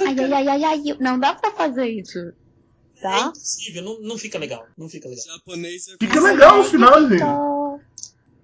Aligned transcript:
Ai, 0.00 0.16
ai, 0.18 0.32
ai, 0.32 0.48
ai, 0.48 0.64
ai, 0.64 0.96
não 1.00 1.18
dá 1.18 1.34
pra 1.34 1.50
fazer 1.52 1.86
isso. 1.86 2.18
É 2.18 3.00
tá? 3.00 3.16
É 3.16 3.20
impossível, 3.20 3.82
não, 3.82 4.00
não 4.00 4.18
fica 4.18 4.38
legal. 4.38 4.66
Não 4.76 4.88
fica 4.88 5.08
legal. 5.08 5.24
Japonês 5.24 5.88
é 5.88 5.96
fica 5.98 6.20
legal 6.20 6.60
o 6.60 6.64
final, 6.64 7.08
gente. 7.08 7.22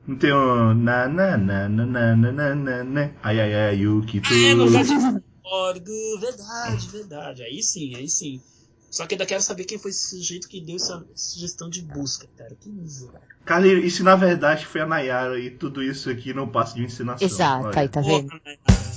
Não 0.06 0.16
tem 0.18 0.32
um. 0.32 0.74
Na, 0.74 1.08
na, 1.08 1.36
na, 1.36 1.68
na, 1.68 1.86
na, 1.86 2.16
na, 2.16 2.54
na, 2.54 2.84
na, 2.84 3.10
Ai, 3.22 3.40
ai, 3.40 3.54
ai, 3.54 3.76
Yuki. 3.76 4.20
Ah, 4.24 4.48
é, 4.48 4.54
no 4.54 4.64
Orgo, 5.44 6.20
verdade, 6.20 6.88
verdade. 6.88 7.42
Aí 7.42 7.62
sim, 7.62 7.94
aí 7.96 8.08
sim. 8.08 8.40
Só 8.90 9.06
que 9.06 9.14
ainda 9.14 9.26
quero 9.26 9.42
saber 9.42 9.64
quem 9.64 9.78
foi 9.78 9.90
esse 9.90 10.10
sujeito 10.10 10.48
que 10.48 10.60
deu 10.60 10.76
essa 10.76 11.04
sugestão 11.14 11.68
de 11.68 11.82
busca, 11.82 12.28
cara. 12.36 12.54
Que 12.54 12.68
miserável. 12.68 13.20
cara. 13.44 13.66
Isso 13.66 14.04
na 14.04 14.14
verdade 14.14 14.66
foi 14.66 14.80
a 14.82 14.86
Nayara 14.86 15.38
e 15.38 15.50
tudo 15.50 15.82
isso 15.82 16.08
aqui 16.08 16.32
não 16.32 16.48
passa 16.48 16.74
de 16.74 16.80
uma 16.80 16.86
ensinação. 16.86 17.26
Exato, 17.26 17.78
aí 17.78 17.88
tá 17.88 18.00
vendo? 18.00 18.28
Porra, 18.28 18.93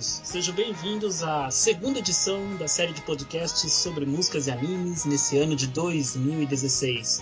todos, 0.00 0.20
sejam 0.24 0.54
bem-vindos 0.54 1.22
à 1.22 1.50
segunda 1.50 1.98
edição 1.98 2.56
da 2.56 2.66
série 2.66 2.92
de 2.92 3.02
podcasts 3.02 3.70
sobre 3.70 4.06
músicas 4.06 4.46
e 4.46 4.50
animes 4.50 5.04
nesse 5.04 5.36
ano 5.36 5.54
de 5.54 5.66
2016. 5.66 7.20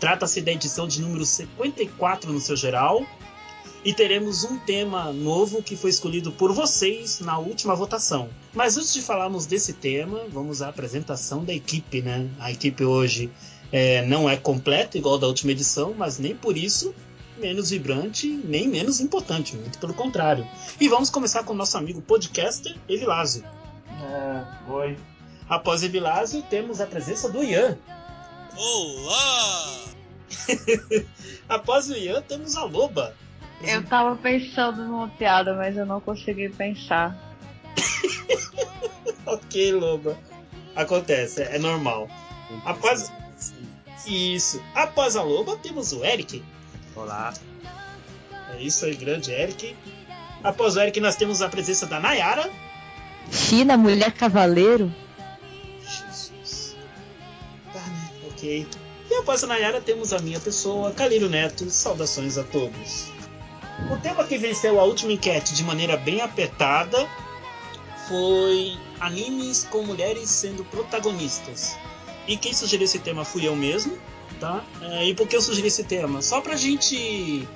Trata-se 0.00 0.40
da 0.40 0.50
edição 0.50 0.88
de 0.88 1.02
número 1.02 1.24
54 1.26 2.32
no 2.32 2.40
seu 2.40 2.56
geral 2.56 3.06
e 3.84 3.92
teremos 3.92 4.42
um 4.42 4.58
tema 4.58 5.12
novo 5.12 5.62
que 5.62 5.76
foi 5.76 5.90
escolhido 5.90 6.32
por 6.32 6.52
vocês 6.52 7.20
na 7.20 7.38
última 7.38 7.74
votação. 7.74 8.30
Mas 8.54 8.78
antes 8.78 8.94
de 8.94 9.02
falarmos 9.02 9.44
desse 9.44 9.74
tema, 9.74 10.24
vamos 10.30 10.62
à 10.62 10.68
apresentação 10.68 11.44
da 11.44 11.52
equipe, 11.52 12.00
né? 12.00 12.28
A 12.38 12.50
equipe 12.50 12.84
hoje 12.84 13.30
é, 13.70 14.04
não 14.06 14.28
é 14.28 14.36
completa 14.36 14.96
igual 14.96 15.18
da 15.18 15.26
última 15.26 15.52
edição, 15.52 15.94
mas 15.96 16.18
nem 16.18 16.34
por 16.34 16.56
isso 16.56 16.94
menos 17.38 17.70
vibrante, 17.70 18.28
nem 18.44 18.68
menos 18.68 19.00
importante, 19.00 19.56
muito 19.56 19.78
pelo 19.78 19.94
contrário. 19.94 20.46
E 20.80 20.88
vamos 20.88 21.10
começar 21.10 21.42
com 21.44 21.52
o 21.52 21.56
nosso 21.56 21.76
amigo 21.76 22.00
podcaster 22.00 22.76
Evilásio. 22.88 23.44
É, 24.02 24.70
oi. 24.70 24.96
Após 25.48 25.82
Evilásio, 25.82 26.42
temos 26.42 26.80
a 26.80 26.86
presença 26.86 27.30
do 27.30 27.42
Ian. 27.42 27.78
Olá! 28.56 29.84
Após 31.48 31.90
o 31.90 31.94
Ian, 31.94 32.22
temos 32.22 32.56
a 32.56 32.64
Loba. 32.64 33.14
Eu 33.62 33.82
tava 33.84 34.16
pensando 34.16 34.84
numa 34.84 35.08
piada, 35.08 35.54
mas 35.54 35.76
eu 35.76 35.86
não 35.86 36.00
consegui 36.00 36.48
pensar. 36.48 37.18
Ok, 39.26 39.72
Loba. 39.72 40.18
Acontece, 40.76 41.42
é 41.42 41.58
normal. 41.58 42.08
Após... 42.64 43.10
Isso. 44.06 44.62
Após 44.74 45.16
a 45.16 45.22
Loba, 45.22 45.56
temos 45.56 45.92
o 45.92 46.04
Eric. 46.04 46.44
Olá. 46.96 47.34
É 48.56 48.62
isso 48.62 48.84
aí, 48.84 48.94
grande 48.94 49.32
Eric. 49.32 49.76
Após 50.42 50.76
o 50.76 50.80
Eric, 50.80 51.00
nós 51.00 51.16
temos 51.16 51.42
a 51.42 51.48
presença 51.48 51.86
da 51.86 51.98
Nayara. 51.98 52.48
China, 53.32 53.76
mulher 53.76 54.12
cavaleiro. 54.12 54.92
Jesus. 55.82 56.76
Tá, 57.72 57.80
né? 57.80 58.10
Ok. 58.28 58.66
E 59.10 59.14
após 59.14 59.42
a 59.42 59.46
Nayara 59.48 59.80
temos 59.80 60.12
a 60.12 60.20
minha 60.20 60.38
pessoa, 60.38 60.92
Calírio 60.92 61.28
Neto. 61.28 61.68
Saudações 61.68 62.38
a 62.38 62.44
todos. 62.44 63.08
O 63.90 63.96
tema 63.96 64.24
que 64.24 64.38
venceu 64.38 64.78
a 64.78 64.84
última 64.84 65.12
enquete 65.12 65.52
de 65.54 65.64
maneira 65.64 65.96
bem 65.96 66.20
apertada 66.20 67.08
foi 68.06 68.78
animes 69.00 69.64
com 69.64 69.82
mulheres 69.82 70.30
sendo 70.30 70.64
protagonistas. 70.66 71.76
E 72.28 72.36
quem 72.36 72.54
sugeriu 72.54 72.84
esse 72.84 73.00
tema 73.00 73.24
fui 73.24 73.46
eu 73.46 73.56
mesmo, 73.56 73.98
tá? 74.40 74.64
É, 74.80 75.06
e 75.06 75.14
por 75.14 75.26
que 75.26 75.36
eu 75.36 75.42
sugeri 75.42 75.68
esse 75.68 75.84
tema? 75.84 76.22
Só 76.22 76.40
pra 76.40 76.56
gente 76.56 77.46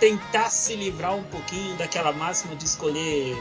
tentar 0.00 0.50
se 0.50 0.74
livrar 0.74 1.14
um 1.14 1.22
pouquinho 1.24 1.76
daquela 1.76 2.12
máxima 2.12 2.54
de 2.54 2.64
escolher 2.64 3.36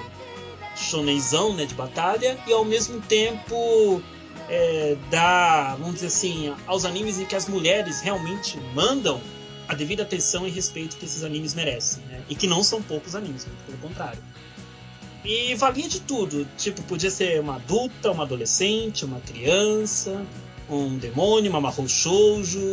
shonenzão, 0.76 1.54
né, 1.54 1.66
de 1.66 1.74
batalha, 1.74 2.38
e 2.48 2.54
ao 2.54 2.66
mesmo 2.66 3.02
tempo 3.02 4.02
é, 4.50 4.98
dar, 5.10 5.76
vamos 5.78 5.96
dizer 5.96 6.08
assim, 6.08 6.54
aos 6.68 6.86
animes 6.86 7.20
em 7.20 7.26
que 7.26 7.36
as 7.36 7.48
mulheres 7.48 8.02
realmente 8.02 8.60
mandam 8.74 9.22
a 9.68 9.74
devida 9.74 10.04
atenção 10.04 10.46
e 10.48 10.52
respeito 10.52 10.98
que 10.98 11.06
esses 11.06 11.24
animes 11.24 11.54
merecem, 11.56 12.04
né? 12.06 12.24
E 12.30 12.36
que 12.36 12.46
não 12.46 12.64
são 12.64 12.82
poucos 12.84 13.16
animes, 13.16 13.46
muito 13.46 13.64
pelo 13.66 13.78
contrário. 13.80 14.22
E 15.24 15.56
valia 15.56 15.88
de 15.88 16.02
tudo, 16.02 16.48
tipo, 16.56 16.84
podia 16.84 17.10
ser 17.10 17.40
uma 17.40 17.56
adulta, 17.56 18.12
uma 18.12 18.24
adolescente, 18.24 19.04
uma 19.04 19.20
criança, 19.22 20.24
um 20.70 20.98
demônio, 20.98 21.50
uma 21.50 21.62
marrom 21.62 21.88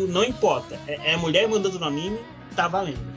não 0.09 0.25
importa. 0.25 0.79
É, 0.87 1.13
é 1.13 1.17
mulher 1.17 1.49
mandando 1.49 1.79
no 1.79 1.87
anime, 1.87 2.19
tá 2.57 2.69
valendo. 2.69 3.13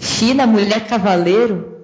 China, 0.00 0.46
mulher 0.46 0.86
cavaleiro? 0.88 1.75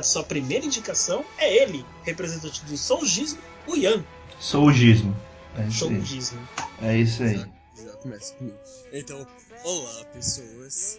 De 0.00 0.08
sua 0.08 0.22
primeira 0.24 0.64
indicação 0.64 1.24
é 1.38 1.62
ele, 1.62 1.84
representante 2.02 2.64
do 2.64 2.76
Soujismo, 2.76 3.40
o 3.66 3.76
Yan. 3.76 4.04
Sougismo. 4.38 5.14
É 5.56 5.66
isso 5.66 5.84
aí. 5.84 5.96
Soujismo. 5.96 6.48
É 6.82 6.96
isso 6.96 7.22
aí. 7.22 7.36
Já, 7.36 7.84
já 7.84 7.92
começa 7.96 8.34
comigo. 8.34 8.58
Então, 8.92 9.26
olá 9.64 10.04
pessoas. 10.06 10.98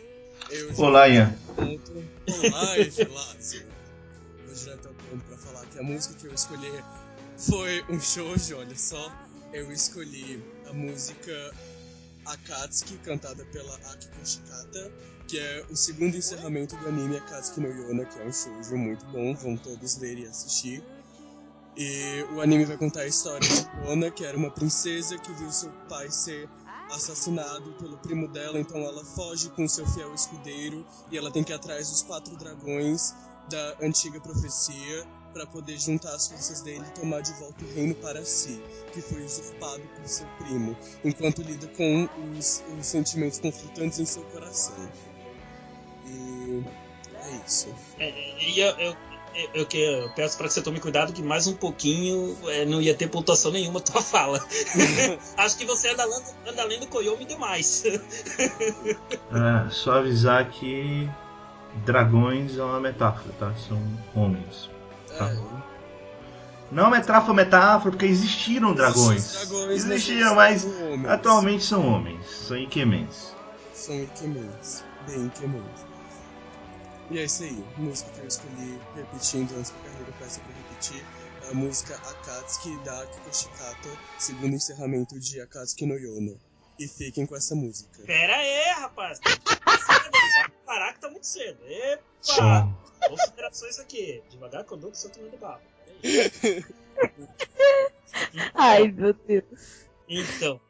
Eu 0.49 0.73
já 0.73 0.83
Olá, 0.83 1.07
Ian. 1.07 1.35
ponto. 1.55 2.03
Olá, 2.43 2.79
Evilásio. 2.79 3.65
Vou 4.45 4.55
direto 4.55 4.87
ao 4.87 4.93
ponto 4.93 5.23
pra 5.25 5.37
falar 5.37 5.65
que 5.67 5.79
a 5.79 5.83
música 5.83 6.15
que 6.15 6.27
eu 6.27 6.33
escolhi 6.33 6.71
foi 7.37 7.83
um 7.89 7.99
shoujo, 7.99 8.57
olha 8.57 8.75
só. 8.75 9.11
Eu 9.53 9.71
escolhi 9.71 10.41
a 10.69 10.73
música 10.73 11.53
Akatsuki, 12.25 12.97
cantada 12.97 13.43
pela 13.45 13.75
Akiko 13.75 14.25
Shikata, 14.25 14.91
que 15.31 15.39
é 15.39 15.65
o 15.69 15.77
segundo 15.77 16.17
encerramento 16.17 16.75
do 16.75 16.89
anime 16.89 17.15
Akatsuki 17.15 17.61
no 17.61 17.69
Yona, 17.69 18.03
que 18.03 18.19
é 18.19 18.25
um 18.25 18.33
shoujo 18.33 18.75
muito 18.75 19.05
bom, 19.05 19.33
vão 19.33 19.55
todos 19.55 19.95
ler 19.95 20.19
e 20.19 20.25
assistir. 20.25 20.83
E 21.77 22.25
o 22.33 22.41
anime 22.41 22.65
vai 22.65 22.75
contar 22.75 23.03
a 23.03 23.07
história 23.07 23.47
de 23.47 23.65
Kona, 23.65 24.11
que 24.11 24.25
era 24.25 24.35
uma 24.35 24.51
princesa 24.51 25.17
que 25.17 25.31
viu 25.31 25.49
seu 25.49 25.71
pai 25.87 26.11
ser 26.11 26.49
assassinado 26.91 27.71
pelo 27.79 27.97
primo 27.99 28.27
dela, 28.27 28.59
então 28.59 28.81
ela 28.81 29.05
foge 29.05 29.49
com 29.51 29.65
seu 29.69 29.87
fiel 29.87 30.13
escudeiro 30.13 30.85
e 31.09 31.17
ela 31.17 31.31
tem 31.31 31.45
que 31.45 31.53
ir 31.53 31.55
atrás 31.55 31.89
dos 31.89 32.03
quatro 32.03 32.35
dragões 32.35 33.13
da 33.49 33.77
antiga 33.81 34.19
profecia 34.19 35.07
para 35.31 35.47
poder 35.47 35.79
juntar 35.79 36.13
as 36.13 36.27
forças 36.27 36.59
dele 36.59 36.83
e 36.85 36.99
tomar 36.99 37.21
de 37.21 37.31
volta 37.35 37.63
o 37.63 37.73
reino 37.73 37.95
para 37.95 38.25
si, 38.25 38.61
que 38.91 39.01
foi 39.01 39.23
usurpado 39.23 39.81
por 39.95 40.05
seu 40.05 40.27
primo, 40.39 40.75
enquanto 41.05 41.41
lida 41.41 41.67
com 41.69 42.09
os, 42.37 42.61
os 42.77 42.85
sentimentos 42.85 43.39
conflitantes 43.39 43.97
em 43.97 44.05
seu 44.05 44.23
coração. 44.25 44.75
E 46.11 46.63
é 47.15 47.41
isso. 47.47 47.73
É, 47.99 48.09
é, 48.09 48.43
e 48.43 48.59
eu, 48.59 48.69
eu, 48.77 48.95
eu, 49.53 49.67
eu 49.71 50.09
peço 50.11 50.37
para 50.37 50.47
que 50.47 50.53
você 50.53 50.61
tome 50.61 50.79
cuidado 50.79 51.13
que 51.13 51.21
mais 51.21 51.47
um 51.47 51.53
pouquinho 51.55 52.37
é, 52.47 52.65
não 52.65 52.81
ia 52.81 52.93
ter 52.93 53.07
pontuação 53.07 53.51
nenhuma 53.51 53.79
a 53.79 53.83
tua 53.83 54.01
fala. 54.01 54.39
Acho 55.37 55.57
que 55.57 55.65
você 55.65 55.89
anda 55.89 56.03
lendo, 56.05 56.25
anda 56.47 56.63
lendo 56.65 56.87
Koyomi 56.87 57.25
demais. 57.25 57.83
Ah, 59.31 59.67
só 59.69 59.99
avisar 59.99 60.49
que 60.49 61.09
dragões 61.85 62.57
é 62.57 62.63
uma 62.63 62.79
metáfora, 62.79 63.33
tá? 63.39 63.53
São 63.67 63.81
homens. 64.13 64.69
Tá. 65.17 65.29
É, 65.31 65.37
Não 66.71 66.87
é 66.87 66.99
metáfora, 66.99 67.33
metáfora, 67.33 67.91
porque 67.91 68.05
existiram 68.05 68.73
dragões. 68.73 69.31
Dragões, 69.31 69.67
mas 69.67 69.85
Existiram, 69.85 70.35
mas 70.35 70.61
são 70.61 71.09
atualmente 71.09 71.63
são 71.63 71.87
homens. 71.87 72.25
São 72.29 72.57
Ikemens. 72.57 73.33
São 73.73 73.95
Ikemens. 73.95 74.83
Bem 75.07 75.27
Ikemens. 75.27 75.90
E 77.11 77.19
é 77.19 77.25
isso 77.25 77.43
aí. 77.43 77.61
Música 77.77 78.09
que 78.11 78.19
eu 78.21 78.27
escolhi, 78.27 78.79
repetindo 78.95 79.53
antes 79.57 79.71
que 79.71 79.77
a 79.79 79.91
carreira 79.91 80.13
peça 80.17 80.39
pra 80.39 80.53
repetir, 80.53 81.05
é 81.43 81.49
a 81.49 81.53
música 81.53 81.95
Akatsuki 81.95 82.77
da 82.85 83.01
Akiko 83.01 83.35
Shikata, 83.35 83.89
segundo 84.17 84.55
encerramento 84.55 85.19
de 85.19 85.41
Akatsuki 85.41 85.85
no 85.85 85.95
Yono. 85.95 86.39
E 86.79 86.87
fiquem 86.87 87.25
com 87.25 87.35
essa 87.35 87.53
música. 87.53 88.01
Pera 88.05 88.37
aí, 88.37 88.71
rapaz. 88.79 89.19
Parar 90.65 90.93
que 90.93 91.01
tá 91.01 91.09
muito 91.09 91.27
cedo. 91.27 91.59
Epa! 91.67 92.01
Considerações 93.09 93.77
aqui. 93.77 94.23
Devagar 94.29 94.63
que 94.63 94.97
sou 94.97 95.09
tomando 95.09 95.37
bala. 95.37 95.61
Ai, 98.55 98.87
meu 98.87 99.13
Deus. 99.13 99.85
Então, 100.07 100.61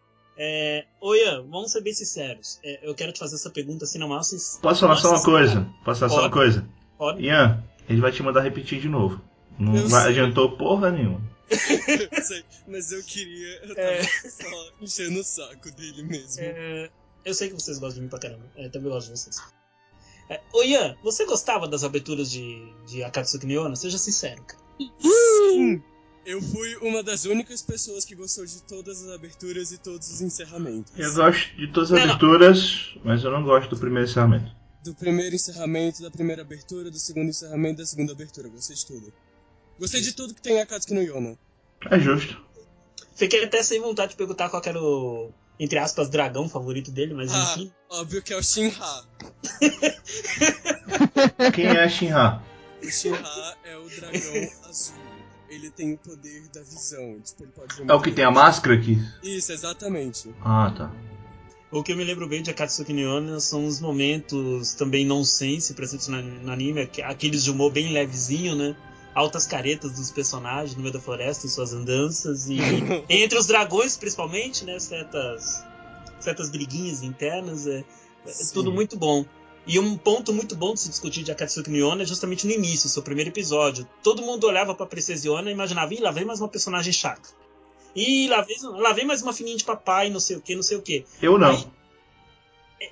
É, 0.44 0.86
ô 1.00 1.14
Ian, 1.14 1.44
vamos 1.52 1.72
ser 1.72 1.82
bem 1.82 1.94
sinceros. 1.94 2.60
É, 2.64 2.80
eu 2.82 2.96
quero 2.96 3.12
te 3.12 3.20
fazer 3.20 3.36
essa 3.36 3.52
pergunta 3.52 3.86
assim 3.86 4.00
na 4.00 4.08
maior 4.08 4.22
Posso 4.24 4.80
falar 4.80 4.96
só 4.96 5.12
uma 5.12 5.22
coisa? 5.24 5.70
Posso 5.86 6.00
falar 6.00 6.12
só 6.12 6.20
uma 6.22 6.32
coisa? 6.32 6.68
Pode? 6.98 7.22
Ian, 7.22 7.64
ele 7.88 8.02
vai 8.02 8.12
te 8.12 8.24
mandar 8.24 8.42
repetir 8.42 8.82
de 8.82 8.90
novo. 8.90 9.22
Não 9.60 9.76
Eu 9.76 9.88
sei. 9.88 10.00
adiantou 10.00 10.58
porra 10.58 10.90
nenhuma. 10.90 11.22
Eu 12.12 12.24
sei, 12.24 12.44
mas 12.68 12.92
eu 12.92 13.04
queria. 13.04 13.56
Eu 13.66 13.76
tava 13.76 13.88
É. 13.88 14.04
só 14.04 14.72
enchendo 14.82 15.20
o 15.20 15.24
saco 15.24 15.70
dele 15.74 16.02
mesmo. 16.04 16.42
É, 16.42 16.90
eu 17.24 17.34
sei 17.36 17.50
que 17.50 17.54
vocês 17.54 17.78
gostam 17.78 17.98
de 17.98 18.02
mim 18.02 18.10
pra 18.10 18.18
caramba. 18.20 18.46
É, 18.56 18.68
também 18.70 18.90
gosto 18.90 19.14
de 19.14 19.20
vocês. 19.20 19.36
É, 20.30 20.40
ô 20.54 20.64
Ian, 20.64 20.98
você 21.04 21.24
gostava 21.26 21.68
das 21.68 21.84
aberturas 21.84 22.32
de, 22.32 22.66
de 22.88 23.04
Akatsuki 23.04 23.46
no 23.46 23.52
Yona? 23.52 23.76
Seja 23.76 23.98
sincero, 24.00 24.42
cara. 24.44 24.64
Sim! 25.00 25.84
Eu 26.26 26.42
fui 26.42 26.76
uma 26.78 27.02
das 27.02 27.26
únicas 27.26 27.62
pessoas 27.64 28.06
que 28.06 28.14
gostou 28.16 28.46
de 28.46 28.62
todas 28.64 29.04
as 29.04 29.10
aberturas 29.14 29.72
e 29.72 29.78
todos 29.80 30.08
os 30.12 30.22
encerramentos. 30.22 30.94
Eu 30.98 31.14
gosto 31.16 31.56
de 31.56 31.68
todas 31.68 31.92
as 31.92 31.98
Não, 32.00 32.06
aberturas, 32.06 32.96
mas 33.04 33.24
eu 33.24 33.32
não 33.32 33.44
gosto 33.44 33.72
do 33.72 33.78
primeiro 33.80 34.08
encerramento. 34.08 34.52
Do 34.84 34.94
primeiro 34.96 35.36
encerramento, 35.36 36.02
da 36.02 36.12
primeira 36.12 36.42
abertura, 36.44 36.92
do 36.92 37.00
segundo 37.00 37.30
encerramento, 37.30 37.78
da 37.80 37.86
segunda 37.86 38.14
abertura. 38.14 38.50
Gostei 38.50 38.76
de 38.76 38.86
tudo. 38.86 39.14
Gostei 39.80 40.02
de 40.02 40.14
tudo 40.14 40.34
que 40.36 40.42
tem 40.42 40.62
Akatsuki 40.62 40.94
no 40.94 41.02
Yona. 41.02 41.38
É 41.90 42.00
justo. 42.00 42.40
Fiquei 43.16 43.44
até 43.44 43.64
sem 43.64 43.82
vontade 43.82 44.12
de 44.12 44.18
perguntar 44.18 44.50
qual 44.50 44.62
era 44.66 44.80
o, 44.82 45.32
entre 45.60 45.80
aspas, 45.80 46.08
dragão 46.10 46.48
favorito 46.48 46.92
dele, 46.92 47.14
mas 47.16 47.32
Ah, 47.34 47.54
enfim. 47.56 47.72
óbvio 47.90 48.22
que 48.22 48.32
é 48.34 48.38
o 48.38 48.44
Shinra. 48.44 49.04
Quem 51.54 51.66
é 51.66 51.84
a 51.84 51.90
Shinra? 51.90 52.44
O 52.84 52.90
Shinra 52.92 53.58
é 53.64 53.76
o 53.78 53.90
dragão 53.90 54.50
azul. 54.70 55.01
Ele 55.52 55.70
tem 55.70 55.94
o 55.94 55.98
poder 55.98 56.48
da 56.54 56.62
visão. 56.62 57.20
Tipo, 57.22 57.44
ele 57.44 57.52
pode 57.52 57.92
É 57.92 57.94
o 57.94 58.02
que 58.02 58.12
tem 58.12 58.24
a 58.24 58.32
máscara 58.32 58.74
aqui? 58.76 58.98
Isso, 59.22 59.52
exatamente. 59.52 60.34
Ah, 60.42 60.74
tá. 60.76 60.92
O 61.70 61.84
que 61.84 61.92
eu 61.92 61.98
me 61.98 62.04
lembro 62.06 62.28
bem 62.28 62.42
de 62.42 62.50
Akatsuki 62.50 62.94
no 62.94 63.40
são 63.40 63.66
os 63.66 63.80
momentos 63.82 64.74
também 64.76 65.06
nonsense 65.06 65.74
presentes 65.74 66.08
no, 66.08 66.22
no 66.22 66.52
anime, 66.52 66.82
aqu- 66.82 67.02
aqueles 67.04 67.44
de 67.44 67.52
humor 67.52 67.72
bem 67.72 67.92
levezinho, 67.92 68.56
né? 68.56 68.76
Altas 69.14 69.46
caretas 69.46 69.94
dos 69.94 70.10
personagens 70.10 70.76
no 70.76 70.82
meio 70.82 70.94
da 70.94 71.00
floresta 71.02 71.46
em 71.46 71.50
suas 71.50 71.74
andanças 71.74 72.48
e 72.50 72.58
entre 73.10 73.38
os 73.38 73.46
dragões 73.46 73.98
principalmente, 73.98 74.64
né? 74.64 74.80
Certas, 74.80 75.66
certas 76.20 76.50
briguinhas 76.50 77.04
internas, 77.04 77.68
é, 77.68 77.84
é 78.26 78.32
tudo 78.54 78.72
muito 78.72 78.98
bom. 78.98 79.26
E 79.68 79.78
um 79.80 79.96
ponto 79.98 80.34
muito 80.34 80.56
bom 80.56 80.74
de 80.74 80.80
se 80.82 80.90
discutir 80.90 81.24
de 81.24 81.32
Akatsuki 81.32 81.70
no 81.70 81.78
Yona 81.78 82.04
é 82.04 82.06
justamente 82.06 82.48
no 82.48 82.52
início, 82.54 82.90
seu 82.90 83.04
primeiro 83.04 83.30
episódio. 83.30 83.88
Todo 84.02 84.22
mundo 84.24 84.46
olhava 84.48 84.74
pra 84.74 84.86
Princesa 84.88 85.28
Yona 85.28 85.50
e 85.50 85.54
imaginava, 85.54 85.94
ih, 85.94 86.00
lá 86.00 86.12
vem 86.12 86.26
mais 86.26 86.40
uma 86.42 86.48
personagem 86.50 86.92
chata. 86.92 87.30
Ih, 87.96 88.28
lá 88.28 88.42
vem, 88.42 88.58
lá 88.64 88.92
vem 88.94 89.06
mais 89.06 89.22
uma 89.22 89.34
fininha 89.34 89.56
de 89.58 89.64
papai, 89.64 90.10
não 90.10 90.20
sei 90.20 90.36
o 90.38 90.42
que, 90.42 90.56
não 90.56 90.64
sei 90.64 90.78
o 90.78 90.82
que. 90.82 91.06
Eu 91.22 91.38
não. 91.38 91.52
Aí, 91.52 91.68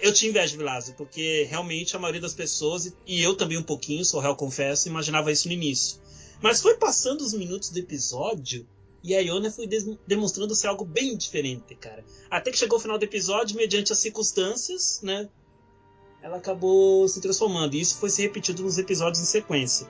eu 0.02 0.14
te 0.14 0.28
invejo, 0.28 0.58
Vilásio, 0.58 0.94
porque 0.96 1.48
realmente 1.50 1.96
a 1.96 2.00
maioria 2.00 2.22
das 2.22 2.34
pessoas, 2.34 2.94
e- 3.08 3.22
eu 3.22 3.34
também 3.36 3.58
um 3.58 3.64
pouquinho, 3.64 4.06
sou 4.06 4.20
réu 4.20 4.36
confesso, 4.36 4.88
imaginava 4.88 5.32
isso 5.32 5.48
no 5.48 5.54
início. 5.54 6.00
Mas 6.42 6.62
foi 6.62 6.76
passando 6.78 7.22
os 7.22 7.34
minutos 7.34 7.70
do 7.70 7.80
episódio 7.80 8.68
e 9.04 9.16
a 9.16 9.20
Iona 9.20 9.50
foi 9.50 9.68
demonstrando 10.06 10.54
ser 10.56 10.68
algo 10.68 10.86
bem 10.86 11.18
diferente, 11.18 11.74
cara. 11.76 12.06
Até 12.30 12.52
que 12.52 12.58
chegou 12.58 12.78
o 12.78 12.82
final 12.82 12.98
do 13.00 13.04
episódio, 13.04 13.58
mediante 13.58 13.92
as 13.92 13.98
circunstâncias, 14.00 15.00
né? 15.02 15.28
Ela 16.22 16.38
acabou 16.38 17.08
se 17.08 17.22
transformando. 17.22 17.76
E 17.76 17.82
isso 17.82 17.98
foi 17.98 18.10
se 18.10 18.22
repetido 18.22 18.64
nos 18.64 18.78
episódios 18.78 19.22
em 19.22 19.26
sequência. 19.26 19.88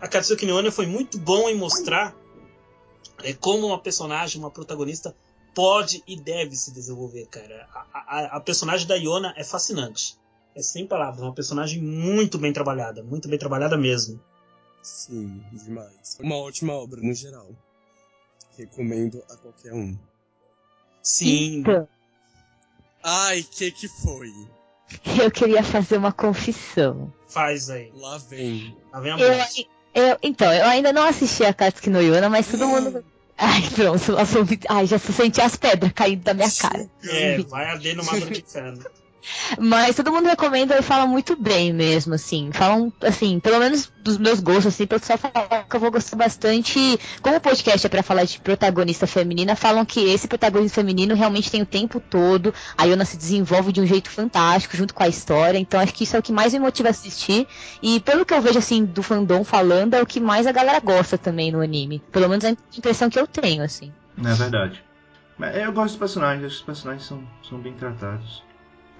A 0.00 0.08
Katsuki 0.08 0.46
Yona 0.46 0.70
foi 0.72 0.86
muito 0.86 1.18
bom 1.18 1.48
em 1.48 1.56
mostrar 1.56 2.14
é, 3.22 3.32
como 3.34 3.66
uma 3.66 3.78
personagem, 3.80 4.40
uma 4.40 4.50
protagonista 4.50 5.14
pode 5.54 6.02
e 6.06 6.16
deve 6.16 6.56
se 6.56 6.72
desenvolver, 6.72 7.26
cara. 7.26 7.68
A, 7.72 8.18
a- 8.18 8.36
a 8.36 8.40
personagem 8.40 8.86
da 8.86 8.96
Iona 8.96 9.34
é 9.36 9.44
fascinante. 9.44 10.16
É 10.54 10.62
sem 10.62 10.86
palavras, 10.86 11.22
uma 11.22 11.32
personagem 11.34 11.80
muito 11.82 12.38
bem 12.38 12.52
trabalhada, 12.52 13.02
muito 13.02 13.28
bem 13.28 13.38
trabalhada 13.38 13.76
mesmo. 13.76 14.20
Sim, 14.82 15.42
demais. 15.52 16.18
Uma 16.20 16.36
ótima 16.36 16.72
obra 16.74 17.00
no 17.00 17.14
geral. 17.14 17.48
Recomendo 18.58 19.22
a 19.30 19.36
qualquer 19.36 19.72
um. 19.72 19.96
Sim, 21.02 21.62
Ai, 23.02 23.42
que 23.42 23.70
que 23.72 23.88
foi? 23.88 24.30
Eu 25.20 25.30
queria 25.30 25.62
fazer 25.62 25.96
uma 25.96 26.12
confissão. 26.12 27.12
faz 27.28 27.70
aí. 27.70 27.90
Lá 27.96 28.18
vem. 28.18 28.76
Tá 28.90 29.00
vendo? 29.00 29.22
Eu, 29.22 29.32
eu- 29.94 30.18
então, 30.22 30.52
eu 30.52 30.64
ainda 30.66 30.92
não 30.92 31.02
assisti 31.04 31.44
a 31.44 31.52
Katsuki 31.54 31.88
no 31.90 32.00
Yona, 32.00 32.28
mas 32.28 32.46
todo 32.46 32.66
mundo. 32.66 33.04
Ai, 33.38 33.62
pronto, 33.74 34.12
nós 34.12 34.30
vamos- 34.30 34.50
Ai, 34.68 34.86
já 34.86 34.98
senti 34.98 35.40
as 35.40 35.56
pedras 35.56 35.92
caindo 35.92 36.22
da 36.22 36.34
minha 36.34 36.50
cara. 36.50 36.88
É, 37.08 37.38
vai 37.38 37.64
arder 37.66 37.96
no 37.96 38.04
mapa 38.04 38.20
de 38.20 38.40
inferno. 38.40 38.84
Mas 39.58 39.96
todo 39.96 40.12
mundo 40.12 40.26
recomenda 40.26 40.78
e 40.78 40.82
fala 40.82 41.06
muito 41.06 41.36
bem 41.36 41.72
mesmo, 41.72 42.14
assim. 42.14 42.50
Falam, 42.52 42.92
assim, 43.02 43.38
pelo 43.40 43.58
menos 43.58 43.90
dos 44.02 44.18
meus 44.18 44.40
gostos, 44.40 44.66
assim, 44.66 44.84
o 44.84 44.88
pessoal 44.88 45.18
fala 45.18 45.64
que 45.68 45.76
eu 45.76 45.80
vou 45.80 45.90
gostar 45.90 46.16
bastante. 46.16 46.98
Como 47.20 47.36
o 47.36 47.40
podcast 47.40 47.86
é 47.86 47.90
pra 47.90 48.02
falar 48.02 48.24
de 48.24 48.40
protagonista 48.40 49.06
feminina, 49.06 49.54
falam 49.54 49.84
que 49.84 50.00
esse 50.12 50.26
protagonista 50.26 50.80
feminino 50.80 51.14
realmente 51.14 51.50
tem 51.50 51.62
o 51.62 51.66
tempo 51.66 52.00
todo. 52.00 52.52
A 52.76 52.84
Yona 52.84 53.04
se 53.04 53.16
desenvolve 53.16 53.72
de 53.72 53.80
um 53.80 53.86
jeito 53.86 54.10
fantástico 54.10 54.76
junto 54.76 54.94
com 54.94 55.02
a 55.02 55.08
história. 55.08 55.58
Então 55.58 55.80
acho 55.80 55.94
que 55.94 56.04
isso 56.04 56.16
é 56.16 56.18
o 56.18 56.22
que 56.22 56.32
mais 56.32 56.52
me 56.52 56.58
motiva 56.58 56.88
a 56.88 56.90
assistir. 56.90 57.46
E 57.82 58.00
pelo 58.00 58.24
que 58.24 58.34
eu 58.34 58.40
vejo, 58.40 58.58
assim, 58.58 58.84
do 58.84 59.02
fandom 59.02 59.44
falando, 59.44 59.94
é 59.94 60.02
o 60.02 60.06
que 60.06 60.20
mais 60.20 60.46
a 60.46 60.52
galera 60.52 60.80
gosta 60.80 61.16
também 61.16 61.52
no 61.52 61.60
anime. 61.60 62.02
Pelo 62.10 62.28
menos 62.28 62.44
é 62.44 62.50
a 62.50 62.56
impressão 62.76 63.08
que 63.08 63.18
eu 63.18 63.26
tenho, 63.26 63.62
assim. 63.62 63.92
É 64.24 64.34
verdade. 64.34 64.82
Mas 65.38 65.56
eu 65.56 65.72
gosto 65.72 65.92
dos 65.92 65.98
personagens, 65.98 66.52
os 66.54 66.62
personagens 66.62 67.06
são, 67.06 67.22
são 67.48 67.58
bem 67.58 67.72
tratados. 67.72 68.42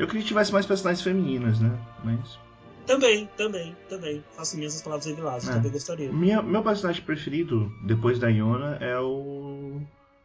Eu 0.03 0.09
queria 0.09 0.23
que 0.23 0.29
tivesse 0.29 0.53
mais 0.53 0.67
personagens 0.67 1.01
femininas, 1.01 1.61
né? 1.61 1.71
Mas. 2.03 2.37
Também, 2.85 3.31
também, 3.37 3.77
também. 3.89 4.25
Faço 4.33 4.57
minhas 4.57 4.75
as 4.75 4.83
palavras 4.83 5.07
de 5.07 5.15
Vilásio, 5.15 5.49
É. 5.49 5.55
também 5.55 5.71
gostaria. 5.71 6.13
Minha, 6.13 6.43
meu 6.43 6.61
personagem 6.61 7.01
preferido, 7.05 7.73
depois 7.85 8.19
da 8.19 8.29
Iona, 8.29 8.79
é 8.81 8.99
o. 8.99 9.81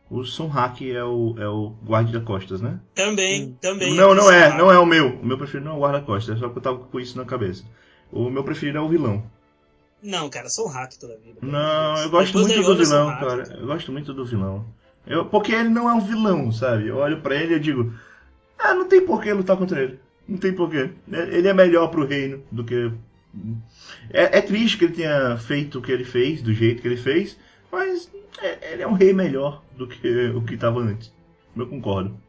O 0.10 0.24
Sonha, 0.24 0.70
que 0.70 0.92
é 0.92 1.04
o, 1.04 1.36
é 1.38 1.48
o 1.48 1.76
guarda 1.84 2.20
costas, 2.22 2.60
né? 2.60 2.80
Também, 2.96 3.56
também. 3.62 3.94
Não, 3.94 4.16
não 4.16 4.32
é, 4.32 4.58
não 4.58 4.72
é 4.72 4.80
o 4.80 4.86
meu. 4.86 5.20
O 5.20 5.26
meu 5.26 5.38
preferido 5.38 5.70
não 5.70 5.76
é 5.76 5.78
o 5.78 5.82
guarda-costas, 5.82 6.38
é 6.38 6.40
só 6.40 6.50
que 6.50 6.58
eu 6.58 6.62
tava 6.62 6.80
com 6.80 7.00
isso 7.00 7.16
na 7.16 7.26
cabeça. 7.26 7.64
O 8.12 8.30
meu 8.32 8.44
preferido 8.44 8.80
é 8.80 8.82
o 8.82 8.88
vilão. 8.88 9.22
Não, 10.02 10.28
cara, 10.30 10.50
sou 10.50 10.68
um 10.68 10.72
hack 10.72 10.94
toda 10.98 11.14
a 11.14 11.18
vida. 11.18 11.38
Não, 11.42 11.98
eu 11.98 12.10
gosto 12.10 12.28
Depois 12.34 12.56
muito 12.56 12.68
do 12.68 12.76
vilão, 12.78 13.08
cara. 13.20 13.58
Eu 13.60 13.68
gosto 13.68 13.92
muito 13.92 14.14
do 14.14 14.26
vilão. 14.26 14.66
Eu, 15.06 15.26
porque 15.26 15.52
ele 15.52 15.70
não 15.70 15.90
é 15.90 15.94
um 15.94 16.02
vilão, 16.02 16.52
sabe? 16.52 16.88
Eu 16.88 16.98
olho 16.98 17.22
pra 17.22 17.36
ele 17.36 17.56
e 17.56 17.60
digo, 17.60 17.94
ah, 18.60 18.74
não 18.74 18.88
tem 18.88 19.06
por 19.06 19.22
que 19.22 19.32
lutar 19.34 19.58
contra 19.58 19.82
ele. 19.82 20.00
Não 20.28 20.38
tem 20.38 20.54
porquê. 20.54 20.90
Ele 21.10 21.48
é 21.48 21.54
melhor 21.54 21.88
pro 21.88 22.06
reino 22.06 22.44
do 22.52 22.64
que. 22.64 22.92
É, 24.12 24.40
é 24.40 24.42
triste 24.42 24.78
que 24.78 24.86
ele 24.86 24.94
tenha 24.96 25.38
feito 25.38 25.80
o 25.80 25.82
que 25.82 25.92
ele 25.92 26.04
fez, 26.04 26.42
do 26.42 26.54
jeito 26.54 26.82
que 26.82 26.88
ele 26.88 26.98
fez, 26.98 27.38
mas 27.72 28.12
é- 28.42 28.74
ele 28.74 28.82
é 28.84 28.88
um 28.88 28.94
rei 28.94 29.14
melhor 29.14 29.64
do 29.78 29.88
que 29.88 30.28
o 30.30 30.42
que 30.44 30.56
estava 30.56 30.80
antes. 30.80 31.14
Eu 31.56 31.68
concordo. 31.68 32.20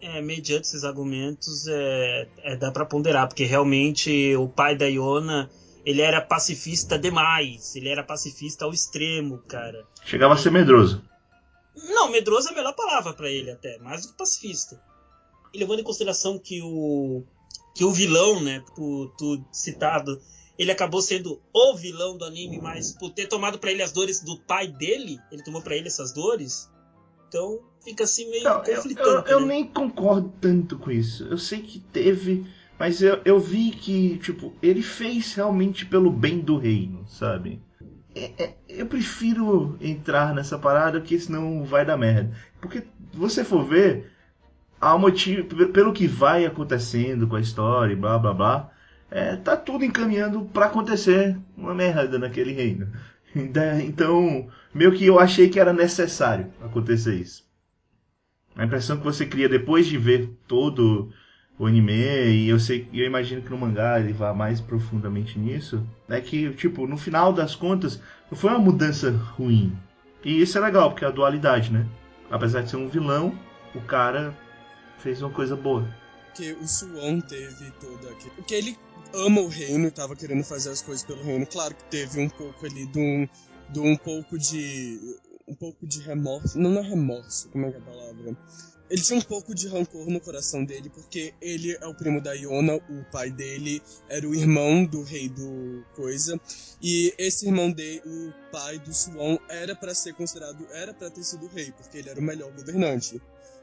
É, 0.00 0.20
mediante 0.20 0.66
esses 0.66 0.82
argumentos, 0.82 1.66
é, 1.68 2.28
é, 2.42 2.56
dá 2.56 2.72
pra 2.72 2.84
ponderar, 2.84 3.28
porque 3.28 3.44
realmente 3.44 4.34
o 4.36 4.48
pai 4.48 4.76
da 4.76 4.86
Iona, 4.86 5.48
ele 5.86 6.00
era 6.00 6.20
pacifista 6.20 6.98
demais, 6.98 7.76
ele 7.76 7.88
era 7.88 8.02
pacifista 8.02 8.64
ao 8.64 8.72
extremo, 8.72 9.38
cara. 9.46 9.84
Chegava 10.04 10.34
a 10.34 10.36
ser 10.36 10.50
medroso. 10.50 11.02
Não, 11.76 12.10
medroso 12.10 12.48
é 12.48 12.52
a 12.52 12.54
melhor 12.54 12.74
palavra 12.74 13.12
pra 13.12 13.30
ele 13.30 13.50
até, 13.50 13.78
mais 13.78 14.02
do 14.02 14.08
que 14.12 14.18
pacifista. 14.18 14.80
E 15.52 15.58
levando 15.58 15.80
em 15.80 15.84
consideração 15.84 16.38
que 16.38 16.60
o 16.62 17.22
que 17.74 17.84
o 17.84 17.90
vilão, 17.90 18.40
né, 18.40 18.62
por 18.76 19.08
tu 19.16 19.42
citado, 19.50 20.20
ele 20.58 20.70
acabou 20.70 21.00
sendo 21.00 21.40
o 21.54 21.74
vilão 21.74 22.18
do 22.18 22.24
anime, 22.24 22.58
mas 22.58 22.92
por 22.92 23.10
ter 23.10 23.26
tomado 23.26 23.58
pra 23.58 23.70
ele 23.72 23.82
as 23.82 23.92
dores 23.92 24.20
do 24.20 24.38
pai 24.40 24.66
dele, 24.68 25.18
ele 25.30 25.42
tomou 25.42 25.62
pra 25.62 25.74
ele 25.74 25.88
essas 25.88 26.12
dores. 26.12 26.70
Então 27.28 27.60
fica 27.82 28.04
assim 28.04 28.30
meio 28.30 28.44
Não, 28.44 28.58
eu, 28.58 28.64
eu, 28.64 28.76
conflitante. 28.76 29.30
eu 29.30 29.40
né? 29.40 29.46
nem 29.46 29.66
concordo 29.66 30.30
tanto 30.38 30.78
com 30.78 30.90
isso. 30.90 31.24
Eu 31.24 31.38
sei 31.38 31.62
que 31.62 31.78
teve, 31.80 32.46
mas 32.78 33.00
eu, 33.00 33.20
eu 33.24 33.40
vi 33.40 33.70
que, 33.70 34.18
tipo, 34.18 34.52
ele 34.62 34.82
fez 34.82 35.32
realmente 35.34 35.86
pelo 35.86 36.10
bem 36.10 36.40
do 36.40 36.58
reino, 36.58 37.06
sabe? 37.08 37.58
É- 38.14 38.32
é- 38.36 38.54
eu 38.68 38.84
prefiro 38.84 39.78
entrar 39.80 40.34
nessa 40.34 40.58
parada, 40.58 41.00
porque 41.00 41.18
senão 41.18 41.64
vai 41.64 41.86
dar 41.86 41.96
merda. 41.96 42.36
Porque, 42.60 42.82
você 43.14 43.42
for 43.42 43.64
ver, 43.64 44.11
um 44.82 44.98
motivo, 44.98 45.44
pelo 45.68 45.92
que 45.92 46.06
vai 46.06 46.44
acontecendo 46.44 47.28
com 47.28 47.36
a 47.36 47.40
história 47.40 47.96
blá 47.96 48.18
blá 48.18 48.34
blá, 48.34 48.70
é, 49.10 49.36
tá 49.36 49.56
tudo 49.56 49.84
encaminhando 49.84 50.44
pra 50.46 50.66
acontecer 50.66 51.36
uma 51.56 51.74
merda 51.74 52.18
naquele 52.18 52.52
reino. 52.52 52.88
Então, 53.34 54.46
meio 54.74 54.92
que 54.92 55.06
eu 55.06 55.18
achei 55.18 55.48
que 55.48 55.58
era 55.58 55.72
necessário 55.72 56.52
acontecer 56.62 57.14
isso. 57.14 57.42
A 58.54 58.62
impressão 58.62 58.98
que 58.98 59.04
você 59.04 59.24
cria 59.24 59.48
depois 59.48 59.86
de 59.86 59.96
ver 59.96 60.28
todo 60.46 61.10
o 61.58 61.66
anime, 61.66 61.94
e 61.94 62.48
eu 62.48 62.58
sei, 62.58 62.86
eu 62.92 63.06
imagino 63.06 63.40
que 63.40 63.48
no 63.48 63.56
mangá 63.56 63.98
ele 63.98 64.12
vá 64.12 64.34
mais 64.34 64.60
profundamente 64.60 65.38
nisso, 65.38 65.82
é 66.10 66.20
que, 66.20 66.50
tipo, 66.50 66.86
no 66.86 66.98
final 66.98 67.32
das 67.32 67.54
contas, 67.54 68.02
não 68.30 68.36
foi 68.36 68.50
uma 68.50 68.58
mudança 68.58 69.10
ruim. 69.10 69.72
E 70.22 70.42
isso 70.42 70.58
é 70.58 70.60
legal, 70.60 70.90
porque 70.90 71.04
é 71.04 71.08
a 71.08 71.10
dualidade, 71.10 71.72
né? 71.72 71.86
Apesar 72.30 72.62
de 72.62 72.70
ser 72.70 72.76
um 72.76 72.88
vilão, 72.88 73.32
o 73.74 73.80
cara 73.80 74.34
fez 75.02 75.20
uma 75.20 75.30
coisa 75.30 75.56
boa. 75.56 75.86
que 76.34 76.52
o 76.52 76.66
Suon 76.66 77.20
teve 77.20 77.70
toda 77.72 78.10
aqui. 78.10 78.30
Porque 78.30 78.54
ele 78.54 78.78
ama 79.12 79.40
o 79.40 79.48
reino 79.48 79.88
e 79.88 79.90
tava 79.90 80.16
querendo 80.16 80.44
fazer 80.44 80.70
as 80.70 80.80
coisas 80.80 81.04
pelo 81.04 81.22
reino. 81.22 81.46
Claro 81.46 81.74
que 81.74 81.84
teve 81.84 82.20
um 82.20 82.28
pouco 82.28 82.64
ali 82.64 82.86
de 82.86 82.98
um, 82.98 83.28
de 83.70 83.80
um 83.80 83.96
pouco 83.96 84.38
de. 84.38 85.18
um 85.46 85.54
pouco 85.54 85.86
de 85.86 86.00
remorso. 86.00 86.58
Não, 86.58 86.70
não 86.70 86.80
é 86.80 86.88
remorso, 86.88 87.48
como 87.50 87.66
é 87.66 87.70
que 87.70 87.76
é 87.76 87.80
a 87.80 87.82
palavra? 87.82 88.36
Ele 88.90 89.00
tinha 89.00 89.18
um 89.18 89.22
pouco 89.22 89.54
de 89.54 89.68
rancor 89.68 90.06
no 90.10 90.20
coração 90.20 90.64
dele, 90.66 90.90
porque 90.90 91.32
ele 91.40 91.74
é 91.80 91.86
o 91.86 91.94
primo 91.94 92.20
da 92.20 92.34
Iona, 92.34 92.74
o 92.74 93.04
pai 93.10 93.30
dele 93.30 93.82
era 94.06 94.28
o 94.28 94.34
irmão 94.34 94.84
do 94.84 95.02
rei 95.02 95.30
do 95.30 95.82
coisa, 95.94 96.38
e 96.82 97.10
esse 97.16 97.46
irmão 97.46 97.72
dele, 97.72 98.02
o 98.04 98.32
pai 98.52 98.78
do 98.78 98.92
Suon, 98.92 99.38
era 99.48 99.74
pra 99.74 99.94
ser 99.94 100.12
considerado, 100.12 100.66
era 100.72 100.92
para 100.92 101.10
ter 101.10 101.24
sido 101.24 101.46
rei, 101.46 101.72
porque 101.72 101.96
ele 101.96 102.10
era 102.10 102.20
o 102.20 102.22
melhor 102.22 102.52
governante 102.52 103.18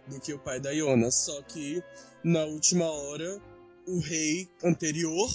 do 0.10 0.20
que 0.20 0.34
o 0.34 0.40
pai 0.40 0.60
da 0.60 0.72
Iona. 0.72 1.12
Só 1.12 1.42
que 1.44 1.82
na 2.24 2.44
última 2.44 2.86
hora, 2.86 3.40
o 3.88 4.00
rei 4.00 4.50
anterior, 4.64 5.30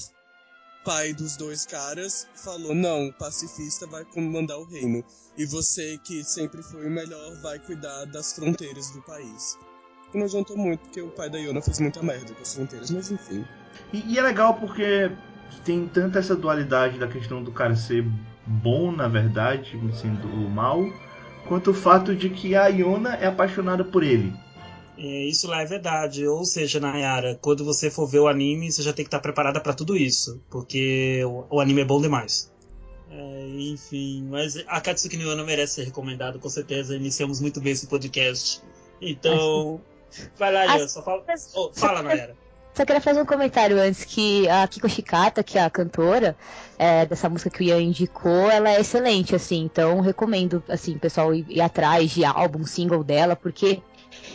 pai 0.84 1.14
dos 1.14 1.36
dois 1.36 1.64
caras, 1.64 2.28
falou: 2.34 2.74
não, 2.74 3.08
o 3.08 3.12
pacifista 3.14 3.86
vai 3.86 4.04
comandar 4.04 4.58
o 4.58 4.64
reino. 4.64 5.02
E 5.36 5.46
você, 5.46 5.98
que 6.04 6.22
sempre 6.22 6.62
foi 6.62 6.86
o 6.86 6.90
melhor, 6.90 7.34
vai 7.40 7.58
cuidar 7.58 8.04
das 8.06 8.34
fronteiras 8.34 8.90
do 8.90 9.02
país. 9.02 9.58
E 10.12 10.18
não 10.18 10.26
adiantou 10.26 10.56
muito, 10.56 10.80
porque 10.80 11.00
o 11.00 11.10
pai 11.10 11.30
da 11.30 11.38
Iona 11.38 11.62
fez 11.62 11.80
muita 11.80 12.02
merda 12.02 12.32
com 12.34 12.42
as 12.42 12.54
fronteiras, 12.54 12.90
mas 12.90 13.10
enfim. 13.10 13.44
E, 13.92 14.12
e 14.12 14.18
é 14.18 14.22
legal 14.22 14.54
porque 14.54 15.10
tem 15.64 15.88
tanta 15.88 16.18
essa 16.18 16.36
dualidade 16.36 16.98
da 16.98 17.08
questão 17.08 17.42
do 17.42 17.50
cara 17.50 17.74
ser 17.74 18.04
bom, 18.46 18.92
na 18.92 19.08
verdade, 19.08 19.78
sendo 20.00 20.28
o 20.28 20.50
mal, 20.50 20.84
quanto 21.48 21.70
o 21.70 21.74
fato 21.74 22.14
de 22.14 22.30
que 22.30 22.54
a 22.54 22.68
Iona 22.68 23.14
é 23.14 23.26
apaixonada 23.26 23.84
por 23.84 24.02
ele. 24.02 24.32
É, 24.96 25.24
isso 25.24 25.48
lá 25.48 25.62
é 25.62 25.64
verdade. 25.64 26.26
Ou 26.26 26.44
seja, 26.44 26.78
Nayara, 26.80 27.38
quando 27.40 27.64
você 27.64 27.90
for 27.90 28.06
ver 28.06 28.20
o 28.20 28.28
anime, 28.28 28.70
você 28.70 28.82
já 28.82 28.92
tem 28.92 29.04
que 29.04 29.08
estar 29.08 29.20
preparada 29.20 29.60
pra 29.60 29.72
tudo 29.72 29.96
isso. 29.96 30.40
Porque 30.50 31.22
o, 31.24 31.56
o 31.56 31.60
anime 31.60 31.80
é 31.82 31.84
bom 31.84 32.00
demais. 32.00 32.52
É, 33.10 33.46
enfim, 33.58 34.26
mas 34.30 34.56
a 34.66 34.80
Katsuki 34.80 35.16
no 35.16 35.24
Yona 35.24 35.44
merece 35.44 35.74
ser 35.74 35.84
recomendado, 35.84 36.38
com 36.38 36.48
certeza. 36.48 36.96
Iniciamos 36.96 37.40
muito 37.40 37.60
bem 37.60 37.72
esse 37.72 37.86
podcast. 37.86 38.60
Então, 39.00 39.80
vai 40.38 40.52
lá, 40.52 40.64
As- 40.74 40.80
Ian, 40.80 40.88
só 40.88 41.02
fala. 41.02 41.24
Oh, 41.54 41.70
fala, 41.72 42.02
Nayara. 42.02 42.36
Só 42.76 42.84
queria 42.84 43.00
fazer 43.00 43.22
um 43.22 43.26
comentário 43.26 43.80
antes 43.80 44.04
que 44.04 44.48
a 44.48 44.66
Kiko 44.66 44.88
Shikata, 44.88 45.44
que 45.44 45.56
é 45.56 45.62
a 45.62 45.70
cantora 45.70 46.36
é, 46.76 47.06
dessa 47.06 47.28
música 47.28 47.48
que 47.48 47.62
o 47.62 47.62
Ian 47.62 47.80
indicou, 47.80 48.50
ela 48.50 48.68
é 48.68 48.80
excelente, 48.80 49.32
assim. 49.32 49.62
Então 49.62 50.00
recomendo, 50.00 50.60
assim, 50.68 50.96
o 50.96 50.98
pessoal 50.98 51.32
ir, 51.32 51.46
ir 51.48 51.60
atrás 51.60 52.10
de 52.10 52.24
álbum, 52.24 52.66
single 52.66 53.04
dela, 53.04 53.36
porque 53.36 53.80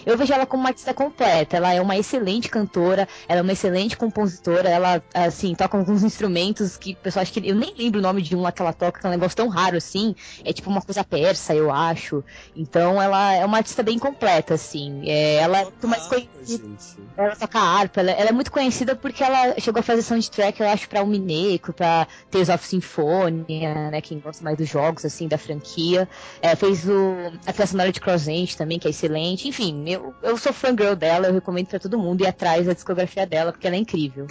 eu 0.06 0.18
vejo 0.18 0.34
ela 0.34 0.46
como 0.46 0.64
uma 0.64 0.70
artista 0.70 0.94
completa. 0.94 1.58
Ela 1.58 1.74
é 1.74 1.82
uma 1.82 1.98
excelente 1.98 2.50
cantora, 2.50 3.08
ela 3.28 3.40
é 3.40 3.42
uma 3.42 3.54
excelente 3.54 3.98
compositora, 3.98 4.70
ela, 4.70 5.02
assim, 5.14 5.54
toca 5.56 5.78
alguns 5.78 6.04
instrumentos 6.04 6.78
que 6.78 6.94
o 6.94 6.96
pessoal 6.98 7.24
acha 7.24 7.32
que. 7.32 7.48
Eu 7.48 7.56
nem 7.56 7.74
lembro 7.78 8.00
o 8.00 8.04
nome 8.04 8.22
de 8.22 8.36
um 8.36 8.42
lá 8.42 8.52
que 8.52 8.62
ela 8.62 8.74
toca, 8.74 9.00
que 9.00 9.06
é 9.06 9.10
um 9.10 9.14
negócio 9.14 9.36
tão 9.36 9.48
raro 9.48 9.78
assim. 9.78 10.16
É 10.44 10.54
tipo 10.54 10.70
uma 10.70 10.82
coisa 10.82 11.04
persa, 11.04 11.54
eu 11.54 11.72
acho. 11.72 12.24
Então 12.56 13.02
ela 13.02 13.34
é 13.34 13.46
uma 13.46 13.58
artista 13.58 13.84
bem 13.84 13.98
completa, 13.98 14.54
assim. 14.54 15.02
É, 15.06 15.36
ela 15.36 15.60
é 15.60 15.64
muito 15.64 15.88
mais 15.88 16.06
conhecida. 16.08 16.70
Ela 17.18 17.36
toca 17.36 17.60
harpa, 17.60 18.00
ela, 18.00 18.12
ela 18.12 18.30
é 18.30 18.32
muito 18.32 18.52
conhecida 18.52 18.96
porque 18.96 19.24
ela 19.24 19.60
chegou 19.60 19.80
a 19.80 19.84
fazer 19.84 20.02
soundtrack, 20.02 20.60
eu 20.62 20.68
acho, 20.68 20.88
pra 20.88 21.04
o 21.04 21.08
Mineco, 21.08 21.74
pra 21.74 22.08
Tales 22.32 22.50
of 22.50 22.66
Symphonia, 22.66 23.92
né? 23.92 24.02
Quem 24.02 24.20
gosta 24.20 24.44
mais 24.44 24.58
dos 24.58 24.68
jogos, 24.68 25.06
assim, 25.06 25.28
da 25.28 25.38
franquia. 25.38 26.08
É, 26.42 26.56
fez 26.56 26.88
o, 26.88 27.16
a 27.46 27.52
trilha 27.52 27.68
sonora 27.68 27.92
de 27.92 28.00
Crossend 28.00 28.56
também, 28.56 28.80
que 28.80 28.88
é 28.88 28.92
excelente. 28.92 29.48
Enfim, 29.48 29.79
eu, 29.88 30.14
eu 30.22 30.38
sou 30.38 30.54
fangirl 30.54 30.96
dela, 30.96 31.28
eu 31.28 31.34
recomendo 31.34 31.68
pra 31.68 31.80
todo 31.80 31.98
mundo 31.98 32.22
ir 32.22 32.28
atrás 32.28 32.66
da 32.66 32.74
discografia 32.74 33.26
dela, 33.26 33.52
porque 33.52 33.68
ela 33.68 33.76
é 33.76 33.80
incrível. 33.80 34.28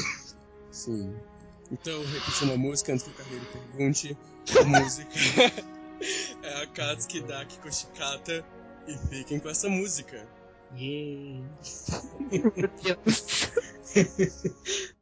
Sim. 0.71 1.15
Então, 1.71 2.01
repetindo 2.05 2.53
a 2.53 2.57
música, 2.57 2.93
antes 2.93 3.05
que 3.05 3.11
o 3.11 3.15
Carneiro 3.15 3.47
pergunte, 3.47 4.19
a 4.59 4.65
música 4.65 5.13
é 6.43 6.63
a 6.63 6.67
Katsuki 6.67 7.21
da 7.21 7.45
Kiko 7.45 7.73
Shikata. 7.73 8.45
E 8.87 8.97
fiquem 9.09 9.39
com 9.39 9.51
essa 9.51 9.69
música. 9.69 10.27
Yeah. 10.75 11.45
Meu 12.33 12.71
Deus. 12.83 13.51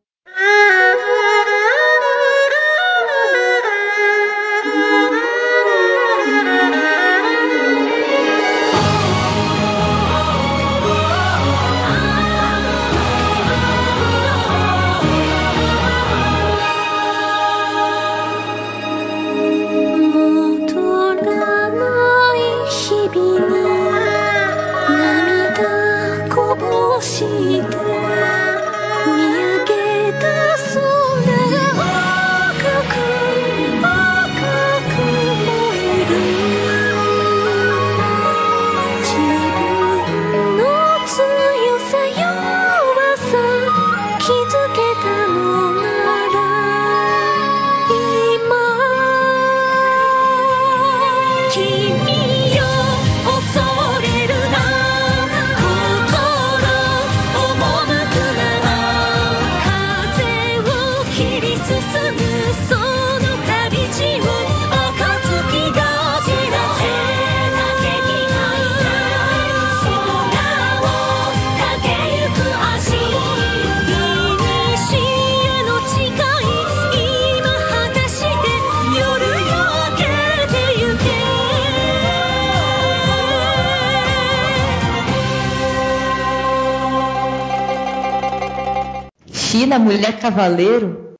China, 89.76 89.78
mulher 89.78 90.18
cavaleiro? 90.18 91.14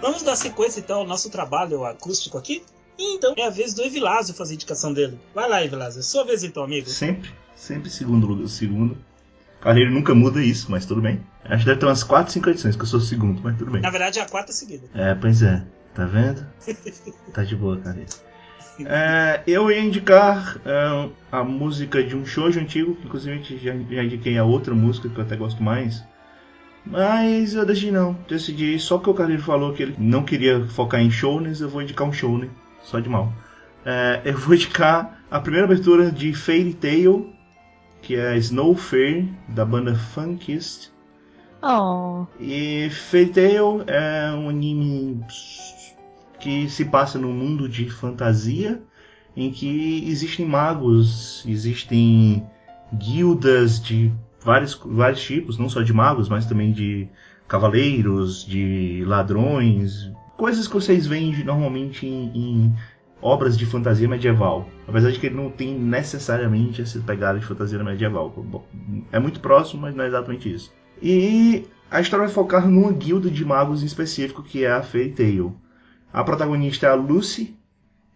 Vamos 0.00 0.22
dar 0.22 0.36
sequência 0.36 0.80
então 0.80 1.00
ao 1.00 1.06
nosso 1.06 1.30
trabalho 1.30 1.84
acústico 1.84 2.36
aqui? 2.36 2.62
Então 2.98 3.34
é 3.36 3.46
a 3.46 3.50
vez 3.50 3.72
do 3.72 3.82
Evilásio 3.82 4.34
fazer 4.34 4.52
a 4.52 4.54
indicação 4.54 4.92
dele. 4.92 5.18
Vai 5.34 5.48
lá, 5.48 5.64
Evilásio. 5.64 6.02
Sua 6.02 6.24
vez 6.24 6.44
então, 6.44 6.62
amigo. 6.62 6.88
Sempre, 6.88 7.30
sempre 7.56 7.88
segundo 7.88 8.26
lugar, 8.26 8.46
segundo. 8.48 8.96
Carreiro 9.60 9.90
nunca 9.90 10.14
muda 10.14 10.42
isso, 10.42 10.70
mas 10.70 10.86
tudo 10.86 11.00
bem. 11.02 11.20
Acho 11.44 11.60
que 11.60 11.66
deve 11.66 11.80
ter 11.80 11.86
umas 11.86 12.02
4, 12.02 12.32
5 12.32 12.50
edições 12.50 12.76
que 12.76 12.82
eu 12.82 12.86
sou 12.86 12.98
o 12.98 13.02
segundo, 13.02 13.40
mas 13.42 13.56
tudo 13.56 13.70
bem. 13.70 13.80
Na 13.80 13.90
verdade 13.90 14.18
é 14.18 14.22
a 14.22 14.26
quarta 14.26 14.52
seguida. 14.52 14.86
É, 14.94 15.14
pois 15.14 15.42
é. 15.42 15.62
Tá 15.94 16.04
vendo? 16.04 16.46
Tá 17.32 17.42
de 17.44 17.56
boa, 17.56 17.78
cara. 17.78 17.98
É, 18.86 19.42
eu 19.46 19.70
ia 19.70 19.80
indicar 19.80 20.56
é, 20.64 21.08
a 21.30 21.44
música 21.44 22.02
de 22.02 22.16
um 22.16 22.24
shoujo 22.24 22.60
antigo, 22.60 22.94
que 22.94 23.06
inclusive 23.06 23.42
já, 23.58 23.72
já 23.72 24.04
indiquei 24.04 24.38
a 24.38 24.44
outra 24.44 24.74
música 24.74 25.08
que 25.08 25.18
eu 25.18 25.24
até 25.24 25.36
gosto 25.36 25.62
mais. 25.62 26.02
Mas 26.84 27.54
eu 27.54 27.66
decidi 27.66 27.90
não, 27.90 28.16
decidi 28.26 28.78
só 28.78 28.96
porque 28.96 29.10
o 29.10 29.14
Carlinhos 29.14 29.44
falou 29.44 29.72
que 29.74 29.82
ele 29.82 29.96
não 29.98 30.24
queria 30.24 30.66
focar 30.68 31.00
em 31.00 31.10
shounen, 31.10 31.52
eu 31.60 31.68
vou 31.68 31.82
indicar 31.82 32.06
um 32.06 32.12
shounen, 32.12 32.50
só 32.82 33.00
de 33.00 33.08
mal. 33.08 33.32
É, 33.84 34.22
eu 34.24 34.36
vou 34.38 34.54
indicar 34.54 35.22
a 35.30 35.40
primeira 35.40 35.66
abertura 35.66 36.10
de 36.10 36.32
Fairy 36.32 36.74
Tail, 36.74 37.32
que 38.00 38.16
é 38.16 38.36
Snow 38.38 38.74
Fair, 38.74 39.26
da 39.48 39.64
banda 39.64 39.94
Funkist. 39.94 40.90
Oh. 41.62 42.26
E 42.40 42.88
Fairy 42.88 43.28
Tail 43.28 43.84
é 43.86 44.32
um 44.32 44.48
anime 44.48 45.22
que 46.40 46.68
se 46.68 46.84
passa 46.84 47.18
num 47.18 47.32
mundo 47.32 47.68
de 47.68 47.88
fantasia 47.90 48.82
em 49.36 49.50
que 49.50 50.04
existem 50.08 50.44
magos, 50.44 51.44
existem 51.46 52.44
guildas 52.92 53.80
de 53.80 54.12
vários, 54.44 54.74
vários 54.84 55.22
tipos, 55.22 55.58
não 55.58 55.68
só 55.68 55.82
de 55.82 55.92
magos, 55.92 56.28
mas 56.28 56.46
também 56.46 56.72
de 56.72 57.08
cavaleiros, 57.46 58.44
de 58.44 59.04
ladrões. 59.06 60.10
coisas 60.36 60.66
que 60.66 60.74
vocês 60.74 61.06
veem 61.06 61.44
normalmente 61.44 62.06
em, 62.06 62.30
em 62.34 62.74
obras 63.22 63.56
de 63.56 63.66
fantasia 63.66 64.08
medieval. 64.08 64.68
Apesar 64.88 65.10
de 65.10 65.18
que 65.18 65.26
ele 65.26 65.36
não 65.36 65.50
tem 65.50 65.78
necessariamente 65.78 66.82
essa 66.82 66.98
pegada 67.00 67.38
de 67.38 67.46
fantasia 67.46 67.82
medieval. 67.82 68.30
Bom, 68.30 68.64
É 69.12 69.18
muito 69.18 69.40
próximo, 69.40 69.82
mas 69.82 69.94
não 69.94 70.04
é 70.04 70.08
exatamente 70.08 70.52
isso. 70.52 70.72
E 71.02 71.66
a 71.90 72.00
história 72.00 72.26
vai 72.26 72.34
focar 72.34 72.68
numa 72.68 72.92
guilda 72.92 73.30
de 73.30 73.44
magos 73.44 73.82
em 73.82 73.86
específico, 73.86 74.42
que 74.42 74.64
é 74.64 74.72
a 74.72 74.82
Fairy 74.82 75.10
Tail. 75.10 75.54
A 76.12 76.24
protagonista 76.24 76.86
é 76.86 76.90
a 76.90 76.94
Lucy, 76.94 77.56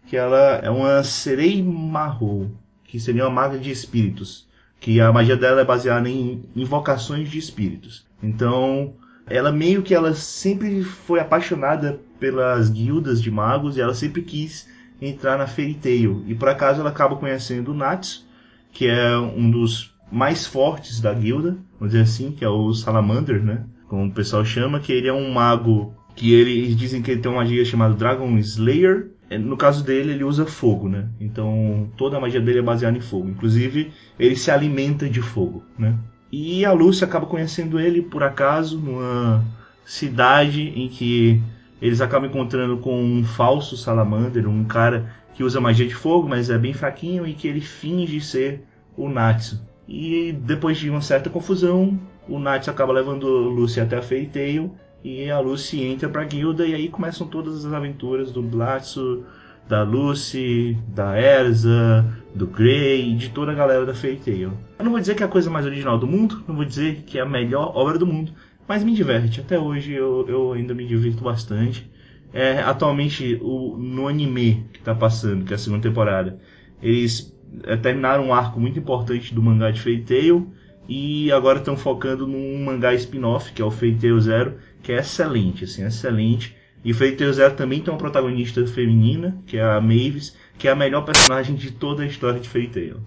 que 0.07 0.17
ela 0.17 0.59
é 0.61 0.69
uma 0.69 1.03
sereia 1.03 1.63
marrom, 1.63 2.49
que 2.83 2.99
seria 2.99 3.23
uma 3.23 3.29
maga 3.29 3.57
de 3.57 3.71
espíritos. 3.71 4.47
Que 4.79 4.99
a 4.99 5.11
magia 5.11 5.37
dela 5.37 5.61
é 5.61 5.65
baseada 5.65 6.09
em 6.09 6.43
invocações 6.55 7.29
de 7.29 7.39
espíritos. 7.39 8.05
Então, 8.21 8.93
ela 9.27 9.51
meio 9.51 9.81
que 9.81 9.95
ela 9.95 10.13
sempre 10.13 10.83
foi 10.83 11.19
apaixonada 11.19 11.99
pelas 12.19 12.69
guildas 12.69 13.21
de 13.21 13.31
magos 13.31 13.77
e 13.77 13.81
ela 13.81 13.93
sempre 13.93 14.21
quis 14.21 14.67
entrar 15.01 15.37
na 15.37 15.47
Fairy 15.47 15.73
Tail. 15.75 16.23
E 16.27 16.35
por 16.35 16.49
acaso 16.49 16.81
ela 16.81 16.89
acaba 16.89 17.15
conhecendo 17.15 17.71
o 17.71 17.75
Natsu, 17.75 18.25
que 18.71 18.87
é 18.87 19.17
um 19.17 19.49
dos 19.49 19.93
mais 20.11 20.45
fortes 20.45 20.99
da 20.99 21.13
guilda, 21.13 21.57
vamos 21.79 21.93
dizer 21.93 22.03
assim, 22.03 22.31
que 22.31 22.45
é 22.45 22.49
o 22.49 22.73
Salamander, 22.73 23.43
né? 23.43 23.63
Como 23.87 24.05
o 24.05 24.11
pessoal 24.11 24.45
chama, 24.45 24.79
que 24.79 24.91
ele 24.91 25.07
é 25.07 25.13
um 25.13 25.31
mago 25.31 25.93
que 26.15 26.33
eles 26.33 26.75
dizem 26.75 27.01
que 27.01 27.11
ele 27.11 27.21
tem 27.21 27.31
uma 27.31 27.41
magia 27.41 27.63
chamada 27.65 27.93
Dragon 27.93 28.37
Slayer. 28.37 29.11
É, 29.29 29.37
No 29.37 29.57
caso 29.57 29.83
dele, 29.83 30.13
ele 30.13 30.23
usa 30.23 30.45
fogo, 30.45 30.87
né? 30.87 31.09
Então 31.19 31.89
toda 31.97 32.17
a 32.17 32.19
magia 32.19 32.39
dele 32.39 32.59
é 32.59 32.61
baseada 32.61 32.97
em 32.97 33.01
fogo. 33.01 33.29
Inclusive, 33.29 33.91
ele 34.17 34.35
se 34.35 34.49
alimenta 34.49 35.09
de 35.09 35.21
fogo, 35.21 35.63
né? 35.77 35.97
E 36.31 36.65
a 36.65 36.71
Lucy 36.71 37.03
acaba 37.03 37.25
conhecendo 37.25 37.79
ele 37.79 38.01
por 38.01 38.23
acaso 38.23 38.79
numa 38.79 39.43
cidade 39.85 40.73
em 40.75 40.87
que 40.87 41.41
eles 41.81 42.01
acabam 42.01 42.29
encontrando 42.29 42.77
com 42.77 43.01
um 43.01 43.23
falso 43.23 43.77
salamander, 43.77 44.47
um 44.47 44.63
cara 44.63 45.13
que 45.33 45.43
usa 45.43 45.61
magia 45.61 45.87
de 45.87 45.93
fogo, 45.93 46.27
mas 46.27 46.49
é 46.49 46.57
bem 46.57 46.73
fraquinho 46.73 47.27
e 47.27 47.33
que 47.33 47.47
ele 47.47 47.61
finge 47.61 48.19
ser 48.21 48.63
o 48.97 49.09
Natsu. 49.09 49.61
E 49.87 50.33
depois 50.41 50.77
de 50.77 50.89
uma 50.89 51.01
certa 51.01 51.29
confusão, 51.29 51.99
o 52.27 52.39
Natsu 52.39 52.71
acaba 52.71 52.93
levando 52.93 53.27
Lucy 53.27 53.79
até 53.79 53.97
a 53.97 54.01
Fairy 54.01 54.27
Tail 54.27 54.75
e 55.05 55.29
a 55.29 55.39
Lucy 55.39 55.83
entra 55.83 56.09
pra 56.09 56.23
guilda 56.23 56.65
e 56.65 56.73
aí 56.73 56.89
começam 56.89 57.27
todas 57.27 57.63
as 57.63 57.71
aventuras 57.71 58.31
do 58.31 58.41
Natsu, 58.41 59.23
da 59.69 59.83
Lucy, 59.83 60.75
da 60.95 61.15
Erza, 61.21 62.03
do 62.33 62.47
Grey 62.47 63.11
e 63.11 63.15
de 63.15 63.29
toda 63.29 63.51
a 63.51 63.55
galera 63.55 63.85
da 63.85 63.93
Fairy 63.93 64.17
Tail. 64.17 64.53
Eu 64.79 64.83
não 64.83 64.89
vou 64.89 64.99
dizer 64.99 65.13
que 65.13 65.21
é 65.21 65.25
a 65.27 65.29
coisa 65.29 65.47
mais 65.47 65.63
original 65.63 65.99
do 65.99 66.07
mundo, 66.07 66.43
não 66.47 66.55
vou 66.55 66.65
dizer 66.65 67.03
que 67.05 67.19
é 67.19 67.21
a 67.21 67.25
melhor 67.25 67.71
obra 67.75 67.99
do 67.99 68.07
mundo, 68.07 68.33
mas 68.67 68.83
me 68.83 68.95
diverte. 68.95 69.41
Até 69.41 69.59
hoje 69.59 69.93
eu, 69.93 70.25
eu 70.27 70.53
ainda 70.53 70.73
me 70.73 70.87
divirto 70.87 71.23
bastante. 71.23 71.87
É, 72.33 72.61
atualmente, 72.61 73.39
o, 73.43 73.77
no 73.77 74.07
anime 74.07 74.65
que 74.73 74.81
tá 74.81 74.95
passando, 74.95 75.45
que 75.45 75.53
é 75.53 75.55
a 75.55 75.59
segunda 75.59 75.83
temporada, 75.83 76.39
eles 76.81 77.31
é, 77.63 77.77
terminaram 77.77 78.25
um 78.25 78.33
arco 78.33 78.59
muito 78.59 78.79
importante 78.79 79.35
do 79.35 79.41
mangá 79.43 79.69
de 79.69 79.79
Fairy 79.79 80.01
Tail 80.01 80.51
e 80.87 81.31
agora 81.31 81.59
estão 81.59 81.75
focando 81.75 82.27
num 82.27 82.63
mangá 82.63 82.93
spin-off, 82.93 83.51
que 83.53 83.61
é 83.61 83.65
o 83.65 83.71
Fairy 83.71 83.97
Zero, 84.19 84.55
que 84.85 84.91
é 84.91 84.99
excelente, 84.99 85.63
assim, 85.63 85.83
excelente. 85.83 86.55
E 86.83 86.93
Tail 86.93 87.33
Zero 87.33 87.55
também 87.55 87.81
tem 87.81 87.91
uma 87.91 87.97
protagonista 87.97 88.65
feminina, 88.67 89.41
que 89.47 89.57
é 89.57 89.63
a 89.63 89.81
Mavis, 89.81 90.35
que 90.59 90.67
é 90.67 90.71
a 90.71 90.75
melhor 90.75 91.03
personagem 91.03 91.55
de 91.55 91.71
toda 91.71 92.03
a 92.03 92.05
história 92.05 92.39
de 92.39 92.47
Fairy 92.47 92.69
Tail. 92.69 93.01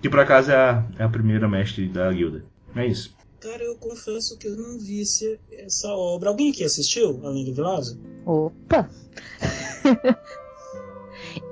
Que 0.00 0.08
por 0.08 0.20
acaso 0.20 0.52
é 0.52 0.54
a, 0.54 0.86
é 0.96 1.02
a 1.02 1.08
primeira 1.08 1.48
mestre 1.48 1.88
da 1.88 2.12
guilda. 2.12 2.44
É 2.76 2.86
isso. 2.86 3.16
Cara, 3.40 3.64
eu 3.64 3.74
confesso 3.76 4.38
que 4.38 4.46
eu 4.46 4.56
não 4.56 4.78
vi 4.78 5.02
essa 5.58 5.88
obra. 5.88 6.28
Alguém 6.28 6.52
aqui 6.52 6.62
assistiu, 6.62 7.20
além 7.24 7.44
do 7.44 7.52
Vilazo? 7.52 8.00
Opa! 8.24 8.88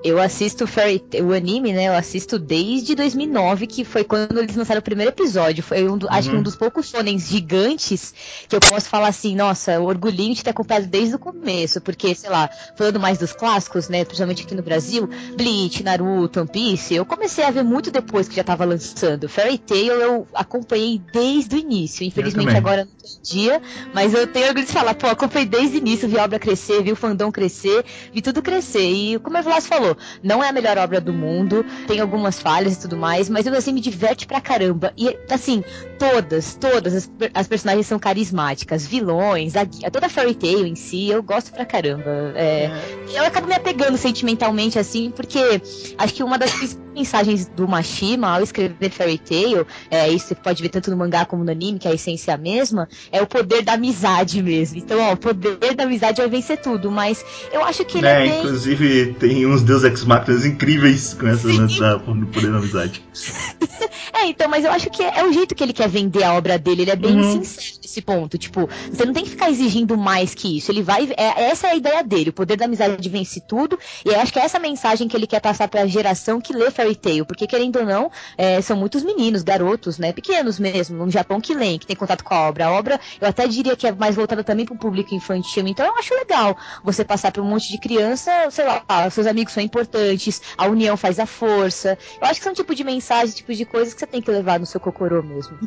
Eu 0.05 0.21
assisto 0.21 0.67
Fairy 0.67 1.03
o 1.23 1.33
anime, 1.33 1.73
né? 1.73 1.85
Eu 1.89 1.95
assisto 1.95 2.39
desde 2.39 2.95
2009, 2.95 3.67
que 3.67 3.85
foi 3.85 4.03
quando 4.05 4.39
eles 4.39 4.57
lançaram 4.57 4.81
o 4.81 4.83
primeiro 4.83 5.13
episódio. 5.13 5.63
Foi 5.63 5.89
um 5.89 5.97
do- 5.97 6.09
acho 6.11 6.29
que 6.31 6.37
um 6.37 6.43
dos 6.43 6.57
poucos 6.57 6.89
shonens 6.89 7.29
gigantes 7.29 8.13
que 8.49 8.57
eu 8.57 8.61
posso 8.61 8.89
falar 8.89 9.09
assim, 9.09 9.37
nossa, 9.37 9.79
orgulhinho 9.81 10.35
de 10.35 10.43
ter 10.43 10.51
acompanhado 10.51 10.87
desde 10.87 11.15
o 11.15 11.19
começo, 11.19 11.81
porque, 11.81 12.15
sei 12.15 12.31
lá, 12.31 12.51
falando 12.77 12.99
mais 12.99 13.19
dos 13.19 13.33
clássicos, 13.33 13.89
né? 13.89 14.05
Principalmente 14.05 14.43
aqui 14.43 14.55
no 14.55 14.63
Brasil, 14.63 15.09
Bleach, 15.37 15.83
Naruto, 15.83 16.41
One 16.41 16.49
Piece, 16.51 16.95
eu 16.95 17.05
comecei 17.07 17.45
a 17.45 17.51
ver 17.51 17.63
muito 17.63 17.91
depois 17.91 18.29
que 18.29 18.35
já 18.37 18.45
tava 18.45 18.65
lançando. 18.65 19.29
Fairy 19.29 19.59
Tail 19.59 19.93
eu 19.95 20.27
acompanhei 20.35 21.01
desde 21.13 21.55
o 21.57 21.59
início. 21.59 22.05
Infelizmente 22.05 22.47
agora 22.59 22.85
não 22.85 22.93
tem 22.93 23.23
dia, 23.23 23.63
mas 23.95 24.13
eu 24.15 24.27
tenho 24.27 24.49
orgulho 24.49 24.67
de 24.67 24.73
falar, 24.73 24.95
pô, 24.95 25.07
acompanhei 25.07 25.47
desde 25.47 25.77
o 25.77 25.79
início, 25.79 26.09
vi 26.09 26.19
a 26.19 26.25
obra 26.25 26.39
crescer, 26.39 26.83
vi 26.83 26.91
o 26.93 26.97
fandom 26.97 27.31
crescer, 27.31 27.85
vi 28.13 28.21
tudo 28.21 28.43
crescer. 28.43 28.83
E 28.91 29.19
como 29.21 29.37
a 29.37 29.41
Velasco 29.43 29.69
falou, 29.69 29.92
não 30.23 30.43
é 30.43 30.49
a 30.49 30.53
melhor 30.53 30.79
obra 30.79 31.01
do 31.01 31.13
mundo, 31.13 31.65
tem 31.87 32.01
algumas 32.01 32.41
falhas 32.41 32.75
e 32.75 32.81
tudo 32.81 32.97
mais, 32.97 33.29
mas 33.29 33.47
eu 33.47 33.55
assim 33.55 33.73
me 33.73 33.81
diverte 33.81 34.27
pra 34.27 34.41
caramba. 34.41 34.93
E 34.97 35.17
assim, 35.31 35.63
todas, 35.99 36.55
todas 36.55 36.95
as, 36.95 37.11
as 37.35 37.49
personagens 37.49 37.87
são 37.87 37.99
carismáticas, 37.99 38.87
vilões, 38.87 39.55
a, 39.57 39.65
toda 39.91 40.07
a 40.07 40.09
Fairy 40.09 40.35
Tail 40.35 40.67
em 40.67 40.75
si, 40.75 41.09
eu 41.09 41.23
gosto 41.23 41.53
pra 41.53 41.65
caramba. 41.65 42.33
É, 42.35 42.71
eu 43.13 43.25
acabo 43.25 43.47
me 43.47 43.55
apegando 43.55 43.97
sentimentalmente 43.97 44.79
assim, 44.79 45.11
porque 45.11 45.61
acho 45.99 46.15
que 46.15 46.23
uma 46.23 46.39
das 46.39 46.51
principais 46.51 46.92
mensagens 46.95 47.47
do 47.47 47.67
Mashima 47.69 48.29
ao 48.37 48.43
escrever 48.43 48.91
Fairy 48.91 49.19
Tail, 49.19 49.67
é, 49.91 50.09
isso 50.09 50.29
você 50.29 50.35
pode 50.35 50.63
ver 50.63 50.69
tanto 50.69 50.91
no 50.91 50.97
mangá 50.97 51.25
como 51.25 51.45
no 51.45 51.51
anime, 51.51 51.79
que 51.79 51.89
é 51.89 51.91
a 51.91 51.95
essência 51.95 52.37
mesma, 52.37 52.89
é 53.11 53.21
o 53.23 53.27
poder 53.27 53.63
da 53.63 53.73
amizade 53.75 54.43
mesmo. 54.43 54.79
Então, 54.79 54.99
ó, 55.01 55.13
o 55.13 55.17
poder 55.17 55.75
da 55.75 55.85
amizade 55.85 56.21
vai 56.21 56.29
vencer 56.31 56.59
tudo, 56.61 56.91
mas 56.91 57.25
eu 57.53 57.65
acho 57.65 57.85
que 57.85 57.99
ele 57.99 58.07
é, 58.07 58.13
É, 58.13 58.29
bem. 58.29 58.39
inclusive 58.39 59.15
tem 59.19 59.47
uns 59.47 59.63
Deus 59.63 59.85
Ex 59.85 60.05
Machinas 60.05 60.45
incríveis 60.45 61.15
com 61.15 61.27
essa 61.27 61.49
nessa 61.49 61.97
no 61.99 62.27
poder 62.27 62.51
da 62.53 62.59
amizade. 62.59 63.03
É, 64.15 64.27
então, 64.27 64.49
mas 64.49 64.65
eu 64.65 64.71
acho 64.71 64.91
que 64.91 65.03
é 65.03 65.25
o 65.25 65.33
jeito 65.33 65.55
que 65.55 65.63
ele 65.65 65.73
quer 65.73 65.89
vender 65.89 66.23
a 66.23 66.35
obra 66.35 66.59
dele, 66.59 66.83
ele 66.83 66.91
é 66.91 66.97
bem 66.97 67.17
Uhum. 67.17 67.45
sincero 67.45 67.79
nesse 67.83 68.01
ponto. 68.03 68.39
Tipo, 68.39 68.69
você 68.91 69.05
não 69.05 69.13
tem 69.13 69.25
que 69.25 69.31
ficar 69.31 69.51
exigindo 69.51 69.97
mais 69.97 70.35
que 70.35 70.59
isso. 70.59 70.71
Ele 70.71 70.83
vai. 70.83 71.11
É, 71.17 71.45
essa 71.51 71.67
é 71.69 71.71
a 71.71 71.75
ideia 71.77 72.03
dele. 72.05 72.31
O 72.31 72.33
poder 72.33 72.57
da 72.57 72.67
amizade 72.67 73.09
vence 73.09 73.41
tudo. 73.41 73.79
E 74.05 74.09
eu 74.11 74.21
acho 74.21 74.33
que 74.33 74.39
é 74.39 74.43
essa 74.45 74.59
mensagem 74.59 75.09
que 75.09 75.17
ele 75.17 75.27
quer 75.27 75.41
passar 75.41 75.67
pra 75.69 75.87
geração 75.87 76.41
que 76.41 76.53
lê 76.53 76.71
Fairy 76.71 76.82
Porque, 77.27 77.47
querendo 77.47 77.77
ou 77.77 77.85
não, 77.85 78.11
é, 78.37 78.61
são 78.61 78.77
muitos 78.77 79.03
meninos, 79.03 79.43
garotos, 79.43 79.99
né? 79.99 80.13
Pequenos 80.13 80.59
mesmo, 80.59 81.05
no 81.05 81.11
Japão 81.11 81.41
que 81.41 81.55
leem, 81.55 81.79
que 81.79 81.87
tem 81.87 81.97
contato 81.97 82.25
com 82.25 82.35
a 82.35 82.49
obra. 82.49 82.67
A 82.67 82.73
obra, 82.73 83.01
eu 83.21 83.29
até 83.29 83.47
diria 83.47 83.77
que 83.77 83.87
é 83.87 83.93
mais 83.93 84.17
voltada 84.17 84.43
também 84.43 84.65
pro 84.65 84.77
público 84.77 85.15
infantil. 85.15 85.67
Então 85.67 85.87
eu 85.87 85.97
acho 85.97 86.15
legal 86.15 86.57
você 86.83 87.05
passar 87.05 87.33
pra 87.33 87.43
um 87.43 87.47
monte 87.47 87.71
de 87.71 87.79
criança, 87.79 88.31
sei 88.51 88.65
lá, 88.65 89.11
seus 89.11 89.27
amigos 89.27 89.53
são 89.53 89.63
importantes, 89.63 90.43
a 90.57 90.67
união 90.67 90.97
faz 90.97 91.19
a 91.19 91.27
força. 91.27 91.99
Eu 92.21 92.27
acho 92.27 92.41
que 92.41 92.45
são 92.45 92.55
tipo 92.55 92.75
de 92.75 92.85
mensagem, 92.85 93.35
tipo 93.35 93.53
de 93.55 93.65
coisas 93.65 93.95
que 93.95 94.01
você 94.01 94.07
tem 94.07 94.21
que 94.21 94.31
levar 94.31 94.59
no 94.59 94.67
seu 94.67 94.81
cocorô 94.81 95.23
mesmo. 95.23 95.59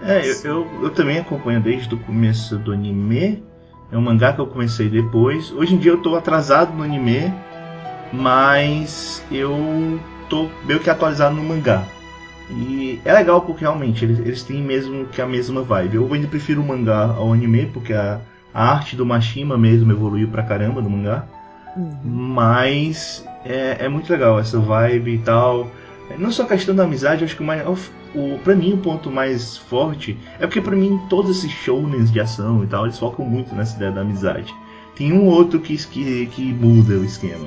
É, 0.00 0.24
eu, 0.24 0.36
eu, 0.44 0.82
eu 0.84 0.90
também 0.90 1.18
acompanho 1.18 1.60
desde 1.60 1.92
o 1.92 1.98
começo 1.98 2.56
do 2.56 2.72
anime. 2.72 3.42
É 3.90 3.96
um 3.96 4.02
mangá 4.02 4.32
que 4.32 4.40
eu 4.40 4.46
comecei 4.46 4.88
depois. 4.88 5.50
Hoje 5.50 5.74
em 5.74 5.78
dia 5.78 5.92
eu 5.92 6.02
tô 6.02 6.14
atrasado 6.14 6.72
no 6.74 6.84
anime, 6.84 7.32
mas 8.12 9.24
eu 9.30 9.98
tô 10.28 10.48
meio 10.64 10.80
que 10.80 10.90
atualizado 10.90 11.34
no 11.34 11.42
mangá. 11.42 11.84
E 12.50 13.00
é 13.04 13.12
legal 13.12 13.42
porque 13.42 13.60
realmente 13.60 14.04
eles, 14.04 14.18
eles 14.20 14.42
têm 14.42 14.62
mesmo 14.62 15.06
que 15.06 15.20
a 15.20 15.26
mesma 15.26 15.62
vibe. 15.62 15.96
Eu 15.96 16.12
ainda 16.12 16.28
prefiro 16.28 16.62
o 16.62 16.66
mangá 16.66 17.04
ao 17.04 17.32
anime, 17.32 17.66
porque 17.66 17.92
a, 17.92 18.20
a 18.54 18.72
arte 18.72 18.96
do 18.96 19.04
Mashima 19.04 19.58
mesmo 19.58 19.92
evoluiu 19.92 20.28
pra 20.28 20.42
caramba 20.42 20.80
no 20.80 20.90
mangá. 20.90 21.26
Mas 22.02 23.24
é, 23.44 23.84
é 23.84 23.88
muito 23.88 24.10
legal 24.10 24.38
essa 24.38 24.58
vibe 24.58 25.14
e 25.14 25.18
tal. 25.18 25.70
Não 26.18 26.32
só 26.32 26.44
a 26.44 26.46
questão 26.46 26.74
da 26.74 26.84
amizade, 26.84 27.24
acho 27.24 27.36
que 27.36 27.42
o, 27.42 27.46
mais, 27.46 27.62
o, 28.14 28.38
pra 28.42 28.54
mim 28.54 28.72
o 28.72 28.78
ponto 28.78 29.10
mais 29.10 29.58
forte 29.58 30.18
é 30.40 30.46
porque 30.46 30.60
pra 30.60 30.74
mim 30.74 30.98
todos 31.10 31.38
esses 31.38 31.50
shounens 31.50 32.10
de 32.10 32.18
ação 32.18 32.64
e 32.64 32.66
tal, 32.66 32.84
eles 32.84 32.98
focam 32.98 33.26
muito 33.26 33.54
nessa 33.54 33.76
ideia 33.76 33.92
da 33.92 34.00
amizade. 34.00 34.54
Tem 34.96 35.12
um 35.12 35.26
outro 35.26 35.60
que, 35.60 35.76
que, 35.76 36.26
que 36.26 36.52
muda 36.54 36.94
o 36.94 37.04
esquema. 37.04 37.46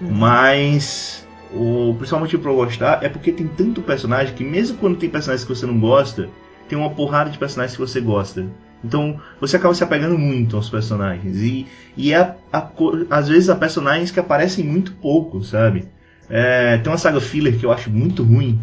Mas 0.00 1.26
o 1.52 1.94
principal 1.96 2.20
motivo 2.20 2.42
pra 2.42 2.50
eu 2.50 2.56
gostar 2.56 3.02
é 3.02 3.08
porque 3.08 3.32
tem 3.32 3.46
tanto 3.46 3.80
personagem 3.82 4.34
que 4.34 4.44
mesmo 4.44 4.76
quando 4.78 4.98
tem 4.98 5.08
personagens 5.08 5.46
que 5.46 5.54
você 5.54 5.66
não 5.66 5.78
gosta, 5.78 6.28
tem 6.68 6.78
uma 6.78 6.90
porrada 6.90 7.30
de 7.30 7.38
personagens 7.38 7.76
que 7.76 7.80
você 7.80 8.00
gosta. 8.00 8.46
Então 8.84 9.20
você 9.40 9.56
acaba 9.56 9.74
se 9.74 9.82
apegando 9.82 10.18
muito 10.18 10.56
aos 10.56 10.68
personagens. 10.68 11.38
E, 11.38 11.66
e 11.96 12.12
é 12.12 12.18
a, 12.18 12.34
a 12.52 12.70
às 13.10 13.28
vezes 13.28 13.48
há 13.48 13.56
personagens 13.56 14.10
que 14.10 14.20
aparecem 14.20 14.64
muito 14.64 14.92
pouco, 14.92 15.42
sabe? 15.42 15.88
É, 16.28 16.76
tem 16.78 16.92
uma 16.92 16.98
saga 16.98 17.20
filler 17.20 17.58
que 17.58 17.64
eu 17.64 17.72
acho 17.72 17.90
muito 17.90 18.22
ruim 18.22 18.60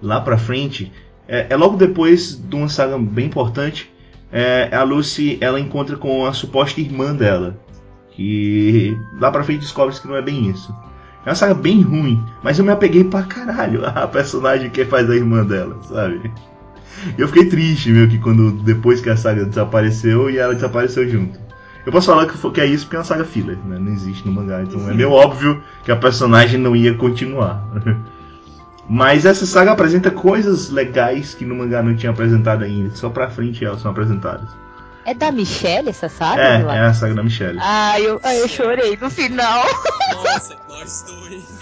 lá 0.00 0.20
pra 0.20 0.38
frente. 0.38 0.92
É, 1.26 1.48
é 1.50 1.56
logo 1.56 1.76
depois 1.76 2.36
de 2.36 2.56
uma 2.56 2.68
saga 2.68 2.96
bem 2.98 3.26
importante. 3.26 3.92
É, 4.30 4.74
a 4.74 4.82
Lucy 4.82 5.38
ela 5.40 5.58
encontra 5.58 5.96
com 5.96 6.24
a 6.24 6.32
suposta 6.32 6.80
irmã 6.80 7.14
dela. 7.14 7.58
Que 8.12 8.96
lá 9.20 9.30
pra 9.30 9.44
frente 9.44 9.60
descobre 9.60 9.94
que 9.94 10.08
não 10.08 10.16
é 10.16 10.22
bem 10.22 10.48
isso. 10.50 10.74
É 11.24 11.30
uma 11.30 11.34
saga 11.34 11.54
bem 11.54 11.82
ruim, 11.82 12.24
mas 12.42 12.58
eu 12.58 12.64
me 12.64 12.70
apeguei 12.70 13.04
pra 13.04 13.22
caralho 13.22 13.84
a 13.84 14.06
personagem 14.06 14.70
que 14.70 14.84
faz 14.84 15.10
a 15.10 15.16
irmã 15.16 15.44
dela, 15.44 15.76
sabe? 15.82 16.32
Eu 17.16 17.28
fiquei 17.28 17.46
triste, 17.46 17.90
meio 17.90 18.08
que 18.08 18.18
quando 18.18 18.50
depois 18.50 19.00
que 19.00 19.10
a 19.10 19.16
saga 19.16 19.44
desapareceu 19.44 20.30
e 20.30 20.38
ela 20.38 20.54
desapareceu 20.54 21.08
junto. 21.08 21.38
Eu 21.86 21.92
posso 21.92 22.06
falar 22.08 22.26
que, 22.26 22.50
que 22.50 22.60
é 22.60 22.66
isso 22.66 22.84
porque 22.84 22.96
é 22.96 22.98
uma 22.98 23.04
saga 23.04 23.24
filler, 23.24 23.56
né? 23.64 23.78
Não 23.78 23.92
existe 23.92 24.26
no 24.26 24.32
mangá, 24.32 24.62
então 24.62 24.88
é 24.90 24.94
meio 24.94 25.10
óbvio 25.10 25.62
que 25.84 25.92
a 25.92 25.96
personagem 25.96 26.60
não 26.60 26.76
ia 26.76 26.94
continuar. 26.94 27.66
Mas 28.88 29.26
essa 29.26 29.44
saga 29.44 29.72
apresenta 29.72 30.10
coisas 30.10 30.70
legais 30.70 31.34
que 31.34 31.44
no 31.44 31.54
mangá 31.54 31.82
não 31.82 31.94
tinha 31.94 32.10
apresentado 32.10 32.64
ainda. 32.64 32.94
Só 32.94 33.10
pra 33.10 33.28
frente 33.28 33.64
elas 33.64 33.82
são 33.82 33.90
apresentadas. 33.90 34.48
É 35.08 35.14
da 35.14 35.32
Michelle 35.32 35.88
essa 35.88 36.06
saga? 36.06 36.42
É, 36.42 36.60
é 36.60 36.80
a 36.80 36.92
saga 36.92 37.14
da 37.14 37.22
Michelle. 37.22 37.58
Ah, 37.62 37.98
eu, 37.98 38.20
ah, 38.22 38.34
eu 38.34 38.46
chorei 38.46 38.94
no 39.00 39.08
final. 39.08 39.64
Nossa, 40.12 40.54
nós 40.68 41.02
dois. 41.08 41.58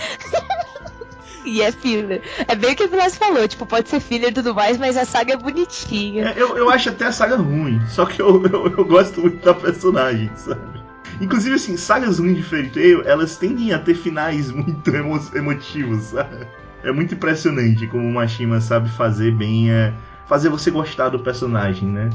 E 1.45 1.63
é 1.63 1.71
filler. 1.71 2.23
É 2.49 2.57
bem 2.57 2.73
o 2.73 2.77
que 2.77 2.83
o 2.83 2.89
Vilas 2.89 3.17
falou, 3.17 3.47
tipo, 3.47 3.65
pode 3.65 3.89
ser 3.89 4.01
filler 4.01 4.31
e 4.31 4.35
tudo 4.35 4.53
mais, 4.53 4.79
mas 4.79 4.97
a 4.97 5.05
saga 5.05 5.35
é 5.35 5.37
bonitinha. 5.37 6.31
É, 6.31 6.43
eu, 6.43 6.57
eu 6.57 6.69
acho 6.71 6.89
até 6.89 7.05
a 7.05 7.13
saga 7.13 7.37
ruim, 7.37 7.81
só 7.87 8.05
que 8.05 8.21
eu, 8.21 8.45
eu, 8.47 8.67
eu 8.67 8.85
gosto 8.85 9.21
muito 9.21 9.45
da 9.45 9.55
personagem, 9.55 10.29
sabe? 10.35 10.83
Inclusive, 11.21 11.55
assim, 11.55 11.77
sagas 11.77 12.19
ruins 12.19 12.39
de 12.39 12.43
Fairy 12.43 12.71
Tail, 12.71 13.03
elas 13.07 13.37
tendem 13.37 13.73
a 13.73 13.79
ter 13.79 13.95
finais 13.95 14.51
muito 14.51 14.91
emo 14.91 15.21
emotivos, 15.37 16.03
sabe? 16.07 16.49
É 16.83 16.91
muito 16.91 17.15
impressionante 17.15 17.87
como 17.87 18.09
o 18.09 18.13
Mashima 18.13 18.61
sabe 18.61 18.89
fazer 18.89 19.31
bem, 19.31 19.71
é, 19.71 19.95
fazer 20.27 20.49
você 20.49 20.69
gostar 20.69 21.11
do 21.11 21.21
personagem, 21.21 21.89
né? 21.89 22.11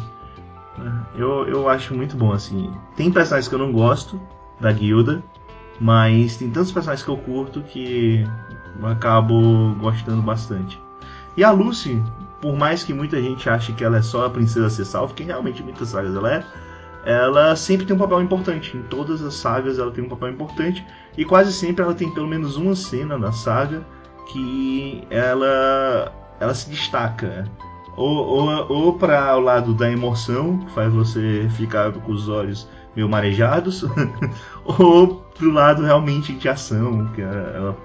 Eu, 1.15 1.48
eu 1.48 1.70
acho 1.70 1.94
muito 1.94 2.15
bom, 2.15 2.32
assim. 2.32 2.72
Tem 2.96 3.12
personagens 3.12 3.48
que 3.48 3.56
eu 3.56 3.60
não 3.60 3.72
gosto 3.72 4.20
da 4.60 4.72
guilda, 4.72 5.24
mas 5.80 6.38
tem 6.38 6.50
tantos 6.50 6.72
personagens 6.72 7.04
que 7.04 7.12
eu 7.12 7.17
curto 7.17 7.62
que 7.62 8.26
eu 8.80 8.88
acabo 8.88 9.74
gostando 9.80 10.22
bastante. 10.22 10.80
E 11.36 11.44
a 11.44 11.52
Lucy, 11.52 12.02
por 12.41 12.56
mais 12.56 12.84
que 12.84 12.94
muita 12.94 13.22
gente 13.22 13.50
ache 13.50 13.74
que 13.74 13.84
ela 13.84 13.98
é 13.98 14.02
só 14.02 14.26
a 14.26 14.30
princesa 14.30 14.70
ser 14.70 14.86
salva, 14.86 15.13
que 15.13 15.24
realmente 15.24 15.63
muitas 15.63 15.89
sagas 15.89 16.15
ela 16.15 16.34
é, 16.34 16.46
ela 17.06 17.56
sempre 17.56 17.86
tem 17.86 17.96
um 17.96 18.00
papel 18.00 18.22
importante. 18.22 18.76
Em 18.78 18.84
todas 18.84 19.22
as 19.24 19.34
sagas 19.36 19.80
ela 19.80 19.91
tem 19.91 20.04
um 20.04 20.10
papel 20.10 20.30
importante 20.30 20.86
e 21.17 21.26
quase 21.26 21.52
sempre 21.54 21.84
ela 21.84 21.94
tem 21.94 22.13
pelo 22.13 22.28
menos 22.28 22.58
uma 22.58 22.76
cena 22.76 23.17
na 23.17 23.32
saga 23.32 23.86
que 24.32 25.04
ela 25.10 26.12
ela 26.39 26.54
se 26.54 26.70
destaca. 26.70 27.46
Ou, 27.95 28.10
ou, 28.10 28.71
ou 28.71 28.93
para 28.93 29.36
o 29.38 29.41
lado 29.41 29.73
da 29.73 29.91
emoção, 29.91 30.60
que 30.60 30.71
faz 30.71 30.93
você 30.93 31.47
ficar 31.58 31.91
com 31.91 32.12
os 32.12 32.30
olhos 32.30 32.67
meio 32.95 33.08
marejados, 33.08 33.86
ou 34.65 35.25
pro 35.38 35.51
lado 35.51 35.84
realmente 35.84 36.34
de 36.34 36.49
ação, 36.49 37.08
que 37.13 37.21
ela, 37.21 37.51
ela 37.56 37.77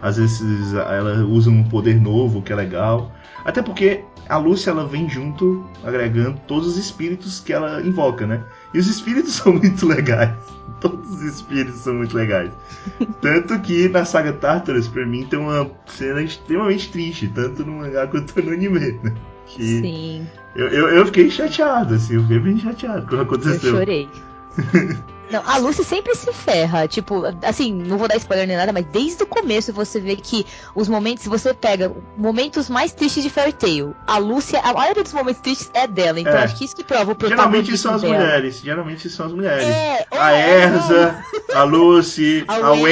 às 0.00 0.16
vezes 0.16 0.74
ela 0.74 1.24
usa 1.24 1.50
um 1.50 1.64
poder 1.64 2.00
novo 2.00 2.42
que 2.42 2.52
é 2.52 2.56
legal. 2.56 3.12
Até 3.44 3.62
porque 3.62 4.04
a 4.28 4.36
Lúcia 4.36 4.70
ela 4.70 4.86
vem 4.86 5.08
junto, 5.08 5.64
agregando 5.82 6.38
todos 6.46 6.68
os 6.68 6.76
espíritos 6.76 7.40
que 7.40 7.52
ela 7.52 7.80
invoca, 7.80 8.26
né? 8.26 8.42
E 8.74 8.78
os 8.78 8.86
espíritos 8.86 9.34
são 9.36 9.54
muito 9.54 9.86
legais. 9.86 10.34
Todos 10.80 11.10
os 11.10 11.22
espíritos 11.22 11.80
são 11.80 11.94
muito 11.94 12.16
legais. 12.16 12.52
Tanto 13.20 13.58
que 13.60 13.88
na 13.88 14.04
saga 14.04 14.32
Tartarus, 14.32 14.86
pra 14.86 15.04
mim, 15.06 15.24
tem 15.24 15.38
uma 15.38 15.68
cena 15.86 16.22
extremamente 16.22 16.90
triste, 16.92 17.26
tanto 17.28 17.64
no 17.64 17.78
mangá 17.78 18.06
quanto 18.06 18.40
no 18.40 18.52
anime, 18.52 19.00
né? 19.02 19.14
Que 19.48 19.62
Sim, 19.62 20.26
eu, 20.54 20.68
eu, 20.68 20.88
eu 20.88 21.06
fiquei 21.06 21.30
chateado, 21.30 21.94
assim, 21.94 22.14
eu 22.16 22.22
fiquei 22.22 22.38
bem 22.38 22.58
chateado 22.58 23.02
quando 23.06 23.20
eu 23.20 23.22
aconteceu. 23.22 23.70
chorei. 23.76 24.08
Não, 25.30 25.42
a 25.46 25.58
Lucy 25.58 25.84
sempre 25.84 26.14
se 26.14 26.32
ferra. 26.32 26.88
Tipo, 26.88 27.22
assim, 27.42 27.70
não 27.74 27.98
vou 27.98 28.08
dar 28.08 28.16
spoiler 28.16 28.46
nem 28.46 28.56
nada, 28.56 28.72
mas 28.72 28.86
desde 28.86 29.22
o 29.22 29.26
começo 29.26 29.74
você 29.74 30.00
vê 30.00 30.16
que 30.16 30.46
os 30.74 30.88
momentos, 30.88 31.26
você 31.26 31.52
pega 31.52 31.92
momentos 32.16 32.70
mais 32.70 32.92
tristes 32.92 33.22
de 33.22 33.28
Fairy 33.28 33.52
Tail, 33.52 33.94
a 34.06 34.16
Lucy, 34.16 34.56
a 34.56 34.72
maioria 34.72 35.02
dos 35.02 35.12
momentos 35.12 35.42
tristes 35.42 35.70
é 35.74 35.86
dela. 35.86 36.18
Então 36.18 36.32
É. 36.32 36.44
acho 36.44 36.56
que 36.56 36.64
isso 36.64 36.74
que 36.74 36.82
prova 36.82 37.12
o 37.12 37.28
Geralmente 37.28 37.76
são 37.76 37.94
as 37.94 38.00
dela. 38.00 38.14
mulheres, 38.14 38.60
geralmente 38.64 39.10
são 39.10 39.26
as 39.26 39.32
mulheres. 39.32 39.64
É, 39.66 40.06
A 40.12 40.32
é, 40.32 40.62
Erza, 40.62 41.24
a 41.54 41.62
Lucy, 41.62 42.44
A 42.48 42.54
a 42.54 42.72
Wendy. 42.72 42.82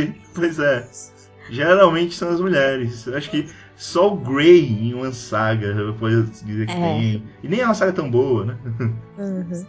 Wendy. 0.00 0.20
Pois 0.34 0.58
é. 0.58 0.88
Geralmente 1.48 2.16
são 2.16 2.30
as 2.30 2.40
mulheres. 2.40 3.06
Eu 3.06 3.16
acho 3.16 3.30
que 3.30 3.48
só 3.76 4.12
o 4.12 4.16
Grey 4.16 4.66
em 4.66 4.94
uma 4.94 5.12
saga 5.12 5.94
pode 5.98 6.22
dizer 6.44 6.66
que 6.66 6.72
É. 6.72 6.74
tem. 6.80 7.22
E 7.42 7.48
nem 7.48 7.60
é 7.60 7.64
uma 7.64 7.74
saga 7.74 7.92
tão 7.92 8.10
boa, 8.10 8.44
né? 8.46 8.56
Uhum. 9.18 9.66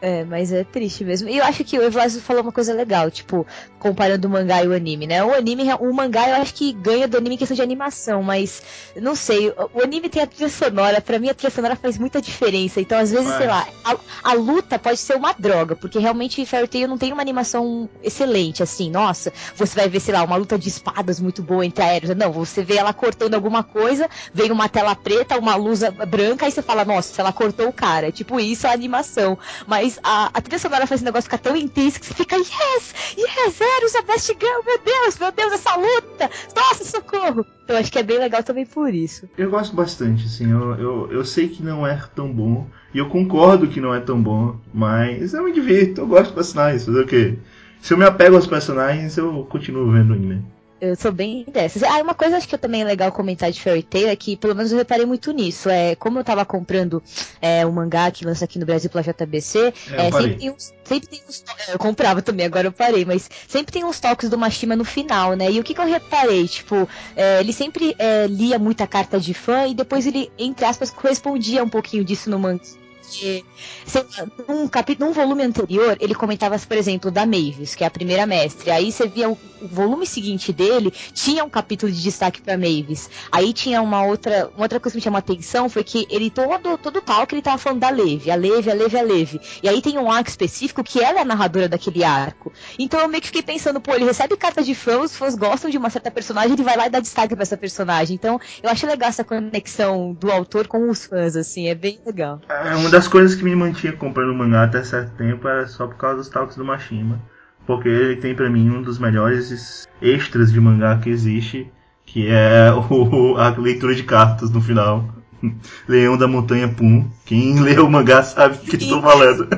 É, 0.00 0.24
mas 0.24 0.52
é 0.52 0.62
triste 0.62 1.02
mesmo. 1.04 1.28
E 1.28 1.38
eu 1.38 1.44
acho 1.44 1.64
que 1.64 1.76
o 1.76 1.82
Evlasio 1.82 2.20
falou 2.20 2.42
uma 2.42 2.52
coisa 2.52 2.72
legal, 2.72 3.10
tipo, 3.10 3.44
comparando 3.80 4.28
o 4.28 4.30
mangá 4.30 4.62
e 4.62 4.68
o 4.68 4.72
anime, 4.72 5.08
né? 5.08 5.24
O 5.24 5.34
anime, 5.34 5.64
o 5.80 5.92
mangá 5.92 6.28
eu 6.28 6.36
acho 6.36 6.54
que 6.54 6.72
ganha 6.72 7.08
do 7.08 7.16
anime 7.16 7.34
em 7.34 7.38
questão 7.38 7.56
de 7.56 7.62
animação, 7.62 8.22
mas 8.22 8.62
não 8.94 9.16
sei, 9.16 9.48
o- 9.50 9.82
anime 9.82 10.08
tem 10.08 10.22
a 10.22 10.26
trilha 10.28 10.48
sonora, 10.48 11.00
pra 11.00 11.18
mim 11.18 11.28
a 11.28 11.34
trilha 11.34 11.50
sonora 11.50 11.74
faz 11.74 11.98
muita 11.98 12.22
diferença. 12.22 12.80
Então, 12.80 12.96
às 12.96 13.10
vezes, 13.10 13.26
Faz. 13.26 13.38
sei 13.38 13.46
lá, 13.48 13.66
a, 13.84 13.96
a 14.30 14.32
luta 14.34 14.78
pode 14.78 14.98
ser 14.98 15.16
uma 15.16 15.32
droga, 15.32 15.74
porque 15.74 15.98
realmente 15.98 16.46
Fairy 16.46 16.68
Tail 16.68 16.86
não 16.86 16.96
tem 16.96 17.12
uma 17.12 17.22
animação 17.22 17.88
excelente, 18.00 18.62
assim, 18.62 18.90
nossa, 18.90 19.32
você 19.56 19.74
vai 19.74 19.88
ver, 19.88 19.98
sei 19.98 20.14
lá, 20.14 20.22
uma 20.22 20.36
luta 20.36 20.56
de 20.56 20.68
espadas 20.68 21.18
muito 21.18 21.42
boa 21.42 21.66
entre 21.66 21.82
aéreos. 21.82 22.14
Não, 22.16 22.30
você 22.30 22.62
vê 22.62 22.76
ela 22.76 22.92
cortando 22.92 23.34
alguma 23.34 23.64
coisa, 23.64 24.08
vem 24.32 24.52
uma 24.52 24.68
tela 24.68 24.94
preta, 24.94 25.36
uma 25.36 25.56
luz 25.56 25.80
branca, 26.08 26.46
aí 26.46 26.52
você 26.52 26.62
fala, 26.62 26.84
nossa, 26.84 27.20
ela 27.20 27.32
cortou 27.32 27.66
o 27.66 27.72
cara. 27.72 28.12
Tipo 28.12 28.38
isso 28.38 28.64
a 28.68 28.70
animação. 28.72 29.36
Mas 29.66 29.87
a, 30.02 30.30
a 30.34 30.40
trilha 30.40 30.58
sonora 30.58 30.86
faz 30.86 31.00
o 31.00 31.04
negócio 31.04 31.30
ficar 31.30 31.38
tão 31.38 31.56
intenso 31.56 32.00
que 32.00 32.06
você 32.06 32.14
fica, 32.14 32.36
yes, 32.36 33.14
yes, 33.16 33.60
Eros, 33.60 33.94
a 33.94 34.02
best 34.02 34.26
girl, 34.28 34.64
meu 34.66 34.78
Deus, 34.84 35.18
meu 35.18 35.32
Deus, 35.32 35.52
essa 35.52 35.76
luta, 35.76 36.30
nossa, 36.54 36.84
socorro. 36.84 37.46
Eu 37.68 37.76
acho 37.76 37.92
que 37.92 37.98
é 37.98 38.02
bem 38.02 38.18
legal 38.18 38.42
também 38.42 38.66
por 38.66 38.92
isso. 38.92 39.28
Eu 39.36 39.50
gosto 39.50 39.76
bastante, 39.76 40.24
assim. 40.24 40.50
Eu, 40.50 40.74
eu, 40.74 41.12
eu 41.12 41.24
sei 41.24 41.48
que 41.48 41.62
não 41.62 41.86
é 41.86 41.96
tão 42.14 42.32
bom. 42.32 42.66
E 42.94 42.98
eu 42.98 43.08
concordo 43.08 43.68
que 43.68 43.80
não 43.80 43.94
é 43.94 44.00
tão 44.00 44.20
bom. 44.20 44.56
Mas 44.72 45.34
eu 45.34 45.44
me 45.44 45.52
divirto, 45.52 46.00
eu 46.00 46.06
gosto 46.06 46.26
dos 46.26 46.34
personagens. 46.34 46.86
Fazer 46.86 47.00
o 47.00 47.06
quê? 47.06 47.38
Se 47.80 47.92
eu 47.92 47.98
me 47.98 48.04
apego 48.04 48.36
aos 48.36 48.46
personagens, 48.46 49.16
eu 49.18 49.46
continuo 49.50 49.92
vendo 49.92 50.14
anime. 50.14 50.44
Eu 50.80 50.94
sou 50.94 51.10
bem 51.10 51.44
dessas. 51.52 51.82
Ah, 51.82 52.00
uma 52.00 52.14
coisa 52.14 52.36
acho 52.36 52.46
que 52.46 52.54
eu 52.54 52.58
também 52.58 52.82
é 52.82 52.84
legal 52.84 53.10
comentar 53.10 53.50
de 53.50 53.60
Fairy 53.60 53.82
Tail 53.82 54.08
é 54.08 54.16
que, 54.16 54.36
pelo 54.36 54.54
menos 54.54 54.70
eu 54.70 54.78
reparei 54.78 55.04
muito 55.04 55.32
nisso. 55.32 55.68
É, 55.68 55.94
como 55.96 56.18
eu 56.20 56.24
tava 56.24 56.44
comprando 56.44 57.02
é, 57.42 57.66
o 57.66 57.72
mangá 57.72 58.10
que 58.10 58.24
lança 58.24 58.44
aqui 58.44 58.58
no 58.58 58.66
Brasil 58.66 58.88
pela 58.88 59.02
JBC, 59.02 59.74
É, 59.92 60.06
é, 60.06 60.12
sempre, 60.12 60.36
tem 60.36 60.50
uns, 60.50 60.72
sempre 60.84 61.08
tem 61.08 61.20
uns 61.28 61.44
é, 61.68 61.74
Eu 61.74 61.78
comprava 61.78 62.22
também, 62.22 62.46
agora 62.46 62.68
eu 62.68 62.72
parei, 62.72 63.04
mas 63.04 63.28
sempre 63.48 63.72
tem 63.72 63.84
uns 63.84 63.98
toques 63.98 64.28
do 64.28 64.38
Mashima 64.38 64.76
no 64.76 64.84
final, 64.84 65.34
né? 65.34 65.50
E 65.50 65.58
o 65.58 65.64
que, 65.64 65.74
que 65.74 65.80
eu 65.80 65.86
reparei? 65.86 66.46
Tipo, 66.46 66.88
é, 67.16 67.40
ele 67.40 67.52
sempre 67.52 67.96
é, 67.98 68.26
lia 68.28 68.58
muita 68.58 68.86
carta 68.86 69.18
de 69.18 69.34
fã 69.34 69.66
e 69.66 69.74
depois 69.74 70.06
ele, 70.06 70.30
entre 70.38 70.64
aspas, 70.64 70.90
correspondia 70.90 71.64
um 71.64 71.68
pouquinho 71.68 72.04
disso 72.04 72.30
no 72.30 72.38
mangá. 72.38 72.62
Porque, 73.08 73.42
sei 73.86 74.04
num, 74.46 74.68
capítulo, 74.68 75.08
num 75.08 75.14
volume 75.14 75.42
anterior, 75.42 75.96
ele 75.98 76.14
comentava, 76.14 76.58
por 76.58 76.76
exemplo, 76.76 77.10
da 77.10 77.24
Mavis, 77.24 77.74
que 77.74 77.82
é 77.82 77.86
a 77.86 77.90
primeira 77.90 78.26
mestre. 78.26 78.70
Aí 78.70 78.92
você 78.92 79.08
via 79.08 79.30
o, 79.30 79.38
o 79.62 79.66
volume 79.66 80.06
seguinte 80.06 80.52
dele, 80.52 80.92
tinha 81.14 81.42
um 81.42 81.48
capítulo 81.48 81.90
de 81.90 82.02
destaque 82.02 82.42
pra 82.42 82.58
Mavis. 82.58 83.08
Aí 83.32 83.52
tinha 83.54 83.80
uma 83.80 84.04
outra, 84.04 84.50
uma 84.54 84.64
outra 84.64 84.78
coisa 84.78 84.92
que 84.92 84.98
me 84.98 85.02
chamou 85.02 85.16
a 85.16 85.20
atenção 85.20 85.68
foi 85.70 85.82
que 85.82 86.06
ele 86.10 86.28
todo, 86.28 86.76
todo 86.76 87.00
tal 87.00 87.26
que 87.26 87.34
ele 87.34 87.42
tava 87.42 87.56
falando 87.56 87.80
da 87.80 87.88
Leve, 87.88 88.30
a 88.30 88.34
Leve, 88.34 88.70
a 88.70 88.74
Leve, 88.74 88.98
a 88.98 89.02
Leve. 89.02 89.40
E 89.62 89.68
aí 89.68 89.80
tem 89.80 89.96
um 89.98 90.12
arco 90.12 90.28
específico 90.28 90.84
que 90.84 91.02
ela 91.02 91.18
é 91.18 91.22
a 91.22 91.24
narradora 91.24 91.68
daquele 91.68 92.04
arco. 92.04 92.52
Então 92.78 93.00
eu 93.00 93.08
meio 93.08 93.22
que 93.22 93.28
fiquei 93.28 93.42
pensando, 93.42 93.80
pô, 93.80 93.94
ele 93.94 94.04
recebe 94.04 94.36
cartas 94.36 94.66
de 94.66 94.74
fãs, 94.74 95.12
os 95.12 95.16
fãs 95.16 95.34
gostam 95.34 95.70
de 95.70 95.78
uma 95.78 95.88
certa 95.88 96.10
personagem, 96.10 96.52
ele 96.52 96.62
vai 96.62 96.76
lá 96.76 96.86
e 96.86 96.90
dá 96.90 97.00
destaque 97.00 97.34
pra 97.34 97.42
essa 97.42 97.56
personagem. 97.56 98.14
Então 98.14 98.38
eu 98.62 98.68
acho 98.68 98.86
legal 98.86 99.08
essa 99.08 99.24
conexão 99.24 100.12
do 100.12 100.30
autor 100.30 100.66
com 100.66 100.90
os 100.90 101.06
fãs, 101.06 101.36
assim, 101.36 101.68
é 101.68 101.74
bem 101.74 101.98
legal. 102.04 102.40
É, 102.48 102.74
uma 102.74 102.90
das 102.90 102.97
coisas 103.06 103.36
que 103.36 103.44
me 103.44 103.54
mantinha 103.54 103.92
comprando 103.92 104.34
mangá 104.34 104.64
até 104.64 104.82
certo 104.82 105.14
tempo 105.16 105.46
era 105.46 105.66
só 105.68 105.86
por 105.86 105.96
causa 105.96 106.16
dos 106.16 106.28
talks 106.28 106.56
do 106.56 106.64
Mashima. 106.64 107.20
Porque 107.66 107.88
ele 107.88 108.16
tem 108.16 108.34
pra 108.34 108.48
mim 108.48 108.70
um 108.70 108.82
dos 108.82 108.98
melhores 108.98 109.86
extras 110.00 110.50
de 110.50 110.58
mangá 110.60 110.98
que 110.98 111.10
existe, 111.10 111.70
que 112.06 112.26
é 112.28 112.72
o, 112.90 113.36
a 113.36 113.50
leitura 113.50 113.94
de 113.94 114.04
cartas 114.04 114.50
no 114.50 114.60
final. 114.60 115.04
Leão 115.86 116.16
da 116.16 116.26
Montanha 116.26 116.66
Pum. 116.66 117.08
Quem 117.26 117.60
lê 117.62 117.78
o 117.78 117.90
mangá 117.90 118.22
sabe 118.22 118.56
o 118.56 118.60
que 118.60 118.76
estou 118.76 119.02
falando. 119.02 119.48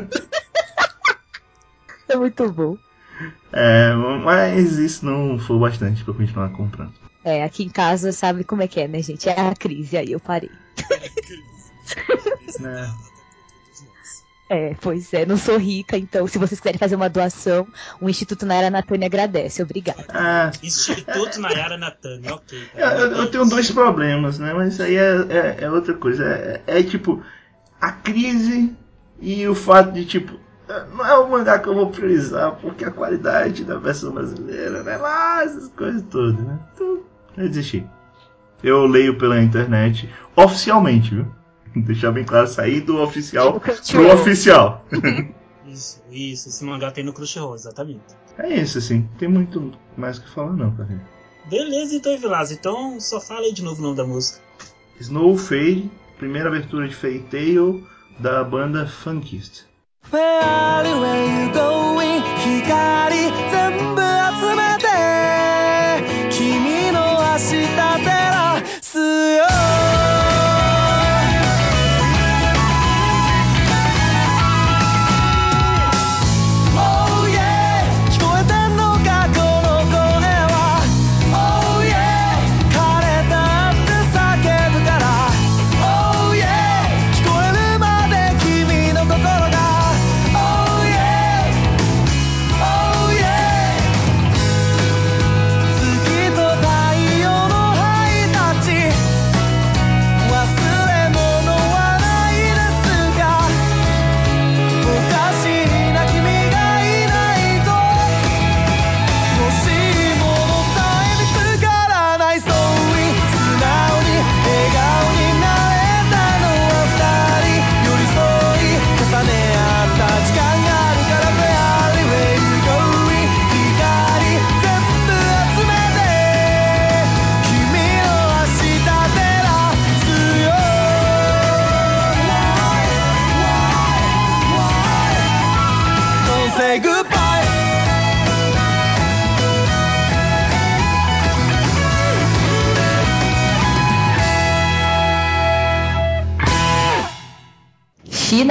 É 2.08 2.16
muito 2.16 2.50
bom. 2.50 2.76
É, 3.52 3.94
mas 4.24 4.78
isso 4.78 5.06
não 5.06 5.38
foi 5.38 5.58
bastante 5.58 6.02
pra 6.02 6.12
eu 6.12 6.16
continuar 6.16 6.48
comprando. 6.50 6.92
É, 7.24 7.44
aqui 7.44 7.62
em 7.62 7.68
casa 7.68 8.12
sabe 8.12 8.44
como 8.44 8.62
é 8.62 8.68
que 8.68 8.80
é, 8.80 8.88
né, 8.88 9.02
gente? 9.02 9.28
É 9.28 9.38
a 9.38 9.54
crise, 9.54 9.96
aí 9.96 10.12
eu 10.12 10.20
parei. 10.20 10.50
Isso 12.48 12.66
É. 12.66 13.09
É, 14.52 14.74
pois 14.80 15.14
é, 15.14 15.24
não 15.24 15.36
sou 15.36 15.56
rica, 15.56 15.96
então 15.96 16.26
se 16.26 16.36
vocês 16.36 16.58
quiserem 16.58 16.76
fazer 16.76 16.96
uma 16.96 17.08
doação, 17.08 17.68
o 18.00 18.10
Instituto 18.10 18.44
Naira 18.44 18.68
Natânia 18.68 19.06
agradece, 19.06 19.62
obrigada. 19.62 20.04
Ah, 20.08 20.50
Instituto 20.60 21.40
Nayara 21.40 21.76
Natani, 21.78 22.28
ok. 22.28 22.58
eu, 22.74 22.88
eu- 22.88 23.12
eu 23.12 23.30
tenho 23.30 23.44
dois 23.48 23.70
problemas, 23.70 24.40
né? 24.40 24.52
Mas 24.52 24.72
isso 24.72 24.82
aí 24.82 24.96
é, 24.96 25.14
é- 25.28 25.56
é 25.60 25.70
outra 25.70 25.94
coisa. 25.94 26.24
É, 26.26 26.62
é 26.66 26.82
tipo, 26.82 27.22
a 27.80 27.92
crise 27.92 28.76
e 29.20 29.46
o 29.46 29.54
fato 29.54 29.92
de, 29.92 30.04
tipo, 30.04 30.32
não 30.96 31.06
é 31.06 31.16
o 31.16 31.30
mangá 31.30 31.60
que 31.60 31.68
eu 31.68 31.74
vou 31.74 31.88
priorizar, 31.88 32.56
porque 32.56 32.84
a 32.84 32.90
qualidade 32.90 33.62
da 33.64 33.78
versão 33.78 34.10
brasileira, 34.10 34.82
né? 34.82 34.96
Lá, 34.96 35.44
essas 35.44 35.68
coisas 35.68 36.02
todas, 36.10 36.34
né? 36.44 36.58
Então, 36.74 37.00
eu 37.36 37.48
desisti. 37.48 37.86
Eu 38.64 38.84
leio 38.84 39.16
pela 39.16 39.40
internet, 39.40 40.08
oficialmente, 40.34 41.14
viu? 41.14 41.26
Deixar 41.74 42.12
bem 42.12 42.24
claro, 42.24 42.46
sair 42.46 42.80
do 42.80 43.00
oficial 43.00 43.60
pro 43.60 44.12
oficial. 44.12 44.84
Isso, 45.66 46.02
isso. 46.10 46.48
Esse 46.48 46.64
mangá 46.64 46.90
tem 46.90 47.04
no 47.04 47.12
Crunchyroll, 47.12 47.54
exatamente. 47.54 48.00
É 48.38 48.60
isso, 48.60 48.78
assim. 48.78 49.08
Tem 49.18 49.28
muito 49.28 49.72
mais 49.96 50.18
o 50.18 50.22
que 50.22 50.30
falar, 50.30 50.52
não, 50.52 50.74
cara. 50.74 51.00
Beleza, 51.48 51.94
então, 51.94 52.12
Evilás. 52.12 52.50
Então, 52.50 52.98
só 52.98 53.20
fala 53.20 53.42
aí 53.42 53.52
de 53.52 53.62
novo 53.62 53.80
o 53.80 53.84
nome 53.84 53.96
da 53.96 54.04
música. 54.04 54.40
Snow 54.98 55.36
Fade, 55.36 55.88
primeira 56.18 56.48
abertura 56.48 56.88
de 56.88 56.94
Fairy 56.94 57.20
Tail 57.30 57.86
da 58.18 58.42
banda 58.42 58.86
Funkist. 58.86 59.70
フ 60.02 60.16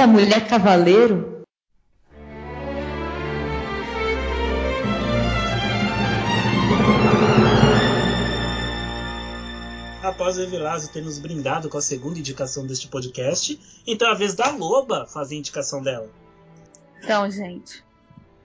China, 0.00 0.06
mulher 0.06 0.48
cavaleiro? 0.48 1.44
Após 10.02 10.38
o 10.38 10.42
Evilásio 10.42 10.90
ter 10.90 11.02
nos 11.02 11.18
brindado 11.18 11.68
com 11.68 11.76
a 11.76 11.82
segunda 11.82 12.18
indicação 12.18 12.66
deste 12.66 12.88
podcast, 12.88 13.60
então 13.86 14.08
é 14.08 14.12
a 14.12 14.14
vez 14.14 14.34
da 14.34 14.50
Loba 14.50 15.06
fazer 15.06 15.34
a 15.34 15.38
indicação 15.38 15.82
dela. 15.82 16.10
Então, 17.02 17.30
gente, 17.30 17.84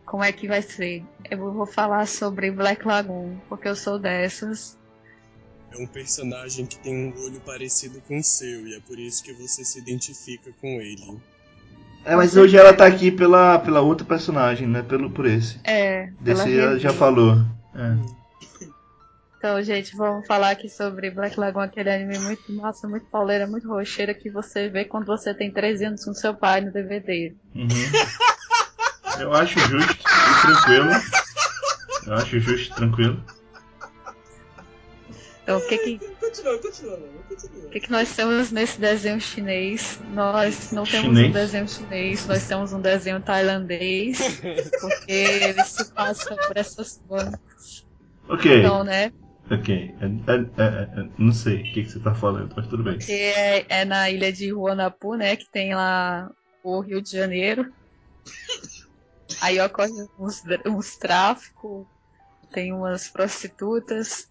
como 0.06 0.26
é 0.26 0.34
que 0.34 0.50
vai 0.50 0.62
ser? 0.62 1.06
Eu 1.30 1.54
vou 1.54 1.66
falar 1.66 2.06
sobre 2.06 2.52
Black 2.52 2.86
Lagoon, 2.86 3.38
porque 3.48 3.70
eu 3.70 3.78
sou 3.78 3.98
dessas. 3.98 4.78
É 5.72 5.78
um 5.78 5.88
personagem 5.88 6.66
que 6.66 6.78
tem 6.80 6.94
um 6.94 7.24
olho 7.24 7.40
parecido 7.40 8.02
com 8.02 8.18
o 8.18 8.24
seu, 8.24 8.68
e 8.68 8.76
é 8.76 8.80
por 8.82 9.00
isso 9.00 9.24
que 9.24 9.32
você 9.32 9.64
se 9.64 9.80
identifica 9.80 10.52
com 10.60 10.82
ele. 10.82 11.18
É, 12.06 12.16
mas 12.16 12.38
hoje 12.38 12.56
ela 12.56 12.72
tá 12.72 12.86
aqui 12.86 13.10
pela, 13.10 13.58
pela 13.58 13.82
outra 13.82 14.06
personagem, 14.06 14.68
não 14.68 14.80
é 14.80 14.84
pelo, 14.84 15.10
por 15.10 15.26
esse. 15.26 15.60
É, 15.64 16.10
Desse 16.20 16.58
ela 16.58 16.78
já 16.78 16.94
falou. 16.94 17.44
É. 17.74 17.96
Então, 19.38 19.62
gente, 19.62 19.96
vamos 19.96 20.26
falar 20.26 20.52
aqui 20.52 20.70
sobre 20.70 21.12
Black 21.12 21.40
Lagoon, 21.40 21.62
aquele 21.62 21.90
anime 21.90 22.18
muito 22.20 22.52
massa, 22.54 22.88
muito 22.88 23.06
pauleira, 23.08 23.46
muito 23.46 23.68
rocheira 23.68 24.14
que 24.14 24.30
você 24.30 24.70
vê 24.70 24.86
quando 24.86 25.06
você 25.06 25.34
tem 25.34 25.52
13 25.52 25.86
anos 25.86 26.06
com 26.06 26.14
seu 26.14 26.34
pai 26.34 26.62
no 26.62 26.72
DVD. 26.72 27.34
Uhum. 27.54 27.68
Eu 29.20 29.34
acho 29.34 29.60
justo 29.60 29.94
e 29.94 30.42
tranquilo. 30.42 30.90
Eu 32.08 32.14
acho 32.14 32.40
justo 32.40 32.72
e 32.72 32.76
tranquilo. 32.76 33.24
Então, 35.46 35.60
o 35.60 35.68
que 35.68 35.78
que, 35.78 36.00
Continua, 36.00 36.58
continua, 36.58 36.98
continua. 37.30 37.66
o 37.68 37.70
que 37.70 37.80
que 37.82 37.92
nós 37.92 38.16
temos 38.16 38.52
nesse 38.52 38.82
desenho 38.82 39.22
chinês? 39.22 40.00
Nós 40.10 40.72
não 40.72 40.86
temos 40.86 41.10
Chinês? 41.10 41.30
um 41.30 41.32
desenho 41.32 41.68
chinês, 41.68 42.26
nós 42.26 42.48
temos 42.48 42.74
um 42.74 42.82
desenho 42.82 43.22
tailandês, 43.22 44.18
porque 44.82 45.12
ele 45.12 45.64
se 45.64 45.94
passa 45.94 46.36
por 46.36 46.58
essas 46.58 47.00
bancas. 47.08 47.86
Ok, 48.28 48.58
Então, 48.58 48.84
né? 48.84 49.14
ok. 49.52 49.94
É, 50.02 50.06
é, 50.06 50.36
é, 50.64 51.02
é, 51.02 51.10
não 51.20 51.32
sei 51.32 51.62
o 51.62 51.64
que, 51.74 51.84
que 51.84 51.92
você 51.92 52.00
tá 52.00 52.16
falando, 52.16 52.52
mas 52.58 52.68
tudo 52.68 52.82
bem. 52.82 52.98
Que 52.98 53.12
é, 53.14 53.66
é 53.70 53.86
na 53.86 54.10
ilha 54.10 54.34
de 54.34 54.52
Huanapu, 54.52 55.14
né? 55.14 55.36
Que 55.36 55.46
tem 55.52 55.76
lá 55.76 56.28
o 56.64 56.80
Rio 56.80 57.00
de 57.04 57.12
Janeiro. 57.12 57.72
Aí 59.42 59.62
ocorre 59.62 59.92
uns, 60.18 60.42
uns 60.66 60.98
tráficos, 60.98 61.86
tem 62.52 62.74
umas 62.74 63.08
prostitutas, 63.10 64.28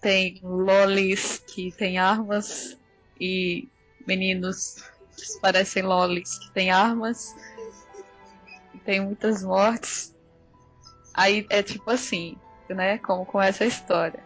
tem 0.00 0.40
lolis 0.42 1.42
que 1.46 1.72
tem 1.72 1.98
armas 1.98 2.78
e 3.20 3.68
meninos 4.06 4.74
que 5.16 5.40
parecem 5.40 5.82
lolis 5.82 6.38
que 6.38 6.52
tem 6.52 6.70
armas. 6.70 7.34
Tem 8.84 9.00
muitas 9.00 9.42
mortes. 9.42 10.14
Aí 11.14 11.46
é 11.50 11.62
tipo 11.62 11.90
assim, 11.90 12.36
né? 12.68 12.98
Como 12.98 13.26
começa 13.26 13.64
a 13.64 13.66
história. 13.66 14.22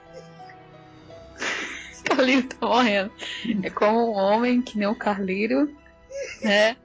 Carlírio 2.04 2.48
tá 2.48 2.66
morrendo. 2.66 3.10
É 3.62 3.70
como 3.70 4.12
um 4.12 4.16
homem 4.16 4.62
que 4.62 4.78
nem 4.78 4.86
o 4.86 4.94
Carlírio, 4.94 5.74
né? 6.42 6.76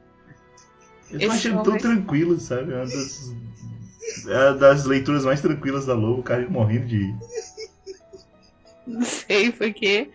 Eu 1.11 1.19
tô 1.19 1.25
Esse 1.25 1.35
achando 1.35 1.63
tão 1.63 1.73
homem- 1.73 1.81
tranquilo, 1.81 2.39
sabe? 2.39 2.71
É 2.71 2.75
uma 2.75 2.85
das, 2.85 3.33
é 4.27 4.49
uma 4.49 4.53
das 4.53 4.85
leituras 4.85 5.25
mais 5.25 5.41
tranquilas 5.41 5.85
da 5.85 5.93
Lobo, 5.93 6.21
o 6.21 6.23
cara 6.23 6.47
morrendo 6.49 6.87
de. 6.87 7.13
Não 8.89 9.01
sei 9.03 9.51
porque. 9.51 10.09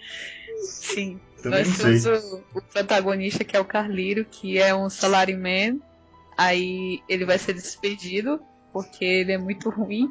Sim. 0.62 1.20
Também 1.42 1.64
Nós 1.64 1.76
temos 1.76 2.06
o, 2.06 2.42
o 2.54 2.62
protagonista 2.62 3.44
que 3.44 3.56
é 3.56 3.60
o 3.60 3.64
Carlírio, 3.64 4.24
que 4.24 4.58
é 4.58 4.74
um 4.74 4.88
salaryman. 4.88 5.80
Aí 6.36 7.00
ele 7.08 7.24
vai 7.24 7.38
ser 7.38 7.52
despedido 7.52 8.40
porque 8.72 9.04
ele 9.04 9.32
é 9.32 9.38
muito 9.38 9.70
ruim. 9.70 10.08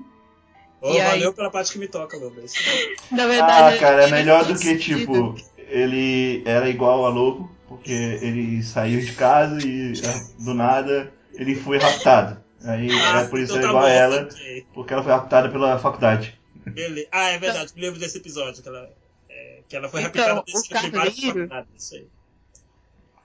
Ô, 0.80 0.94
E 0.94 1.02
aí? 1.02 1.08
valeu 1.20 1.34
pela 1.34 1.50
parte 1.50 1.74
que 1.74 1.80
me 1.80 1.88
toca, 1.88 2.18
Loba. 2.18 2.42
Isso. 2.42 2.56
Na 3.12 3.26
verdade, 3.28 3.76
Ah, 3.76 3.80
cara, 3.80 4.04
é 4.04 4.08
ele 4.08 4.12
melhor 4.16 4.46
do 4.46 4.58
que, 4.58 4.78
tipo, 4.78 5.36
ele 5.58 6.44
era 6.46 6.70
igual 6.70 7.06
a 7.06 7.10
Lobo, 7.10 7.50
porque 7.68 7.92
ele 7.92 8.62
saiu 8.64 9.02
de 9.02 9.12
casa 9.14 9.58
e 9.66 9.94
ah, 10.06 10.44
do 10.44 10.54
nada 10.54 11.12
ele 11.34 11.56
foi 11.56 11.78
raptado. 11.78 12.42
Aí 12.66 12.88
é 12.90 13.26
por 13.26 13.40
isso 13.40 13.58
então 13.58 13.60
que 13.60 13.60
é 13.60 13.62
tá 13.62 13.70
igual 13.70 13.84
bom, 13.84 13.90
a 13.90 13.92
ela, 13.92 14.30
porque 14.74 14.94
ela 14.94 15.04
foi 15.04 15.12
raptada 15.12 15.50
pela 15.50 15.78
faculdade. 15.80 16.40
Beleza. 16.66 17.08
Ah, 17.12 17.30
é 17.30 17.38
verdade, 17.38 17.74
lembro 17.76 18.00
desse 18.00 18.18
episódio, 18.18 18.62
que 18.62 18.68
ela, 18.70 18.90
é, 19.30 19.64
que 19.68 19.76
ela 19.76 19.90
foi 19.90 20.02
Então, 20.02 20.36
raptada 20.36 20.44
desse 20.46 20.68
de 20.68 20.74
faculdade, 20.74 21.68
isso 21.78 21.96
aí. 21.96 22.08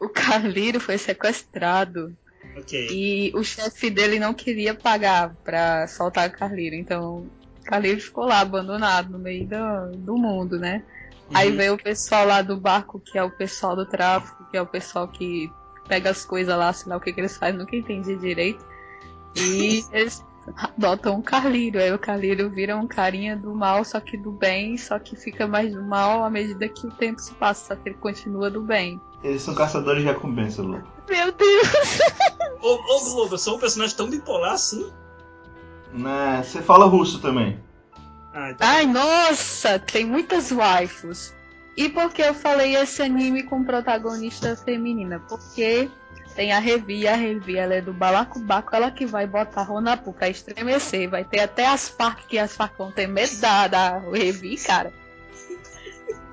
O 0.00 0.08
Carlírio 0.08 0.80
foi 0.80 0.96
sequestrado. 0.98 2.16
Ok. 2.56 2.88
E 2.90 3.32
o 3.34 3.42
chefe 3.42 3.90
dele 3.90 4.18
não 4.18 4.32
queria 4.32 4.74
pagar 4.74 5.34
pra 5.44 5.86
soltar 5.88 6.28
o 6.28 6.32
Carlírio. 6.32 6.78
Então, 6.78 7.26
o 7.60 7.64
Carlírio 7.64 8.00
ficou 8.00 8.24
lá 8.24 8.40
abandonado 8.40 9.10
no 9.10 9.18
meio 9.18 9.46
do, 9.46 9.96
do 9.98 10.16
mundo, 10.16 10.58
né? 10.58 10.84
Aí 11.34 11.50
Uhum. 11.50 11.56
veio 11.56 11.74
o 11.74 11.82
pessoal 11.82 12.26
lá 12.26 12.40
do 12.40 12.58
barco, 12.58 13.00
que 13.00 13.18
é 13.18 13.22
o 13.22 13.30
pessoal 13.30 13.76
do 13.76 13.84
tráfico, 13.84 14.46
que 14.50 14.56
é 14.56 14.62
o 14.62 14.66
pessoal 14.66 15.08
que 15.08 15.50
pega 15.86 16.10
as 16.10 16.24
coisas 16.24 16.56
lá, 16.56 16.72
sei 16.72 16.88
lá 16.88 16.96
o 16.96 17.00
que, 17.00 17.12
que 17.12 17.20
eles 17.20 17.36
fazem, 17.36 17.58
nunca 17.58 17.76
entendi 17.76 18.16
direito. 18.16 18.64
E 19.36 19.84
eles 19.92 20.24
adotam 20.56 21.18
o 21.18 21.22
Carlírio. 21.22 21.80
Aí 21.80 21.92
o 21.92 21.98
Carlírio 21.98 22.50
vira 22.50 22.76
um 22.76 22.86
carinha 22.86 23.36
do 23.36 23.54
mal, 23.54 23.84
só 23.84 24.00
que 24.00 24.16
do 24.16 24.30
bem, 24.30 24.76
só 24.76 24.98
que 24.98 25.16
fica 25.16 25.46
mais 25.46 25.72
do 25.72 25.82
mal 25.82 26.24
à 26.24 26.30
medida 26.30 26.68
que 26.68 26.86
o 26.86 26.90
tempo 26.90 27.20
se 27.20 27.34
passa, 27.34 27.74
só 27.74 27.80
que 27.80 27.88
ele 27.88 27.98
continua 27.98 28.50
do 28.50 28.62
bem. 28.62 29.00
Eles 29.22 29.42
são 29.42 29.54
caçadores 29.54 30.02
de 30.02 30.08
recompensa, 30.08 30.62
Lobo. 30.62 30.86
Meu 31.08 31.32
Deus! 31.32 31.68
Ô, 32.62 32.74
ô 32.74 33.14
Globo, 33.14 33.34
eu 33.34 33.38
sou 33.38 33.56
um 33.56 33.60
personagem 33.60 33.96
tão 33.96 34.08
bipolar 34.08 34.52
assim? 34.52 34.90
Né, 35.92 36.42
você 36.44 36.60
fala 36.60 36.86
russo 36.86 37.20
também. 37.20 37.58
Ah, 38.32 38.50
então. 38.50 38.68
Ai, 38.68 38.86
nossa, 38.86 39.78
tem 39.78 40.04
muitas 40.04 40.52
waifus. 40.52 41.32
E 41.76 41.88
por 41.88 42.12
que 42.12 42.22
eu 42.22 42.34
falei 42.34 42.76
esse 42.76 43.02
anime 43.02 43.44
com 43.44 43.64
protagonista 43.64 44.56
feminina? 44.56 45.20
Porque 45.28 45.88
tem 46.38 46.52
a 46.52 46.60
Revi, 46.60 47.08
a 47.08 47.16
Revi, 47.16 47.58
ela 47.58 47.74
é 47.74 47.80
do 47.80 47.92
Balacobaco, 47.92 48.72
ela 48.72 48.92
que 48.92 49.04
vai 49.04 49.26
botar 49.26 49.64
Ronapu 49.64 50.12
pra 50.12 50.28
estremecer. 50.28 51.10
Vai 51.10 51.24
ter 51.24 51.40
até 51.40 51.66
as 51.66 51.88
Farc, 51.88 52.28
que 52.28 52.38
as 52.38 52.54
Farc 52.54 52.78
vão 52.78 52.92
ter 52.92 53.08
medo 53.08 53.40
da, 53.40 53.66
da 53.66 53.98
Revi, 53.98 54.56
cara. 54.56 54.92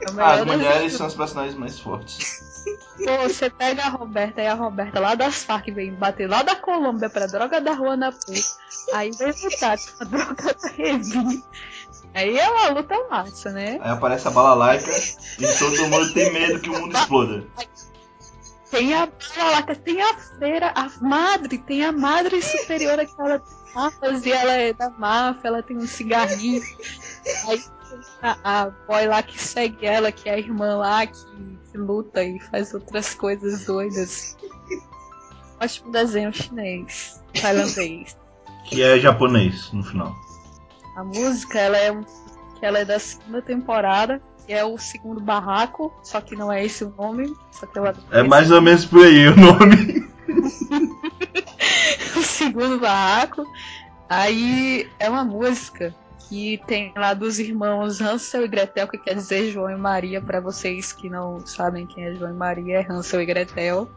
É 0.02 0.12
melhor 0.12 0.42
As 0.42 0.46
mulheres 0.46 0.94
são 0.94 1.08
os 1.08 1.16
personagens 1.16 1.58
mais 1.58 1.80
fortes. 1.80 2.64
Pô, 3.04 3.18
você 3.24 3.50
pega 3.50 3.82
a 3.82 3.90
Roberta 3.90 4.44
e 4.44 4.48
a 4.48 4.54
Roberta 4.54 5.00
lá 5.00 5.16
das 5.16 5.44
Farc 5.44 5.72
vem 5.72 5.92
bater 5.96 6.30
lá 6.30 6.44
da 6.44 6.56
Colômbia 6.56 7.10
pra 7.10 7.26
droga 7.26 7.60
da 7.60 7.74
Ruanapu. 7.74 8.32
Aí 8.94 9.10
vem 9.10 9.34
lutar 9.44 9.76
com 9.76 10.04
a 10.04 10.06
droga 10.06 10.54
da 10.54 10.70
Revi. 10.70 11.44
Aí 12.14 12.38
é 12.38 12.48
uma 12.48 12.70
luta 12.70 12.96
massa, 13.10 13.50
né? 13.50 13.80
Aí 13.82 13.92
aparece 13.92 14.28
a 14.28 14.32
balalaica 14.32 14.92
e 15.40 15.48
todo 15.58 15.88
mundo 15.88 16.14
tem 16.14 16.32
medo 16.32 16.60
que 16.60 16.70
o 16.70 16.80
mundo 16.80 16.96
exploda. 16.96 17.44
Tem 18.72 18.94
a 18.94 19.08
Balaca, 19.36 19.76
tem 19.76 20.02
a 20.02 20.18
feira, 20.18 20.74
a 20.76 20.90
madre, 21.02 21.58
tem 21.58 21.86
a 21.86 21.92
madre 21.92 22.42
superior 22.42 22.98
que 22.98 23.22
ela 23.22 23.40
tem 23.40 23.74
máfias 23.76 24.26
e 24.26 24.32
ela 24.32 24.54
é 24.54 24.74
da 24.74 24.90
máfia, 24.90 25.48
ela 25.48 25.64
tem 25.64 25.78
um 25.78 25.88
cigarrinho. 25.88 26.62
Aí 27.48 27.60
tem 27.60 28.00
a, 28.24 28.38
a 28.44 28.70
boy 28.70 29.08
lá 29.08 29.22
que 29.22 29.42
segue 29.42 29.86
ela, 29.86 30.12
que 30.12 30.28
é 30.28 30.34
a 30.34 30.40
irmã 30.40 30.78
lá, 30.78 31.06
que, 31.06 31.14
que 31.72 31.78
luta 31.78 32.24
e 32.24 32.40
faz 32.40 32.74
outras 32.74 33.14
coisas 33.14 33.66
doidas. 33.66 34.36
Ótimo 35.62 35.92
desenho 35.92 36.34
chinês, 36.34 37.22
tailandês. 37.40 38.18
Que 38.66 38.82
é 38.82 39.00
japonês 39.00 39.72
no 39.72 39.84
final. 39.84 40.14
A 40.98 41.04
música, 41.04 41.60
ela 41.60 41.78
é, 41.78 41.92
um, 41.92 42.04
que 42.60 42.66
ela 42.66 42.80
é 42.80 42.86
da 42.86 42.98
segunda 42.98 43.42
temporada, 43.42 44.22
que 44.46 44.54
é 44.54 44.64
o 44.64 44.78
segundo 44.78 45.20
barraco, 45.20 45.94
só 46.04 46.22
que 46.22 46.36
não 46.36 46.52
é 46.52 46.64
esse 46.64 46.84
o 46.84 46.94
nome, 46.98 47.36
só 47.52 47.66
que 47.66 47.80
eu 47.80 47.86
É 48.12 48.24
mais 48.24 48.52
ou 48.52 48.62
menos 48.62 48.86
por 48.86 49.06
aí 49.06 49.28
o 49.28 49.36
nome. 49.36 50.08
o 52.16 52.22
segundo 52.22 52.80
barraco. 52.80 53.46
Aí 54.08 54.88
é 55.00 55.10
uma 55.10 55.24
música 55.24 55.94
que 56.30 56.62
tem 56.68 56.94
lá 56.96 57.14
dos 57.14 57.40
irmãos 57.40 58.02
Hansel 58.02 58.46
e 58.46 58.48
Gretel, 58.48 58.88
que 58.88 58.98
quer 58.98 59.16
dizer 59.16 59.52
João 59.52 59.70
e 59.70 59.76
Maria, 59.76 60.22
para 60.22 60.40
vocês 60.40 60.92
que 60.92 61.10
não 61.10 61.46
sabem 61.46 61.86
quem 61.88 62.06
é 62.06 62.16
João 62.16 62.32
e 62.32 62.36
Maria, 62.36 62.82
é 62.82 62.92
Hansel 62.92 63.22
e 63.22 63.26
Gretel, 63.26 63.90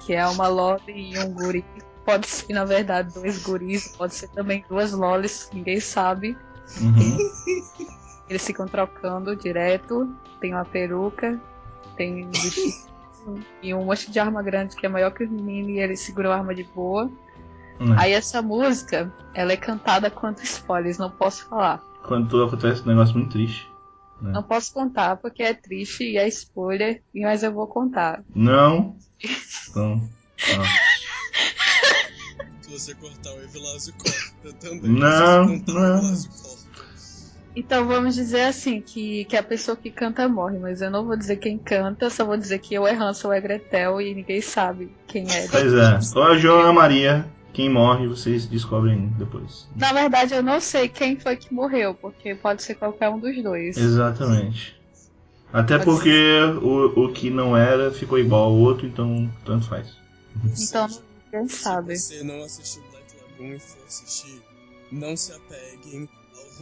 que 0.00 0.14
é 0.14 0.26
uma 0.26 0.48
loli 0.48 1.12
e 1.12 1.18
um 1.18 1.32
guri. 1.32 1.64
Pode 2.04 2.26
ser, 2.26 2.52
na 2.52 2.64
verdade, 2.64 3.14
dois 3.14 3.42
guris, 3.42 3.88
pode 3.96 4.14
ser 4.14 4.28
também 4.28 4.64
duas 4.68 4.92
lolis, 4.92 5.48
ninguém 5.52 5.80
sabe. 5.80 6.36
Uhum. 6.80 7.18
Eles 8.32 8.46
ficam 8.46 8.66
trocando 8.66 9.36
direto, 9.36 10.10
tem 10.40 10.54
uma 10.54 10.64
peruca, 10.64 11.38
tem 11.98 12.24
um 12.24 12.30
vestido 12.30 12.90
e 13.62 13.74
um 13.74 13.84
monte 13.84 14.10
de 14.10 14.18
arma 14.18 14.42
grande 14.42 14.74
que 14.74 14.86
é 14.86 14.88
maior 14.88 15.10
que 15.10 15.22
os 15.22 15.30
meninos 15.30 15.68
e 15.72 15.78
eles 15.78 16.00
seguram 16.00 16.32
a 16.32 16.36
arma 16.36 16.54
de 16.54 16.64
boa. 16.64 17.12
Hum. 17.78 17.94
Aí 17.98 18.12
essa 18.12 18.40
música, 18.40 19.12
ela 19.34 19.52
é 19.52 19.56
cantada 19.58 20.10
quanto 20.10 20.42
spoilers, 20.42 20.96
não 20.96 21.10
posso 21.10 21.46
falar. 21.46 21.82
Quando 22.04 22.42
acontece 22.42 22.80
um 22.80 22.86
negócio 22.86 23.18
muito 23.18 23.32
triste. 23.32 23.70
Não 24.22 24.42
posso 24.42 24.72
contar 24.72 25.16
porque 25.16 25.42
é 25.42 25.52
triste 25.52 26.04
e 26.04 26.16
é 26.16 26.26
spoiler, 26.28 27.02
mas 27.14 27.42
eu 27.42 27.52
vou 27.52 27.66
contar. 27.66 28.24
Não. 28.34 28.96
Então. 29.68 30.02
ó. 30.58 30.64
Se 32.62 32.70
você 32.70 32.94
cortar 32.94 33.32
o 33.32 33.42
Evilásio 33.42 33.94
corta 33.94 34.52
também. 34.58 34.90
Não, 34.90 35.46
não. 35.46 36.02
Então 37.54 37.86
vamos 37.86 38.14
dizer 38.14 38.42
assim, 38.42 38.80
que, 38.80 39.24
que 39.26 39.36
a 39.36 39.42
pessoa 39.42 39.76
que 39.76 39.90
canta 39.90 40.28
morre, 40.28 40.58
mas 40.58 40.80
eu 40.80 40.90
não 40.90 41.04
vou 41.04 41.16
dizer 41.16 41.36
quem 41.36 41.58
canta, 41.58 42.08
só 42.08 42.24
vou 42.24 42.36
dizer 42.36 42.58
que 42.58 42.74
eu 42.74 42.86
é 42.86 42.94
Hansel 42.94 43.30
ou 43.30 43.36
é 43.36 43.40
Gretel 43.40 44.00
e 44.00 44.14
ninguém 44.14 44.40
sabe 44.40 44.90
quem 45.06 45.30
é. 45.30 45.48
Pois 45.48 45.72
é. 45.74 45.98
Ou 46.18 46.22
a 46.22 46.38
João 46.38 46.60
ou 46.60 46.66
a 46.66 46.72
Maria. 46.72 47.26
Quem 47.52 47.68
morre, 47.68 48.08
vocês 48.08 48.46
descobrem 48.46 49.12
depois. 49.18 49.68
Na 49.76 49.92
verdade, 49.92 50.32
eu 50.32 50.42
não 50.42 50.58
sei 50.58 50.88
quem 50.88 51.20
foi 51.20 51.36
que 51.36 51.52
morreu, 51.52 51.94
porque 51.94 52.34
pode 52.34 52.62
ser 52.62 52.76
qualquer 52.76 53.10
um 53.10 53.18
dos 53.18 53.42
dois. 53.42 53.76
Exatamente. 53.76 54.80
Até 55.52 55.76
Pode 55.76 55.84
porque 55.84 56.40
o, 56.62 57.04
o 57.04 57.12
que 57.12 57.28
não 57.28 57.54
era 57.54 57.92
ficou 57.92 58.18
igual 58.18 58.44
ao 58.44 58.54
outro, 58.54 58.86
então 58.86 59.30
tanto 59.44 59.68
faz. 59.68 59.88
Ou 60.42 60.50
Então, 60.58 60.88
ninguém 61.30 61.48
sabe. 61.48 61.94
Se 61.96 62.16
você 62.16 62.24
não 62.24 62.42
assistiu 62.42 62.82
Black 62.90 63.04
Lagoon 63.20 63.54
e 63.54 63.58
for 63.58 63.84
assistir, 63.86 64.42
não 64.90 65.14
se 65.14 65.32
apeguem 65.32 66.08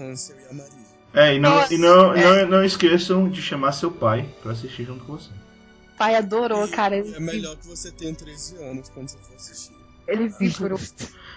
Hansel 0.03 0.37
e 0.37 0.45
a 0.51 0.53
Maria. 0.55 0.91
É, 1.13 1.35
e 1.35 1.41
não, 1.41 1.51
Nossa, 1.57 1.75
e 1.75 1.79
não, 1.79 2.15
é. 2.15 2.43
não, 2.43 2.59
não 2.59 2.65
esqueçam 2.65 3.29
de 3.29 3.43
chamar 3.43 3.73
seu 3.73 3.91
pai 3.91 4.29
pra 4.43 4.53
assistir 4.53 4.85
junto 4.85 5.05
com 5.05 5.17
você. 5.17 5.31
Pai 5.99 6.15
adorou, 6.15 6.67
cara. 6.69 6.97
E 6.97 7.01
Ele, 7.01 7.15
é 7.17 7.21
melhor 7.21 7.57
que 7.57 7.67
você 7.67 7.91
tenha 7.91 8.15
13 8.15 8.57
anos 8.63 8.89
quando 8.91 9.09
você 9.11 9.19
for 9.19 9.35
assistir. 9.37 9.73
ele 10.09 10.29
vibrou. 10.29 10.79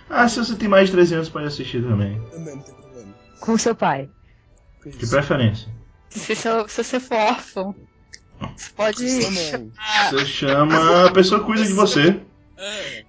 Ah, 0.10 0.28
se 0.30 0.38
você 0.40 0.56
tem 0.56 0.68
mais 0.70 0.88
de 0.90 0.94
13 0.96 1.16
anos, 1.16 1.30
pode 1.30 1.48
assistir 1.48 1.82
também. 1.84 2.22
Também 2.32 2.56
não 2.56 2.62
tem 2.64 2.74
problema. 2.76 3.14
Com 3.40 3.58
seu 3.58 3.76
pai. 3.76 4.10
Com 4.84 4.90
De 4.92 4.98
isso. 5.04 5.10
preferência. 5.12 5.68
Se, 6.10 6.36
se, 6.36 6.68
se 6.68 6.84
você 6.84 7.00
for 7.00 7.16
órfão, 7.18 7.76
você 8.56 8.72
pode. 8.76 9.06
Você 10.12 10.26
chama 10.26 11.08
a 11.08 11.12
pessoa 11.12 11.40
que 11.40 11.46
cuida 11.48 11.64
de 11.66 11.74
você. 11.74 12.20
É, 12.58 13.06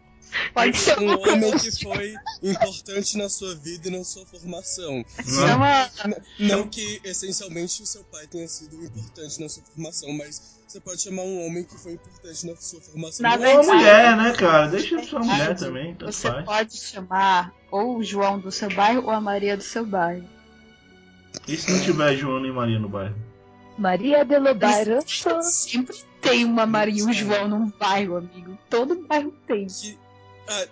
pode 0.53 0.77
ser 0.77 0.99
um 0.99 1.11
homem 1.21 1.53
que 1.59 1.71
foi 1.83 2.15
importante 2.43 3.17
na 3.19 3.29
sua 3.29 3.55
vida 3.55 3.89
e 3.89 3.91
na 3.97 4.05
sua 4.05 4.25
formação. 4.27 5.05
Chama, 5.25 5.91
N- 6.05 6.17
Não 6.39 6.67
que 6.69 7.01
essencialmente 7.05 7.83
o 7.83 7.87
seu 7.87 8.03
pai 8.05 8.27
tenha 8.27 8.47
sido 8.49 8.83
importante 8.85 9.41
na 9.41 9.49
sua 9.49 9.63
formação, 9.65 10.13
mas 10.13 10.55
você 10.67 10.81
pode 10.81 11.03
chamar 11.03 11.23
um 11.23 11.47
homem 11.47 11.65
que 11.65 11.77
foi 11.79 11.93
importante 11.93 12.47
na 12.47 12.57
sua 12.57 12.81
formação. 12.81 13.23
Na 13.23 13.35
é 13.35 13.37
Ou 13.37 13.43
a 13.43 13.47
verdade- 13.63 13.67
mulher, 13.67 14.17
né, 14.17 14.33
cara? 14.33 14.67
Deixa 14.69 15.03
sua 15.05 15.21
mulher 15.21 15.57
também, 15.57 15.97
você 16.01 16.29
faz. 16.29 16.45
pode 16.45 16.77
chamar 16.77 17.53
ou 17.71 17.99
o 17.99 18.03
João 18.05 18.39
do 18.39 18.51
seu 18.51 18.69
bairro 18.75 19.03
ou 19.05 19.11
a 19.11 19.21
Maria 19.21 19.57
do 19.57 19.63
seu 19.63 19.85
bairro. 19.87 20.29
E 21.49 21.57
se 21.57 21.71
não 21.73 21.81
tiver 21.81 22.17
Joana 22.17 22.47
e 22.47 22.53
Maria 22.53 22.79
no 22.79 22.89
bairro? 22.89 23.15
Maria 23.77 24.25
de 24.25 24.39
Lobairo. 24.39 25.01
Sempre 25.43 25.97
tem 26.21 26.45
uma 26.45 26.65
Maria 26.65 27.01
e 27.01 27.03
um 27.05 27.13
João 27.13 27.49
num 27.49 27.71
bairro, 27.79 28.17
amigo. 28.19 28.57
Todo 28.71 28.95
bairro 29.07 29.33
tem. 29.47 29.67
que. 29.67 29.99
Ah, 30.47 30.67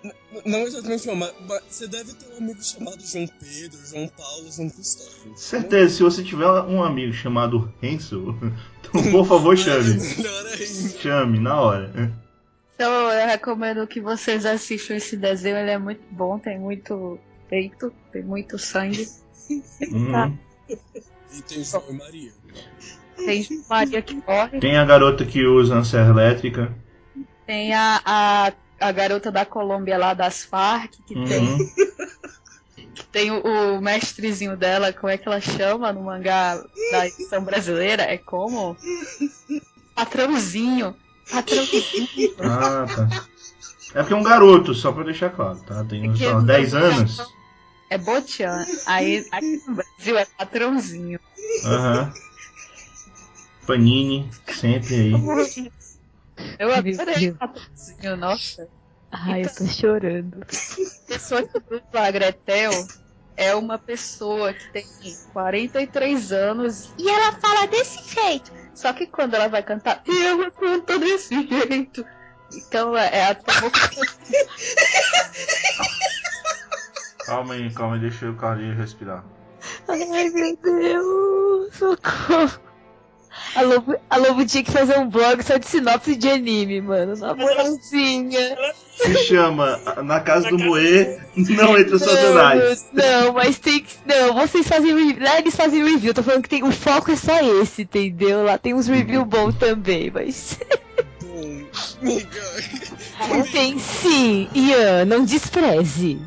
não 0.45 0.59
exatamente 0.59 1.09
uma, 1.09 1.15
mas, 1.15 1.33
mas 1.47 1.63
você 1.67 1.87
deve 1.87 2.13
ter 2.13 2.31
um 2.33 2.37
amigo 2.37 2.63
chamado 2.63 3.01
João 3.03 3.27
Pedro, 3.39 3.79
João 3.85 4.07
Paulo, 4.07 4.51
João 4.51 4.69
Cristóvão. 4.69 5.35
Certeza, 5.35 5.95
se 5.95 6.03
você 6.03 6.23
tiver 6.23 6.45
um 6.45 6.83
amigo 6.83 7.11
chamado 7.11 7.73
Hansel, 7.81 8.35
então 8.79 9.11
por 9.11 9.25
favor 9.25 9.57
chame. 9.57 9.95
Melhor 9.95 10.45
ainda. 10.45 10.89
Chame, 10.99 11.39
na 11.39 11.59
hora. 11.59 12.13
Então 12.75 12.91
eu 13.11 13.27
recomendo 13.27 13.87
que 13.87 13.99
vocês 13.99 14.45
assistam 14.45 14.95
esse 14.95 15.17
desenho, 15.17 15.57
ele 15.57 15.71
é 15.71 15.77
muito 15.77 16.03
bom, 16.11 16.37
tem 16.37 16.59
muito 16.59 17.19
peito, 17.49 17.91
tem 18.11 18.21
muito 18.21 18.59
sangue. 18.59 19.07
Uhum. 19.49 20.37
E 20.69 21.41
tem 21.41 21.63
João 21.63 21.83
e 21.89 21.93
Maria. 21.93 22.31
Tem 23.15 23.47
Maria 23.69 24.01
que 24.01 24.15
morre, 24.15 24.59
Tem 24.59 24.77
a 24.77 24.85
garota 24.85 25.25
que 25.25 25.45
usa 25.45 25.79
a 25.79 25.83
serra 25.83 26.09
elétrica. 26.09 26.73
tem 27.45 27.73
a, 27.73 28.01
a, 28.05 28.53
a 28.83 28.91
garota 28.91 29.31
da 29.31 29.45
Colômbia 29.45 29.97
lá 29.97 30.13
das 30.13 30.43
Farc, 30.43 30.91
que 31.05 31.15
tem, 31.15 31.39
Uhum. 31.39 31.57
que 32.93 33.03
tem 33.05 33.31
o, 33.31 33.77
o 33.77 33.81
mestrezinho 33.81 34.57
dela, 34.57 34.91
como 34.91 35.09
é 35.11 35.17
que 35.17 35.27
ela 35.27 35.39
chama 35.39 35.93
no 35.93 36.03
mangá 36.03 36.61
da 36.91 37.07
edição 37.07 37.43
brasileira? 37.43 38.03
É 38.03 38.17
como? 38.17 38.75
Patrãozinho. 39.95 40.95
Patrãozinho. 41.31 42.07
Ah, 42.39 42.85
tá. 42.93 43.27
É 43.95 43.99
porque 44.01 44.13
é 44.13 44.17
um 44.17 44.23
garoto, 44.23 44.73
só 44.73 44.91
pra 44.91 45.03
deixar 45.03 45.29
claro, 45.29 45.59
tá? 45.59 45.83
Tem 45.83 46.09
uns, 46.09 46.19
lá, 46.19 46.41
10 46.41 46.73
anos. 46.73 47.17
É 47.89 47.97
Botian. 47.97 48.65
Aí 48.85 49.25
aqui 49.31 49.61
no 49.67 49.75
Brasil 49.75 50.17
é 50.17 50.25
patrãozinho. 50.25 51.19
Aham. 51.63 52.13
Panini, 53.65 54.29
sempre 54.47 54.95
aí. 54.95 55.13
Eu 56.59 56.73
adorei 56.73 57.31
patrãozinho, 57.33 58.17
nossa. 58.17 58.67
Ai, 59.11 59.43
eu 59.43 59.53
tô 59.53 59.65
chorando. 59.67 60.45
pessoa 61.07 61.43
que 61.43 61.59
dubla 61.59 62.07
a 62.07 62.11
Gretel 62.11 62.71
é 63.35 63.53
uma 63.55 63.77
pessoa 63.77 64.53
que 64.53 64.71
tem 64.71 64.85
43 65.33 66.31
anos 66.31 66.91
e 66.97 67.09
ela 67.09 67.33
fala 67.33 67.67
desse 67.67 68.13
jeito. 68.13 68.51
Só 68.73 68.91
que 68.93 69.05
quando 69.05 69.35
ela 69.35 69.47
vai 69.47 69.61
cantar, 69.61 70.01
ela 70.07 70.49
canta 70.51 70.97
desse 70.97 71.35
jeito. 71.47 72.03
Então 72.53 72.97
é 72.97 73.09
é 73.13 73.25
a 73.25 73.35
Calma 77.25 77.53
aí, 77.53 77.73
calma 77.73 77.95
aí, 77.95 78.01
deixa 78.01 78.29
o 78.29 78.35
Carlinhos 78.35 78.77
respirar. 78.77 79.23
Ai, 79.87 80.29
meu 80.29 80.57
Deus. 80.57 81.73
Socorro. 81.73 82.72
A 83.55 83.61
Lobo, 83.61 83.95
a 84.09 84.17
Lobo 84.17 84.45
tinha 84.45 84.63
que 84.63 84.71
fazer 84.71 84.97
um 84.97 85.07
blog 85.07 85.43
só 85.43 85.57
de 85.57 85.67
sinopse 85.67 86.15
de 86.15 86.27
anime, 86.29 86.81
mano. 86.81 87.15
Na 87.15 87.35
moralzinha. 87.35 88.57
Se 88.95 89.15
chama 89.25 89.79
Na 90.03 90.19
Casa 90.19 90.49
do 90.49 90.57
Moe, 90.57 91.19
não 91.35 91.77
entra 91.77 91.99
Satanás. 91.99 92.85
Não, 92.91 93.25
não, 93.25 93.33
mas 93.33 93.59
tem 93.59 93.81
que. 93.81 93.95
Não, 94.05 94.33
vocês 94.33 94.67
fazem 94.67 94.95
review. 94.95 95.23
Lá 95.23 95.39
eles 95.39 95.55
fazem 95.55 95.83
review. 95.83 96.13
Tô 96.13 96.23
falando 96.23 96.41
que 96.41 96.49
tem, 96.49 96.63
o 96.63 96.71
foco 96.71 97.11
é 97.11 97.15
só 97.15 97.39
esse, 97.61 97.83
entendeu? 97.83 98.43
Lá 98.43 98.57
tem 98.57 98.73
uns 98.73 98.87
review 98.87 99.23
bons 99.25 99.55
também, 99.55 100.09
mas. 100.11 100.59
Bom, 101.21 101.65
Miga. 102.01 102.41
Ontem 103.31 103.77
sim, 103.79 104.49
Ian, 104.53 105.05
não 105.05 105.23
despreze. 105.23 106.19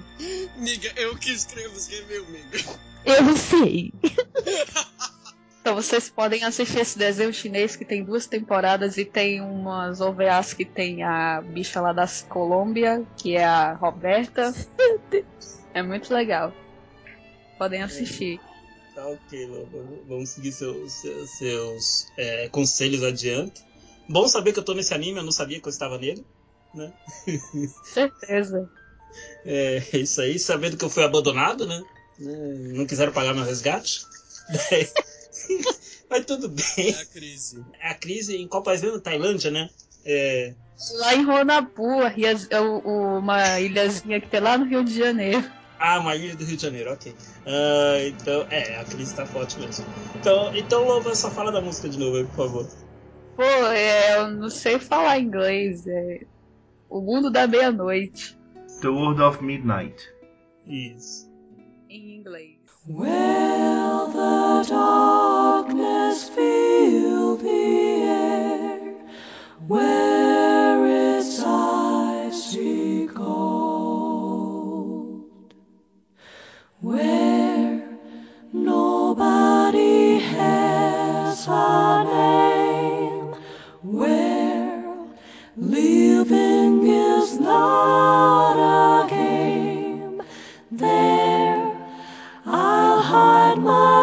Miga, 0.57 0.91
eu 0.97 1.17
que 1.17 1.31
escrevo, 1.31 1.77
escreveu, 1.77 2.25
miga. 2.27 2.65
Eu 3.05 3.37
sei. 3.37 3.93
Então 5.67 5.75
vocês 5.75 6.09
podem 6.09 6.45
assistir 6.45 6.79
esse 6.79 6.97
desenho 6.97 7.33
chinês 7.33 7.75
que 7.75 7.85
tem 7.85 8.05
duas 8.05 8.25
temporadas 8.25 8.97
e 8.99 9.05
tem 9.05 9.41
umas 9.41 10.01
OVAs 10.01 10.55
que 10.55 10.65
tem 10.65 11.03
a 11.03 11.41
bicha 11.43 11.81
lá 11.81 11.93
das 11.93 12.23
Colômbia, 12.23 13.05
que 13.17 13.35
é 13.35 13.45
a 13.45 13.73
Roberta. 13.73 14.55
É 15.75 15.83
muito 15.83 16.15
legal. 16.15 16.55
Podem 17.59 17.83
assistir. 17.83 18.41
Tá 18.95 19.09
ok. 19.09 19.67
Vamos 20.07 20.29
seguir 20.29 20.53
seus, 20.53 20.93
seus, 20.93 21.31
seus, 21.37 22.07
é, 22.17 22.49
conselhos 22.49 23.03
adiante. 23.03 23.61
Bom 24.09 24.29
saber 24.29 24.53
que 24.53 24.61
eu 24.61 24.65
tô 24.65 24.73
nesse 24.73 24.95
anime, 24.95 25.19
eu 25.19 25.25
não 25.25 25.33
sabia 25.33 25.61
que 25.61 25.67
eu 25.67 25.71
estava 25.71 25.99
nele. 25.99 26.25
Né? 26.73 26.93
Certeza. 27.83 28.71
É 29.45 29.83
isso 29.95 30.21
aí, 30.21 30.39
sabendo 30.39 30.77
que 30.77 30.85
eu 30.85 30.91
fui 30.91 31.03
abandonado, 31.03 31.67
né? 31.67 31.83
É, 32.21 32.25
Não 32.73 32.87
quiseram 32.87 33.13
pagar 33.13 33.35
meu 33.35 33.45
resgate. 33.45 34.07
Mas 36.11 36.25
tudo 36.25 36.47
É 36.47 36.83
bem. 36.83 36.95
a 36.95 37.05
crise. 37.07 37.65
A 37.83 37.95
crise 37.95 38.37
em 38.37 38.47
qual 38.49 38.63
país 38.63 38.81
mesmo? 38.83 39.01
Tailândia, 39.01 39.51
né? 39.51 39.69
É, 40.05 40.55
Lá 40.99 41.15
em 41.15 41.25
Ronapu, 41.25 42.03
é 42.03 42.61
uma 42.61 43.59
ilhazinha 43.61 44.21
que 44.21 44.29
tem 44.29 44.41
lá 44.41 44.59
no 44.59 44.67
Rio 44.67 44.85
de 44.85 44.95
Janeiro. 44.97 45.43
Ah, 45.79 45.99
uma 46.01 46.15
ilha 46.15 46.37
do 46.37 46.45
Rio 46.45 46.57
de 46.57 46.63
Janeiro, 46.63 46.93
ok. 46.93 47.15
Ah, 47.47 47.99
então, 48.07 48.47
é, 48.51 48.79
a 48.79 48.85
crise 48.85 49.15
tá 49.15 49.27
forte 49.27 49.59
mesmo. 49.59 49.85
Então, 50.15 50.55
então 50.55 50.85
Loba, 50.85 51.15
só 51.15 51.31
fala 51.31 51.51
da 51.51 51.61
música 51.61 51.89
de 51.89 51.99
novo 51.99 52.17
aí, 52.19 52.25
por 52.25 52.37
favor. 52.37 52.69
Pô, 53.37 53.43
é, 53.43 54.19
eu 54.19 54.31
não 54.31 54.49
sei 54.49 54.79
falar 54.79 55.19
inglês. 55.19 55.87
É 55.87 56.21
o 56.89 57.01
mundo 57.01 57.31
da 57.31 57.47
meia-noite 57.47 58.39
The 58.81 58.89
World 58.89 59.21
of 59.23 59.43
Midnight. 59.43 59.97
Isso. 60.67 61.31
em 61.91 62.17
inglês. 62.19 62.57
Will 62.87 64.13
the 64.13 64.36
darkness 64.65 66.29
fill 66.29 67.37
the 67.37 68.03
air 68.03 68.95
where 69.67 70.87
it's 71.17 71.41
icy 71.41 73.07
cold? 73.09 74.15
Where 76.81 77.99
nobody 78.53 80.19
has 80.19 81.47
a 81.49 82.05
name? 82.05 83.35
Where 83.83 84.95
living 85.57 86.87
is 86.87 87.41
not 87.41 88.57
a 89.05 89.09
game? 89.09 90.23
There 90.71 91.77
I'll 92.45 93.01
hide 93.01 93.59
my 93.59 93.96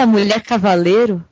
China, 0.00 0.06
mulher 0.06 0.42
cavaleiro? 0.42 1.22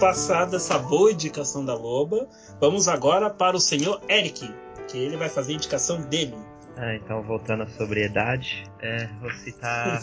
Passada 0.00 0.56
essa 0.56 0.78
boa 0.78 1.10
indicação 1.10 1.64
da 1.64 1.74
Loba, 1.74 2.28
vamos 2.60 2.86
agora 2.86 3.28
para 3.28 3.56
o 3.56 3.60
senhor 3.60 4.00
Eric, 4.08 4.48
que 4.88 4.98
ele 4.98 5.16
vai 5.16 5.28
fazer 5.28 5.52
a 5.52 5.54
indicação 5.56 6.00
dele. 6.02 6.36
Ah, 6.76 6.94
então 6.94 7.20
voltando 7.22 7.64
à 7.64 7.66
sobriedade, 7.66 8.64
é, 8.80 9.08
vou 9.20 9.30
citar 9.32 10.00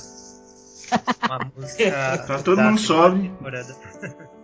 uma 1.26 1.52
música. 1.56 2.18
Tá 2.28 2.44
todo 2.44 2.58
da 2.58 2.72
mundo 2.72 3.22
temporada. 3.22 3.76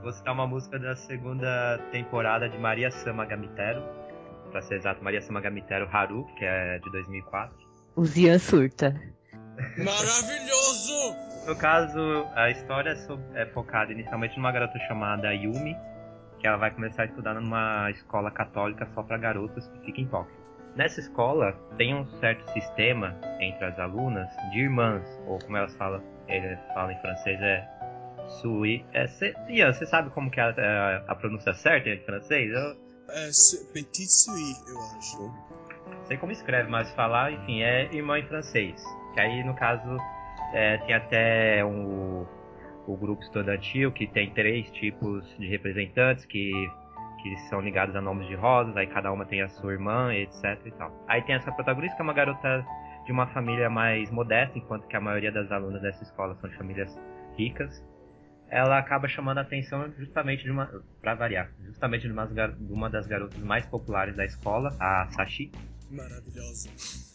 Vou 0.00 0.12
citar 0.12 0.32
uma 0.32 0.46
música 0.46 0.78
da 0.78 0.94
segunda 0.94 1.78
temporada 1.90 2.48
de 2.48 2.56
Maria 2.56 2.88
Samagamitero. 2.88 3.82
Pra 4.52 4.62
ser 4.62 4.76
exato, 4.76 5.02
Maria 5.02 5.20
Samagamitero 5.20 5.88
Haru, 5.90 6.24
que 6.38 6.44
é 6.44 6.78
de 6.78 6.90
2004. 6.92 7.67
O 7.98 8.04
Zian 8.04 8.38
surta. 8.38 8.94
Maravilhoso! 9.76 11.16
No 11.48 11.56
caso, 11.56 11.98
a 12.36 12.48
história 12.48 12.90
é 12.90 13.42
é 13.42 13.46
focada 13.46 13.90
inicialmente 13.90 14.36
numa 14.36 14.52
garota 14.52 14.78
chamada 14.86 15.34
Yumi, 15.34 15.76
que 16.38 16.46
ela 16.46 16.58
vai 16.58 16.70
começar 16.70 17.02
a 17.02 17.06
estudar 17.06 17.34
numa 17.34 17.90
escola 17.90 18.30
católica 18.30 18.88
só 18.94 19.02
para 19.02 19.18
garotas 19.18 19.66
que 19.66 19.80
fica 19.86 20.00
em 20.00 20.06
Tóquio. 20.06 20.32
Nessa 20.76 21.00
escola 21.00 21.52
tem 21.76 21.92
um 21.92 22.06
certo 22.20 22.48
sistema 22.52 23.18
entre 23.40 23.64
as 23.64 23.76
alunas 23.80 24.28
de 24.52 24.60
irmãs, 24.60 25.02
ou 25.26 25.40
como 25.40 25.56
elas 25.56 25.74
falam, 25.74 26.00
ele 26.28 26.56
fala 26.74 26.92
em 26.92 27.00
francês 27.00 27.40
é 27.42 27.68
sui. 28.40 28.86
É, 28.92 29.08
cê, 29.08 29.34
Ian, 29.48 29.72
você 29.72 29.86
sabe 29.86 30.10
como 30.10 30.30
que 30.30 30.38
é 30.38 30.44
a, 30.44 31.02
a 31.08 31.16
pronúncia 31.16 31.52
certa 31.52 31.88
em 31.88 31.98
francês? 32.04 32.48
Eu 32.48 32.76
É 33.08 33.28
Petit 33.72 34.06
Sui, 34.06 34.52
eu 34.68 34.78
acho. 34.78 35.48
Sei 36.04 36.16
como 36.16 36.32
escreve, 36.32 36.70
mas 36.70 36.90
falar, 36.94 37.32
enfim, 37.32 37.62
é 37.62 37.92
irmã 37.94 38.18
em 38.18 38.26
francês. 38.26 38.82
Que 39.14 39.20
aí, 39.20 39.44
no 39.44 39.54
caso, 39.54 39.96
é, 40.52 40.78
tem 40.78 40.94
até 40.94 41.64
um, 41.64 42.26
o 42.86 42.96
grupo 42.96 43.22
estudantil 43.22 43.92
que 43.92 44.06
tem 44.06 44.30
três 44.30 44.70
tipos 44.72 45.26
de 45.38 45.46
representantes 45.48 46.24
que, 46.26 46.50
que 47.22 47.36
são 47.48 47.60
ligados 47.60 47.94
a 47.96 48.00
nomes 48.00 48.26
de 48.28 48.34
rosas, 48.34 48.76
aí 48.76 48.86
cada 48.86 49.12
uma 49.12 49.24
tem 49.26 49.42
a 49.42 49.48
sua 49.48 49.72
irmã, 49.72 50.14
etc 50.14 50.58
e 50.64 50.70
tal. 50.72 50.92
Aí 51.06 51.22
tem 51.22 51.34
essa 51.34 51.52
protagonista 51.52 51.96
que 51.96 52.02
é 52.02 52.04
uma 52.04 52.14
garota 52.14 52.64
de 53.04 53.12
uma 53.12 53.26
família 53.28 53.70
mais 53.70 54.10
modesta, 54.10 54.58
enquanto 54.58 54.86
que 54.86 54.96
a 54.96 55.00
maioria 55.00 55.32
das 55.32 55.50
alunas 55.50 55.80
dessa 55.82 56.02
escola 56.02 56.34
são 56.36 56.48
de 56.48 56.56
famílias 56.56 56.94
ricas. 57.36 57.82
Ela 58.50 58.78
acaba 58.78 59.06
chamando 59.08 59.38
a 59.38 59.40
atenção 59.42 59.90
justamente 59.98 60.42
de 60.42 60.50
uma, 60.50 60.70
pra 61.02 61.14
variar, 61.14 61.50
justamente 61.66 62.08
de, 62.08 62.14
gar- 62.34 62.52
de 62.52 62.72
uma 62.72 62.88
das 62.88 63.06
garotas 63.06 63.38
mais 63.42 63.66
populares 63.66 64.16
da 64.16 64.24
escola, 64.24 64.74
a 64.80 65.06
Sashi, 65.10 65.50
Maravilhoso. 65.90 66.68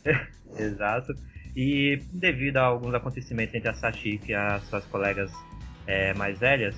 Exato. 0.58 1.14
E 1.56 2.02
devido 2.12 2.58
a 2.58 2.64
alguns 2.64 2.94
acontecimentos 2.96 3.54
entre 3.54 3.70
a 3.70 3.74
Sashik 3.74 4.32
e 4.32 4.34
as 4.34 4.64
suas 4.64 4.84
colegas 4.86 5.32
é, 5.86 6.14
mais 6.16 6.40
velhas, 6.40 6.76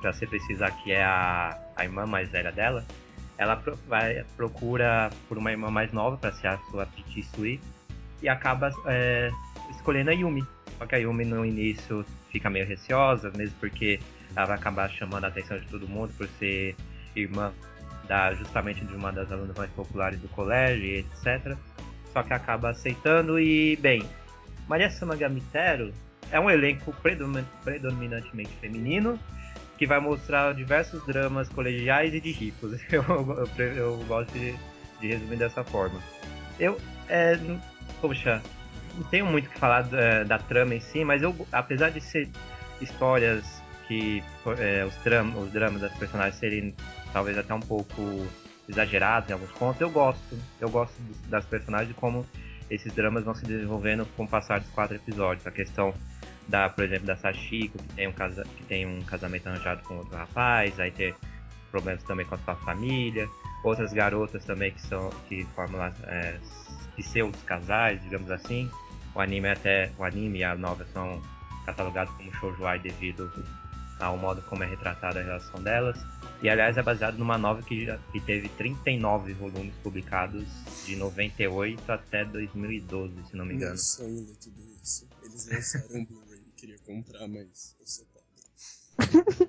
para 0.00 0.12
ser 0.12 0.28
precisar 0.28 0.70
que 0.82 0.92
é 0.92 1.02
a, 1.02 1.58
a 1.76 1.84
irmã 1.84 2.06
mais 2.06 2.28
velha 2.28 2.52
dela, 2.52 2.84
ela 3.38 3.56
pro- 3.56 3.76
vai, 3.88 4.24
procura 4.36 5.10
por 5.28 5.38
uma 5.38 5.50
irmã 5.50 5.70
mais 5.70 5.92
nova 5.92 6.16
para 6.16 6.32
ser 6.32 6.48
a 6.48 6.58
sua 6.70 6.88
Sui 7.34 7.60
e 8.20 8.28
acaba 8.28 8.70
é, 8.86 9.30
escolhendo 9.70 10.10
a 10.10 10.12
Yumi. 10.12 10.44
Só 10.78 10.86
que 10.86 10.94
a 10.94 10.98
Yumi 10.98 11.24
no 11.24 11.44
início 11.44 12.04
fica 12.30 12.48
meio 12.48 12.66
receosa, 12.66 13.32
mesmo 13.36 13.56
porque 13.58 13.98
ela 14.34 14.46
vai 14.46 14.56
acabar 14.56 14.90
chamando 14.90 15.24
a 15.24 15.28
atenção 15.28 15.58
de 15.58 15.66
todo 15.66 15.88
mundo 15.88 16.12
por 16.16 16.28
ser 16.38 16.76
irmã 17.14 17.52
da, 18.12 18.34
justamente 18.34 18.84
de 18.84 18.94
uma 18.94 19.10
das 19.10 19.32
alunas 19.32 19.56
mais 19.56 19.70
populares 19.70 20.20
do 20.20 20.28
colégio 20.28 20.98
etc 20.98 21.56
só 22.12 22.22
que 22.22 22.34
acaba 22.34 22.70
aceitando 22.70 23.40
e, 23.40 23.74
bem, 23.76 24.06
Maria 24.68 24.90
Samagamitero 24.90 25.92
é 26.30 26.38
um 26.38 26.50
elenco 26.50 26.92
predomin- 27.02 27.46
predominantemente 27.64 28.54
feminino 28.60 29.18
que 29.78 29.86
vai 29.86 29.98
mostrar 29.98 30.52
diversos 30.54 31.04
dramas 31.06 31.48
colegiais 31.48 32.12
e 32.14 32.20
de 32.20 32.30
ricos. 32.30 32.78
Eu, 32.92 33.02
eu, 33.58 33.64
eu 33.64 33.96
gosto 34.06 34.30
de, 34.32 34.54
de 35.00 35.08
resumir 35.08 35.36
dessa 35.36 35.64
forma. 35.64 35.98
Eu, 36.60 36.78
é, 37.08 37.38
poxa, 38.00 38.42
não 38.94 39.04
tenho 39.04 39.24
muito 39.24 39.46
o 39.46 39.50
que 39.50 39.58
falar 39.58 39.82
da, 39.82 40.22
da 40.24 40.38
trama 40.38 40.74
em 40.74 40.80
si, 40.80 41.02
mas 41.04 41.22
eu, 41.22 41.34
apesar 41.50 41.90
de 41.90 42.00
ser 42.00 42.28
histórias 42.80 43.62
que 43.86 44.22
é, 44.58 44.84
os, 44.84 44.94
dram 45.04 45.38
os 45.40 45.52
dramas 45.52 45.80
das 45.80 45.92
personagens 45.94 46.36
serem 46.36 46.74
talvez 47.12 47.36
até 47.36 47.52
um 47.52 47.60
pouco 47.60 48.26
exagerados 48.68 49.28
em 49.28 49.32
alguns 49.32 49.50
pontos, 49.52 49.80
eu 49.80 49.90
gosto. 49.90 50.38
Eu 50.60 50.70
gosto 50.70 50.94
das 51.28 51.44
personagens 51.44 51.94
como 51.96 52.26
esses 52.70 52.92
dramas 52.92 53.24
vão 53.24 53.34
se 53.34 53.44
desenvolvendo 53.44 54.06
com 54.16 54.24
o 54.24 54.28
passar 54.28 54.60
dos 54.60 54.70
quatro 54.70 54.96
episódios. 54.96 55.46
A 55.46 55.50
questão 55.50 55.94
da, 56.48 56.68
por 56.68 56.84
exemplo, 56.84 57.06
da 57.06 57.16
Sachiko, 57.16 57.78
que 57.78 57.94
tem 57.94 58.08
um, 58.08 58.12
casa 58.12 58.44
que 58.56 58.64
tem 58.64 58.86
um 58.86 59.02
casamento 59.02 59.48
arranjado 59.48 59.82
com 59.82 59.96
outro 59.96 60.16
rapaz, 60.16 60.78
aí 60.80 60.90
ter 60.90 61.14
problemas 61.70 62.02
também 62.04 62.26
com 62.26 62.34
a 62.34 62.38
sua 62.38 62.54
família, 62.56 63.28
outras 63.64 63.92
garotas 63.92 64.44
também 64.44 64.72
que 64.72 64.80
são 64.82 65.10
que 65.28 65.44
formam 65.54 65.82
é, 66.04 66.38
pseudos 66.96 67.42
casais, 67.42 68.02
digamos 68.02 68.30
assim. 68.30 68.70
O 69.14 69.20
anime 69.20 69.48
até 69.48 69.90
o 69.98 70.04
anime 70.04 70.38
e 70.38 70.44
a 70.44 70.54
novela 70.54 70.88
são 70.92 71.20
catalogados 71.66 72.14
como 72.14 72.32
shoujoai 72.34 72.78
devido 72.78 73.30
ao 74.02 74.16
modo 74.16 74.42
como 74.42 74.62
é 74.64 74.66
retratada 74.66 75.20
a 75.20 75.22
relação 75.22 75.62
delas. 75.62 75.98
E 76.42 76.48
aliás 76.48 76.76
é 76.76 76.82
baseado 76.82 77.16
numa 77.16 77.38
novela 77.38 77.66
que, 77.66 77.86
já, 77.86 77.98
que 78.10 78.20
teve 78.20 78.48
39 78.50 79.32
volumes 79.34 79.74
publicados 79.82 80.44
de 80.84 80.96
98 80.96 81.92
até 81.92 82.24
2012, 82.24 83.14
se 83.28 83.36
não 83.36 83.44
me 83.44 83.54
engano. 83.54 83.78
Sonho 83.78 84.26
de 84.26 84.36
tudo 84.38 84.60
isso. 84.82 85.08
Eles 85.22 85.48
lançaram 85.48 86.00
um 86.00 86.04
Blu-ray, 86.04 86.42
queria 86.56 86.78
comprar, 86.78 87.28
mas 87.28 87.76
eu 87.78 87.86
sou 87.86 88.06
pobre. 88.06 89.48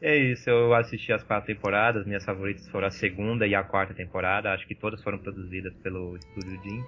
É 0.00 0.16
isso, 0.16 0.48
eu 0.48 0.72
assisti 0.74 1.12
as 1.12 1.24
quatro 1.24 1.52
temporadas, 1.52 2.06
minhas 2.06 2.24
favoritas 2.24 2.68
foram 2.68 2.86
a 2.86 2.90
segunda 2.90 3.44
e 3.48 3.54
a 3.56 3.64
quarta 3.64 3.92
temporada, 3.92 4.52
acho 4.52 4.64
que 4.68 4.74
todas 4.76 5.02
foram 5.02 5.18
produzidas 5.18 5.74
pelo 5.82 6.16
Estúdio 6.16 6.62
Jim. 6.62 6.84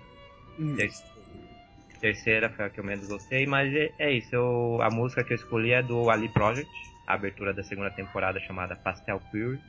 Hum, 0.61 0.77
Terceira 2.01 2.51
foi 2.51 2.65
a 2.65 2.71
que 2.71 2.81
eu 2.81 2.85
menos 2.85 3.07
gostei, 3.07 3.47
mas 3.47 3.73
é, 3.75 3.95
é 3.99 4.11
isso, 4.13 4.35
eu- 4.35 4.81
a 4.83 4.91
música 4.91 5.23
que 5.23 5.33
eu 5.33 5.37
escolhi 5.37 5.71
é 5.73 5.83
do 5.83 6.11
Ali 6.11 6.29
Project, 6.29 6.73
a 7.07 7.15
abertura 7.15 7.53
da 7.55 7.63
segunda 7.63 7.91
temporada 7.91 8.41
chamada 8.41 8.75
Pastel 8.77 9.21
Fury. 9.31 9.61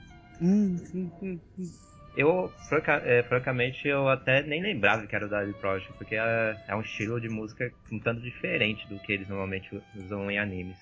hum, 0.42 0.80
hum, 0.94 1.12
hum, 1.22 1.40
hum. 1.58 1.72
Eu, 2.16 2.50
franca- 2.68 3.02
é, 3.06 3.24
francamente, 3.24 3.88
eu 3.88 4.08
até 4.10 4.44
nem 4.44 4.62
lembrava 4.62 5.08
que 5.08 5.16
era 5.16 5.26
o 5.26 5.30
da 5.30 5.40
Ali 5.40 5.54
Project, 5.54 5.94
porque 5.98 6.16
é, 6.16 6.58
é 6.68 6.76
um 6.76 6.82
estilo 6.82 7.20
de 7.22 7.30
música 7.30 7.72
um 7.92 8.00
tanto 8.00 8.22
diferente 8.22 8.88
do 8.88 9.00
que 9.00 9.12
eles 9.14 9.28
normalmente 9.28 9.70
usam 9.96 10.30
em 10.30 10.38
animes. 10.38 10.78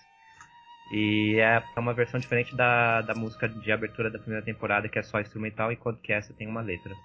E 0.92 1.38
é 1.40 1.64
é 1.76 1.80
uma 1.80 1.94
versão 1.94 2.20
diferente 2.20 2.56
da, 2.56 3.02
da 3.04 3.16
música 3.16 3.48
de 3.48 3.72
abertura 3.72 4.10
da 4.12 4.20
primeira 4.20 4.44
temporada, 4.46 4.90
que 4.90 5.00
é 5.00 5.04
só 5.04 5.20
instrumental, 5.22 5.72
enquanto 5.72 6.02
que 6.02 6.12
essa 6.14 6.34
tem 6.34 6.48
uma 6.48 6.62
letra. 6.62 6.98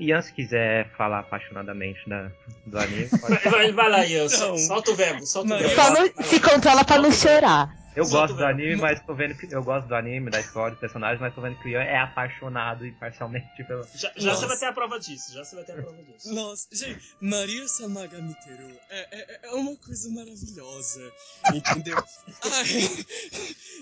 E 0.00 0.06
Ian, 0.06 0.22
se 0.22 0.32
quiser 0.32 0.88
falar 0.96 1.18
apaixonadamente 1.18 2.00
da, 2.08 2.30
do 2.64 2.78
anime, 2.78 3.06
pode 3.20 3.50
Vai, 3.50 3.70
vai, 3.70 3.90
lá, 3.90 4.06
Ian. 4.06 4.28
Solta 4.30 4.92
o 4.92 4.94
verbo, 4.94 5.26
solta 5.26 5.54
o 5.54 5.58
verbo. 5.58 5.74
Só 5.74 5.90
não 5.92 6.24
se 6.24 6.40
controla 6.40 6.84
pra 6.84 6.98
não 6.98 7.12
chorar. 7.12 7.70
Eu 7.94 8.04
Solta 8.04 8.28
gosto 8.28 8.36
do 8.36 8.46
anime, 8.46 8.76
mas 8.76 9.00
tô 9.04 9.14
vendo 9.14 9.36
que. 9.36 9.52
Eu 9.52 9.64
gosto 9.64 9.88
do 9.88 9.94
anime, 9.94 10.30
da 10.30 10.40
história, 10.40 10.70
dos 10.70 10.80
personagens, 10.80 11.20
mas 11.20 11.34
tô 11.34 11.40
vendo 11.40 11.58
que 11.58 11.68
o 11.68 11.70
Ian 11.70 11.82
é 11.82 11.98
apaixonado 11.98 12.86
imparcialmente 12.86 13.46
pelo. 13.64 13.84
Já, 13.94 14.12
já 14.16 14.30
Nossa. 14.30 14.40
você 14.40 14.46
vai 14.46 14.58
ter 14.58 14.66
a 14.66 14.72
prova 14.72 15.00
disso. 15.00 15.32
Já 15.32 15.44
você 15.44 15.56
vai 15.56 15.64
ter 15.64 15.72
a 15.72 15.82
prova 15.82 15.96
disso. 16.02 16.30
Nossa, 16.34 16.68
gente, 16.70 17.16
Maria 17.20 17.66
Samagamitero 17.66 18.78
é, 18.90 19.08
é, 19.10 19.40
é 19.42 19.50
uma 19.54 19.76
coisa 19.76 20.08
maravilhosa, 20.10 21.12
entendeu? 21.52 21.96
Ai, 22.52 23.06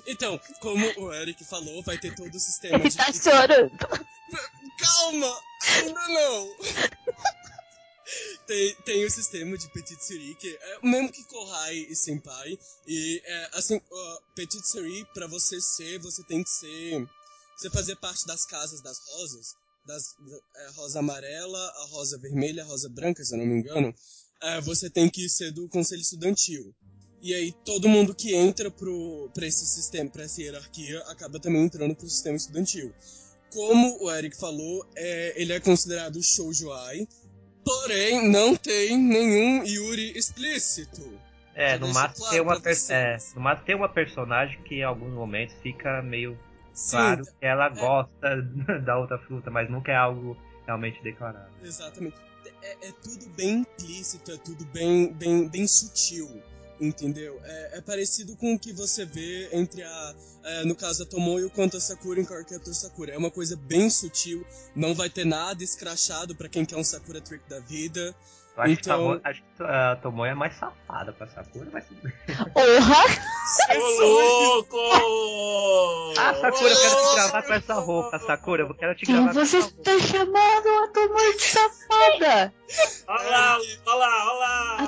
então, 0.07 0.41
como 0.61 0.87
o 1.01 1.13
Eric 1.13 1.45
falou, 1.45 1.83
vai 1.83 1.99
ter 1.99 2.15
todo 2.15 2.35
o 2.35 2.41
sistema 2.41 2.77
Ele 2.77 2.89
de... 2.89 2.97
tá 2.97 3.13
chorando. 3.13 3.71
Calma, 4.79 5.37
ainda 5.77 6.09
não! 6.09 6.57
Tem, 8.47 8.75
tem 8.85 9.05
o 9.05 9.11
sistema 9.11 9.57
de 9.59 9.69
Petit 9.71 10.03
Suri, 10.03 10.35
que 10.35 10.49
é 10.49 10.79
o 10.83 10.87
mesmo 10.87 11.13
que 11.13 11.25
Kohai 11.25 11.87
e 11.91 11.95
Senpai. 11.95 12.59
E, 12.87 13.23
é, 13.25 13.51
assim, 13.53 13.77
uh, 13.77 14.23
Petit 14.35 14.67
Suri, 14.67 15.07
pra 15.13 15.27
você 15.27 15.61
ser, 15.61 15.99
você 15.99 16.23
tem 16.25 16.43
que 16.43 16.51
ser... 16.51 17.07
Você 17.57 17.69
fazer 17.71 17.97
parte 17.97 18.25
das 18.27 18.47
casas 18.47 18.81
das 18.81 18.99
rosas, 19.11 19.55
das 19.85 20.15
é, 20.57 20.71
rosa 20.77 21.01
amarela, 21.01 21.59
a 21.59 21.87
rosa 21.87 22.17
vermelha, 22.19 22.63
a 22.63 22.67
rosa 22.67 22.89
branca, 22.89 23.25
se 23.25 23.35
eu 23.35 23.39
não 23.39 23.47
me 23.47 23.59
engano. 23.59 23.93
É, 24.41 24.61
você 24.61 24.89
tem 24.89 25.11
que 25.11 25.29
ser 25.29 25.51
do 25.51 25.69
conselho 25.69 26.01
estudantil. 26.01 26.73
E 27.21 27.35
aí 27.35 27.53
todo 27.65 27.89
mundo 27.89 28.15
que 28.15 28.33
entra 28.33 28.71
pro, 28.71 29.29
pra 29.35 29.47
esse 29.47 29.67
sistema, 29.67 30.09
pra 30.09 30.23
essa 30.23 30.41
hierarquia, 30.41 31.01
acaba 31.09 31.41
também 31.41 31.65
entrando 31.65 31.97
pro 31.97 32.09
sistema 32.09 32.37
estudantil. 32.37 32.95
Como 33.51 34.05
o 34.05 34.11
Eric 34.11 34.37
falou, 34.37 34.87
é, 34.95 35.35
ele 35.41 35.53
é 35.53 35.59
considerado 35.59 36.23
shoujoai, 36.23 37.09
porém 37.69 38.29
não 38.29 38.57
tem 38.57 38.97
nenhum 38.97 39.65
Yuri 39.65 40.17
explícito. 40.17 41.19
É, 41.55 41.77
no 41.77 41.89
máximo, 41.93 42.27
claro 42.29 42.31
tem 42.31 42.41
uma 42.41 42.97
é, 42.97 43.17
no 43.35 43.41
máximo 43.41 43.67
tem 43.67 43.75
uma 43.75 43.89
personagem 43.89 44.63
que 44.63 44.77
em 44.77 44.85
alguns 44.85 45.13
momentos 45.13 45.57
fica 45.61 46.01
meio 46.03 46.39
Sim, 46.73 46.97
claro 46.97 47.25
que 47.25 47.33
ela 47.41 47.67
é. 47.67 47.71
gosta 47.71 48.43
da 48.85 48.97
outra 48.97 49.19
fruta, 49.19 49.51
mas 49.51 49.69
nunca 49.69 49.91
é 49.91 49.97
algo 49.97 50.37
realmente 50.65 51.03
declarado. 51.03 51.51
Exatamente. 51.63 52.17
É, 52.63 52.89
é 52.89 52.93
tudo 53.03 53.29
bem 53.31 53.61
implícito, 53.61 54.31
é 54.31 54.37
tudo 54.37 54.65
bem, 54.67 55.13
bem, 55.13 55.49
bem 55.49 55.67
sutil, 55.67 56.41
entendeu? 56.81 57.41
É, 57.45 57.79
é 57.79 57.81
parecido 57.81 58.37
com 58.37 58.55
o 58.55 58.59
que 58.59 58.73
você 58.73 59.05
vê 59.05 59.49
entre 59.53 59.83
a, 59.83 60.15
é, 60.45 60.65
no 60.65 60.75
caso 60.75 61.03
a 61.03 61.07
Tomoyo 61.07 61.51
quanto 61.51 61.77
a 61.77 61.81
Sakura 61.81 62.21
em 62.21 62.25
Caricature 62.25 62.75
Sakura. 62.75 63.13
É 63.13 63.19
uma 63.19 63.31
coisa 63.31 63.57
bem 63.57 63.91
sutil, 63.91 64.47
não 64.75 64.95
vai 64.95 65.11
ter 65.11 65.25
nada 65.25 65.63
escrachado 65.63 66.35
pra 66.35 66.49
quem 66.49 66.65
quer 66.65 66.77
um 66.77 66.85
Sakura 66.85 67.21
Trick 67.21 67.49
da 67.49 67.61
vida. 67.61 68.15
Eu 68.59 68.65
acho, 68.65 68.73
Então- 68.73 69.21
que, 69.21 69.63
a 69.63 69.97
Tomoe 70.03 70.29
é 70.29 70.35
mais 70.35 70.53
safada 70.57 71.13
pra 71.13 71.29
Sakura, 71.29 71.69
mas. 71.73 71.85
Porra! 72.53 73.05
Ô, 73.77 73.91
louco! 74.01 74.77
Ah, 76.19 76.35
Sakura, 76.35 76.71
eu 76.73 76.77
quero 76.77 76.97
te 77.09 77.15
gravar 77.15 77.43
com 77.45 77.53
essa 77.55 77.75
roupa, 77.75 78.19
Sakura, 78.19 78.63
eu 78.65 78.75
quero 78.75 78.95
te 78.97 79.07
Quem 79.07 79.15
gravar 79.15 79.33
com 79.33 79.35
você 79.47 79.59
essa 79.59 79.67
roupa. 79.69 79.91
está 79.93 80.07
chamando 80.07 80.69
a 80.85 80.89
Tomoyo 80.89 81.37
de 81.37 81.43
safada? 81.43 82.53
Olha 83.07 83.29
lá, 83.31 83.59
olha 83.87 83.95
lá, 83.95 84.25
olha 84.27 84.39
lá. 84.39 84.77
A 84.81 84.87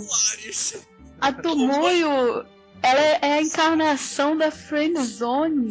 Lares. 0.00 0.86
a 1.20 1.32
Tomoyo, 1.32 2.44
ela 2.82 3.00
é 3.00 3.18
é 3.22 3.32
a 3.34 3.42
encarnação 3.42 4.36
da 4.36 4.50
friendzone. 4.50 5.68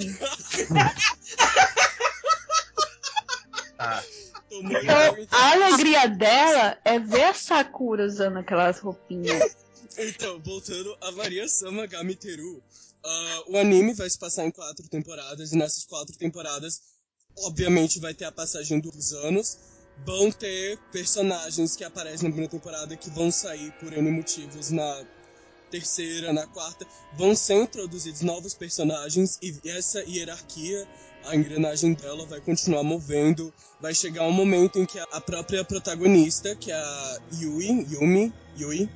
Tá. 3.78 4.02
Tomoyo 4.02 4.19
Então, 4.64 5.28
a 5.32 5.52
alegria 5.52 6.08
dela 6.08 6.78
é 6.84 7.00
ver 7.00 7.24
a 7.24 7.34
Sakura 7.34 8.06
usando 8.06 8.38
aquelas 8.38 8.80
roupinhas. 8.80 9.56
Então, 9.98 10.40
voltando 10.40 10.96
a 11.02 11.12
Maria 11.12 11.48
Sama 11.48 11.86
Gamiteru. 11.86 12.62
ah, 13.04 13.44
o 13.48 13.58
anime 13.58 13.94
vai 13.94 14.10
se 14.10 14.18
passar 14.18 14.46
em 14.46 14.52
quatro 14.52 14.88
temporadas, 14.88 15.52
e 15.52 15.58
nessas 15.58 15.86
quatro 15.86 16.16
temporadas, 16.18 16.82
obviamente, 17.40 18.00
vai 18.00 18.14
ter 18.14 18.26
a 18.26 18.32
passagem 18.32 18.80
dos 18.80 19.14
anos. 19.14 19.58
Vão 20.06 20.32
ter 20.32 20.78
personagens 20.92 21.76
que 21.76 21.84
aparecem 21.84 22.30
na 22.30 22.34
primeira 22.34 22.50
temporada 22.50 22.96
que 22.96 23.10
vão 23.10 23.30
sair 23.30 23.72
por 23.74 23.92
N 23.92 24.10
motivos 24.12 24.70
na 24.70 25.06
terceira, 25.70 26.32
na 26.32 26.48
quarta. 26.48 26.86
Vão 27.14 27.36
ser 27.36 27.56
introduzidos 27.56 28.22
novos 28.22 28.54
personagens 28.54 29.38
e 29.42 29.54
essa 29.66 30.02
hierarquia, 30.04 30.88
a 31.26 31.36
engrenagem 31.36 31.94
dela 31.94 32.26
vai 32.26 32.40
continuar 32.40 32.84
movendo. 32.84 33.54
Vai 33.82 33.94
chegar 33.96 34.24
um 34.24 34.32
momento 34.32 34.78
em 34.80 34.86
que 34.86 35.00
a 35.00 35.22
própria 35.22 35.64
protagonista, 35.64 36.56
que 36.56 36.72
é 36.72 36.76
a 36.76 37.18
Yui, 37.42 37.88
Yumi, 37.92 38.34
Yui, 38.60 38.90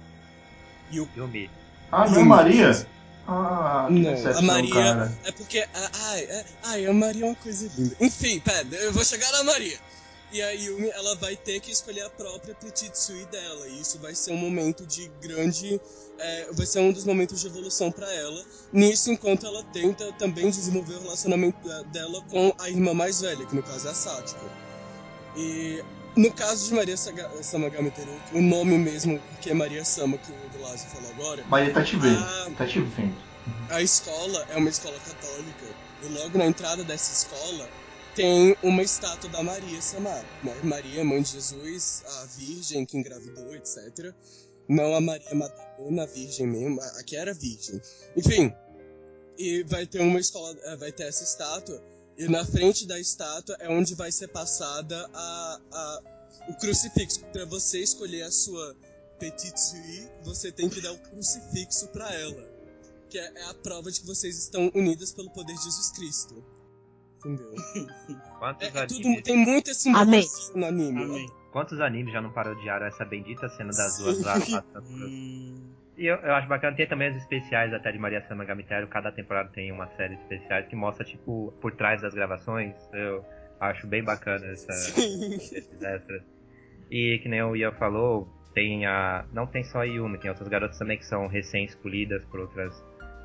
Yu, 0.91 1.07
Yumi. 1.15 1.49
Ah, 1.91 2.05
não 2.07 2.15
Yumi. 2.15 2.27
Maria? 2.29 2.87
Ah, 3.25 3.85
que 3.87 3.93
Não, 3.93 4.37
a 4.37 4.41
Maria 4.41 4.73
cara. 4.73 5.17
é 5.23 5.31
porque. 5.31 5.59
a- 5.59 5.91
Ai, 6.09 6.19
é- 6.23 6.45
ai, 6.63 6.85
a 6.85 6.93
Maria 6.93 7.23
é 7.23 7.27
uma 7.29 7.35
coisa 7.35 7.69
linda. 7.77 7.95
Enfim, 8.01 8.39
pera, 8.41 8.67
eu 8.73 8.91
vou 8.91 9.05
chegar 9.05 9.31
na 9.31 9.43
Maria. 9.43 9.77
E 10.33 10.41
a 10.41 10.49
Yumi, 10.51 10.89
ela 10.89 11.15
vai 11.17 11.35
ter 11.37 11.59
que 11.59 11.71
escolher 11.71 12.01
a 12.01 12.09
própria 12.09 12.55
Petit 12.55 12.91
Sui 12.97 13.23
dela. 13.27 13.67
E 13.67 13.79
isso 13.79 13.99
vai 13.99 14.15
ser 14.15 14.31
um 14.31 14.37
momento 14.37 14.83
de 14.85 15.07
grande. 15.21 15.79
é, 16.17 16.47
vai 16.51 16.65
ser 16.65 16.79
um 16.79 16.91
dos 16.91 17.05
momentos 17.05 17.39
de 17.39 17.47
evolução 17.47 17.91
pra 17.91 18.11
ela. 18.13 18.43
Nisso, 18.71 19.11
enquanto 19.11 19.45
ela 19.45 19.63
tenta 19.65 20.11
também 20.13 20.49
desenvolver 20.49 20.95
o 20.95 21.01
relacionamento 21.03 21.57
dela 21.91 22.21
com 22.29 22.51
a 22.59 22.67
irmã 22.69 22.93
mais 22.95 23.21
velha, 23.21 23.45
que 23.45 23.55
no 23.55 23.61
caso 23.63 23.87
é 23.87 23.91
a 23.91 23.93
Satiko. 23.93 24.49
E 25.37 25.83
no 26.15 26.31
caso 26.33 26.67
de 26.67 26.73
Maria 26.73 26.97
Saga- 26.97 27.29
Samagami 27.43 27.91
Teru, 27.91 28.13
o 28.33 28.41
nome 28.41 28.77
mesmo, 28.77 29.21
que 29.41 29.49
é 29.49 29.53
Maria 29.53 29.83
Sama, 29.85 30.17
que 30.17 30.31
o 30.31 30.49
Velasco 30.57 30.89
falou 30.89 31.11
agora, 31.11 31.43
ele 31.63 31.71
tá 31.73 31.83
te 31.83 31.95
vendo. 31.97 32.17
Ah. 32.19 32.51
Tá 32.57 32.65
te 32.67 32.79
vendo. 32.79 33.15
a 33.69 33.81
escola 33.81 34.47
é 34.49 34.57
uma 34.57 34.69
escola 34.69 34.97
católica 34.99 35.65
e 36.03 36.07
logo 36.07 36.37
na 36.37 36.45
entrada 36.45 36.83
dessa 36.83 37.11
escola 37.11 37.67
tem 38.15 38.55
uma 38.61 38.81
estátua 38.81 39.29
da 39.29 39.43
Maria 39.43 39.81
Samar, 39.81 40.23
né? 40.43 40.55
Maria, 40.63 41.03
mãe 41.03 41.21
de 41.21 41.31
Jesus, 41.31 42.03
a 42.05 42.25
virgem 42.25 42.85
que 42.85 42.97
engravidou, 42.97 43.55
etc. 43.55 44.13
Não 44.67 44.95
a 44.95 45.01
Maria 45.01 45.33
Madalena, 45.35 46.03
a 46.03 46.05
virgem 46.05 46.47
mesmo, 46.47 46.81
a 46.81 47.03
que 47.03 47.15
era 47.15 47.33
virgem. 47.33 47.81
Enfim, 48.15 48.53
e 49.37 49.63
vai 49.63 49.85
ter 49.85 50.01
uma 50.01 50.19
escola, 50.19 50.55
eh, 50.63 50.75
vai 50.77 50.91
ter 50.91 51.03
essa 51.03 51.23
estátua 51.23 51.83
e 52.17 52.27
na 52.27 52.45
frente 52.45 52.85
da 52.85 52.99
estátua 52.99 53.57
é 53.59 53.67
onde 53.69 53.95
vai 53.95 54.11
ser 54.11 54.27
passada 54.27 55.09
a, 55.13 55.59
a 55.71 56.01
o 56.49 56.53
crucifixo. 56.55 57.25
Para 57.31 57.45
você 57.45 57.79
escolher 57.79 58.23
a 58.23 58.31
sua 58.31 58.75
petite 59.17 59.59
sui, 59.59 60.09
você 60.23 60.51
tem 60.51 60.69
que 60.69 60.81
dar 60.81 60.91
o 60.91 60.97
crucifixo 60.99 61.87
para 61.87 62.13
ela 62.13 62.53
que 63.13 63.19
é, 63.19 63.31
é 63.35 63.43
a 63.45 63.53
prova 63.53 63.91
de 63.91 64.01
que 64.01 64.07
vocês 64.07 64.35
estão 64.39 64.71
unidas 64.73 65.13
pelo 65.13 65.29
poder 65.29 65.55
de 65.55 65.63
Jesus 65.63 65.91
Cristo. 65.91 66.43
Entendeu? 67.25 67.53
Quantos, 68.39 68.75
É, 68.75 68.79
é 68.79 68.85
tudo, 68.87 69.05
animes, 69.05 69.21
tem 69.23 69.37
muita 69.37 69.73
simbologia 69.73 70.21
no 70.55 70.65
anime. 70.65 71.03
Amém. 71.03 71.29
quantos 71.51 71.79
animes 71.79 72.13
já 72.13 72.21
não 72.21 72.31
parodiaram 72.31 72.85
essa 72.85 73.05
bendita 73.05 73.47
cena 73.49 73.69
das 73.69 73.97
duas 73.97 74.21
lá? 74.21 74.35
Hum, 74.89 75.55
E 75.95 76.07
eu, 76.07 76.15
eu 76.17 76.33
acho 76.33 76.47
bacana, 76.47 76.75
tem 76.75 76.87
também 76.87 77.11
os 77.11 77.17
especiais 77.17 77.73
até 77.73 77.91
de 77.91 77.99
Maria 77.99 78.25
Sama 78.27 78.43
Gamitero, 78.43 78.87
cada 78.87 79.11
temporada 79.11 79.49
tem 79.49 79.71
uma 79.71 79.87
série 79.95 80.15
de 80.15 80.21
especiais 80.23 80.67
que 80.67 80.75
mostra, 80.75 81.05
tipo, 81.05 81.53
por 81.61 81.71
trás 81.73 82.01
das 82.01 82.13
gravações. 82.13 82.73
Eu 82.91 83.23
acho 83.59 83.85
bem 83.87 84.03
bacana 84.03 84.45
essa, 84.47 84.71
esses 84.73 85.81
extras. 85.81 86.23
E 86.89 87.19
que 87.19 87.29
nem 87.29 87.43
o 87.43 87.55
Ian 87.55 87.71
falou, 87.73 88.27
tem 88.53 88.85
a. 88.85 89.25
Não 89.31 89.45
tem 89.47 89.63
só 89.63 89.79
a 89.79 89.83
Yumi, 89.83 90.17
tem 90.17 90.29
outras 90.29 90.47
garotas 90.47 90.77
também 90.77 90.97
que 90.97 91.05
são 91.05 91.27
recém-escolhidas 91.27 92.25
por 92.25 92.39
outras 92.39 92.83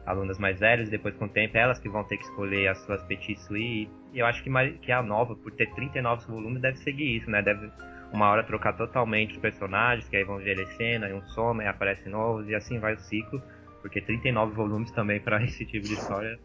alunas 0.09 0.39
mais 0.39 0.59
velhas, 0.59 0.89
e 0.89 0.91
depois 0.91 1.15
com 1.17 1.27
o 1.27 1.29
tempo 1.29 1.57
elas 1.57 1.79
que 1.79 1.89
vão 1.89 2.03
ter 2.03 2.17
que 2.17 2.25
escolher 2.25 2.69
as 2.69 2.79
suas 2.79 3.03
petit 3.03 3.39
suite. 3.43 3.91
E 4.13 4.19
eu 4.19 4.27
acho 4.27 4.43
que, 4.43 4.51
que 4.81 4.91
a 4.91 5.03
nova, 5.03 5.37
por 5.37 5.53
ter 5.53 5.71
39 5.75 6.27
volumes, 6.27 6.63
deve 6.63 6.79
seguir 6.79 7.19
isso, 7.19 7.31
né? 7.31 7.43
Deve 7.43 7.71
uma 8.11 8.31
hora 8.31 8.43
trocar 8.43 8.73
totalmente 8.73 9.35
os 9.35 9.39
personagens, 9.39 10.09
que 10.09 10.17
aí 10.17 10.25
vão 10.25 10.41
envelhecendo, 10.41 11.05
aí 11.05 11.13
um 11.13 11.23
some, 11.29 11.61
aí 11.61 11.69
aparecem 11.69 12.11
novos, 12.11 12.49
e 12.49 12.55
assim 12.55 12.79
vai 12.79 12.95
o 12.95 12.99
ciclo. 13.01 13.43
Porque 13.83 14.01
39 14.01 14.55
volumes 14.55 14.91
também 14.93 15.21
pra 15.21 15.41
esse 15.45 15.65
tipo 15.67 15.87
de 15.87 15.95
história. 15.95 16.39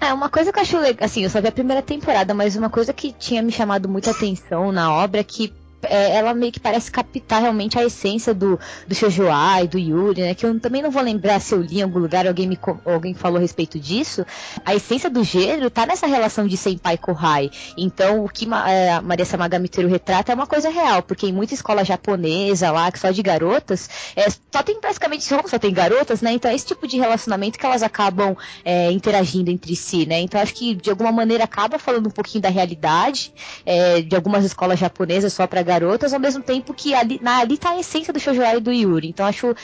É, 0.00 0.12
uma 0.12 0.30
coisa 0.30 0.50
que 0.50 0.58
eu 0.58 0.62
acho 0.62 0.78
legal, 0.78 1.04
assim, 1.04 1.22
eu 1.22 1.30
só 1.30 1.40
vi 1.40 1.48
a 1.48 1.52
primeira 1.52 1.82
temporada, 1.82 2.32
mas 2.32 2.56
uma 2.56 2.70
coisa 2.70 2.92
que 2.94 3.12
tinha 3.12 3.42
me 3.42 3.52
chamado 3.52 3.88
muita 3.88 4.10
atenção 4.10 4.72
na 4.72 4.92
obra 4.92 5.20
é 5.20 5.24
que 5.24 5.52
é, 5.82 6.16
ela 6.16 6.34
meio 6.34 6.52
que 6.52 6.60
parece 6.60 6.90
captar 6.90 7.40
realmente 7.40 7.78
a 7.78 7.84
essência 7.84 8.32
do, 8.34 8.58
do 8.86 8.94
Shoujo 8.94 9.28
Ai, 9.30 9.66
do 9.66 9.78
Yuri, 9.78 10.22
né? 10.22 10.34
Que 10.34 10.46
eu 10.46 10.58
também 10.60 10.82
não 10.82 10.90
vou 10.90 11.02
lembrar 11.02 11.40
se 11.40 11.54
eu 11.54 11.60
li 11.60 11.78
em 11.78 11.82
algum 11.82 11.98
lugar, 11.98 12.26
alguém 12.26 12.46
me 12.46 12.58
alguém 12.84 13.14
falou 13.14 13.38
a 13.38 13.40
respeito 13.40 13.78
disso. 13.78 14.24
A 14.64 14.74
essência 14.74 15.10
do 15.10 15.24
gênero 15.24 15.70
tá 15.70 15.86
nessa 15.86 16.06
relação 16.06 16.46
de 16.46 16.56
senpai 16.56 16.96
kohai. 16.96 17.50
Então, 17.76 18.24
o 18.24 18.28
que 18.28 18.46
é, 18.66 19.00
Maria 19.00 19.24
Samagamiteru 19.24 19.88
retrata 19.88 20.32
é 20.32 20.34
uma 20.34 20.46
coisa 20.46 20.68
real, 20.68 21.02
porque 21.02 21.26
em 21.26 21.32
muita 21.32 21.54
escola 21.54 21.84
japonesa 21.84 22.70
lá, 22.70 22.90
que 22.90 22.98
só 22.98 23.10
de 23.10 23.22
garotas, 23.22 23.88
é, 24.16 24.28
só 24.30 24.62
tem 24.62 24.80
praticamente 24.80 25.24
só, 25.24 25.40
só 25.46 25.58
tem 25.58 25.72
garotas, 25.72 26.20
né? 26.20 26.32
Então 26.32 26.50
é 26.50 26.54
esse 26.54 26.66
tipo 26.66 26.86
de 26.86 26.98
relacionamento 26.98 27.58
que 27.58 27.66
elas 27.66 27.82
acabam 27.82 28.36
é, 28.64 28.90
interagindo 28.90 29.50
entre 29.50 29.74
si, 29.74 30.06
né? 30.06 30.20
Então 30.20 30.40
acho 30.40 30.54
que 30.54 30.74
de 30.74 30.90
alguma 30.90 31.12
maneira 31.12 31.44
acaba 31.44 31.78
falando 31.78 32.06
um 32.06 32.10
pouquinho 32.10 32.42
da 32.42 32.48
realidade 32.48 33.32
é, 33.64 34.00
de 34.00 34.14
algumas 34.14 34.44
escolas 34.44 34.78
japonesas 34.78 35.32
só 35.32 35.46
para 35.46 35.62
garotas, 35.72 36.12
ao 36.12 36.20
mesmo 36.20 36.42
tempo 36.42 36.74
que 36.74 36.94
ali, 36.94 37.18
na, 37.22 37.40
ali 37.40 37.56
tá 37.56 37.70
a 37.70 37.78
essência 37.78 38.12
do 38.12 38.20
shoujo 38.20 38.42
e 38.42 38.60
do 38.60 38.72
Yuri. 38.72 39.08
Então 39.08 39.26
acho 39.26 39.54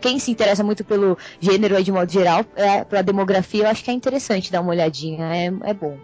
quem 0.00 0.18
se 0.18 0.30
interessa 0.30 0.62
muito 0.62 0.84
pelo 0.84 1.16
gênero 1.40 1.82
de 1.82 1.92
modo 1.92 2.10
geral, 2.10 2.44
é, 2.56 2.84
pela 2.84 3.02
demografia, 3.02 3.64
eu 3.64 3.68
acho 3.68 3.82
que 3.82 3.90
é 3.90 3.94
interessante 3.94 4.52
dar 4.52 4.60
uma 4.60 4.70
olhadinha, 4.70 5.34
é, 5.34 5.46
é 5.70 5.74
bom. 5.74 5.98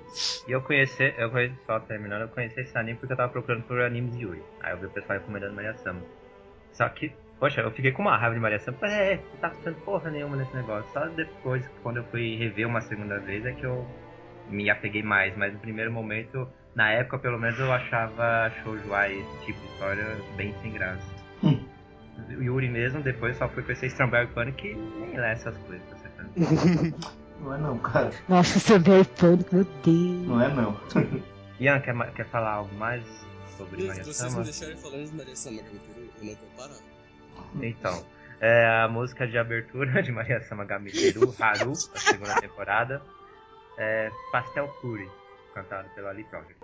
E 0.49 0.53
eu 0.53 0.61
conheci, 0.63 1.15
eu 1.19 1.31
conheci, 1.31 1.55
só 1.67 1.79
terminando, 1.81 2.23
eu 2.23 2.29
conheci 2.29 2.61
esse 2.61 2.77
anime 2.77 2.99
porque 2.99 3.13
eu 3.13 3.17
tava 3.17 3.31
procurando 3.31 3.63
por 3.65 3.81
animes 3.81 4.15
Yuri. 4.17 4.43
Aí 4.63 4.73
eu 4.73 4.79
vi 4.79 4.87
o 4.87 4.91
pessoal 4.91 5.19
recomendando 5.19 5.55
Maria 5.55 5.75
Sama. 5.79 6.01
Só 6.73 6.89
que, 6.89 7.13
poxa, 7.39 7.61
eu 7.61 7.71
fiquei 7.73 7.93
com 7.93 8.03
uma 8.03 8.17
raiva 8.17 8.35
de 8.35 8.41
Maria 8.41 8.59
Sama. 8.59 8.79
É, 8.83 9.17
não 9.17 9.41
tá 9.41 9.51
fazendo 9.51 9.77
porra 9.85 10.11
nenhuma 10.11 10.37
nesse 10.37 10.55
negócio. 10.55 10.91
Só 10.93 11.07
depois, 11.07 11.69
quando 11.83 11.99
eu 11.99 12.05
fui 12.05 12.37
rever 12.37 12.67
uma 12.67 12.81
segunda 12.81 13.19
vez, 13.19 13.45
é 13.45 13.53
que 13.53 13.65
eu 13.65 13.87
me 14.49 14.71
apeguei 14.71 15.03
mais. 15.03 15.37
Mas 15.37 15.53
no 15.53 15.59
primeiro 15.59 15.93
momento, 15.93 16.49
na 16.75 16.91
época 16.91 17.19
pelo 17.19 17.39
menos, 17.39 17.59
eu 17.59 17.73
achava 17.73 18.51
Shoujo 18.63 18.93
Ai, 18.93 19.19
esse 19.19 19.47
tipo 19.47 19.61
de 19.61 19.67
história, 19.73 20.17
bem 20.37 20.55
sem 20.63 20.73
graça. 20.73 21.03
Hum. 21.43 21.65
O 22.29 22.43
Yuri 22.43 22.69
mesmo, 22.69 23.03
depois 23.03 23.37
só 23.39 23.49
fui 23.49 23.63
conhecer 23.63 23.87
Strambar 23.87 24.25
e 24.25 24.27
Pano 24.29 24.53
que 24.53 24.75
nem 24.75 25.17
lê 25.17 25.33
essas 25.33 25.57
coisas, 25.59 25.89
tá 25.89 25.97
certo? 25.97 27.21
Não 27.41 27.55
é 27.55 27.59
não, 27.59 27.79
cara. 27.79 28.11
Nossa, 28.29 28.61
Saber 28.61 29.07
Pânico, 29.07 29.55
meu 29.55 29.65
Deus. 29.65 30.29
Não 30.29 30.43
é 30.43 30.49
não. 30.55 30.79
Ian, 31.59 31.81
quer, 31.81 31.95
quer 32.13 32.27
falar 32.27 32.53
algo 32.53 32.75
mais 32.77 33.03
sobre 33.57 33.81
Se 33.81 33.89
Maria 33.89 34.05
vocês 34.05 34.23
me 34.23 34.31
Sama? 34.31 34.45
deixarem 34.45 34.77
falando 34.77 35.11
de 35.11 35.17
Maria 35.17 35.37
Sama 35.37 35.61
eu 35.61 36.27
não 36.27 36.35
vou 36.35 36.49
parar. 36.57 36.77
Então, 37.63 38.05
é 38.41 38.83
a 38.85 38.89
música 38.89 39.27
de 39.27 39.39
abertura 39.39 40.03
de 40.03 40.13
Maria 40.13 40.41
Sama 40.43 40.65
Gamitteru, 40.65 41.35
Haru, 41.39 41.73
da 41.73 42.01
segunda 42.01 42.35
temporada, 42.41 43.03
é 43.79 44.11
Pastel 44.33 44.69
Puri, 44.81 45.09
cantado 45.55 45.89
pela 45.95 46.13
Lee 46.13 46.25
Project. 46.25 46.61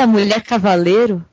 空 0.00 0.06
China, 0.06 0.06
mulher 0.06 0.42
cavaleiro. 0.42 1.24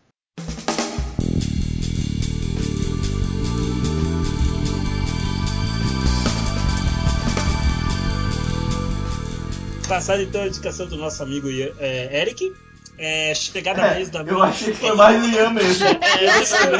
Passada 9.87 10.21
então 10.21 10.41
a 10.41 10.47
indicação 10.47 10.87
do 10.87 10.97
nosso 10.97 11.23
amigo 11.23 11.47
é, 11.79 12.21
Eric. 12.21 12.53
É, 12.99 13.33
chegada 13.35 13.83
a 13.83 13.93
vez 13.93 14.09
da 14.09 14.21
eu 14.21 14.41
achei 14.41 14.73
que 14.73 14.79
foi 14.79 14.95
mais 14.95 15.23
o 15.23 15.29
Ian 15.29 15.51
mesmo. 15.51 15.85
É, 15.87 16.39
desculpa, 16.39 16.77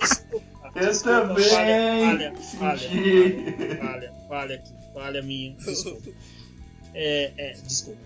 desculpa, 0.00 0.44
Eu 0.74 0.88
desculpa, 0.88 1.20
também 1.20 1.44
Falha, 1.48 2.34
falha, 2.58 2.80
falha, 2.80 3.78
falha, 3.78 4.12
falha 4.28 4.54
aqui, 4.56 4.72
falha 4.92 5.22
minha, 5.22 5.54
desculpa. 5.54 6.10
É, 6.92 7.32
é, 7.38 7.52
desculpa. 7.52 8.00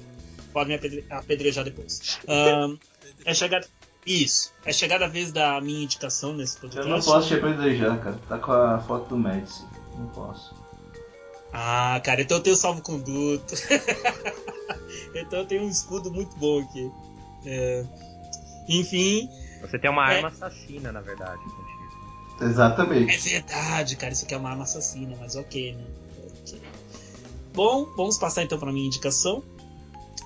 Pode 0.52 0.68
me 0.68 0.74
apedre- 0.76 1.04
apedrejar 1.10 1.64
depois. 1.64 2.18
Ahn, 2.28 2.76
é 3.24 3.34
chegada. 3.34 3.66
Isso. 4.06 4.52
É 4.64 4.72
chegada 4.72 5.06
a 5.06 5.08
vez 5.08 5.32
da 5.32 5.60
minha 5.60 5.82
indicação 5.84 6.34
nesse 6.34 6.56
Eu 6.56 6.60
podcast. 6.62 6.90
não 6.90 7.00
posso 7.00 7.28
te 7.28 7.34
apedrejar, 7.34 7.98
cara. 8.02 8.18
Tá 8.28 8.38
com 8.38 8.52
a 8.52 8.78
foto 8.80 9.08
do 9.10 9.16
Médici. 9.18 9.64
Não 9.96 10.06
posso. 10.08 10.54
Ah, 11.52 12.00
cara, 12.04 12.20
então 12.22 12.36
eu 12.38 12.42
tenho 12.42 12.56
salvo-conduto. 12.56 13.54
então 15.14 15.38
eu 15.40 15.46
tenho 15.46 15.62
um 15.62 15.68
escudo 15.68 16.10
muito 16.10 16.36
bom 16.36 16.60
aqui. 16.60 16.90
É, 17.46 17.84
Enfim, 18.68 19.28
Você 19.62 19.78
tem 19.78 19.90
uma 19.90 20.10
É. 20.12 20.16
arma 20.16 20.28
assassina, 20.28 20.90
na 20.92 21.00
verdade, 21.00 21.38
contigo. 21.42 22.38
é 22.40 22.44
Exatamente. 22.44 23.16
verdade, 23.30 23.96
cara. 23.96 24.12
Isso 24.12 24.24
aqui 24.24 24.34
é 24.34 24.36
uma 24.36 24.50
arma 24.50 24.64
assassina, 24.64 25.16
mas 25.18 25.36
ok, 25.36 25.74
né? 25.74 25.84
Ok. 26.42 26.60
Bom, 27.54 27.86
vamos 27.96 28.18
passar 28.18 28.42
então 28.42 28.58
para 28.58 28.72
minha 28.72 28.86
indicação 28.86 29.42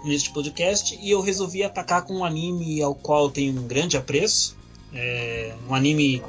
neste 0.05 0.31
podcast. 0.31 0.99
E 1.01 1.11
eu 1.11 1.21
resolvi 1.21 1.63
atacar 1.63 2.05
com 2.05 2.19
um 2.19 2.25
anime 2.25 2.83
ao 2.83 2.95
qual 2.95 3.31
tenho 3.31 3.61
um 3.61 3.67
grande 3.67 3.97
apreço. 3.97 4.57
É 4.93 5.55
um 5.69 5.75
anime 5.75 6.23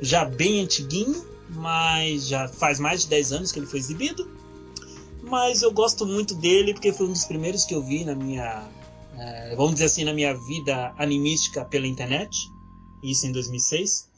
já 0.00 0.24
bem 0.24 0.60
antiguinho, 0.62 1.24
mas 1.50 2.28
já 2.28 2.48
faz 2.48 2.78
mais 2.78 3.02
de 3.02 3.08
10 3.08 3.32
anos 3.32 3.52
que 3.52 3.58
ele 3.58 3.66
foi 3.66 3.78
exibido. 3.78 4.28
mas 5.22 5.62
eu 5.62 5.72
gosto 5.72 6.06
muito 6.06 6.34
dele 6.36 6.72
porque 6.72 6.92
foi 6.92 7.06
um 7.06 7.12
dos 7.12 7.24
primeiros 7.24 7.64
que 7.64 7.74
eu 7.74 7.82
vi 7.82 8.04
na 8.04 8.14
minha, 8.14 8.68
eh, 9.18 9.54
vamos 9.56 9.72
dizer 9.72 9.86
assim, 9.86 10.04
na 10.04 10.12
minha 10.12 10.32
vida 10.34 10.94
animística 10.96 11.64
pela 11.64 11.86
internet, 11.86 12.30
isso 13.02 13.26
em 13.26 13.32
2006. 13.32 14.08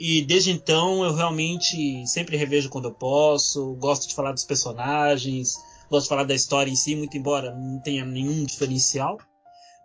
E 0.00 0.22
desde 0.22 0.50
então 0.50 1.04
eu 1.04 1.14
realmente 1.14 2.06
sempre 2.06 2.36
revejo 2.36 2.70
quando 2.70 2.86
eu 2.86 2.92
posso, 2.92 3.74
gosto 3.74 4.08
de 4.08 4.14
falar 4.14 4.32
dos 4.32 4.44
personagens, 4.44 5.54
gosto 5.90 6.08
falar 6.08 6.24
da 6.24 6.34
história 6.34 6.70
em 6.70 6.76
si, 6.76 6.94
muito 6.96 7.16
embora 7.16 7.54
não 7.54 7.80
tenha 7.80 8.04
nenhum 8.04 8.44
diferencial. 8.44 9.18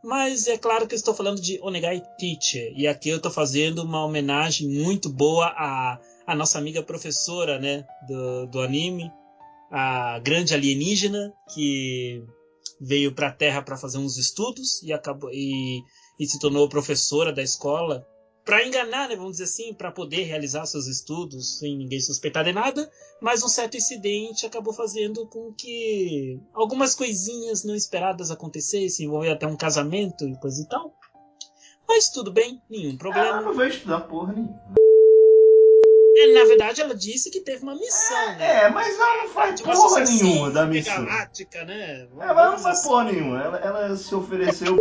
Mas 0.04 0.48
é 0.48 0.58
claro 0.58 0.88
que 0.88 0.96
eu 0.96 0.98
estou 0.98 1.14
falando 1.14 1.42
de 1.42 1.60
Onegai 1.62 2.02
Teacher, 2.18 2.74
e 2.76 2.88
aqui 2.88 3.10
eu 3.10 3.18
estou 3.18 3.32
fazendo 3.32 3.84
uma 3.84 4.06
homenagem 4.06 4.68
muito 4.70 5.10
boa 5.10 5.48
à, 5.48 6.00
à 6.26 6.36
nossa 6.36 6.58
amiga 6.58 6.82
professora 6.82 7.60
né, 7.60 7.86
do, 8.08 8.48
do 8.48 8.62
anime, 8.62 9.12
a 9.70 10.20
grande 10.20 10.54
alienígena 10.54 11.34
que 11.54 12.24
veio 12.80 13.14
para 13.14 13.28
a 13.28 13.34
Terra 13.34 13.62
para 13.62 13.78
fazer 13.78 13.98
uns 13.98 14.18
estudos 14.18 14.82
e 14.82 14.94
acabou 14.94 15.30
e, 15.34 15.82
e 16.18 16.26
se 16.26 16.40
tornou 16.40 16.70
professora 16.70 17.34
da 17.34 17.44
escola 17.44 18.08
para 18.50 18.66
enganar, 18.66 19.08
né, 19.08 19.16
vamos 19.16 19.34
dizer 19.34 19.44
assim, 19.44 19.76
para 19.76 19.92
poder 19.92 20.24
realizar 20.24 20.66
seus 20.66 20.88
estudos 20.88 21.60
sem 21.60 21.78
ninguém 21.78 22.00
suspeitar 22.00 22.44
de 22.44 22.52
nada, 22.52 22.90
mas 23.22 23.44
um 23.44 23.48
certo 23.48 23.78
incidente 23.78 24.44
acabou 24.44 24.74
fazendo 24.74 25.28
com 25.28 25.54
que 25.54 26.40
algumas 26.52 26.96
coisinhas 26.96 27.64
não 27.64 27.76
esperadas 27.76 28.32
acontecessem, 28.32 29.06
envolver 29.06 29.30
até 29.30 29.46
um 29.46 29.56
casamento 29.56 30.28
e 30.28 30.36
coisa 30.40 30.64
e 30.64 30.68
tal. 30.68 30.96
Mas 31.88 32.10
tudo 32.10 32.32
bem, 32.32 32.60
nenhum 32.68 32.98
problema. 32.98 33.40
não 33.40 33.54
vai 33.54 33.70
estudar 33.70 34.00
porra 34.02 34.34
nenhuma. 34.34 34.60
É, 36.18 36.34
na 36.34 36.46
verdade, 36.46 36.82
ela 36.82 36.96
disse 36.96 37.30
que 37.30 37.42
teve 37.42 37.62
uma 37.62 37.76
missão, 37.76 38.36
né? 38.36 38.64
É, 38.64 38.70
mas 38.70 39.00
ela 39.00 39.24
não 39.24 39.30
faz 39.30 39.62
uma 39.62 39.74
porra 39.76 40.00
nenhuma 40.02 40.50
da 40.50 40.66
missão. 40.66 41.06
galáctica, 41.06 41.64
né? 41.66 42.08
É, 42.20 42.24
ela 42.24 42.52
não 42.52 42.58
faz 42.58 42.80
assim. 42.80 42.90
porra 42.90 43.04
nenhuma. 43.06 43.42
Ela, 43.42 43.58
ela 43.60 43.96
se 43.96 44.14
ofereceu. 44.14 44.79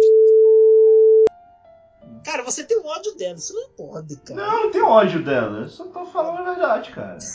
Cara, 2.31 2.43
você 2.43 2.63
tem 2.63 2.79
ódio 2.85 3.17
dela, 3.17 3.37
isso 3.37 3.55
não 3.55 3.71
pode, 3.71 4.15
cara. 4.19 4.39
Não, 4.39 4.65
não 4.65 4.71
tenho 4.71 4.87
ódio 4.87 5.25
dela. 5.25 5.61
Eu 5.61 5.69
só 5.71 5.87
tô 5.87 6.05
falando 6.05 6.41
a 6.41 6.53
verdade, 6.53 6.91
cara. 6.91 7.19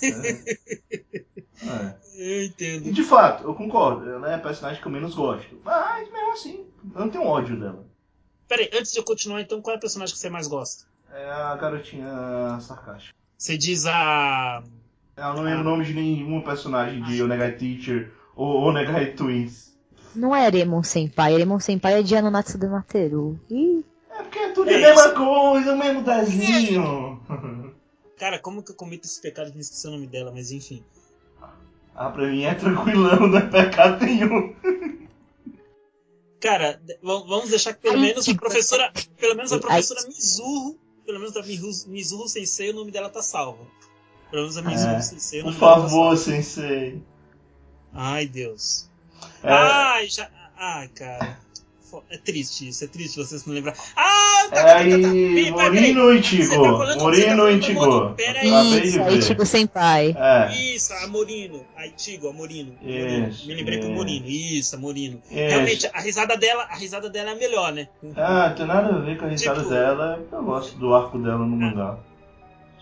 É. 1.63 1.65
É. 1.65 1.95
Eu 2.15 2.43
entendo. 2.43 2.87
E 2.89 2.91
de 2.91 3.03
fato, 3.03 3.43
eu 3.45 3.55
concordo. 3.55 4.07
Ela 4.07 4.31
é 4.31 4.35
a 4.35 4.39
personagem 4.39 4.79
que 4.81 4.87
eu 4.87 4.91
menos 4.91 5.15
gosto. 5.15 5.57
Mas 5.63 6.11
mesmo 6.11 6.31
assim, 6.33 6.65
eu 6.93 6.99
não 6.99 7.09
tenho 7.09 7.25
ódio 7.25 7.59
dela. 7.59 7.85
Peraí, 8.47 8.69
antes 8.73 8.91
de 8.91 8.99
eu 8.99 9.03
continuar, 9.03 9.41
então, 9.41 9.61
qual 9.61 9.73
é 9.73 9.77
a 9.77 9.79
personagem 9.79 10.13
que 10.13 10.19
você 10.19 10.29
mais 10.29 10.45
gosta? 10.45 10.85
É 11.11 11.27
a 11.31 11.55
garotinha 11.55 12.59
sarcástica. 12.59 13.15
Você 13.37 13.57
diz 13.57 13.85
a. 13.87 14.61
Ela 15.15 15.33
não 15.33 15.41
lembra 15.43 15.61
o 15.61 15.63
nome 15.63 15.85
de 15.85 15.93
nenhuma 15.93 16.43
personagem 16.43 17.01
de 17.03 17.19
Ah. 17.21 17.23
Onegai 17.23 17.53
Teacher 17.53 18.11
ou 18.35 18.63
Onegai 18.63 19.13
Twins. 19.13 19.73
Não 20.13 20.35
é 20.35 20.45
Eremon 20.45 20.83
Senpai, 20.83 21.33
Eremon 21.33 21.59
Senpai 21.59 21.99
é 21.99 22.03
de 22.03 22.15
Anonatsu 22.15 22.57
de 22.59 22.67
Materu. 22.67 23.39
Ih, 23.49 23.79
É 23.79 23.79
é 23.79 23.92
tudo 24.66 24.72
É 24.72 24.76
a 24.76 24.80
mesma 24.80 25.05
isso. 25.05 25.14
coisa, 25.16 25.74
o 25.74 25.78
mesmo 25.78 26.03
desenho. 26.03 27.22
Cara, 28.18 28.39
como 28.39 28.64
que 28.64 28.72
eu 28.72 28.76
cometo 28.76 29.05
esse 29.05 29.22
pecado 29.22 29.49
de 29.49 29.55
me 29.55 29.61
esquecer 29.61 29.88
o 29.88 29.91
nome 29.91 30.07
dela, 30.07 30.32
mas 30.34 30.51
enfim. 30.51 30.84
Ah, 31.95 32.09
pra 32.09 32.26
mim 32.28 32.43
é 32.43 32.53
tranquilão, 32.55 33.28
não 33.28 33.38
é 33.38 33.41
pecado 33.47 34.03
nenhum. 34.05 34.53
Cara, 36.39 36.82
vamos 37.01 37.49
deixar 37.49 37.74
que 37.74 37.82
pelo 37.82 37.99
menos 37.99 38.28
a 38.28 38.36
professora. 38.36 38.91
Pelo 39.18 39.36
menos 39.36 39.51
a 39.53 39.59
professora 39.59 40.05
Mizuho. 40.07 40.78
Pelo 41.05 41.20
menos 41.20 41.36
a 41.36 41.41
Mizu- 41.43 41.89
Mizuho 41.89 42.28
Sensei, 42.30 42.70
o 42.72 42.74
nome 42.74 42.91
dela 42.91 43.09
tá 43.09 43.22
salvo. 43.22 43.68
Pelo 44.32 44.43
menos 44.43 44.57
a 44.57 44.61
Mizuho 44.61 44.91
É, 44.95 45.01
Sensei, 45.01 45.39
o 45.41 45.43
Por 45.43 45.49
nome 45.51 45.59
dela 45.59 45.76
tá 45.76 45.82
favor, 45.82 46.18
salvo. 46.18 46.18
sensei. 46.18 47.03
Ai, 47.93 48.26
Deus. 48.26 48.89
É, 49.43 49.51
Ai, 49.51 50.07
já. 50.07 50.30
Ai, 50.57 50.88
cara. 50.89 51.39
É 52.09 52.17
triste 52.17 52.67
isso, 52.69 52.83
é 52.83 52.87
triste 52.87 53.17
vocês 53.17 53.45
não 53.45 53.53
lembrar. 53.53 53.73
Ah, 53.95 54.47
tá, 54.49 54.59
é 54.59 54.63
tá, 54.63 54.63
tá, 54.63 54.73
tá. 54.73 54.79
aí, 54.79 54.89
Peraí, 54.89 55.01
peraí, 55.01 55.33
peraí. 55.33 55.51
Morino 55.51 56.13
Ichigo. 56.13 56.55
Morino 56.99 57.49
Ichigo. 57.49 57.79
Morino. 57.85 58.15
Pera 58.15 58.39
aí. 58.39 58.47
Acabei 58.49 58.81
de 58.81 58.87
isso, 58.87 58.99
é 58.99 59.03
ver. 59.09 59.17
Ichigo 59.19 59.45
Senpai. 59.45 60.15
É, 60.17 60.55
Isso, 60.75 60.93
a 60.93 61.07
Morino. 61.07 61.65
A 61.75 61.85
Itigo, 61.87 62.29
a 62.29 62.33
Morino. 62.33 62.75
Isso, 62.81 63.47
Me 63.47 63.55
lembrei 63.55 63.77
com 63.79 63.85
o 63.85 63.89
isso. 63.89 63.95
Morino. 63.97 64.27
Isso, 64.27 64.75
a 64.75 64.79
Morino. 64.79 65.21
isso. 65.25 65.33
Realmente, 65.33 65.87
a 65.93 65.99
risada 66.01 66.37
dela, 66.37 66.63
a 66.63 66.75
risada 66.75 67.09
dela 67.09 67.29
é 67.31 67.33
a 67.33 67.35
melhor, 67.35 67.73
né? 67.73 67.87
Ah, 68.15 68.53
tem 68.55 68.65
nada 68.65 68.95
a 68.95 68.99
ver 68.99 69.17
com 69.17 69.25
a 69.25 69.29
risada 69.29 69.59
Tipo- 69.59 69.69
dela. 69.71 70.23
Eu 70.31 70.43
gosto 70.43 70.77
do 70.77 70.93
arco 70.93 71.17
dela 71.19 71.39
no 71.39 71.55
mangá. 71.57 71.97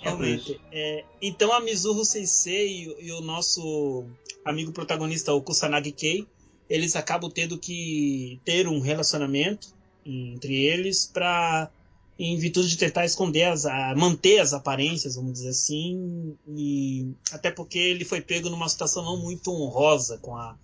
Só 0.04 0.16
por 0.16 0.26
isso. 0.26 0.48
Realmente. 0.48 0.62
É, 0.72 1.04
então 1.22 1.54
a 1.54 1.60
Mizuho 1.60 2.04
Sensei 2.04 2.68
e, 3.00 3.08
e 3.08 3.12
o 3.12 3.22
nosso 3.22 4.04
amigo 4.44 4.72
protagonista, 4.72 5.32
o 5.34 5.42
Kusanagi 5.42 5.92
Kei, 5.92 6.28
eles 6.72 6.96
acabam 6.96 7.30
tendo 7.30 7.60
que 7.60 8.40
ter 8.46 8.68
um 8.68 8.80
relacionamento 8.80 9.68
entre 10.06 10.56
eles 10.56 11.06
para 11.06 11.70
em 12.18 12.38
virtude 12.38 12.70
de 12.70 12.78
tentar 12.78 13.06
esconder 13.06 13.46
as, 13.46 13.66
a- 13.66 13.96
manter 13.96 14.40
as 14.40 14.54
aparências, 14.54 15.16
vamos 15.16 15.34
dizer 15.34 15.50
assim, 15.50 16.36
e 16.48 17.14
até 17.32 17.50
porque 17.52 17.78
ele 17.80 18.06
foi 18.06 18.22
pego 18.22 18.50
numa 18.50 18.70
situação 18.70 19.04
não 19.04 19.18
muito 19.22 19.52
honrosa 19.52 20.18
com 20.20 20.36
a 20.36 20.56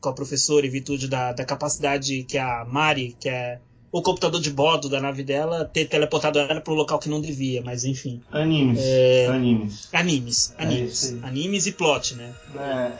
com 0.00 0.10
a 0.10 0.14
professora 0.14 0.66
em 0.66 0.70
virtude 0.70 1.08
da, 1.08 1.32
da 1.32 1.44
capacidade 1.44 2.22
que 2.24 2.36
a 2.38 2.64
Mari, 2.66 3.16
que 3.18 3.28
é 3.28 3.58
o 3.98 4.02
computador 4.02 4.40
de 4.40 4.50
bordo 4.50 4.88
da 4.88 5.00
nave 5.00 5.22
dela, 5.22 5.64
ter 5.64 5.86
teleportado 5.86 6.38
ela 6.38 6.60
para 6.60 6.72
o 6.72 6.76
local 6.76 6.98
que 6.98 7.08
não 7.08 7.20
devia, 7.20 7.62
mas 7.62 7.84
enfim. 7.84 8.20
Animes. 8.30 8.78
É. 8.82 9.26
Animes. 9.28 9.88
Animes, 9.92 10.54
É 10.58 10.62
animes. 10.62 11.04
aí. 11.12 11.20
animes 11.22 11.66
e 11.66 11.72
plot, 11.72 12.14
né? 12.14 12.32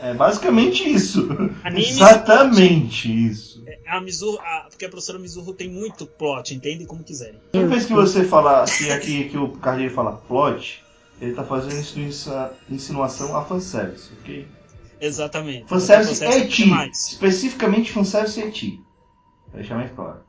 É, 0.00 0.10
é 0.10 0.14
basicamente 0.14 0.88
isso. 0.88 1.28
Animes 1.64 1.90
Exatamente 2.00 3.26
isso. 3.28 3.64
A 3.88 4.00
Mizuho, 4.00 4.38
a, 4.40 4.66
porque 4.70 4.84
a 4.84 4.88
professora 4.88 5.18
Mizuho 5.18 5.52
tem 5.52 5.68
muito 5.68 6.06
plot, 6.06 6.54
entende 6.54 6.86
como 6.86 7.02
quiserem. 7.04 7.38
Toda 7.52 7.66
vez 7.66 7.84
que 7.84 7.92
você 7.92 8.24
fala 8.24 8.64
que 8.64 8.90
aqui 8.90 9.28
que 9.28 9.36
o 9.36 9.48
Carlinhos 9.58 9.92
fala 9.92 10.12
plot, 10.12 10.82
ele 11.20 11.34
tá 11.34 11.44
fazendo 11.44 11.74
insinu- 11.78 12.50
insinuação 12.70 13.36
a 13.36 13.44
fanservice, 13.44 14.10
ok? 14.20 14.46
Exatamente. 15.00 15.68
Fanservice 15.68 16.20
Fanservice 16.20 16.42
é 16.44 16.48
ti. 16.48 16.64
demais. 16.64 17.08
Especificamente 17.12 17.92
fanservice 17.92 18.40
é 18.40 18.50
ti. 18.50 18.80
Pra 19.50 19.60
deixar 19.60 19.76
mais 19.76 19.90
claro. 19.92 20.20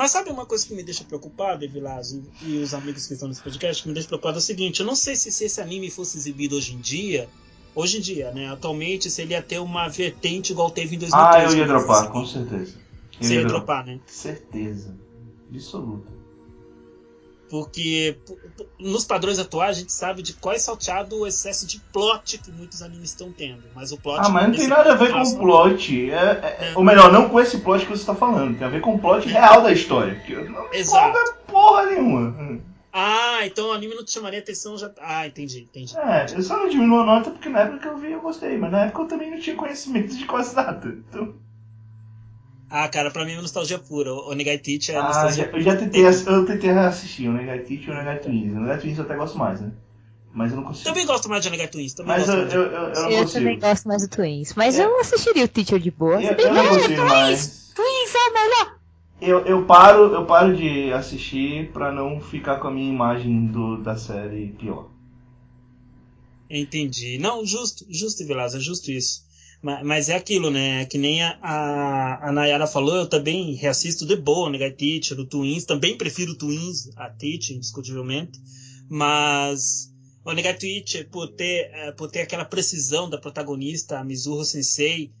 Mas 0.00 0.12
sabe 0.12 0.30
uma 0.30 0.46
coisa 0.46 0.66
que 0.66 0.72
me 0.72 0.82
deixa 0.82 1.04
preocupado, 1.04 1.62
Evilásio, 1.62 2.22
e 2.40 2.56
os 2.56 2.72
amigos 2.72 3.06
que 3.06 3.12
estão 3.12 3.28
nesse 3.28 3.42
podcast, 3.42 3.82
que 3.82 3.88
me 3.88 3.92
deixa 3.92 4.08
preocupado 4.08 4.38
é 4.38 4.38
o 4.38 4.40
seguinte, 4.40 4.80
eu 4.80 4.86
não 4.86 4.94
sei 4.94 5.14
se, 5.14 5.30
se 5.30 5.44
esse 5.44 5.60
anime 5.60 5.90
fosse 5.90 6.16
exibido 6.16 6.56
hoje 6.56 6.72
em 6.72 6.80
dia, 6.80 7.28
hoje 7.74 7.98
em 7.98 8.00
dia, 8.00 8.30
né, 8.30 8.48
atualmente, 8.48 9.10
se 9.10 9.20
ele 9.20 9.34
ia 9.34 9.42
ter 9.42 9.58
uma 9.58 9.88
vertente 9.88 10.52
igual 10.52 10.70
teve 10.70 10.96
em 10.96 10.98
2013. 11.00 11.12
Ah, 11.12 11.52
eu 11.52 11.58
ia 11.58 11.66
dropar, 11.66 12.10
com 12.10 12.24
certeza. 12.24 12.78
Eu 13.20 13.26
Você 13.26 13.34
ia 13.34 13.44
dropar, 13.44 13.84
né? 13.84 14.00
Certeza. 14.06 14.96
Absoluta. 15.52 16.10
Porque 17.50 18.16
nos 18.78 19.04
padrões 19.04 19.38
atuais 19.40 19.76
a 19.76 19.80
gente 19.80 19.92
sabe 19.92 20.22
de 20.22 20.34
qual 20.34 20.54
é 20.54 20.58
salteado 20.58 21.18
o 21.18 21.26
excesso 21.26 21.66
de 21.66 21.80
plot 21.92 22.38
que 22.38 22.52
muitos 22.52 22.80
animes 22.80 23.10
estão 23.10 23.32
tendo. 23.32 23.64
Mas 23.74 23.90
o 23.90 23.98
plot. 23.98 24.20
Ah, 24.24 24.28
mas 24.28 24.48
não 24.48 24.54
tem 24.54 24.68
nada 24.68 24.92
a 24.92 24.94
ver 24.94 25.10
com 25.12 25.20
o 25.20 25.38
plot. 25.38 26.10
É, 26.12 26.14
é- 26.14 26.70
É. 26.70 26.72
Ou 26.76 26.84
melhor, 26.84 27.12
não 27.12 27.28
com 27.28 27.40
esse 27.40 27.58
plot 27.58 27.84
que 27.84 27.90
você 27.90 28.04
tá 28.06 28.14
falando. 28.14 28.56
Tem 28.56 28.66
a 28.66 28.70
ver 28.70 28.80
com 28.80 28.94
o 28.94 28.98
plot 29.00 29.26
real 29.26 29.62
da 29.62 29.72
história. 29.72 30.14
Que 30.24 30.34
não 30.36 30.72
Exato. 30.72 31.18
porra 31.48 31.86
nenhuma. 31.86 32.60
Ah, 32.92 33.40
então 33.44 33.68
o 33.68 33.72
anime 33.72 33.94
não 33.94 34.04
te 34.04 34.12
chamaria 34.12 34.38
atenção 34.38 34.76
já. 34.78 34.90
Ah, 35.00 35.26
entendi, 35.26 35.60
entendi. 35.62 35.96
É, 35.98 36.26
eu 36.32 36.42
só 36.42 36.56
não 36.56 36.68
diminuo 36.68 37.00
a 37.00 37.04
nota 37.04 37.30
porque 37.30 37.48
na 37.48 37.60
época 37.60 37.78
que 37.80 37.88
eu 37.88 37.98
vi 37.98 38.12
eu 38.12 38.20
gostei. 38.20 38.56
Mas 38.58 38.70
na 38.70 38.84
época 38.86 39.02
eu 39.02 39.08
também 39.08 39.30
não 39.30 39.40
tinha 39.40 39.56
conhecimento 39.56 40.16
de 40.16 40.24
quase 40.24 40.54
nada. 40.54 40.88
Então... 41.08 41.34
Ah, 42.70 42.88
cara, 42.88 43.10
pra 43.10 43.24
mim 43.24 43.32
é 43.32 43.40
nostalgia 43.40 43.78
pura. 43.80 44.12
O 44.14 44.32
Negai 44.32 44.56
Teach 44.56 44.92
é 44.92 44.96
Ah, 44.96 45.02
nostalgia 45.02 45.44
já- 45.46 45.50
eu 45.50 45.60
já 45.60 45.76
tentei, 45.76 46.06
eu 46.06 46.46
tentei 46.46 46.70
assistir 46.70 47.28
o 47.28 47.32
Negai 47.32 47.58
Teach 47.58 47.88
e 47.88 47.90
o 47.90 47.94
Negai 47.94 48.18
Twins. 48.20 48.52
O 48.52 48.60
Negai 48.60 48.78
Twins 48.78 48.96
eu 48.98 49.04
até 49.04 49.16
gosto 49.16 49.36
mais, 49.36 49.60
né? 49.60 49.72
Mas 50.32 50.52
eu 50.52 50.58
não 50.58 50.64
consigo. 50.64 50.84
Também 50.88 51.04
gosto 51.04 51.28
mais 51.28 51.42
de 51.42 51.50
Negai 51.50 51.66
Twins. 51.66 51.92
Também 51.94 52.16
Mas 52.16 52.26
gosto 52.26 52.38
eu, 52.38 52.62
eu, 52.62 52.62
eu, 52.70 52.88
eu 52.92 53.02
não 53.02 53.10
Eu 53.10 53.28
também 53.28 53.58
gosto 53.58 53.88
mais 53.88 54.02
do 54.02 54.08
Twins. 54.08 54.54
Mas 54.54 54.78
É. 54.78 54.84
eu 54.84 55.00
assistiria 55.00 55.44
o 55.44 55.48
Teacher 55.48 55.80
de 55.80 55.90
boa. 55.90 56.22
Eu, 56.22 56.30
eu 56.36 56.54
não 56.54 56.62
é, 56.62 56.68
consigo 56.68 56.86
Twins! 56.94 57.10
mais. 57.10 57.72
Twins 57.74 58.14
é 58.14 58.28
o 58.28 58.32
melhor! 58.34 58.76
Eu, 59.20 59.40
eu, 59.44 59.64
paro, 59.66 60.14
eu 60.14 60.24
paro 60.24 60.56
de 60.56 60.92
assistir 60.92 61.70
pra 61.72 61.90
não 61.92 62.20
ficar 62.20 62.56
com 62.60 62.68
a 62.68 62.70
minha 62.70 62.88
imagem 62.90 63.46
do, 63.46 63.76
da 63.82 63.96
série 63.96 64.54
pior. 64.58 64.86
Entendi. 66.48 67.18
Não, 67.18 67.44
justo, 67.44 67.84
justo, 67.88 68.24
Vilas, 68.26 68.54
é 68.54 68.60
justo 68.60 68.90
isso. 68.90 69.24
Ma- 69.62 69.82
Mas 69.84 70.08
é 70.08 70.14
aquilo, 70.16 70.50
né? 70.50 70.86
Que 70.86 70.96
nem 70.98 71.22
a, 71.22 71.38
a, 71.42 72.28
a 72.28 72.32
Nayara 72.32 72.66
falou, 72.66 72.96
eu 72.96 73.08
também 73.08 73.54
reassisto 73.54 74.06
de 74.06 74.16
boa 74.16 74.48
o 74.48 74.50
Negai 74.50 74.70
Teacher, 74.72 75.18
o 75.18 75.26
Twins. 75.26 75.64
Também 75.64 75.96
prefiro 75.96 76.32
o 76.32 76.36
Twins 76.38 76.88
a 76.96 77.10
Teacher, 77.10 77.56
indiscutivelmente. 77.56 78.38
Mas 78.88 79.88
o 80.24 80.32
Negai 80.32 80.54
Teacher, 80.56 81.08
por 81.10 81.28
ter, 81.28 81.70
eh, 81.72 81.92
por 81.92 82.10
ter 82.10 82.20
aquela 82.22 82.44
precisão 82.44 83.08
da 83.08 83.18
protagonista, 83.18 83.98
a 83.98 84.04
Mizuho 84.04 84.44
Sensei, 84.44 85.12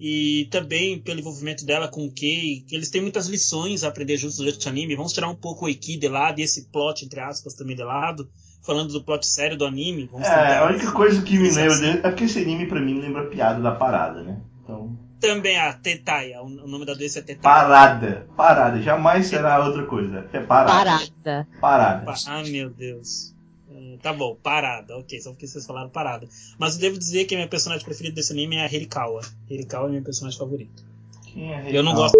e 0.00 0.48
também 0.50 1.00
pelo 1.00 1.20
envolvimento 1.20 1.64
dela 1.64 1.88
com 1.88 2.04
o 2.06 2.12
Kei, 2.12 2.64
eles 2.70 2.90
têm 2.90 3.00
muitas 3.02 3.26
lições 3.28 3.84
a 3.84 3.88
aprender 3.88 4.16
juntos 4.16 4.36
durante 4.38 4.66
o 4.66 4.68
anime. 4.68 4.96
Vamos 4.96 5.12
tirar 5.12 5.28
um 5.30 5.36
pouco 5.36 5.66
o 5.66 5.68
Eki 5.68 5.96
de 5.96 6.08
lado 6.08 6.40
e 6.40 6.42
esse 6.42 6.66
plot, 6.70 7.04
entre 7.04 7.20
aspas, 7.20 7.54
também 7.54 7.76
de 7.76 7.84
lado. 7.84 8.28
Falando 8.62 8.92
do 8.92 9.02
plot 9.02 9.26
sério 9.26 9.56
do 9.56 9.64
anime. 9.66 10.08
Vamos 10.10 10.26
É, 10.26 10.58
a 10.58 10.66
única 10.66 10.90
coisa 10.92 11.20
que 11.22 11.36
me 11.38 11.50
lembra 11.50 11.78
dele 11.78 11.98
é 11.98 12.08
porque 12.10 12.24
esse 12.24 12.38
anime 12.40 12.66
pra 12.66 12.80
mim 12.80 13.00
lembra 13.00 13.26
piada 13.26 13.60
da 13.60 13.72
parada, 13.72 14.22
né? 14.22 14.38
Então. 14.62 14.96
Também 15.20 15.58
a 15.58 15.72
Tetaia. 15.72 16.40
O 16.42 16.48
nome 16.48 16.84
da 16.86 16.94
doença 16.94 17.18
é 17.18 17.22
Tetaia. 17.22 17.42
Parada. 17.42 18.26
Parada. 18.36 18.80
Jamais 18.82 19.26
será 19.26 19.64
outra 19.64 19.84
coisa. 19.84 20.26
É 20.32 20.40
parada. 20.40 20.72
Parada. 20.72 21.48
Parada. 21.60 22.04
Pa- 22.06 22.14
Ah, 22.26 22.42
meu 22.44 22.70
Deus. 22.70 23.32
Hum, 23.70 23.98
Tá 24.02 24.12
bom, 24.12 24.36
parada, 24.42 24.96
ok, 24.98 25.20
só 25.20 25.30
porque 25.30 25.46
vocês 25.46 25.64
falaram 25.66 25.88
parada. 25.88 26.28
Mas 26.58 26.74
eu 26.74 26.80
devo 26.82 26.98
dizer 26.98 27.24
que 27.24 27.34
a 27.34 27.38
minha 27.38 27.48
personagem 27.48 27.84
preferida 27.84 28.14
desse 28.14 28.32
anime 28.32 28.56
é 28.56 28.64
a 28.66 28.72
Hirikawa. 28.72 29.22
Hirikawa 29.50 29.86
é 29.86 29.90
minha 29.90 30.02
personagem 30.02 30.38
favorita. 30.38 30.82
Quem 31.24 31.52
é 31.54 31.64
Eu 31.76 31.82
não 31.82 31.94
gosto. 31.94 32.16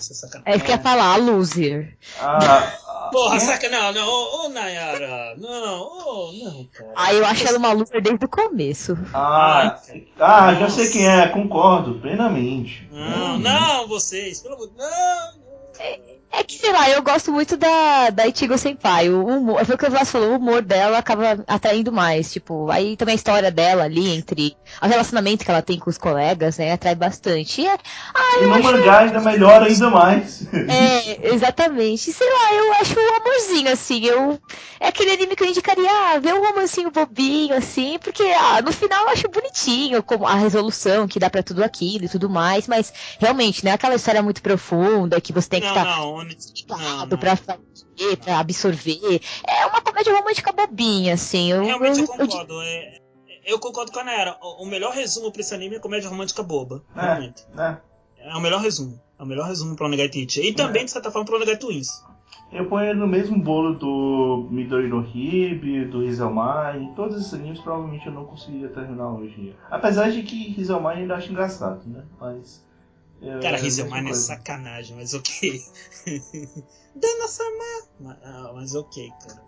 É 0.00 0.02
sacanagem. 0.14 0.52
É 0.54 0.58
que 0.58 0.70
eu 0.70 0.76
ia 0.76 0.82
falar, 0.82 1.16
loser. 1.16 1.96
Ah, 2.20 2.72
Porra, 3.12 3.36
é- 3.36 3.40
saca, 3.40 3.68
não, 3.68 3.92
não, 3.92 4.08
ô, 4.08 4.46
ô 4.46 4.48
Nayara, 4.48 5.34
não, 5.36 5.82
ô, 5.82 6.32
não, 6.32 6.64
cara. 6.72 6.92
Ah, 6.96 7.14
eu 7.14 7.24
acho 7.26 7.46
ela 7.46 7.58
uma 7.58 7.72
loser 7.72 8.02
desde 8.02 8.24
o 8.24 8.28
começo. 8.28 8.96
Ah, 9.14 9.78
ah, 10.18 10.54
já 10.54 10.68
sei 10.68 10.90
quem 10.90 11.06
é, 11.08 11.28
concordo 11.28 12.00
plenamente. 12.00 12.88
Não, 12.90 13.34
Hum. 13.34 13.38
não, 13.38 13.86
vocês, 13.88 14.40
pelo 14.40 14.54
amor 14.54 14.68
de 14.70 14.76
não. 14.76 15.42
É 15.78 16.11
que, 16.42 16.56
sei 16.56 16.72
lá, 16.72 16.88
eu 16.88 17.02
gosto 17.02 17.30
muito 17.30 17.56
da, 17.56 18.10
da 18.10 18.26
Ichigo 18.26 18.56
Senpai. 18.56 19.10
O 19.10 19.26
humor, 19.26 19.64
foi 19.66 19.74
o 19.74 19.78
que 19.78 19.86
o 19.86 19.90
Vlas 19.90 20.10
falou, 20.10 20.32
o 20.32 20.36
humor 20.36 20.62
dela 20.62 20.98
acaba 20.98 21.44
atraindo 21.46 21.92
mais. 21.92 22.32
Tipo, 22.32 22.70
aí 22.70 22.96
também 22.96 23.12
a 23.12 23.16
história 23.16 23.50
dela 23.50 23.84
ali, 23.84 24.14
entre 24.16 24.56
o 24.80 24.86
relacionamento 24.86 25.44
que 25.44 25.50
ela 25.50 25.60
tem 25.60 25.78
com 25.78 25.90
os 25.90 25.98
colegas, 25.98 26.58
né, 26.58 26.72
atrai 26.72 26.94
bastante. 26.94 27.60
E 27.60 27.66
é, 27.66 27.76
ah, 28.14 28.38
E 28.40 28.46
no 28.46 28.54
acho. 28.54 28.62
mangá 28.62 29.00
ainda 29.00 29.20
melhora 29.20 29.66
ainda 29.66 29.90
mais. 29.90 30.46
É, 30.52 31.34
exatamente. 31.34 32.12
Sei 32.12 32.26
lá, 32.26 32.54
eu 32.54 32.72
acho 32.74 32.98
um 32.98 33.16
amorzinho, 33.16 33.70
assim. 33.70 34.04
Eu, 34.04 34.40
é 34.80 34.88
aquele 34.88 35.10
anime 35.10 35.36
que 35.36 35.42
eu 35.42 35.48
indicaria, 35.48 35.90
ah, 35.90 36.18
ver 36.18 36.34
um 36.34 36.40
romancinho 36.44 36.90
bobinho, 36.90 37.54
assim, 37.54 37.98
porque 37.98 38.22
ah, 38.22 38.62
no 38.62 38.72
final 38.72 39.04
eu 39.04 39.10
acho 39.10 39.28
bonitinho, 39.28 40.02
como 40.02 40.26
a 40.26 40.34
resolução 40.34 41.06
que 41.06 41.18
dá 41.18 41.28
pra 41.28 41.42
tudo 41.42 41.62
aquilo 41.62 42.04
e 42.04 42.08
tudo 42.08 42.30
mais, 42.30 42.66
mas 42.66 42.92
realmente, 43.18 43.64
né, 43.64 43.72
aquela 43.72 43.94
história 43.94 44.22
muito 44.22 44.42
profunda 44.42 45.20
que 45.20 45.32
você 45.32 45.48
tem 45.48 45.60
que 45.60 45.68
estar 45.68 45.84
não, 45.84 46.21
não, 46.68 46.76
lado 46.98 47.10
não. 47.10 47.18
pra 47.18 47.36
fazer, 47.36 48.16
pra 48.24 48.38
absorver. 48.40 49.20
É 49.46 49.66
uma 49.66 49.80
comédia 49.80 50.14
romântica 50.16 50.52
bobinha, 50.52 51.14
assim. 51.14 51.50
Eu, 51.52 51.64
Realmente 51.64 52.00
eu 52.00 52.06
eu- 52.06 52.12
eu- 52.12 52.26
concordo. 52.28 52.62
é- 52.62 52.98
eu 53.44 53.58
concordo 53.58 53.92
com 53.92 54.00
a 54.00 54.04
Nayara. 54.04 54.36
O, 54.42 54.64
o 54.64 54.66
melhor 54.66 54.92
resumo 54.92 55.30
pra 55.32 55.40
esse 55.40 55.54
anime 55.54 55.76
é 55.76 55.78
comédia 55.80 56.08
romântica 56.08 56.42
boba. 56.42 56.82
É. 56.96 57.00
Realmente. 57.00 57.44
né? 57.54 57.80
É 58.18 58.34
o 58.36 58.40
melhor 58.40 58.60
resumo. 58.60 59.00
É 59.18 59.22
o 59.22 59.26
melhor 59.26 59.46
resumo 59.48 59.74
pra 59.76 59.86
Onegai 59.86 60.08
Teacher. 60.08 60.44
E 60.44 60.52
também, 60.52 60.84
de 60.84 60.90
certa 60.90 61.10
forma, 61.10 61.24
pra 61.26 61.36
Onegai 61.36 61.56
Twins. 61.56 61.88
Eu 62.52 62.66
ponho 62.68 62.84
ele 62.90 62.98
no 62.98 63.06
mesmo 63.06 63.36
bolo 63.42 63.74
do 63.74 64.46
Midori 64.50 64.86
no 64.86 65.00
Hibi, 65.02 65.86
do 65.86 66.02
Rizelmai. 66.02 66.92
Todos 66.94 67.18
esses 67.18 67.32
animes 67.32 67.58
provavelmente 67.60 68.06
eu 68.06 68.12
não 68.12 68.26
conseguiria 68.26 68.68
terminar 68.68 69.08
hoje. 69.10 69.56
Apesar 69.70 70.10
de 70.10 70.22
que 70.22 70.50
Rizelmai 70.52 70.98
ainda 70.98 71.14
acho 71.16 71.30
engraçado, 71.30 71.80
né? 71.86 72.04
Mas. 72.20 72.62
É, 73.22 73.40
Cara, 73.40 73.56
é 73.56 73.60
a 73.60 73.62
Rizelmine 73.62 73.94
mesma 74.02 74.08
é 74.08 74.12
coisa. 74.12 74.26
sacanagem, 74.26 74.96
mas 74.96 75.14
ok. 75.14 75.62
Dana-sama! 76.94 77.86
Mas, 78.00 78.16
ah, 78.22 78.50
mas 78.54 78.74
ok, 78.74 79.10
cara. 79.20 79.42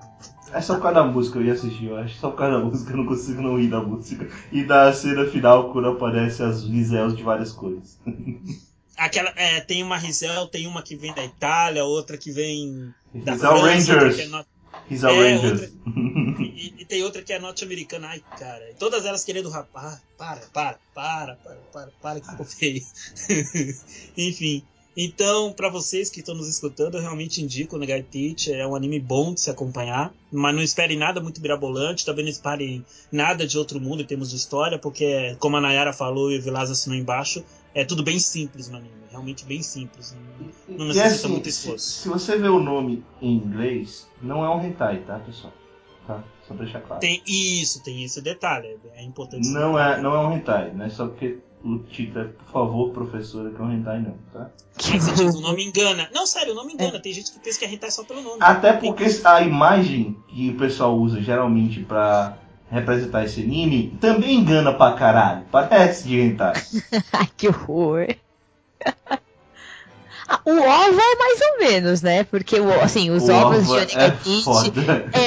É 0.52 0.60
só 0.60 0.74
por 0.76 0.82
causa 0.82 0.94
da 1.00 1.04
música 1.04 1.38
eu 1.38 1.44
ia 1.44 1.52
assistir, 1.52 1.86
eu 1.86 1.96
acho. 1.96 2.16
Só 2.18 2.30
por 2.30 2.38
causa 2.38 2.58
da 2.58 2.64
música 2.64 2.92
eu 2.92 2.96
não 2.96 3.06
consigo 3.06 3.42
não 3.42 3.58
rir 3.58 3.68
da 3.68 3.80
música. 3.82 4.28
E 4.52 4.64
da 4.64 4.92
cena 4.92 5.26
final 5.26 5.72
quando 5.72 5.88
aparece 5.88 6.42
as 6.42 6.62
Rizels 6.62 7.16
de 7.16 7.22
várias 7.22 7.52
cores. 7.52 7.98
Aquela, 8.96 9.32
é, 9.34 9.60
tem 9.60 9.82
uma 9.82 9.96
Rizel, 9.98 10.46
tem 10.46 10.68
uma 10.68 10.80
que 10.80 10.94
vem 10.94 11.12
da 11.12 11.24
Itália, 11.24 11.84
outra 11.84 12.16
que 12.16 12.30
vem 12.30 12.94
da 13.12 13.32
Rizel 13.32 13.58
França, 13.58 13.92
outra 13.92 14.06
Rangers. 14.06 14.30
No- 14.84 14.90
Rizel 14.90 15.10
É, 15.10 15.34
Rangers. 15.34 15.72
e, 16.40 16.74
e 16.80 16.84
tem 16.84 17.02
outra 17.02 17.22
que 17.22 17.32
é 17.32 17.38
norte-americana. 17.38 18.08
Ai, 18.08 18.22
cara. 18.38 18.70
E 18.70 18.74
todas 18.74 19.04
elas 19.04 19.24
querendo 19.24 19.48
rapar. 19.50 20.02
Para, 20.16 20.40
para, 20.52 20.78
para, 20.94 21.36
para, 21.36 21.56
para, 21.72 21.90
para 22.00 22.20
que 22.20 22.30
ficou 22.30 22.46
feio. 22.46 22.82
Enfim. 24.16 24.62
Então, 24.96 25.52
pra 25.52 25.68
vocês 25.68 26.08
que 26.08 26.20
estão 26.20 26.36
nos 26.36 26.48
escutando, 26.48 26.94
eu 26.96 27.00
realmente 27.00 27.42
indico 27.42 27.74
o 27.74 27.78
Negai 27.80 28.00
Teacher. 28.02 28.54
É 28.56 28.64
um 28.66 28.76
anime 28.76 29.00
bom 29.00 29.34
de 29.34 29.40
se 29.40 29.50
acompanhar. 29.50 30.14
Mas 30.30 30.54
não 30.54 30.62
esperem 30.62 30.96
nada 30.96 31.20
muito 31.20 31.40
mirabolante. 31.40 32.04
Também 32.04 32.24
não 32.24 32.30
esperem 32.30 32.84
nada 33.10 33.44
de 33.44 33.58
outro 33.58 33.80
mundo 33.80 34.02
em 34.02 34.06
termos 34.06 34.30
de 34.30 34.36
história. 34.36 34.78
Porque, 34.78 35.34
como 35.40 35.56
a 35.56 35.60
Nayara 35.60 35.92
falou 35.92 36.30
e 36.30 36.38
o 36.38 36.42
Vilas 36.42 36.70
assinou 36.70 36.96
embaixo, 36.96 37.44
é 37.74 37.84
tudo 37.84 38.02
bem 38.02 38.18
simples 38.18 38.68
no 38.68 38.78
anime. 38.78 38.94
Realmente 39.10 39.44
bem 39.44 39.62
simples. 39.62 40.16
Não, 40.68 40.76
não 40.76 40.84
E 40.86 40.88
necessita 40.88 41.14
assim, 41.14 41.28
muito 41.28 41.44
se, 41.44 41.50
esforço. 41.50 41.86
se 42.02 42.08
você 42.08 42.38
vê 42.38 42.48
o 42.48 42.60
nome 42.60 43.04
em 43.20 43.34
inglês, 43.36 44.08
não 44.22 44.44
é 44.44 44.48
um 44.48 44.64
hentai, 44.64 44.98
tá, 45.06 45.18
pessoal? 45.18 45.52
Tá? 46.06 46.22
Só 46.46 46.54
pra 46.54 46.64
deixar 46.64 46.80
claro. 46.80 47.00
Tem 47.00 47.22
isso, 47.26 47.82
tem 47.82 48.04
esse 48.04 48.20
detalhe. 48.20 48.76
É 48.94 49.02
importante. 49.04 49.48
Não 49.48 49.78
é, 49.78 50.00
não 50.00 50.14
é 50.14 50.26
um 50.26 50.36
hentai, 50.36 50.72
não 50.74 50.84
é 50.84 50.90
só 50.90 51.06
porque 51.06 51.38
o 51.64 51.78
título 51.78 52.26
é, 52.26 52.28
por 52.28 52.52
favor, 52.52 52.90
professora, 52.90 53.50
que 53.50 53.60
é 53.60 53.64
um 53.64 53.72
hentai 53.72 54.00
não, 54.00 54.16
tá? 54.32 54.50
Você 54.78 54.98
diz, 55.12 55.34
o 55.34 55.40
nome 55.40 55.64
engana. 55.64 56.10
Não, 56.12 56.26
sério, 56.26 56.52
o 56.52 56.56
nome 56.56 56.74
engana. 56.74 57.00
Tem 57.00 57.12
gente 57.12 57.32
que 57.32 57.38
pensa 57.38 57.58
que 57.58 57.64
é 57.64 57.72
hentai 57.72 57.90
só 57.90 58.04
pelo 58.04 58.20
nome. 58.20 58.38
Até 58.40 58.72
porque 58.74 59.04
a 59.24 59.40
imagem 59.42 60.16
que 60.28 60.50
o 60.50 60.58
pessoal 60.58 60.98
usa 60.98 61.22
geralmente 61.22 61.80
pra 61.80 62.36
representar 62.74 63.24
esse 63.24 63.40
anime 63.40 63.96
também 64.00 64.36
engana 64.36 64.72
pra 64.72 64.92
caralho. 64.92 65.44
Parece 65.50 66.06
de 66.08 66.20
hentai. 66.20 66.54
Ai, 67.12 67.28
que 67.36 67.48
horror. 67.48 68.06
Ah, 70.26 70.40
o 70.46 70.52
OVA 70.52 71.02
é 71.02 71.16
mais 71.16 71.40
ou 71.42 71.58
menos, 71.58 72.00
né? 72.00 72.24
Porque 72.24 72.58
o, 72.58 72.80
assim, 72.80 73.10
os 73.10 73.28
O 73.28 73.32
ovos 73.32 73.66
de 73.66 73.72
Ova 73.72 73.82
Onegai 73.82 74.18
é 75.14 75.18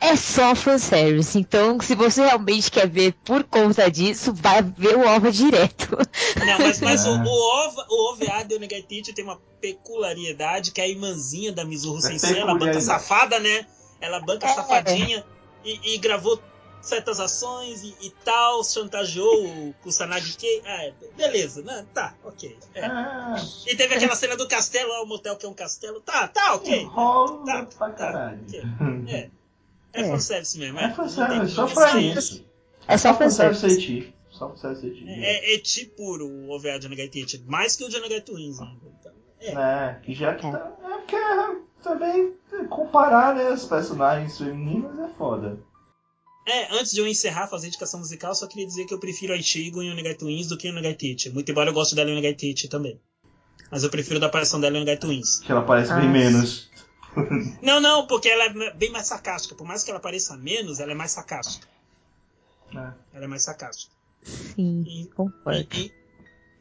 é, 0.00 0.10
é 0.10 0.16
só 0.16 0.56
fanservice. 0.56 1.38
Então, 1.38 1.78
se 1.80 1.94
você 1.94 2.22
realmente 2.22 2.68
quer 2.68 2.88
ver 2.88 3.12
por 3.24 3.44
conta 3.44 3.88
disso, 3.88 4.32
vai 4.34 4.60
ver 4.60 4.96
o 4.96 5.06
OVA 5.06 5.30
direto. 5.30 5.96
Não, 6.44 6.58
mas, 6.58 6.80
mas 6.80 7.06
o, 7.06 7.10
É. 7.10 7.22
o, 7.24 7.68
OVA, 7.68 7.86
o 7.88 8.12
OVA 8.12 8.44
de 8.44 8.56
Onegaitite 8.56 9.12
tem 9.12 9.24
uma 9.24 9.38
peculiaridade 9.60 10.72
que 10.72 10.80
é 10.80 10.84
a 10.84 10.88
irmãzinha 10.88 11.52
da 11.52 11.64
Mizuho 11.64 11.98
É 11.98 12.00
Sensei, 12.00 12.40
ela 12.40 12.58
banca 12.58 12.80
safada, 12.80 13.38
né? 13.38 13.66
Ela 14.00 14.18
banca 14.18 14.48
É. 14.48 14.52
safadinha 14.54 15.24
e, 15.64 15.94
e 15.94 15.98
gravou 15.98 16.42
certas 16.82 17.20
ações 17.20 17.82
e, 17.82 17.94
e 18.00 18.10
tal, 18.24 18.62
chantageou 18.64 19.46
o 19.46 19.74
Kusanagi 19.82 20.36
Kei. 20.36 20.62
Ah, 20.64 20.84
é, 20.84 20.94
beleza, 21.16 21.62
né? 21.62 21.84
Tá, 21.94 22.14
ok. 22.24 22.56
É. 22.74 22.84
Ah, 22.86 23.36
E 23.66 23.76
teve 23.76 23.94
aquela 23.94 24.14
cena 24.16 24.36
do 24.36 24.48
castelo, 24.48 24.90
lá, 24.90 25.02
o 25.02 25.06
motel 25.06 25.36
que 25.36 25.46
é 25.46 25.48
um 25.48 25.54
castelo. 25.54 26.00
Tá, 26.00 26.28
tá, 26.28 26.54
ok. 26.54 26.82
enrola 26.82 27.44
Tá, 27.44 27.66
pra 27.66 27.88
tá, 27.90 27.94
caralho. 27.94 28.40
ok. 28.46 28.62
É. 29.08 29.30
É 29.92 30.02
É. 30.02 30.04
fanservice 30.04 30.58
mesmo. 30.58 30.78
É 30.78 30.92
fanservice, 30.94 31.38
tem 31.40 31.48
só 31.48 31.66
pra 31.66 32.00
isso. 32.00 32.44
É 32.86 32.96
só 32.96 33.14
fanservice. 33.14 34.12
Só 34.30 34.54
Seiti. 34.56 35.04
É, 35.06 35.50
é 35.52 35.54
eti 35.54 35.84
puro 35.84 36.26
o 36.26 36.50
OVA 36.50 36.78
de 36.78 36.86
Onegaitite. 36.86 37.42
Mais 37.46 37.76
que 37.76 37.84
o 37.84 37.88
de 37.90 37.96
ainda. 37.96 38.72
Então, 39.00 39.12
é. 39.40 39.50
É, 39.50 40.00
que 40.02 40.14
já 40.14 40.34
que 40.34 40.50
tá. 40.50 40.72
É 40.82 40.96
porque 40.96 41.16
é, 41.16 41.56
também 41.82 42.34
comparar 42.70 43.34
né, 43.34 43.50
os 43.50 43.66
personagens 43.66 44.38
femininos 44.38 44.98
é 44.98 45.08
foda. 45.18 45.58
É, 46.46 46.74
antes 46.74 46.92
de 46.92 47.00
eu 47.00 47.06
encerrar 47.06 47.46
fazer 47.46 47.68
indicação 47.68 48.00
musical, 48.00 48.34
só 48.34 48.46
queria 48.46 48.66
dizer 48.66 48.86
que 48.86 48.94
eu 48.94 48.98
prefiro 48.98 49.32
a 49.32 49.36
Ichigo 49.36 49.82
em 49.82 49.90
Onegai 49.90 50.14
Twins 50.14 50.48
do 50.48 50.56
que 50.56 50.66
em 50.68 50.70
Onegai. 50.72 50.96
Muito 51.32 51.50
embora 51.50 51.70
eu 51.70 51.74
goste 51.74 51.94
dela 51.94 52.10
em 52.10 52.12
Onegai 52.14 52.34
também. 52.68 52.98
Mas 53.70 53.84
eu 53.84 53.90
prefiro 53.90 54.18
da 54.18 54.26
aparição 54.26 54.58
dela 54.60 54.74
em 54.76 54.80
Onegai 54.80 54.96
Twins. 54.96 55.40
Que 55.40 55.52
ela 55.52 55.62
parece 55.62 55.92
bem 55.94 56.06
Ah. 56.08 56.10
menos. 56.10 56.68
Não, 57.60 57.80
não, 57.80 58.06
porque 58.06 58.28
ela 58.28 58.44
é 58.44 58.72
bem 58.74 58.90
mais 58.90 59.06
sarcástica. 59.08 59.54
Por 59.56 59.66
mais 59.66 59.82
que 59.82 59.90
ela 59.90 59.98
pareça 59.98 60.36
menos, 60.36 60.78
ela 60.78 60.92
é 60.92 60.94
mais 60.94 61.10
sarcástica. 61.10 61.66
né? 62.72 62.94
Ela 63.12 63.24
é 63.24 63.26
mais 63.28 63.42
sarcástica. 63.42 63.92
Sim, 64.22 64.84
E- 64.86 65.06
concordo. 65.14 65.66
e- 65.74 65.92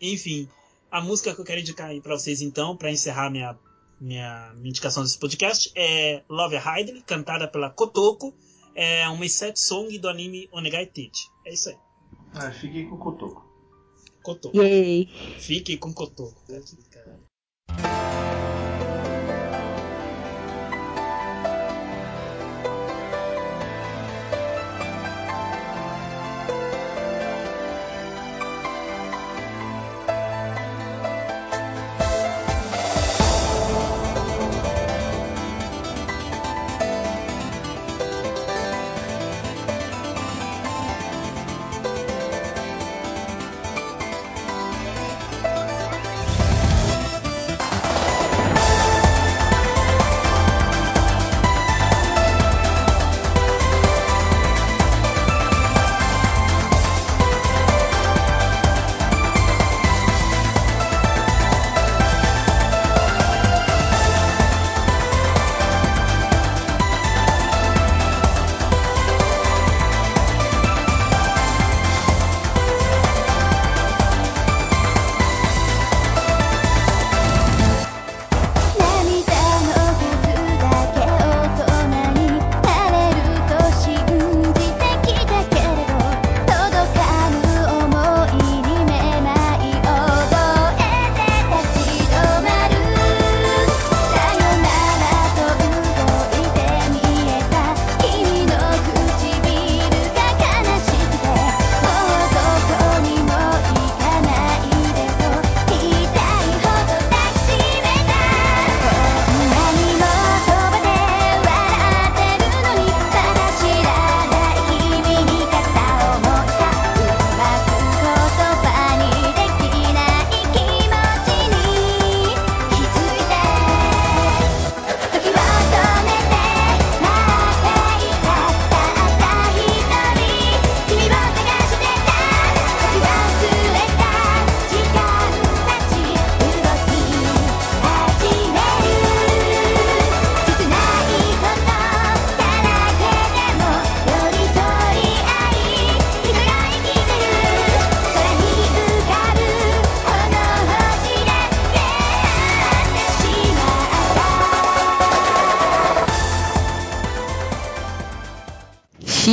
e- 0.02 0.14
enfim, 0.14 0.50
a 0.90 1.00
música 1.02 1.36
que 1.36 1.40
eu 1.42 1.46
quero 1.46 1.60
indicar 1.62 1.90
aí 1.90 2.02
pra 2.02 2.16
vocês 2.18 2.42
então, 2.42 2.76
pra 2.76 2.90
encerrar 2.92 3.30
minha, 3.30 3.56
minha, 4.02 4.52
minha 4.56 4.70
indicação 4.70 5.04
desse 5.04 5.20
podcast, 5.20 5.72
é 5.76 6.24
Love 6.28 6.56
Hidely, 6.58 7.02
cantada 7.04 7.48
pela 7.48 7.70
Kotoko. 7.70 8.34
É 8.76 9.08
uma 9.10 9.28
set 9.28 9.60
song 9.60 9.98
do 9.98 10.08
anime 10.08 10.48
Onegai 10.52 10.86
Teacher. 10.86 11.30
É 11.46 11.54
isso 11.54 11.70
aí. 11.70 11.78
É, 12.36 12.52
fiquei 12.52 12.86
com 12.86 12.96
o 12.96 12.98
Kotoko. 13.00 13.46
Kotoko. 14.22 14.58
Yay. 14.58 15.08
Fique 15.40 15.78
com 15.78 15.94
Kotoko. 15.94 16.36
Cara.「 16.92 18.29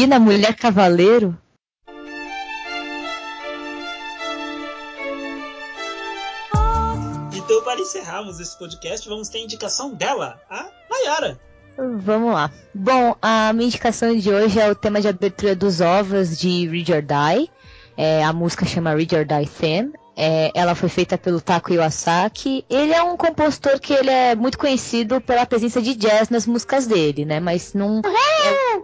China, 0.07 0.21
Mulher 0.21 0.55
Cavaleiro. 0.55 1.37
Então, 7.35 7.63
para 7.63 7.81
encerrarmos 7.81 8.41
esse 8.41 8.57
podcast, 8.57 9.09
vamos 9.09 9.29
ter 9.29 9.39
a 9.39 9.43
indicação 9.43 9.93
dela, 9.95 10.41
a 10.49 10.67
Nayara. 10.91 11.39
Vamos 11.99 12.33
lá. 12.33 12.51
Bom, 12.75 13.17
a 13.21 13.53
minha 13.53 13.67
indicação 13.67 14.17
de 14.17 14.31
hoje 14.33 14.59
é 14.61 14.71
o 14.71 14.75
tema 14.75 15.01
de 15.01 15.09
abertura 15.09 15.55
dos 15.55 15.81
ovos 15.81 16.39
de 16.39 16.67
Read 16.69 16.93
or 16.93 17.03
Die. 17.03 17.51
É, 17.97 18.25
a 18.25 18.33
música 18.33 18.65
chama 18.65 18.95
Read 18.95 19.15
or 19.15 19.25
Die 19.25 19.47
Theme. 19.47 19.93
É, 20.17 20.51
ela 20.55 20.75
foi 20.75 20.89
feita 20.89 21.19
pelo 21.19 21.41
Taku 21.41 21.75
Iwasaki. 21.75 22.65
Ele 22.71 22.93
é 22.95 23.03
um 23.03 23.17
compositor 23.17 23.79
que 23.79 23.93
ele 23.93 24.11
é 24.11 24.35
muito 24.35 24.57
conhecido 24.57 25.21
pela 25.21 25.45
presença 25.45 25.83
de 25.83 25.95
jazz 25.95 26.31
nas 26.31 26.47
músicas 26.47 26.87
dele, 26.87 27.27
né? 27.27 27.39
Mas 27.39 27.75
não. 27.75 28.01
é- 28.01 28.76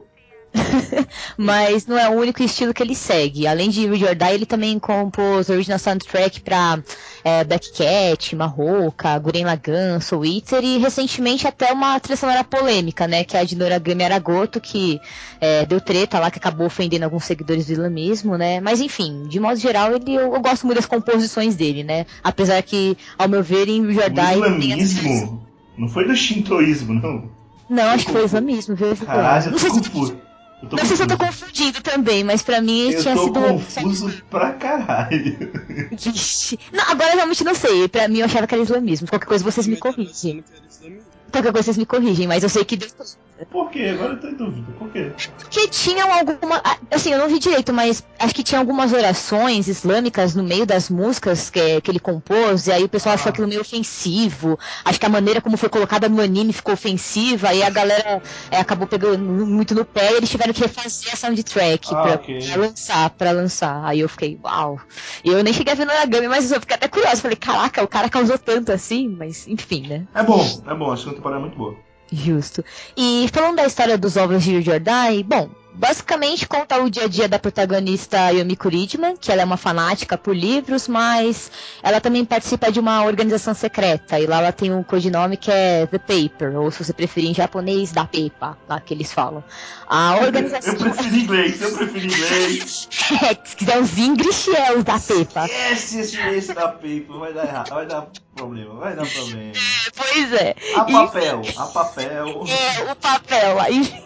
Mas 1.37 1.87
não 1.87 1.99
é 1.99 2.09
o 2.09 2.13
único 2.13 2.43
estilo 2.43 2.75
que 2.75 2.83
ele 2.83 2.95
segue. 2.95 3.47
Além 3.47 3.71
de 3.71 3.87
Read 3.87 4.05
or 4.05 4.15
Die, 4.15 4.35
ele 4.35 4.47
também 4.47 4.79
compôs 4.79 5.49
original 5.49 5.79
soundtrack 5.79 6.41
pra 6.41 6.83
é, 7.25 7.45
Black 7.45 7.73
Cat, 7.73 8.37
Marroca, 8.37 9.19
Guren 9.19 9.45
Lagann, 9.45 10.01
Soul 10.01 10.25
Eater 10.25 10.63
e 10.63 10.79
recentemente 10.79 11.47
até 11.47 11.73
uma 11.73 11.99
trilha 12.01 12.17
sonora 12.17 12.45
polêmica, 12.45 13.07
né? 13.07 13.25
Que 13.25 13.37
é 13.37 13.41
a 13.41 13.45
de 13.45 13.57
Noragami 13.57 14.05
Aragoto, 14.05 14.61
que 14.61 15.01
é, 15.41 15.65
deu 15.65 15.81
treta 15.81 16.19
lá, 16.19 16.31
que 16.31 16.39
acabou 16.39 16.67
ofendendo 16.67 17.05
alguns 17.05 17.25
seguidores 17.25 17.67
do 17.67 17.73
islamismo, 17.73 18.37
né? 18.37 18.61
Mas 18.61 18.81
enfim, 18.81 19.25
de 19.29 19.41
modo 19.41 19.57
geral, 19.57 19.95
ele, 19.95 20.15
eu, 20.15 20.35
eu 20.35 20.41
gosto 20.41 20.67
muito 20.67 20.77
das 20.77 20.87
composições 20.87 21.57
dele, 21.57 21.83
né? 21.83 22.07
Apesar 22.23 22.63
que, 22.63 22.97
ao 23.19 23.29
meu 23.29 23.43
ver, 23.43 23.69
em 23.69 23.87
Read 23.87 23.99
or 23.99 24.11
O 24.11 24.15
Die... 24.15 24.33
islamismo 24.35 25.53
não 25.77 25.89
foi 25.89 26.07
do 26.07 26.15
shintoísmo, 26.15 26.95
não. 26.95 27.31
Não, 27.69 27.85
acho 27.85 28.07
que 28.07 28.13
foi 28.13 28.25
islamismo, 28.25 28.77
viu? 28.77 28.95
Caralho, 28.97 29.53
eu 29.53 29.59
tô 29.59 29.69
confuso. 29.69 30.17
Não 30.71 30.85
sei 30.87 30.97
se 30.97 31.03
eu 31.03 31.07
tô 31.09 31.17
confuso. 31.19 31.41
confundindo 31.47 31.81
também, 31.83 32.23
mas 32.25 32.43
pra 32.43 32.61
mim 32.61 32.91
Eu 32.91 33.03
tinha 33.03 33.15
tô 33.15 33.25
sido. 33.25 33.41
confuso 33.41 34.23
pra 34.31 34.53
caralho. 34.53 35.37
Vixe. 35.93 36.59
Não, 36.73 36.85
agora 36.91 37.11
eu 37.13 37.17
realmente 37.17 37.43
não 37.45 37.55
sei. 37.55 37.89
Pra 37.89 38.07
mim 38.09 38.19
eu 38.21 38.27
achava 38.27 38.47
que 38.47 38.55
era 38.55 38.63
islamismo. 38.63 39.09
Qualquer 39.09 39.27
coisa 39.27 39.45
vocês 39.45 39.67
me 39.67 39.77
corrigem. 39.77 40.45
Qualquer 41.31 41.51
coisa 41.53 41.65
vocês 41.65 41.79
me 41.79 41.87
corrigem, 41.87 42.27
mas 42.27 42.43
eu 42.43 42.49
sei 42.49 42.65
que 42.65 42.77
Deus. 42.77 43.17
Por 43.51 43.71
quê? 43.71 43.89
Agora 43.93 44.15
eu 44.15 44.21
tô 44.21 44.29
em 44.29 44.35
dúvida. 44.35 44.73
Por 44.79 44.89
quê? 44.91 45.13
Porque 45.39 45.69
tinham 45.69 46.13
alguma. 46.13 46.63
Assim, 46.91 47.13
eu 47.13 47.19
não 47.19 47.29
vi 47.29 47.39
direito, 47.39 47.73
mas 47.73 48.05
acho 48.19 48.35
que 48.35 48.43
tinha 48.43 48.59
algumas 48.59 48.93
orações 48.93 49.69
islâmicas 49.69 50.35
no 50.35 50.43
meio 50.43 50.65
das 50.67 50.89
músicas 50.91 51.51
que, 51.51 51.81
que 51.81 51.91
ele 51.91 51.99
compôs, 52.01 52.67
e 52.67 52.73
aí 52.73 52.85
o 52.85 52.89
pessoal 52.89 53.15
achou 53.15 53.29
Ah. 53.29 53.31
aquilo 53.31 53.49
meio 53.49 53.61
ofensivo. 53.61 54.59
Acho 54.85 54.99
que 55.01 55.07
a 55.07 55.09
maneira 55.09 55.41
como 55.41 55.57
foi 55.57 55.69
colocada 55.69 56.09
no 56.09 56.21
anime 56.21 56.53
ficou 56.53 56.75
ofensiva, 56.75 57.53
e 57.55 57.63
a 57.63 57.71
galera 57.71 58.23
é, 58.51 58.59
acabou 58.59 58.87
pegando 58.87 59.19
muito 59.19 59.75
no 59.75 59.85
pé 59.85 60.13
e 60.13 60.17
eles 60.17 60.31
tiveram 60.31 60.53
que 60.53 60.61
refazer 60.61 61.13
a 61.13 61.17
soundtrack 61.17 61.89
Ah, 61.95 62.03
pra, 62.03 62.15
ok. 62.15 62.39
pra 62.47 62.57
lançar, 62.57 63.11
pra 63.11 63.31
lançar. 63.33 63.85
Aí 63.85 64.01
eu 64.01 64.09
fiquei, 64.09 64.39
uau. 64.43 64.79
E 65.25 65.29
eu 65.31 65.43
nem 65.43 65.53
cheguei 65.53 65.73
a 65.73 65.77
ver 65.77 65.87
no 65.87 65.93
Origami, 65.93 66.29
mas 66.29 66.51
eu 66.53 66.61
fiquei 66.61 66.77
até 66.77 66.89
curiosa. 66.89 67.23
Falei, 67.23 67.37
caraca, 67.37 67.83
o 67.83 67.89
cara 67.89 68.09
causou 68.09 68.39
tanto 68.39 68.73
assim, 68.73 69.09
mas 69.09 69.47
enfim, 69.49 69.87
né? 69.87 70.07
É 70.15 70.23
bom, 70.23 70.41
é 70.67 70.75
bom. 70.75 70.91
A 70.93 70.97
segunda 70.97 71.17
temporada 71.17 71.41
é 71.41 71.45
muito 71.45 71.57
boa. 71.57 71.77
Justo. 72.13 72.63
E 72.97 73.27
falando 73.33 73.57
da 73.57 73.67
história 73.67 73.97
dos 73.97 74.17
ovos 74.17 74.43
de 74.43 74.61
Jordai, 74.61 75.23
bom, 75.23 75.51
basicamente 75.75 76.47
conta 76.47 76.81
o 76.83 76.91
dia 76.91 77.05
a 77.05 77.09
dia 77.09 77.29
da 77.29 77.39
protagonista 77.39 78.31
Yomiko 78.31 78.69
Ridman, 78.69 79.17
que 79.17 79.33
ela 79.33 79.43
é 79.43 79.45
uma 79.45 79.57
fanática 79.57 80.17
por 80.19 80.37
livros, 80.37 80.89
mas 80.89 81.51
ela 81.83 82.01
também 82.01 82.25
participa 82.25 82.71
de 82.71 82.79
uma 82.79 83.05
organização 83.05 83.55
secreta, 83.55 84.19
e 84.19 84.27
lá 84.27 84.39
ela 84.39 84.53
tem 84.53 84.73
um 84.73 84.83
codinome 84.83 85.37
que 85.37 85.51
é 85.51 85.87
The 85.87 85.99
Paper, 85.99 86.59
ou 86.59 86.71
se 86.71 86.85
você 86.85 86.93
preferir 86.93 87.31
em 87.31 87.35
japonês, 87.35 87.93
da 87.93 88.05
Pepa, 88.05 88.57
lá 88.69 88.81
que 88.81 88.95
eles 88.95 89.13
falam. 89.13 89.43
A 89.87 90.17
organização... 90.17 90.73
Eu 90.75 90.79
prefiro 90.79 91.17
inglês, 91.17 91.61
eu 91.61 91.73
prefiro 91.77 92.07
inglês. 92.07 92.89
É, 93.23 93.37
se 93.45 93.57
quiser 93.57 93.79
os 93.79 93.99
English, 93.99 94.55
é 94.57 94.73
os 94.73 94.85
da 94.85 94.99
Pepa. 94.99 95.45
Esquece 95.45 96.01
esse, 96.01 96.21
esse 96.21 96.55
da 96.55 96.69
paper, 96.69 97.19
vai 97.19 97.33
dar 97.33 97.45
errado, 97.47 97.69
vai 97.71 97.87
dar 97.87 98.07
problema, 98.35 98.75
vai 98.75 98.97
dar 98.97 99.07
problema. 99.07 99.53
Pois 99.95 100.33
é. 100.33 100.55
A 100.77 100.85
papel, 100.85 101.43
a 101.57 101.67
papel, 101.67 102.45
É, 102.49 102.91
o 102.91 102.97
papel 102.97 103.61
aí. 103.61 104.05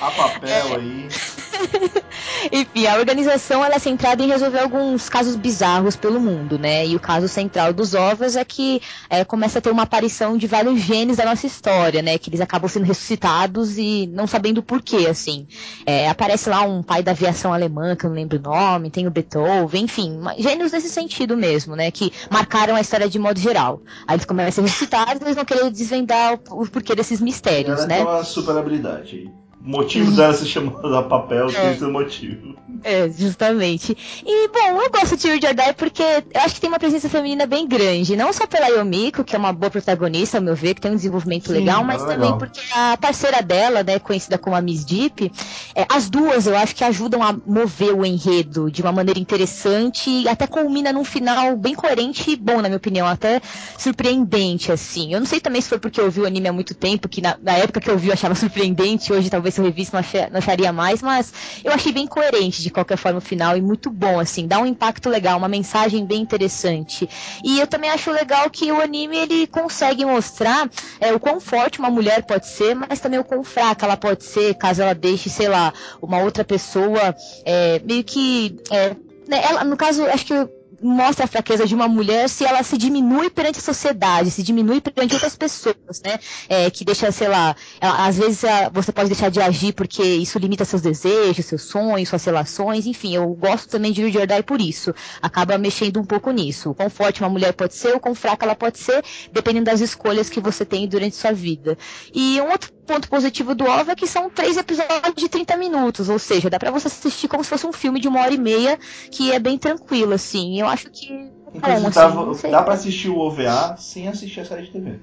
a 0.00 0.10
papel 0.10 0.74
aí. 0.76 1.07
Enfim, 2.52 2.86
a 2.86 2.96
organização 2.96 3.64
ela 3.64 3.74
é 3.74 3.78
centrada 3.78 4.22
em 4.22 4.28
resolver 4.28 4.60
alguns 4.60 5.08
casos 5.08 5.34
bizarros 5.36 5.96
pelo 5.96 6.20
mundo, 6.20 6.58
né? 6.58 6.86
E 6.86 6.94
o 6.94 7.00
caso 7.00 7.28
central 7.28 7.72
dos 7.72 7.94
ovos 7.94 8.36
é 8.36 8.44
que 8.44 8.80
é, 9.10 9.24
começa 9.24 9.58
a 9.58 9.62
ter 9.62 9.70
uma 9.70 9.82
aparição 9.82 10.36
de 10.36 10.46
vários 10.46 10.80
genes 10.80 11.16
da 11.16 11.24
nossa 11.24 11.46
história, 11.46 12.00
né? 12.00 12.16
Que 12.18 12.30
eles 12.30 12.40
acabam 12.40 12.68
sendo 12.68 12.86
ressuscitados 12.86 13.76
e 13.76 14.08
não 14.12 14.26
sabendo 14.26 14.62
porquê, 14.62 15.06
assim. 15.08 15.46
É, 15.84 16.08
aparece 16.08 16.48
lá 16.48 16.62
um 16.62 16.82
pai 16.82 17.02
da 17.02 17.12
aviação 17.12 17.52
alemã, 17.52 17.96
que 17.96 18.04
eu 18.04 18.10
não 18.10 18.16
lembro 18.16 18.38
o 18.38 18.42
nome, 18.42 18.90
tem 18.90 19.06
o 19.06 19.10
Beethoven, 19.10 19.84
enfim, 19.84 20.20
gênios 20.38 20.72
nesse 20.72 20.88
sentido 20.88 21.36
mesmo, 21.36 21.74
né? 21.74 21.90
Que 21.90 22.12
marcaram 22.30 22.76
a 22.76 22.80
história 22.80 23.08
de 23.08 23.18
modo 23.18 23.40
geral. 23.40 23.82
Aí 24.06 24.16
eles 24.16 24.24
começam 24.24 24.48
a 24.48 24.52
ser 24.52 24.62
ressuscitados 24.62 25.20
e 25.20 25.24
eles 25.24 25.34
vão 25.34 25.44
querer 25.44 25.70
desvendar 25.70 26.38
o, 26.50 26.66
porquê 26.68 26.94
desses 26.94 27.20
mistérios, 27.20 27.78
Ela 27.80 27.86
né? 27.86 27.96
tem 27.96 28.06
uma 28.06 28.24
super 28.24 28.56
habilidade 28.56 29.16
aí. 29.16 29.47
O 29.64 29.70
motivo 29.70 30.12
dela 30.12 30.32
se 30.32 30.46
chamar 30.46 30.80
da 30.82 31.02
papel 31.02 31.48
tem 31.52 31.78
seu 31.78 31.90
motivo. 31.90 32.56
É, 32.84 33.08
justamente. 33.10 33.96
E, 34.24 34.48
bom, 34.48 34.80
eu 34.80 34.90
gosto 34.90 35.16
de 35.16 35.38
Die 35.38 35.74
porque 35.76 36.02
eu 36.02 36.40
acho 36.40 36.54
que 36.54 36.60
tem 36.60 36.68
uma 36.68 36.78
presença 36.78 37.08
feminina 37.08 37.46
bem 37.46 37.66
grande. 37.66 38.14
Não 38.16 38.32
só 38.32 38.46
pela 38.46 38.68
Yomiko, 38.68 39.24
que 39.24 39.34
é 39.34 39.38
uma 39.38 39.52
boa 39.52 39.70
protagonista, 39.70 40.38
ao 40.38 40.42
meu 40.42 40.54
ver, 40.54 40.74
que 40.74 40.80
tem 40.80 40.92
um 40.92 40.96
desenvolvimento 40.96 41.48
Sim, 41.48 41.54
legal, 41.54 41.82
mas 41.82 42.02
é 42.02 42.06
também 42.06 42.32
legal. 42.32 42.38
porque 42.38 42.60
a 42.72 42.96
parceira 42.96 43.42
dela, 43.42 43.82
né, 43.82 43.98
conhecida 43.98 44.38
como 44.38 44.54
a 44.54 44.60
Miss 44.60 44.84
Deep, 44.84 45.32
é, 45.74 45.86
as 45.88 46.08
duas 46.08 46.46
eu 46.46 46.56
acho 46.56 46.74
que 46.74 46.84
ajudam 46.84 47.22
a 47.22 47.34
mover 47.46 47.94
o 47.94 48.06
enredo 48.06 48.70
de 48.70 48.80
uma 48.82 48.92
maneira 48.92 49.18
interessante 49.18 50.08
e 50.08 50.28
até 50.28 50.46
culmina 50.46 50.92
num 50.92 51.04
final 51.04 51.56
bem 51.56 51.74
coerente 51.74 52.30
e 52.30 52.36
bom, 52.36 52.56
na 52.56 52.68
minha 52.68 52.76
opinião, 52.76 53.06
até 53.06 53.40
surpreendente, 53.76 54.70
assim. 54.70 55.12
Eu 55.12 55.20
não 55.20 55.26
sei 55.26 55.40
também 55.40 55.60
se 55.60 55.68
foi 55.68 55.78
porque 55.78 56.00
eu 56.00 56.10
vi 56.10 56.20
o 56.20 56.26
anime 56.26 56.48
há 56.48 56.52
muito 56.52 56.74
tempo, 56.74 57.08
que 57.08 57.20
na, 57.20 57.36
na 57.42 57.52
época 57.52 57.80
que 57.80 57.90
eu 57.90 57.98
vi 57.98 58.08
eu 58.08 58.12
achava 58.12 58.34
surpreendente, 58.36 59.12
hoje 59.12 59.28
talvez 59.28 59.47
se 59.50 59.60
eu 59.60 59.64
revisse 59.64 59.92
não, 59.92 60.00
acha- 60.00 60.28
não 60.30 60.38
acharia 60.38 60.72
mais, 60.72 61.02
mas 61.02 61.32
eu 61.64 61.72
achei 61.72 61.92
bem 61.92 62.06
coerente 62.06 62.62
de 62.62 62.70
qualquer 62.70 62.96
forma 62.96 63.18
o 63.18 63.22
final 63.22 63.56
e 63.56 63.62
muito 63.62 63.90
bom, 63.90 64.18
assim, 64.18 64.46
dá 64.46 64.58
um 64.58 64.66
impacto 64.66 65.08
legal, 65.08 65.38
uma 65.38 65.48
mensagem 65.48 66.04
bem 66.04 66.20
interessante. 66.22 67.08
E 67.44 67.58
eu 67.58 67.66
também 67.66 67.90
acho 67.90 68.10
legal 68.10 68.48
que 68.50 68.70
o 68.72 68.80
anime 68.80 69.16
ele 69.16 69.46
consegue 69.46 70.04
mostrar 70.04 70.68
é, 71.00 71.12
o 71.12 71.20
quão 71.20 71.40
forte 71.40 71.78
uma 71.78 71.90
mulher 71.90 72.24
pode 72.24 72.46
ser, 72.46 72.74
mas 72.74 73.00
também 73.00 73.18
o 73.18 73.24
quão 73.24 73.42
fraca 73.44 73.86
ela 73.86 73.96
pode 73.96 74.24
ser, 74.24 74.54
caso 74.54 74.82
ela 74.82 74.94
deixe, 74.94 75.28
sei 75.28 75.48
lá, 75.48 75.72
uma 76.00 76.20
outra 76.22 76.44
pessoa 76.44 77.14
é, 77.44 77.80
meio 77.84 78.04
que. 78.04 78.56
é, 78.70 78.90
né, 79.28 79.42
ela, 79.44 79.64
no 79.64 79.76
caso, 79.76 80.04
acho 80.06 80.24
que 80.24 80.57
mostra 80.80 81.24
a 81.24 81.28
fraqueza 81.28 81.66
de 81.66 81.74
uma 81.74 81.88
mulher 81.88 82.28
se 82.28 82.44
ela 82.44 82.62
se 82.62 82.76
diminui 82.76 83.30
perante 83.30 83.58
a 83.58 83.62
sociedade, 83.62 84.30
se 84.30 84.42
diminui 84.42 84.80
perante 84.80 85.14
outras 85.14 85.36
pessoas, 85.36 86.00
né? 86.04 86.18
É, 86.48 86.70
que 86.70 86.84
deixa, 86.84 87.10
sei 87.12 87.28
lá, 87.28 87.54
ela- 87.80 88.06
às 88.06 88.16
vezes 88.18 88.42
você 88.72 88.92
pode 88.92 89.08
deixar 89.08 89.30
de 89.30 89.40
agir 89.40 89.72
porque 89.72 90.02
isso 90.02 90.38
limita 90.38 90.64
seus 90.64 90.82
desejos, 90.82 91.46
seus 91.46 91.62
sonhos, 91.62 92.08
suas 92.08 92.24
relações, 92.24 92.86
enfim, 92.86 93.14
eu 93.14 93.28
gosto 93.34 93.68
também 93.68 93.92
de 93.92 94.02
Die 94.10 94.42
por 94.44 94.60
isso. 94.60 94.94
Acaba 95.22 95.58
mexendo 95.58 96.00
um 96.00 96.04
pouco 96.04 96.30
nisso. 96.30 96.70
O 96.70 96.74
quão 96.74 96.90
forte 96.90 97.20
uma 97.22 97.30
mulher 97.30 97.52
pode 97.52 97.74
ser, 97.74 97.94
o 97.94 98.00
quão 98.00 98.14
fraca 98.14 98.44
ela 98.46 98.54
pode 98.54 98.78
ser, 98.78 99.02
dependendo 99.32 99.66
das 99.66 99.80
escolhas 99.80 100.28
que 100.28 100.40
você 100.40 100.64
tem 100.64 100.86
durante 100.88 101.16
sua 101.16 101.32
vida. 101.32 101.76
E 102.14 102.40
um 102.40 102.50
outro 102.50 102.70
ponto 102.88 103.08
positivo 103.08 103.54
do 103.54 103.64
OVA 103.64 103.92
é 103.92 103.94
que 103.94 104.06
são 104.06 104.30
três 104.30 104.56
episódios 104.56 105.14
de 105.14 105.28
30 105.28 105.56
minutos, 105.58 106.08
ou 106.08 106.18
seja, 106.18 106.48
dá 106.48 106.58
pra 106.58 106.70
você 106.70 106.88
assistir 106.88 107.28
como 107.28 107.44
se 107.44 107.50
fosse 107.50 107.66
um 107.66 107.72
filme 107.72 108.00
de 108.00 108.08
uma 108.08 108.20
hora 108.20 108.32
e 108.32 108.38
meia, 108.38 108.78
que 109.10 109.30
é 109.30 109.38
bem 109.38 109.58
tranquilo, 109.58 110.14
assim. 110.14 110.58
Eu 110.58 110.66
acho 110.66 110.90
que. 110.90 111.12
é 111.12 111.56
Inclusive, 111.56 111.92
bom, 112.14 112.30
assim, 112.30 112.40
sei. 112.40 112.50
dá 112.50 112.62
pra 112.62 112.74
assistir 112.74 113.10
o 113.10 113.18
OVA 113.18 113.76
sem 113.78 114.08
assistir 114.08 114.40
a 114.40 114.44
série 114.46 114.62
de 114.62 114.72
TV. 114.72 115.00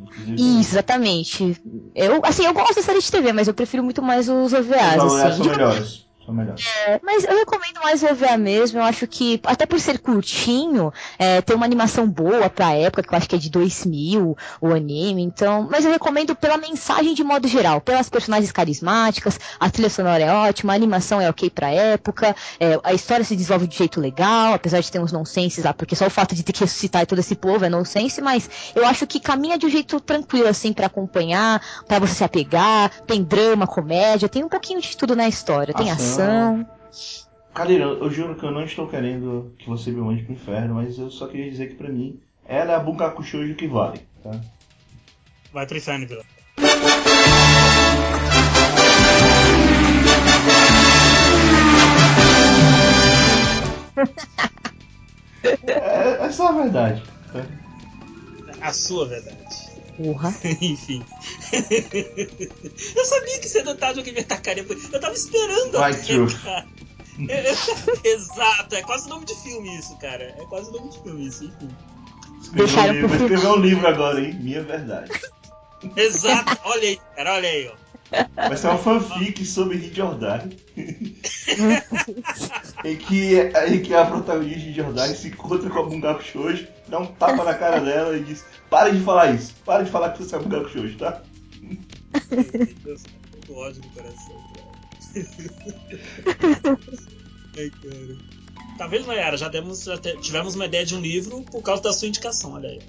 Inclusive, 0.00 0.60
exatamente. 0.60 1.56
Eu, 1.94 2.20
assim, 2.22 2.44
eu 2.44 2.52
gosto 2.52 2.76
da 2.76 2.82
série 2.82 3.00
de 3.00 3.10
TV, 3.10 3.32
mas 3.32 3.48
eu 3.48 3.54
prefiro 3.54 3.82
muito 3.82 4.02
mais 4.02 4.28
os 4.28 4.52
OVAs, 4.52 5.02
os 5.02 5.12
OVAs 5.12 5.24
assim. 5.24 5.42
são 5.42 5.52
melhores. 5.52 6.07
São 6.28 6.34
melhores. 6.34 6.66
É, 6.86 7.00
mas 7.02 7.24
eu 7.24 7.34
recomendo 7.38 7.80
mais 7.82 8.02
o 8.02 8.06
OVA 8.06 8.36
mesmo. 8.36 8.78
Eu 8.78 8.82
acho 8.82 9.06
que, 9.06 9.40
até 9.44 9.64
por 9.64 9.80
ser 9.80 9.98
curtinho, 9.98 10.92
é, 11.18 11.40
tem 11.40 11.56
uma 11.56 11.64
animação 11.64 12.06
boa 12.06 12.50
pra 12.50 12.74
época, 12.74 13.02
que 13.02 13.14
eu 13.14 13.16
acho 13.16 13.26
que 13.26 13.34
é 13.34 13.38
de 13.38 13.48
2000, 13.48 14.36
o 14.60 14.66
anime. 14.68 15.22
Então, 15.22 15.66
mas 15.70 15.86
eu 15.86 15.90
recomendo 15.90 16.36
pela 16.36 16.58
mensagem 16.58 17.14
de 17.14 17.24
modo 17.24 17.48
geral, 17.48 17.80
pelas 17.80 18.10
personagens 18.10 18.52
carismáticas, 18.52 19.40
a 19.58 19.70
trilha 19.70 19.88
sonora 19.88 20.22
é 20.22 20.30
ótima, 20.30 20.74
a 20.74 20.76
animação 20.76 21.18
é 21.18 21.30
ok 21.30 21.48
pra 21.48 21.70
época, 21.70 22.36
é, 22.60 22.78
a 22.84 22.92
história 22.92 23.24
se 23.24 23.34
desenvolve 23.34 23.66
de 23.66 23.78
jeito 23.78 23.98
legal, 23.98 24.52
apesar 24.52 24.80
de 24.80 24.92
ter 24.92 24.98
uns 24.98 25.12
nonsenses 25.12 25.64
lá, 25.64 25.72
porque 25.72 25.96
só 25.96 26.08
o 26.08 26.10
fato 26.10 26.34
de 26.34 26.42
ter 26.42 26.52
que 26.52 26.60
ressuscitar 26.60 27.06
todo 27.06 27.20
esse 27.20 27.34
povo 27.34 27.64
é 27.64 27.70
nonsense, 27.70 28.20
mas 28.20 28.50
eu 28.74 28.84
acho 28.86 29.06
que 29.06 29.18
caminha 29.18 29.56
de 29.56 29.64
um 29.64 29.70
jeito 29.70 29.98
tranquilo, 29.98 30.48
assim, 30.48 30.74
pra 30.74 30.88
acompanhar, 30.88 31.62
pra 31.86 31.98
você 31.98 32.16
se 32.16 32.24
apegar, 32.24 32.90
tem 33.06 33.22
drama, 33.22 33.66
comédia, 33.66 34.28
tem 34.28 34.44
um 34.44 34.48
pouquinho 34.48 34.82
de 34.82 34.94
tudo 34.94 35.16
na 35.16 35.26
história, 35.26 35.72
tem 35.72 35.90
Ação 35.90 36.17
reflexão. 36.18 36.66
Cadeira, 37.54 37.84
eu 37.84 38.10
juro 38.10 38.36
que 38.36 38.44
eu 38.44 38.50
não 38.50 38.62
estou 38.64 38.86
querendo 38.86 39.54
que 39.58 39.68
você 39.68 39.90
me 39.90 40.00
mande 40.00 40.22
pro 40.22 40.32
inferno, 40.32 40.74
mas 40.74 40.98
eu 40.98 41.10
só 41.10 41.26
queria 41.26 41.50
dizer 41.50 41.68
que 41.68 41.74
pra 41.74 41.88
mim, 41.88 42.20
ela 42.44 42.72
é 42.72 42.76
a 42.76 42.80
Bunkaku 42.80 43.22
Shoujo 43.22 43.54
que 43.54 43.66
vale, 43.66 44.00
tá? 44.22 44.40
Vai 45.52 45.66
pro 45.66 45.76
inferno, 45.76 46.06
Vila. 46.06 46.24
é, 55.42 56.26
essa 56.26 56.42
é 56.42 56.46
a 56.46 56.52
verdade. 56.52 57.02
Tá? 57.32 57.44
A 58.60 58.72
sua 58.72 59.06
verdade. 59.06 59.67
Porra. 59.98 60.32
Enfim. 60.62 61.04
eu 61.52 63.04
sabia 63.04 63.38
que 63.40 63.48
ou 63.68 63.74
tarde 63.74 63.98
alguém 63.98 64.14
ia 64.14 64.24
tacar 64.24 64.54
depois. 64.54 64.90
Eu 64.92 65.00
tava 65.00 65.12
esperando 65.14 65.72
Vai, 65.72 65.92
alguém, 65.92 66.26
cara. 66.28 66.66
Eu- 67.18 67.26
eu- 67.26 68.00
Exato, 68.14 68.76
é 68.76 68.82
quase 68.82 69.08
nome 69.08 69.26
de 69.26 69.34
filme 69.34 69.76
isso, 69.76 69.98
cara. 69.98 70.22
É 70.38 70.46
quase 70.46 70.70
nome 70.70 70.88
de 70.90 71.02
filme 71.02 71.26
isso, 71.26 71.44
enfim. 71.44 71.68
Escreveu 72.40 72.66
Deixaram 72.66 72.92
um 72.92 73.00
livro, 73.00 73.16
escrever 73.16 73.46
um 73.48 73.56
livro 73.60 73.88
agora, 73.88 74.20
hein? 74.20 74.34
Minha 74.34 74.62
verdade. 74.62 75.10
Exato, 75.96 76.58
olha 76.64 76.88
aí, 76.88 77.00
cara, 77.16 77.34
olha 77.34 77.48
aí, 77.48 77.68
ó. 77.68 77.87
Vai 78.36 78.56
ser 78.56 78.68
uma 78.68 78.78
fanfic 78.78 79.44
sobre 79.44 79.78
Die. 79.78 79.90
em, 82.84 82.96
que, 82.96 83.36
em 83.68 83.82
que 83.82 83.94
a 83.94 84.06
protagonista 84.06 84.60
de 84.60 84.72
Jordan 84.72 85.14
se 85.14 85.28
encontra 85.28 85.68
com 85.68 85.78
a 85.78 85.82
Bungaku 85.82 86.22
Shoujo, 86.22 86.66
dá 86.88 86.98
um 86.98 87.06
tapa 87.06 87.44
na 87.44 87.54
cara 87.54 87.80
dela 87.80 88.16
e 88.16 88.22
diz: 88.22 88.44
Para 88.70 88.90
de 88.90 89.00
falar 89.00 89.34
isso, 89.34 89.54
para 89.64 89.82
de 89.82 89.90
falar 89.90 90.12
que 90.12 90.22
você 90.22 90.36
é 90.36 90.38
Bungaku 90.38 90.70
Shoujo, 90.70 90.96
tá? 90.96 91.22
Deus, 92.84 93.02
tô 93.02 93.52
com 93.52 93.60
ódio 93.60 93.82
no 93.82 93.90
coração, 93.90 94.36
cara. 94.54 94.68
Ai, 97.58 97.70
cara. 97.70 98.38
Tá 98.78 98.86
vendo, 98.86 99.08
Nayara? 99.08 99.36
Já, 99.36 99.48
demos, 99.48 99.84
já 99.84 99.98
tivemos 99.98 100.54
uma 100.54 100.66
ideia 100.66 100.86
de 100.86 100.94
um 100.94 101.00
livro 101.00 101.42
por 101.42 101.60
causa 101.62 101.82
da 101.82 101.92
sua 101.92 102.08
indicação, 102.08 102.52
olha 102.52 102.68
aí. 102.68 102.80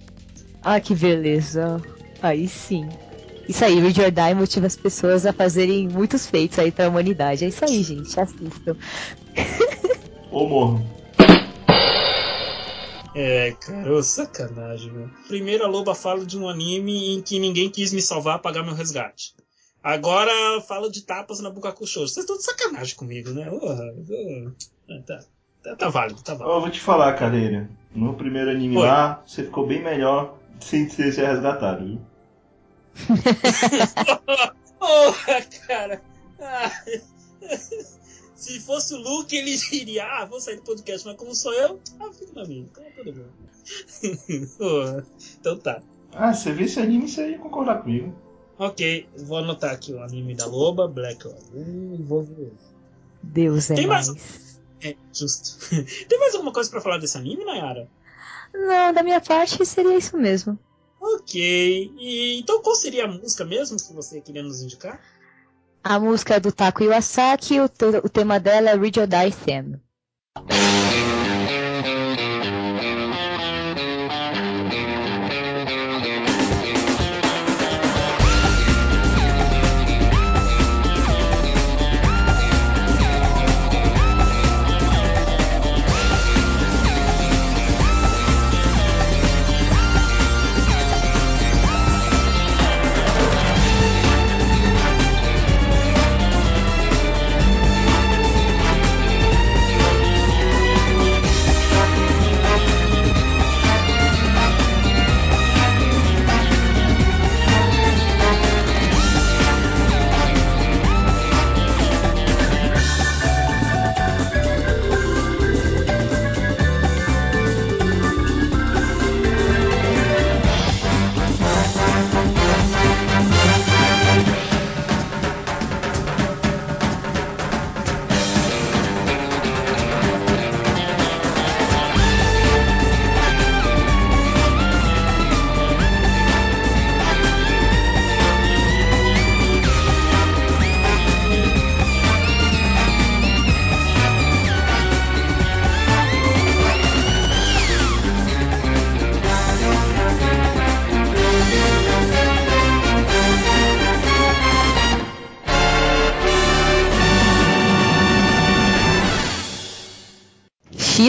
Ah, 0.61 0.80
que 0.80 0.93
beleza. 0.93 1.82
Aí 2.22 2.47
sim. 2.47 2.88
Isso 3.50 3.66
aí, 3.66 3.80
Read 3.80 4.00
or 4.00 4.12
Die 4.12 4.36
motiva 4.36 4.68
as 4.68 4.76
pessoas 4.76 5.26
a 5.26 5.34
fazerem 5.34 5.88
muitos 5.88 6.28
feitos 6.28 6.60
aí 6.60 6.72
pra 6.72 6.88
humanidade. 6.88 7.43
É 7.43 7.47
isso 7.47 7.66
aí, 7.66 7.82
gente. 7.82 8.20
Assistam. 8.20 8.78
Ou 10.30 10.47
morro. 10.47 10.86
É, 13.16 13.52
cara, 13.60 13.91
ô, 13.91 14.04
sacanagem, 14.04 14.93
velho. 14.93 15.12
Primeiro 15.28 15.66
a 15.66 15.68
Loba 15.68 15.95
fala 15.95 16.24
de 16.28 16.38
um 16.38 16.47
anime 16.47 17.16
em 17.16 17.24
que 17.24 17.39
ninguém 17.39 17.72
quis 17.72 17.91
me 17.91 18.04
salvar 18.04 18.38
pagar 18.38 18.64
meu 18.64 18.76
resgate. 18.76 19.34
Agora 19.84 20.62
fala 20.68 20.88
de 20.88 21.02
tapas 21.02 21.39
na 21.39 21.50
Bukaku 21.50 21.88
Show. 21.88 22.08
Vocês 22.08 22.24
estão 22.24 22.38
de 22.38 22.43
sacanagem 22.43 22.95
comigo, 22.95 23.32
né? 23.32 23.50
Porra, 23.50 23.84
ô, 23.84 24.52
é, 24.91 25.00
tá, 25.00 25.20
tá, 25.64 25.76
tá 25.76 25.89
válido, 25.89 26.22
tá 26.22 26.36
válido. 26.36 26.56
Eu 26.56 26.62
vou 26.62 26.70
te 26.70 26.80
falar, 26.80 27.14
Cadeira. 27.14 27.68
No 27.95 28.14
primeiro 28.14 28.52
anime 28.52 28.78
Oi. 28.78 28.86
lá, 28.86 29.24
você 29.26 29.43
ficou 29.43 29.66
bem 29.66 29.82
melhor 29.82 30.38
sem 30.60 30.88
ser 30.88 31.12
resgatado, 31.26 31.84
viu? 31.84 32.00
Porra, 34.80 35.41
cara. 35.68 36.02
Ah, 36.39 36.72
Se 38.36 38.60
fosse 38.62 38.93
o 38.93 38.97
Luke, 38.97 39.36
ele 39.36 39.56
diria, 39.58 40.06
ah, 40.06 40.26
vou 40.26 40.39
sair 40.39 40.56
do 40.58 40.62
podcast, 40.64 41.06
mas 41.06 41.18
como 41.18 41.36
sou 41.36 41.54
eu, 41.54 41.80
ah, 42.00 42.10
fica 42.14 42.32
na 42.34 42.45
minha. 42.47 42.62
Então, 42.64 42.84
tudo 42.95 43.12
bem. 43.14 44.47
Porra, 44.58 45.06
então 45.39 45.58
tá. 45.58 45.82
Ah, 46.14 46.34
você 46.34 46.52
vê 46.54 46.64
esse 46.64 46.80
anime, 46.80 47.08
você 47.08 47.32
ia 47.32 47.38
concordar 47.39 47.82
comigo. 47.82 48.14
Ok, 48.58 49.08
vou 49.18 49.38
anotar 49.38 49.72
aqui 49.72 49.93
o 49.93 50.02
anime 50.02 50.34
da 50.36 50.45
Loba, 50.45 50.88
Black 50.88 51.26
Lagoon 51.28 51.95
e 52.00 52.04
vou 52.04 52.24
ver. 52.24 52.52
Deus 53.22 53.70
é 53.72 53.76
Tem 53.76 53.88
mais- 53.88 54.08
mais. 54.10 54.60
É, 54.82 54.95
justo. 55.14 55.60
Tem 56.07 56.19
mais 56.19 56.34
alguma 56.34 56.52
coisa 56.53 56.69
pra 56.69 56.82
falar 56.82 56.98
desse 56.98 57.18
anime, 57.18 57.44
Nayara? 57.45 57.88
Não, 58.53 58.94
da 58.94 59.03
minha 59.03 59.22
parte 59.22 59.65
seria 59.65 59.98
isso 59.98 60.18
mesmo. 60.18 60.57
Ok. 60.99 61.39
E, 61.97 62.39
então 62.39 62.61
qual 62.61 62.76
seria 62.76 63.05
a 63.05 63.07
música 63.07 63.45
mesmo 63.45 63.77
que 63.77 63.93
você 63.93 64.19
queria 64.21 64.43
nos 64.43 64.61
indicar? 64.61 65.01
A 65.84 65.99
música 65.99 66.35
é 66.35 66.39
do 66.39 66.51
Taco 66.51 66.84
Iwasaki, 66.84 67.59
o, 67.59 67.65
o 68.03 68.09
tema 68.09 68.39
dela 68.39 68.71
é 68.71 68.76
Read 68.76 68.99
or 68.99 69.07
Die. 69.07 69.80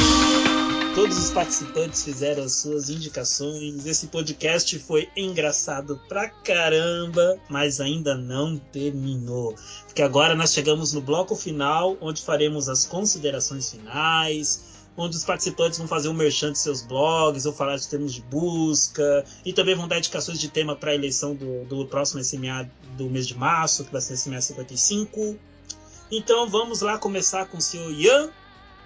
os 1.21 1.29
participantes 1.29 2.03
fizeram 2.03 2.43
as 2.43 2.53
suas 2.53 2.89
indicações. 2.89 3.85
Esse 3.85 4.07
podcast 4.07 4.79
foi 4.79 5.07
engraçado 5.15 6.01
pra 6.09 6.27
caramba, 6.27 7.37
mas 7.47 7.79
ainda 7.79 8.15
não 8.15 8.57
terminou. 8.57 9.53
Porque 9.85 10.01
agora 10.01 10.33
nós 10.33 10.51
chegamos 10.51 10.93
no 10.93 11.01
bloco 11.01 11.35
final, 11.35 11.95
onde 12.01 12.23
faremos 12.23 12.67
as 12.67 12.85
considerações 12.85 13.69
finais, 13.69 14.63
onde 14.97 15.15
os 15.15 15.23
participantes 15.23 15.77
vão 15.77 15.87
fazer 15.87 16.09
um 16.09 16.13
merchan 16.13 16.53
de 16.53 16.57
seus 16.57 16.81
blogs, 16.81 17.45
ou 17.45 17.53
falar 17.53 17.77
de 17.77 17.87
termos 17.87 18.15
de 18.15 18.21
busca, 18.23 19.23
e 19.45 19.53
também 19.53 19.75
vão 19.75 19.87
dar 19.87 19.99
indicações 19.99 20.39
de 20.39 20.49
tema 20.49 20.75
para 20.75 20.89
a 20.89 20.95
eleição 20.95 21.35
do, 21.35 21.65
do 21.65 21.85
próximo 21.85 22.23
SMA 22.23 22.67
do 22.97 23.05
mês 23.11 23.27
de 23.27 23.37
março, 23.37 23.85
que 23.85 23.91
vai 23.91 24.01
ser 24.01 24.17
SMA 24.17 24.41
55. 24.41 25.37
Então 26.11 26.49
vamos 26.49 26.81
lá 26.81 26.97
começar 26.97 27.45
com 27.45 27.57
o 27.57 27.61
senhor 27.61 27.91
Ian. 27.91 28.31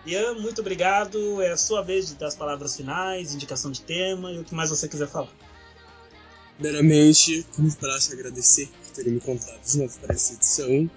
Ian, 0.06 0.36
muito 0.36 0.62
obrigado. 0.62 1.42
É 1.42 1.52
a 1.52 1.58
sua 1.58 1.82
vez 1.82 2.08
de 2.08 2.16
dar 2.16 2.28
as 2.28 2.36
palavras 2.36 2.76
finais, 2.76 3.34
indicação 3.34 3.72
de 3.72 3.82
tema 3.82 4.32
e 4.32 4.40
o 4.40 4.44
que 4.44 4.54
mais 4.54 4.70
você 4.70 4.88
quiser 4.88 5.08
falar. 5.08 5.32
Primeiramente, 6.58 7.46
como 7.56 7.74
praxe, 7.76 8.14
agradecer 8.14 8.68
por 8.68 8.92
terem 8.92 9.14
me 9.14 9.20
convidado 9.20 9.60
de 9.66 9.78
novo 9.78 10.00
para 10.00 10.14
essa 10.14 10.34
edição. 10.34 10.90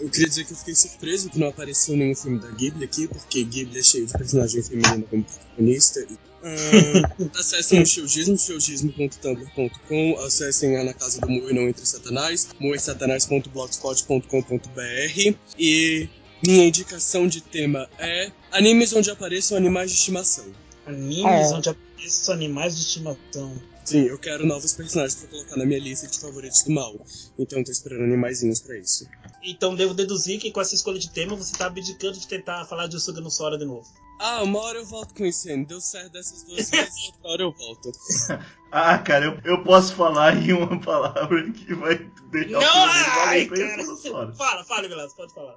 Eu 0.00 0.08
queria 0.08 0.28
dizer 0.28 0.44
que 0.44 0.52
eu 0.52 0.56
fiquei 0.56 0.74
surpreso 0.74 1.30
que 1.30 1.38
não 1.38 1.48
apareceu 1.48 1.96
nenhum 1.96 2.14
filme 2.14 2.40
da 2.40 2.50
Ghibli 2.50 2.84
aqui, 2.84 3.08
porque 3.08 3.44
Ghibli 3.44 3.78
é 3.78 3.82
cheio 3.82 4.06
de 4.06 4.12
personagem 4.12 4.62
feminina 4.62 5.04
como 5.08 5.24
protagonista. 5.24 6.06
Ah, 6.42 7.10
acessem 7.38 7.82
o 7.82 7.86
Shougismo, 7.86 8.38
shougismo.tumblr.com, 8.38 10.18
acessem 10.20 10.76
a 10.76 10.84
Na 10.84 10.94
Casa 10.94 11.20
do 11.20 11.28
Moe 11.28 11.52
Não 11.52 11.68
Entre 11.68 11.86
Satanás, 11.86 12.48
moesatanás.blogspot.com.br 12.58 15.36
e 15.58 16.08
minha 16.46 16.64
indicação 16.66 17.26
de 17.26 17.40
tema 17.40 17.88
é 17.98 18.30
animes 18.50 18.92
onde 18.92 19.10
apareçam 19.10 19.56
animais 19.56 19.90
de 19.90 19.96
estimação. 19.98 20.46
Animes 20.86 21.50
É. 21.50 21.54
onde 21.54 21.68
aparecem 21.68 22.34
animais 22.34 22.76
de 22.76 22.82
estimação. 22.82 23.54
Sim, 23.84 24.02
eu 24.04 24.16
quero 24.18 24.46
novos 24.46 24.72
personagens 24.72 25.16
pra 25.16 25.28
colocar 25.28 25.56
na 25.56 25.64
minha 25.66 25.80
lista 25.80 26.06
de 26.06 26.18
favoritos 26.18 26.62
do 26.62 26.70
mal. 26.70 26.94
Então 27.38 27.58
eu 27.58 27.64
tô 27.64 27.72
esperando 27.72 28.04
animaizinhos 28.04 28.60
pra 28.60 28.78
isso. 28.78 29.06
Então 29.42 29.74
devo 29.74 29.92
deduzir 29.92 30.38
que 30.40 30.52
com 30.52 30.60
essa 30.60 30.74
escolha 30.74 31.00
de 31.00 31.10
tema 31.10 31.34
você 31.34 31.56
tá 31.56 31.66
abdicando 31.66 32.18
de 32.18 32.26
tentar 32.28 32.64
falar 32.66 32.86
de 32.86 33.00
Suga 33.00 33.20
no 33.20 33.30
Sora 33.30 33.58
de 33.58 33.64
novo. 33.64 33.86
Ah, 34.20 34.40
uma 34.44 34.60
hora 34.60 34.78
eu 34.78 34.86
volto 34.86 35.14
com 35.14 35.26
isso, 35.26 35.48
Deu 35.66 35.80
certo 35.80 36.12
dessas 36.12 36.44
duas 36.44 36.70
vezes, 36.70 36.94
outra 37.16 37.30
hora 37.30 37.42
eu 37.42 37.52
volto. 37.52 37.92
Ah, 38.74 38.96
cara, 38.96 39.26
eu, 39.26 39.38
eu 39.44 39.62
posso 39.64 39.94
falar 39.94 40.34
em 40.34 40.50
uma 40.54 40.80
palavra 40.80 41.52
que 41.52 41.74
vai 41.74 41.98
deixar 42.30 42.56
o 42.56 42.60
Não, 42.62 42.72
filme 42.72 43.04
ai, 43.20 43.46
cara. 43.46 44.34
Fala, 44.34 44.64
fala, 44.64 44.88
Velasco, 44.88 45.14
pode 45.18 45.34
falar. 45.34 45.56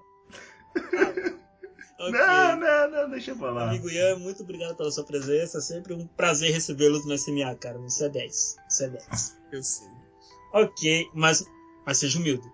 Fala. 0.76 1.36
Ok. 1.98 2.12
Não, 2.12 2.58
não, 2.58 2.92
não, 2.92 3.10
deixa 3.10 3.32
eu 3.32 3.36
falar. 3.38 3.70
Amigo 3.70 3.90
Ian, 3.90 4.18
muito 4.18 4.44
obrigado 4.44 4.76
pela 4.76 4.92
sua 4.92 5.06
presença. 5.06 5.62
Sempre 5.62 5.94
um 5.94 6.06
prazer 6.06 6.52
recebê-los 6.52 7.06
no 7.06 7.18
SMA, 7.18 7.56
cara. 7.56 7.78
Você 7.80 8.06
é 8.06 8.10
10. 8.10 8.58
Você 8.68 8.86
é 8.86 8.90
10. 8.90 9.38
Eu 9.54 9.64
sei. 9.64 9.88
Ok, 10.54 11.10
mas, 11.14 11.46
mas 11.86 11.98
seja 11.98 12.20
humilde. 12.20 12.48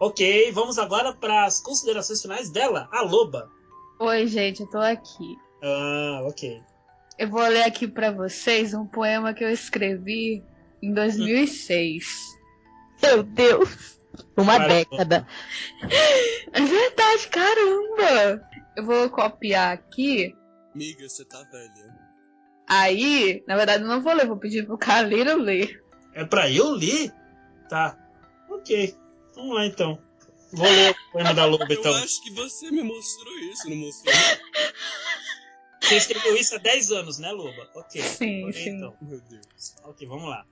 Ok, 0.00 0.50
vamos 0.52 0.78
agora 0.78 1.12
para 1.12 1.44
as 1.44 1.60
considerações 1.60 2.22
finais 2.22 2.50
dela, 2.50 2.88
a 2.90 3.02
Loba. 3.02 3.50
Oi, 4.00 4.26
gente, 4.26 4.62
eu 4.62 4.66
tô 4.66 4.78
aqui. 4.78 5.38
Ah, 5.62 6.24
ok. 6.26 6.60
Eu 7.18 7.28
vou 7.28 7.42
ler 7.42 7.62
aqui 7.62 7.86
pra 7.86 8.10
vocês 8.10 8.74
um 8.74 8.86
poema 8.86 9.32
que 9.34 9.44
eu 9.44 9.50
escrevi 9.50 10.42
em 10.82 10.92
2006. 10.92 12.36
Meu 13.02 13.22
Deus. 13.22 14.00
Uma 14.36 14.58
Caramba. 14.58 14.68
década. 14.74 15.26
É 16.54 16.60
verdade, 16.60 17.28
caramba! 17.28 18.48
Eu 18.76 18.84
vou 18.84 19.08
copiar 19.08 19.72
aqui. 19.72 20.34
Miga, 20.74 21.08
você 21.08 21.24
tá 21.24 21.42
velha. 21.44 21.94
Aí, 22.68 23.42
na 23.48 23.56
verdade, 23.56 23.82
eu 23.82 23.88
não 23.88 24.02
vou 24.02 24.12
ler, 24.12 24.26
vou 24.26 24.36
pedir 24.36 24.66
pro 24.66 24.76
Calheiro 24.76 25.36
ler. 25.40 25.82
É 26.14 26.24
pra 26.26 26.50
eu 26.50 26.70
ler? 26.72 27.10
Tá. 27.70 27.96
Ok. 28.50 28.94
Vamos 29.34 29.54
lá 29.54 29.64
então. 29.66 29.98
Vou 30.52 30.66
ler 30.68 30.90
o 30.90 31.12
poema 31.12 31.32
da 31.32 31.46
Loba 31.46 31.64
Eu 31.72 31.80
então. 31.80 31.94
acho 31.94 32.22
que 32.22 32.30
você 32.32 32.70
me 32.70 32.82
mostrou 32.82 33.38
isso, 33.38 33.70
não 33.70 33.76
mostrou? 33.76 34.14
Você 35.80 35.96
escreveu 35.96 36.36
isso 36.36 36.54
há 36.54 36.58
10 36.58 36.92
anos, 36.92 37.18
né, 37.18 37.30
Loba? 37.32 37.70
Ok. 37.74 38.00
Sim, 38.02 38.44
ler, 38.44 38.52
sim. 38.52 38.70
Então. 38.76 38.94
Meu 39.00 39.20
Deus. 39.22 39.74
Ok, 39.84 40.06
vamos 40.06 40.28
lá. 40.28 40.44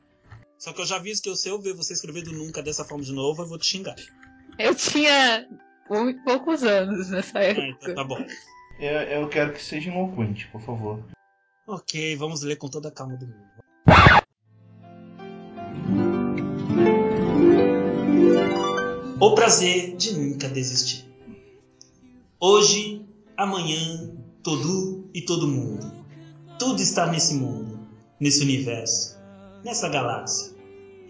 Só 0.61 0.75
que 0.75 0.81
eu 0.83 0.85
já 0.87 0.97
aviso 0.97 1.23
que 1.23 1.35
se 1.35 1.49
eu 1.49 1.59
ver 1.59 1.73
você 1.73 1.95
escrever 1.95 2.23
do 2.23 2.33
nunca 2.33 2.63
dessa 2.63 2.85
forma 2.85 3.03
de 3.03 3.13
novo, 3.15 3.43
eu 3.43 3.47
vou 3.47 3.59
te 3.59 3.65
xingar. 3.67 3.97
Eu 4.59 4.75
tinha 4.75 5.49
pou- 5.89 6.15
poucos 6.23 6.63
anos 6.63 7.09
nessa 7.09 7.39
Ah, 7.39 7.45
época. 7.45 7.67
então 7.67 7.95
tá 7.95 8.05
bom. 8.05 8.19
Eu, 8.79 8.91
eu 9.23 9.29
quero 9.31 9.55
que 9.55 9.63
seja 9.63 9.91
eloquente, 9.91 10.47
por 10.49 10.61
favor. 10.61 11.03
Ok, 11.67 12.15
vamos 12.17 12.43
ler 12.43 12.57
com 12.57 12.69
toda 12.69 12.89
a 12.89 12.93
calma 12.93 13.17
do 13.17 13.27
mundo. 13.27 13.51
O 19.21 19.35
prazer 19.35 19.97
de 19.97 20.13
nunca 20.17 20.49
desistir. 20.49 21.05
Hoje, 22.41 23.05
amanhã, 23.37 24.11
todo 24.43 25.09
e 25.13 25.21
todo 25.23 25.47
mundo. 25.47 25.93
Tudo 26.59 26.81
está 26.81 27.07
nesse 27.07 27.35
mundo, 27.35 27.79
nesse 28.19 28.43
universo, 28.43 29.19
nessa 29.63 29.89
galáxia. 29.89 30.50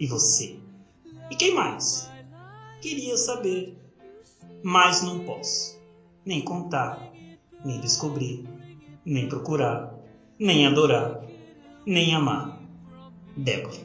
E 0.01 0.07
você? 0.07 0.57
E 1.29 1.35
quem 1.35 1.53
mais? 1.53 2.09
Queria 2.81 3.15
saber, 3.15 3.77
mas 4.63 5.03
não 5.03 5.19
posso. 5.19 5.79
Nem 6.25 6.41
contar, 6.41 7.13
nem 7.63 7.79
descobrir, 7.79 8.43
nem 9.05 9.29
procurar, 9.29 9.93
nem 10.39 10.65
adorar, 10.65 11.23
nem 11.85 12.15
amar. 12.15 12.59
Débora. 13.37 13.75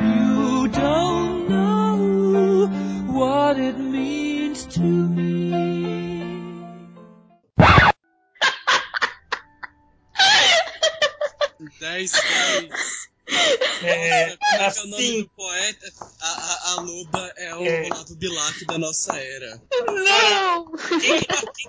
You 0.00 0.66
don't 0.66 1.48
know 1.48 2.68
what 3.16 3.60
it 3.60 3.78
means 3.78 4.66
to 4.74 4.80
me. 4.80 5.52
10, 11.78 12.12
10. 12.12 13.01
É, 13.84 14.30
é 14.30 14.32
é 14.32 14.82
o 14.82 14.86
nome 14.86 14.94
assim, 14.94 15.22
do 15.22 15.28
poeta? 15.30 15.92
A, 16.20 16.26
a, 16.26 16.72
a 16.72 16.80
loba 16.80 17.32
é 17.36 17.54
o 17.54 17.64
É. 17.64 17.86
Olavo 17.86 18.16
Bilac 18.16 18.64
da 18.66 18.78
nossa 18.78 19.16
era. 19.16 19.62
Não! 19.86 20.72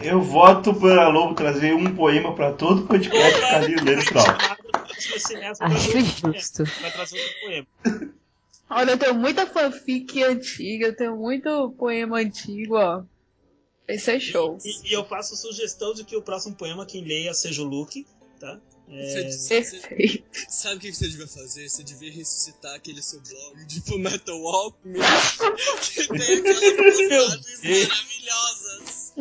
Eu 0.02 0.22
voto 0.22 0.74
para 0.74 1.08
Lobo 1.08 1.36
trazer 1.36 1.74
um 1.74 1.96
poema 1.96 2.36
para 2.36 2.54
todo 2.54 2.88
podcast 2.88 3.36
que 3.36 3.42
Calil 3.42 3.84
ler 3.84 3.98
no 3.98 4.04
final. 4.04 4.26
Acho 5.60 6.00
justo. 6.34 6.64
Vai 6.82 6.92
trazer 6.92 7.20
outro 7.20 7.36
poema. 7.42 8.14
Olha, 8.70 8.92
eu 8.92 8.98
tenho 8.98 9.16
muita 9.16 9.46
fanfic 9.46 10.24
antiga, 10.24 10.88
eu 10.88 10.96
tenho 10.96 11.16
muito 11.16 11.72
poema 11.78 12.20
antigo, 12.20 12.76
ó. 12.76 13.04
Esse 13.88 14.12
é 14.12 14.20
show. 14.20 14.58
E, 14.64 14.90
e 14.90 14.94
eu 14.94 15.06
faço 15.06 15.36
sugestão 15.36 15.94
de 15.94 16.04
que 16.04 16.16
o 16.16 16.22
próximo 16.22 16.56
poema 16.56 16.86
quem 16.86 17.04
leia 17.04 17.34
seja 17.34 17.62
o 17.62 17.66
Luke, 17.66 18.08
tá? 18.40 18.60
Você- 18.88 19.48
Perfeito. 19.50 20.24
sabe 20.50 20.76
o 20.76 20.80
que 20.80 20.94
você 20.94 21.08
devia 21.08 21.28
fazer? 21.28 21.68
Você 21.70 21.84
devia 21.84 22.12
ressuscitar 22.12 22.76
aquele 22.76 23.02
seu 23.02 23.20
blog 23.22 23.66
de 23.66 23.82
Fullmetal 23.82 24.48
Alchemist 24.48 25.38
que 25.94 26.08
tem 26.08 26.40
aquelas 26.40 27.50
maravilhosas. 27.64 29.14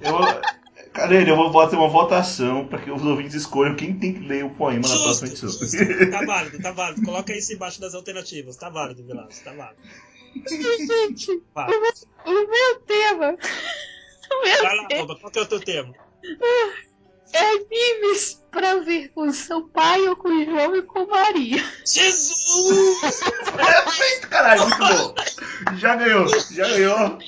Eu, 0.00 1.20
eu 1.26 1.36
vou 1.36 1.50
botar 1.50 1.76
uma 1.76 1.88
votação 1.88 2.66
para 2.66 2.80
que 2.82 2.90
os 2.90 3.02
ouvintes 3.04 3.34
escolham 3.34 3.74
quem 3.76 3.98
tem 3.98 4.14
que 4.14 4.20
ler 4.20 4.44
o 4.44 4.50
poema 4.50 4.88
na 4.88 4.98
próxima 5.02 5.28
Justo, 5.28 5.46
edição. 5.46 5.68
justo. 5.68 6.10
Tá 6.10 6.24
válido, 6.24 6.58
tá 6.62 6.72
válido. 6.72 7.02
Coloca 7.04 7.36
isso 7.36 7.52
embaixo 7.52 7.80
das 7.80 7.94
alternativas. 7.94 8.56
Tá 8.56 8.68
válido, 8.70 9.02
Vilas, 9.04 9.38
tá 9.40 9.52
válido. 9.52 9.82
Gente, 10.48 11.42
Vai, 11.54 11.68
o 12.26 12.48
meu 12.48 12.80
tema. 12.86 13.36
O 14.30 14.44
meu 14.44 14.62
vai 14.62 14.76
lá, 14.76 14.86
tema 14.88 15.00
Loba, 15.00 15.16
qual 15.18 15.32
que 15.32 15.38
é 15.38 15.42
o 15.42 15.46
teu 15.46 15.58
tema? 15.58 15.94
É 17.32 17.56
animes 17.56 18.42
pra 18.50 18.76
ver 18.76 19.08
com 19.10 19.30
seu 19.32 19.68
pai 19.68 20.08
ou 20.08 20.16
com 20.16 20.28
o 20.28 20.44
João 20.44 20.76
e 20.76 20.82
com 20.82 21.06
Maria. 21.06 21.64
Jesus! 21.86 23.20
Perfeito, 23.54 24.28
caralho, 24.28 24.62
muito 24.62 24.78
bom. 24.78 25.14
Já 25.76 25.96
ganhou, 25.96 26.28
já 26.28 26.68
ganhou. 26.68 27.18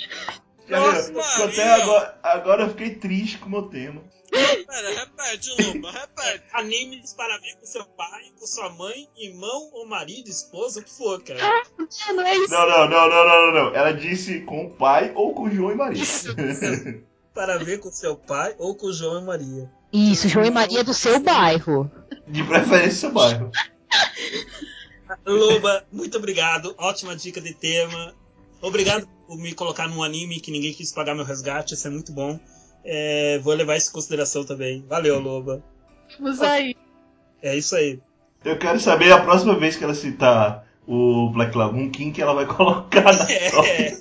Já 0.69 0.81
Nossa, 0.81 1.47
ganhou. 1.49 1.83
Agora, 1.83 2.19
agora 2.23 2.63
eu 2.65 2.69
fiquei 2.71 2.95
triste 2.95 3.39
com 3.39 3.47
o 3.47 3.51
meu 3.51 3.63
tema. 3.63 4.03
Pera, 4.31 4.91
repete, 4.91 5.51
Loba, 5.61 5.91
repete. 5.91 6.45
Animes 6.53 7.13
para 7.15 7.37
ver 7.39 7.57
com 7.57 7.67
seu 7.67 7.85
pai, 7.85 8.23
com 8.39 8.47
sua 8.47 8.71
mãe, 8.71 9.09
irmão 9.17 9.71
ou 9.73 9.87
marido, 9.87 10.29
esposa, 10.29 10.81
o 10.81 10.85
que 10.85 10.91
for, 10.91 11.21
cara. 11.23 11.41
Não 12.15 12.25
é 12.25 12.37
isso. 12.37 12.53
Não, 12.53 12.69
não, 12.69 12.89
não, 12.89 13.09
não, 13.09 13.25
não, 13.25 13.47
não, 13.47 13.65
não. 13.65 13.75
Ela 13.75 13.93
disse 13.93 14.41
com 14.43 14.67
o 14.67 14.71
pai 14.71 15.13
ou 15.17 15.35
com 15.35 15.45
o 15.45 15.51
João 15.51 15.73
e 15.73 15.75
Maria. 15.75 16.05
Para 17.35 17.59
ver 17.59 17.79
com 17.81 17.91
seu 17.91 18.17
pai 18.17 18.55
ou 18.59 18.75
com 18.75 18.93
João 18.93 19.21
e 19.21 19.25
Maria. 19.25 19.80
Isso, 19.93 20.29
João 20.29 20.47
e 20.47 20.51
Maria 20.51 20.85
do 20.85 20.95
seu 20.95 21.21
bairro. 21.21 21.91
De 22.29 22.45
preferência 22.45 22.93
seu 22.93 23.13
bairro. 23.13 23.51
Loba, 25.27 25.85
muito 25.91 26.17
obrigado. 26.17 26.75
Ótima 26.79 27.17
dica 27.17 27.41
de 27.41 27.53
tema. 27.55 28.15
Obrigado 28.63 29.09
por 29.27 29.37
me 29.37 29.53
colocar 29.53 29.89
num 29.89 30.03
anime 30.03 30.41
que 30.41 30.51
ninguém 30.51 30.73
quis 30.73 30.93
pagar 30.93 31.15
meu 31.15 31.25
resgate. 31.25 31.75
Isso 31.75 31.87
é 31.87 31.91
muito 31.91 32.13
bom. 32.13 32.39
É, 32.85 33.39
vou 33.43 33.55
levar 33.55 33.77
isso 33.77 33.91
em 33.91 33.93
consideração 33.93 34.45
também. 34.45 34.85
Valeu, 34.89 35.19
Loba. 35.19 35.63
Vamos 36.19 36.41
aí. 36.41 36.77
É 37.43 37.57
isso 37.57 37.75
aí. 37.75 38.01
Eu 38.45 38.59
quero 38.59 38.79
saber 38.79 39.13
a 39.13 39.21
próxima 39.21 39.59
vez 39.59 39.77
que 39.77 39.85
ela 39.85 39.95
citar 39.95 40.67
o 40.87 41.31
Black 41.31 41.57
Lagoon, 41.57 41.91
quem 41.91 42.13
que 42.13 42.23
ela 42.23 42.35
vai 42.35 42.47
colocar 42.55 43.13
na 43.13 43.27
top. 43.51 43.69
É. 43.69 44.01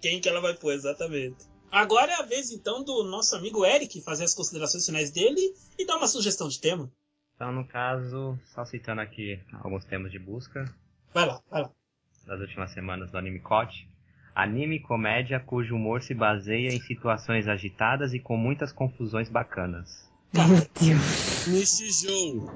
Quem 0.00 0.20
que 0.20 0.28
ela 0.28 0.40
vai 0.40 0.54
pôr, 0.54 0.72
exatamente. 0.72 1.49
Agora 1.70 2.10
é 2.12 2.16
a 2.16 2.22
vez, 2.22 2.50
então, 2.50 2.82
do 2.82 3.04
nosso 3.04 3.36
amigo 3.36 3.64
Eric 3.64 4.00
fazer 4.02 4.24
as 4.24 4.34
considerações 4.34 4.84
finais 4.84 5.10
dele 5.10 5.54
e 5.78 5.86
dar 5.86 5.96
uma 5.96 6.08
sugestão 6.08 6.48
de 6.48 6.60
tema. 6.60 6.90
Então, 7.36 7.52
no 7.52 7.64
caso, 7.66 8.38
só 8.46 8.64
citando 8.64 9.00
aqui 9.00 9.40
alguns 9.62 9.84
temas 9.84 10.10
de 10.12 10.18
busca 10.18 10.64
Vai 11.14 11.26
lá, 11.26 11.40
vai 11.50 11.62
lá. 11.62 11.70
das 12.26 12.40
últimas 12.40 12.70
semanas 12.72 13.10
do 13.10 13.16
Anime 13.18 13.40
Cote. 13.40 13.88
Anime 14.34 14.76
e 14.76 14.80
comédia 14.80 15.40
cujo 15.40 15.74
humor 15.74 16.02
se 16.02 16.14
baseia 16.14 16.68
em 16.68 16.80
situações 16.80 17.48
agitadas 17.48 18.14
e 18.14 18.20
com 18.20 18.36
muitas 18.36 18.72
confusões 18.72 19.28
bacanas. 19.28 20.08
Meu 20.32 20.46
Deus. 20.80 21.46
Nishijou. 21.48 22.50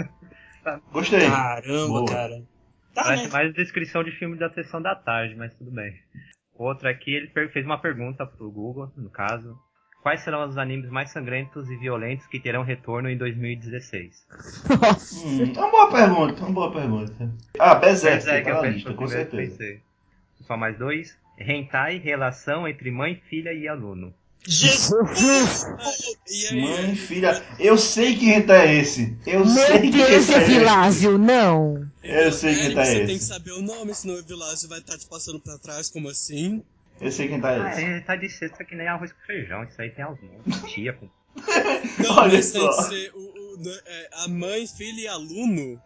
Gostei. 0.92 1.20
Caramba, 1.28 1.86
Boa. 1.88 2.06
cara. 2.06 2.42
Tá, 2.94 3.04
Parece 3.04 3.24
né? 3.24 3.30
mais 3.30 3.54
descrição 3.54 4.02
de 4.02 4.10
filme 4.12 4.36
da 4.36 4.50
sessão 4.50 4.82
da 4.82 4.94
tarde, 4.96 5.36
mas 5.36 5.54
tudo 5.54 5.70
bem. 5.70 5.96
Outro 6.62 6.88
aqui, 6.88 7.14
ele 7.14 7.26
per- 7.28 7.50
fez 7.50 7.64
uma 7.64 7.78
pergunta 7.78 8.26
pro 8.26 8.50
Google, 8.50 8.92
no 8.96 9.08
caso. 9.08 9.56
Quais 10.02 10.20
serão 10.20 10.46
os 10.46 10.58
animes 10.58 10.90
mais 10.90 11.10
sangrentos 11.10 11.70
e 11.70 11.76
violentos 11.76 12.26
que 12.26 12.38
terão 12.40 12.62
retorno 12.62 13.08
em 13.08 13.16
2016? 13.16 14.26
Nossa. 14.80 15.26
Hum, 15.26 15.52
é 15.54 15.58
uma 15.58 15.70
boa 15.70 15.90
pergunta, 15.90 16.42
uma 16.42 16.52
boa 16.52 16.72
pergunta. 16.72 17.30
Ah, 17.58 17.74
Berserk, 17.76 18.24
Berserk, 18.24 18.44
tá 18.44 18.50
eu 18.50 18.54
na 18.56 18.60
pensei- 18.60 18.74
lista, 18.76 18.92
com 18.94 19.04
que 19.04 19.10
certeza. 19.10 19.50
pensei. 19.52 19.80
Só 20.46 20.56
mais 20.56 20.76
dois. 20.78 21.16
Hentai, 21.38 21.96
relação 21.98 22.68
entre 22.68 22.90
mãe, 22.90 23.20
filha 23.28 23.52
e 23.54 23.66
aluno. 23.66 24.12
Jesus! 24.46 25.66
E 26.50 26.60
Mãe, 26.60 26.90
é, 26.92 26.94
filha. 26.94 27.42
Eu 27.58 27.76
sei 27.76 28.16
que 28.16 28.30
hentai 28.30 28.68
é 28.68 28.74
esse. 28.80 29.16
Eu 29.26 29.46
sei 29.46 29.80
Meu 29.80 29.90
que 29.90 29.90
Deus, 29.98 30.28
hentai 30.28 30.34
é 30.36 30.38
é 30.40 30.42
esse. 30.44 30.58
Vilásio, 30.58 31.18
não. 31.18 31.79
Eu 32.02 32.32
sei 32.32 32.54
que 32.54 32.60
Eric, 32.62 32.74
tá 32.74 32.84
você 32.84 32.96
esse. 32.96 33.06
tem 33.06 33.18
que 33.18 33.24
saber 33.24 33.52
o 33.52 33.62
nome, 33.62 33.94
senão 33.94 34.14
o 34.14 34.18
Evilásio 34.18 34.68
vai 34.68 34.78
estar 34.78 34.96
te 34.98 35.06
passando 35.06 35.38
pra 35.40 35.58
trás, 35.58 35.90
como 35.90 36.08
assim? 36.08 36.64
Eu 37.00 37.10
sei 37.12 37.28
quem 37.28 37.40
tá 37.40 37.50
Ah, 37.50 37.72
esse. 37.72 37.82
é, 37.84 38.00
tá 38.00 38.16
de 38.16 38.28
cesta 38.28 38.64
que 38.64 38.74
nem 38.74 38.86
arroz 38.88 39.12
com 39.12 39.20
feijão. 39.26 39.64
Isso 39.64 39.80
aí 39.80 39.90
tem 39.90 40.04
montes. 40.04 40.62
Tia 40.72 40.92
com. 40.94 41.08
Não, 42.02 42.16
Olha 42.18 42.32
mas 42.34 42.50
tem 42.52 42.60
só. 42.60 42.68
que 42.76 42.82
ser 42.88 43.10
o, 43.14 43.18
o- 43.18 43.56
né, 43.62 43.78
é, 43.86 44.08
a 44.24 44.28
mãe, 44.28 44.66
filho 44.66 44.98
e 44.98 45.08
aluno. 45.08 45.80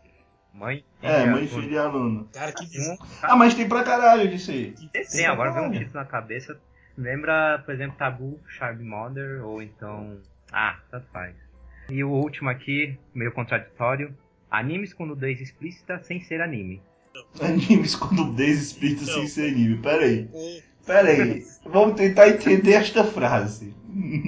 Mãe. 0.53 0.85
É, 1.03 1.21
filha, 1.21 1.31
mãe, 1.33 1.47
com- 1.49 1.61
filha 1.61 1.75
e 1.75 1.79
aluno. 1.79 2.29
Cara, 2.33 2.53
que 2.53 2.65
visão. 2.67 2.95
Um, 2.95 2.99
Ah, 3.23 3.37
mas 3.37 3.55
tem 3.55 3.69
pra 3.69 3.83
caralho 3.83 4.29
disso 4.29 4.51
aí. 4.53 4.75
Tem, 5.13 5.27
agora 5.27 5.51
veio 5.53 5.67
um 5.67 5.73
título 5.73 5.95
na 5.95 6.05
cabeça. 6.05 6.59
Lembra, 6.97 7.61
por 7.65 7.75
exemplo, 7.75 7.97
Tabu, 7.99 8.41
Sharp 8.49 8.79
Mother, 8.81 9.45
ou 9.45 9.61
então. 9.61 10.21
Ah, 10.53 10.79
tanto 10.91 11.07
faz. 11.13 11.35
E 11.91 12.03
o 12.05 12.11
último 12.11 12.49
aqui, 12.51 12.97
meio 13.13 13.33
contraditório. 13.33 14.17
Animes 14.59 14.93
com 14.93 15.07
nudez 15.07 15.41
explícita 15.41 16.03
sem 16.03 16.21
ser 16.21 16.41
anime. 16.41 16.81
Animes 17.41 17.95
com 17.97 18.15
nudez 18.15 18.63
explícita 18.63 19.05
sem 19.13 19.27
ser 19.27 19.49
anime. 19.51 19.79
Pera 19.79 20.05
aí. 20.05 20.29
Pera 20.87 21.09
aí. 21.09 21.45
Vamos 21.65 21.97
tentar 21.97 22.29
entender 22.29 22.73
esta 22.73 23.05
frase. 23.05 23.75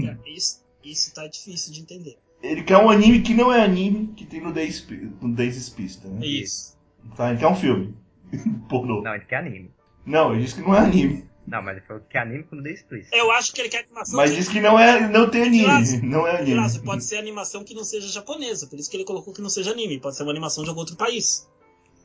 Cara, 0.04 0.18
Isso, 0.26 0.64
isso 0.82 1.14
tá 1.14 1.26
difícil 1.26 1.72
de 1.72 1.80
entender. 1.80 2.18
Ele 2.42 2.62
quer 2.62 2.78
um 2.78 2.90
anime 2.90 3.22
que 3.22 3.34
não 3.34 3.52
é 3.52 3.62
anime, 3.62 4.08
que 4.08 4.24
tem 4.24 4.40
nudez, 4.40 4.86
nudez 5.20 5.56
explícita, 5.56 6.08
né? 6.08 6.24
Isso. 6.24 6.76
Tá, 7.16 7.30
ele 7.30 7.38
quer 7.38 7.48
um 7.48 7.56
filme. 7.56 7.94
Pornô. 8.68 9.02
Não, 9.02 9.14
ele 9.14 9.24
quer 9.24 9.36
anime. 9.36 9.70
Não, 10.04 10.32
ele 10.32 10.42
disse 10.42 10.54
que 10.54 10.60
não 10.60 10.74
é 10.74 10.78
anime. 10.78 11.24
Não, 11.46 11.62
mas 11.62 11.76
ele 11.76 11.86
falou 11.86 12.02
que 12.02 12.08
quer 12.08 12.20
anime 12.20 12.42
com 12.44 12.56
nudez 12.56 12.80
explícita. 12.80 13.16
Eu 13.16 13.30
acho 13.30 13.52
que 13.52 13.60
ele 13.60 13.68
quer 13.68 13.84
animação. 13.84 14.16
Mas 14.16 14.34
disse 14.34 14.50
que 14.50 14.60
não 14.60 14.78
é. 14.78 15.08
não 15.08 15.30
tem 15.30 15.44
anime. 15.44 16.00
Não 16.02 16.26
é 16.26 16.36
anime. 16.38 16.46
Vilas, 16.50 16.76
pode 16.78 17.04
ser 17.04 17.18
animação 17.18 17.62
que 17.62 17.72
não 17.74 17.84
seja 17.84 18.08
japonesa, 18.08 18.66
por 18.66 18.78
isso 18.78 18.90
que 18.90 18.96
ele 18.96 19.04
colocou 19.04 19.32
que 19.32 19.40
não 19.40 19.48
seja 19.50 19.70
anime. 19.70 20.00
Pode 20.00 20.16
ser 20.16 20.24
uma 20.24 20.32
animação 20.32 20.64
de 20.64 20.70
algum 20.70 20.80
outro 20.80 20.96
país. 20.96 21.48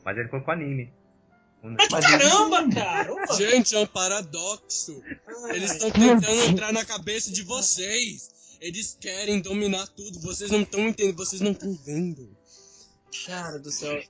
Mas 0.04 0.16
ele 0.16 0.28
colocou 0.28 0.54
anime. 0.54 0.92
Mas, 1.62 1.88
caramba, 1.88 2.68
cara! 2.74 3.12
Ô, 3.12 3.34
Gente, 3.34 3.74
é 3.76 3.78
um 3.78 3.86
paradoxo. 3.86 5.00
ai, 5.44 5.56
Eles 5.56 5.72
estão 5.72 5.90
tentando 5.90 6.42
entrar 6.44 6.72
na 6.72 6.84
cabeça 6.84 7.32
de 7.32 7.42
vocês. 7.42 8.58
Eles 8.60 8.96
querem 9.00 9.40
dominar 9.40 9.86
tudo. 9.88 10.20
Vocês 10.20 10.50
não 10.50 10.62
estão 10.62 10.88
entendendo, 10.88 11.16
vocês 11.16 11.40
não 11.40 11.52
estão 11.52 11.72
vendo. 11.84 12.36
Cara 13.26 13.58
do 13.58 13.70
céu. 13.70 14.00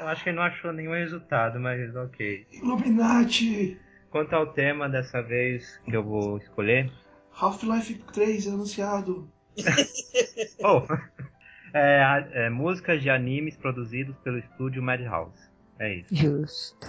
Eu 0.00 0.08
acho 0.08 0.22
que 0.24 0.30
ele 0.30 0.36
não 0.36 0.44
achou 0.44 0.72
nenhum 0.72 0.92
resultado, 0.92 1.60
mas 1.60 1.94
ok. 1.94 2.46
Illuminati! 2.52 3.78
Quanto 4.10 4.34
ao 4.34 4.52
tema 4.52 4.88
dessa 4.88 5.22
vez 5.22 5.78
que 5.84 5.96
eu 5.96 6.02
vou 6.02 6.38
escolher. 6.38 6.92
Half-Life 7.32 7.94
3 8.12 8.48
anunciado. 8.48 9.30
Oh! 10.62 10.82
é, 11.72 12.28
é, 12.32 12.50
músicas 12.50 13.00
de 13.02 13.08
animes 13.08 13.56
produzidos 13.56 14.16
pelo 14.18 14.38
estúdio 14.38 14.82
Madhouse. 14.82 15.38
É 15.78 15.94
isso. 15.94 16.14
Justo. 16.14 16.86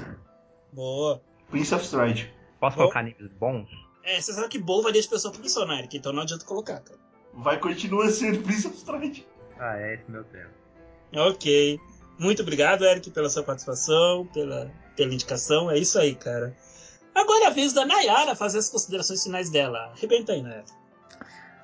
Boa. 0.73 1.21
Prince 1.49 1.73
of 1.73 1.83
Stride. 1.83 2.33
Posso 2.59 2.75
Bom. 2.75 2.83
colocar 2.83 2.99
animes 2.99 3.31
bons? 3.39 3.69
É, 4.03 4.19
você 4.19 4.33
sabe 4.33 4.49
que 4.49 4.59
bom 4.59 4.81
varia 4.81 5.01
de 5.01 5.07
pessoa 5.07 5.31
pra 5.31 5.41
pessoa, 5.41 5.65
né, 5.65 5.79
Eric? 5.79 5.97
Então 5.97 6.11
não 6.11 6.23
adianta 6.23 6.45
colocar, 6.45 6.79
cara. 6.79 6.99
Vai 7.33 7.59
continuar 7.59 8.09
sendo 8.09 8.41
Prince 8.41 8.67
of 8.67 8.75
Stride. 8.75 9.27
Ah, 9.59 9.77
é 9.77 9.95
esse 9.95 10.09
meu 10.09 10.23
tema. 10.25 10.49
Ok. 11.13 11.79
Muito 12.17 12.41
obrigado, 12.41 12.85
Eric, 12.85 13.09
pela 13.11 13.29
sua 13.29 13.43
participação, 13.43 14.27
pela, 14.27 14.71
pela 14.95 15.13
indicação. 15.13 15.71
É 15.71 15.77
isso 15.77 15.97
aí, 15.99 16.15
cara. 16.15 16.55
Agora 17.13 17.45
é 17.45 17.47
a 17.47 17.51
vez 17.51 17.73
da 17.73 17.85
Nayara 17.85 18.35
fazer 18.35 18.59
as 18.59 18.69
considerações 18.69 19.23
finais 19.23 19.49
dela. 19.49 19.91
Arrebenta 19.95 20.31
aí, 20.31 20.41
Nayara. 20.41 20.80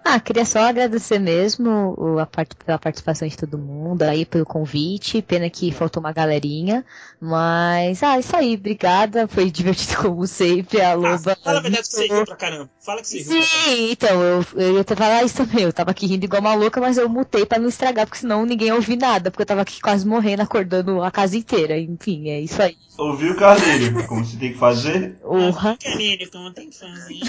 Ah, 0.09 0.21
queria 0.21 0.45
só 0.45 0.59
agradecer 0.59 1.19
mesmo 1.19 1.93
o- 1.97 2.17
a 2.17 2.25
part- 2.25 2.55
pela 2.65 2.79
participação 2.79 3.27
de 3.27 3.35
todo 3.35 3.57
mundo 3.57 4.03
aí, 4.03 4.25
pelo 4.25 4.45
convite. 4.45 5.21
Pena 5.21 5.49
que 5.49 5.69
faltou 5.71 5.99
uma 6.01 6.13
galerinha. 6.13 6.85
Mas, 7.19 8.01
ah, 8.03 8.17
isso 8.17 8.33
aí, 8.33 8.55
obrigada. 8.55 9.27
Foi 9.27 9.51
divertido 9.51 9.97
como 10.09 10.25
sempre. 10.25 10.79
A 10.79 10.91
Ah, 10.91 10.93
Loba. 10.93 11.37
fala 11.43 11.59
a 11.59 11.61
verdade 11.61 11.83
que 11.89 11.93
você 11.95 12.07
riu 12.07 12.25
pra 12.25 12.35
caramba. 12.37 12.69
Fala 12.79 13.01
que 13.01 13.07
você 13.07 13.17
riu. 13.17 13.43
Sim, 13.43 13.91
então, 13.91 14.21
eu, 14.23 14.45
eu 14.55 14.73
ia 14.75 14.81
até 14.81 14.95
falar 14.95 15.23
isso 15.23 15.35
também. 15.45 15.63
Eu 15.65 15.73
tava 15.73 15.91
aqui 15.91 16.07
rindo 16.07 16.23
igual 16.23 16.39
uma 16.41 16.53
louca, 16.55 16.79
mas 16.79 16.97
eu 16.97 17.09
mutei 17.09 17.45
pra 17.45 17.59
não 17.59 17.67
estragar, 17.67 18.05
porque 18.05 18.19
senão 18.19 18.45
ninguém 18.45 18.67
ia 18.69 18.75
ouvir 18.75 18.95
nada, 18.95 19.29
porque 19.29 19.41
eu 19.41 19.45
tava 19.47 19.61
aqui 19.61 19.81
quase 19.81 20.07
morrendo, 20.07 20.41
acordando 20.41 21.03
a 21.03 21.11
casa 21.11 21.35
inteira. 21.35 21.77
Enfim, 21.77 22.29
é 22.29 22.39
isso 22.39 22.61
aí. 22.61 22.77
Ouviu, 22.97 23.35
Carneiro? 23.35 24.07
Como 24.07 24.23
você 24.23 24.37
tem 24.37 24.53
que 24.53 24.57
fazer? 24.57 25.17
Orra. 25.21 25.77
Canino, 25.83 26.31
como 26.31 26.53
tem 26.53 26.69
que 26.69 26.77
fazer? 26.79 27.19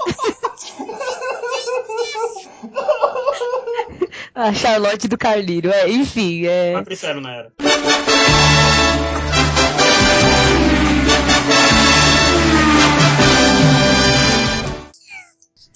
A 4.34 4.52
Charlotte 4.54 5.08
do 5.08 5.18
Carlírio. 5.18 5.72
É, 5.72 5.90
enfim, 5.90 6.46
é. 6.46 6.80
Pro 6.82 6.92
inferno, 6.92 7.20
Nayara. 7.20 7.52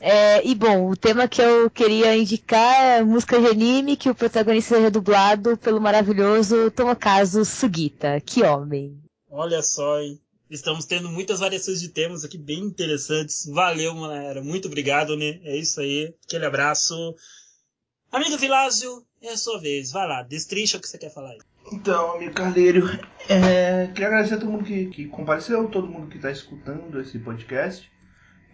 É, 0.00 0.46
e 0.46 0.54
bom, 0.54 0.90
o 0.90 0.96
tema 0.96 1.26
que 1.26 1.40
eu 1.40 1.70
queria 1.70 2.14
indicar 2.14 2.98
é 2.98 3.02
música 3.02 3.40
de 3.40 3.46
anime 3.46 3.96
que 3.96 4.10
o 4.10 4.14
protagonista 4.14 4.76
seja 4.76 4.90
dublado 4.90 5.56
pelo 5.56 5.80
maravilhoso 5.80 6.70
Tomokazu 6.70 7.44
Sugita. 7.44 8.20
Que 8.20 8.42
homem. 8.42 9.00
Olha 9.30 9.62
só, 9.62 10.00
hein? 10.00 10.20
Estamos 10.54 10.84
tendo 10.84 11.10
muitas 11.10 11.40
variações 11.40 11.80
de 11.80 11.88
temas 11.88 12.24
aqui 12.24 12.38
bem 12.38 12.60
interessantes. 12.60 13.44
Valeu, 13.52 13.92
Manera. 13.92 14.40
Muito 14.40 14.68
obrigado, 14.68 15.16
né? 15.16 15.40
É 15.42 15.56
isso 15.56 15.80
aí. 15.80 16.14
Aquele 16.24 16.46
abraço. 16.46 16.94
Amigo 18.12 18.38
Vilásio, 18.38 19.04
é 19.20 19.30
a 19.30 19.36
sua 19.36 19.60
vez. 19.60 19.90
Vai 19.90 20.06
lá, 20.06 20.22
destrincha 20.22 20.78
o 20.78 20.80
que 20.80 20.88
você 20.88 20.96
quer 20.96 21.12
falar 21.12 21.30
aí. 21.30 21.38
Então, 21.72 22.14
amigo 22.14 22.34
Carneiro, 22.34 22.88
é, 23.28 23.88
queria 23.88 24.06
agradecer 24.06 24.34
a 24.34 24.36
todo 24.38 24.52
mundo 24.52 24.62
que, 24.62 24.86
que 24.86 25.06
compareceu, 25.06 25.68
todo 25.68 25.88
mundo 25.88 26.06
que 26.06 26.18
está 26.18 26.30
escutando 26.30 27.00
esse 27.00 27.18
podcast. 27.18 27.90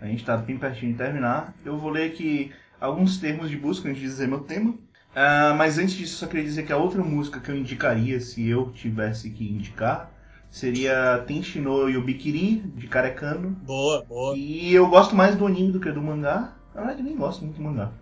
A 0.01 0.07
gente 0.07 0.21
está 0.21 0.39
bem 0.39 0.57
pertinho 0.57 0.93
de 0.93 0.99
terminar. 0.99 1.55
Eu 1.67 1.79
vou 1.79 1.91
ler 1.91 2.11
aqui 2.11 2.51
alguns 2.81 3.19
termos 3.19 3.51
de 3.51 3.59
busca 3.59 3.91
antes 3.91 4.01
de 4.01 4.09
dizer 4.09 4.27
meu 4.27 4.41
tema. 4.41 4.75
Ah, 5.15 5.53
mas 5.55 5.77
antes 5.77 5.97
disso, 5.97 6.17
só 6.17 6.27
queria 6.27 6.45
dizer 6.45 6.65
que 6.65 6.73
a 6.73 6.79
outra 6.79 7.03
música 7.03 7.41
que 7.41 7.51
eu 7.51 7.57
indicaria, 7.57 8.19
se 8.21 8.49
eu 8.49 8.73
tivesse 8.73 9.29
que 9.29 9.45
indicar, 9.45 10.19
seria 10.51 11.23
Tenshi 11.27 11.61
no 11.61 11.89
Yobikiri, 11.89 12.61
de 12.61 12.87
Karekano. 12.87 13.51
Boa, 13.51 14.05
boa. 14.05 14.37
E 14.37 14.73
eu 14.75 14.89
gosto 14.89 15.15
mais 15.15 15.37
do 15.37 15.47
anime 15.47 15.73
do 15.73 15.81
que 15.81 15.91
do 15.91 16.03
mangá. 16.03 16.53
Na 16.75 16.81
verdade, 16.83 17.03
nem 17.03 17.17
gosto 17.17 17.45
muito 17.45 17.57
do 17.57 17.63
mangá. 17.63 17.93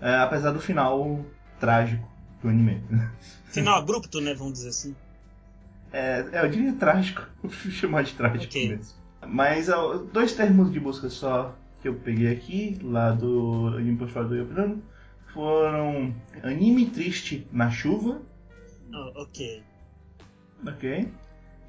É, 0.00 0.16
apesar 0.16 0.52
do 0.52 0.60
final 0.60 1.24
trágico 1.58 2.06
do 2.42 2.48
anime. 2.48 2.82
Final 3.50 3.78
abrupto, 3.78 4.20
né? 4.20 4.34
Vamos 4.34 4.54
dizer 4.54 4.68
assim. 4.68 4.94
É, 5.90 6.26
é, 6.32 6.44
eu 6.44 6.50
diria 6.50 6.72
trágico. 6.74 7.22
Prefiro 7.40 7.72
chamar 7.74 8.02
de 8.04 8.12
trágico 8.12 8.44
Ok. 8.44 8.68
mesmo. 8.68 8.94
Mas 9.26 9.68
dois 10.12 10.34
termos 10.34 10.70
de 10.70 10.78
busca 10.78 11.08
só 11.08 11.54
que 11.80 11.88
eu 11.88 11.94
peguei 11.94 12.30
aqui, 12.32 12.78
lá 12.82 13.10
do 13.12 13.68
anime 13.76 13.96
postado 13.96 14.28
do 14.28 14.36
Yoprano, 14.36 14.82
foram 15.32 16.14
anime 16.42 16.86
triste 16.86 17.46
na 17.50 17.70
chuva, 17.70 18.20
Oh, 18.94 19.22
ok. 19.22 19.62
ok? 20.66 21.08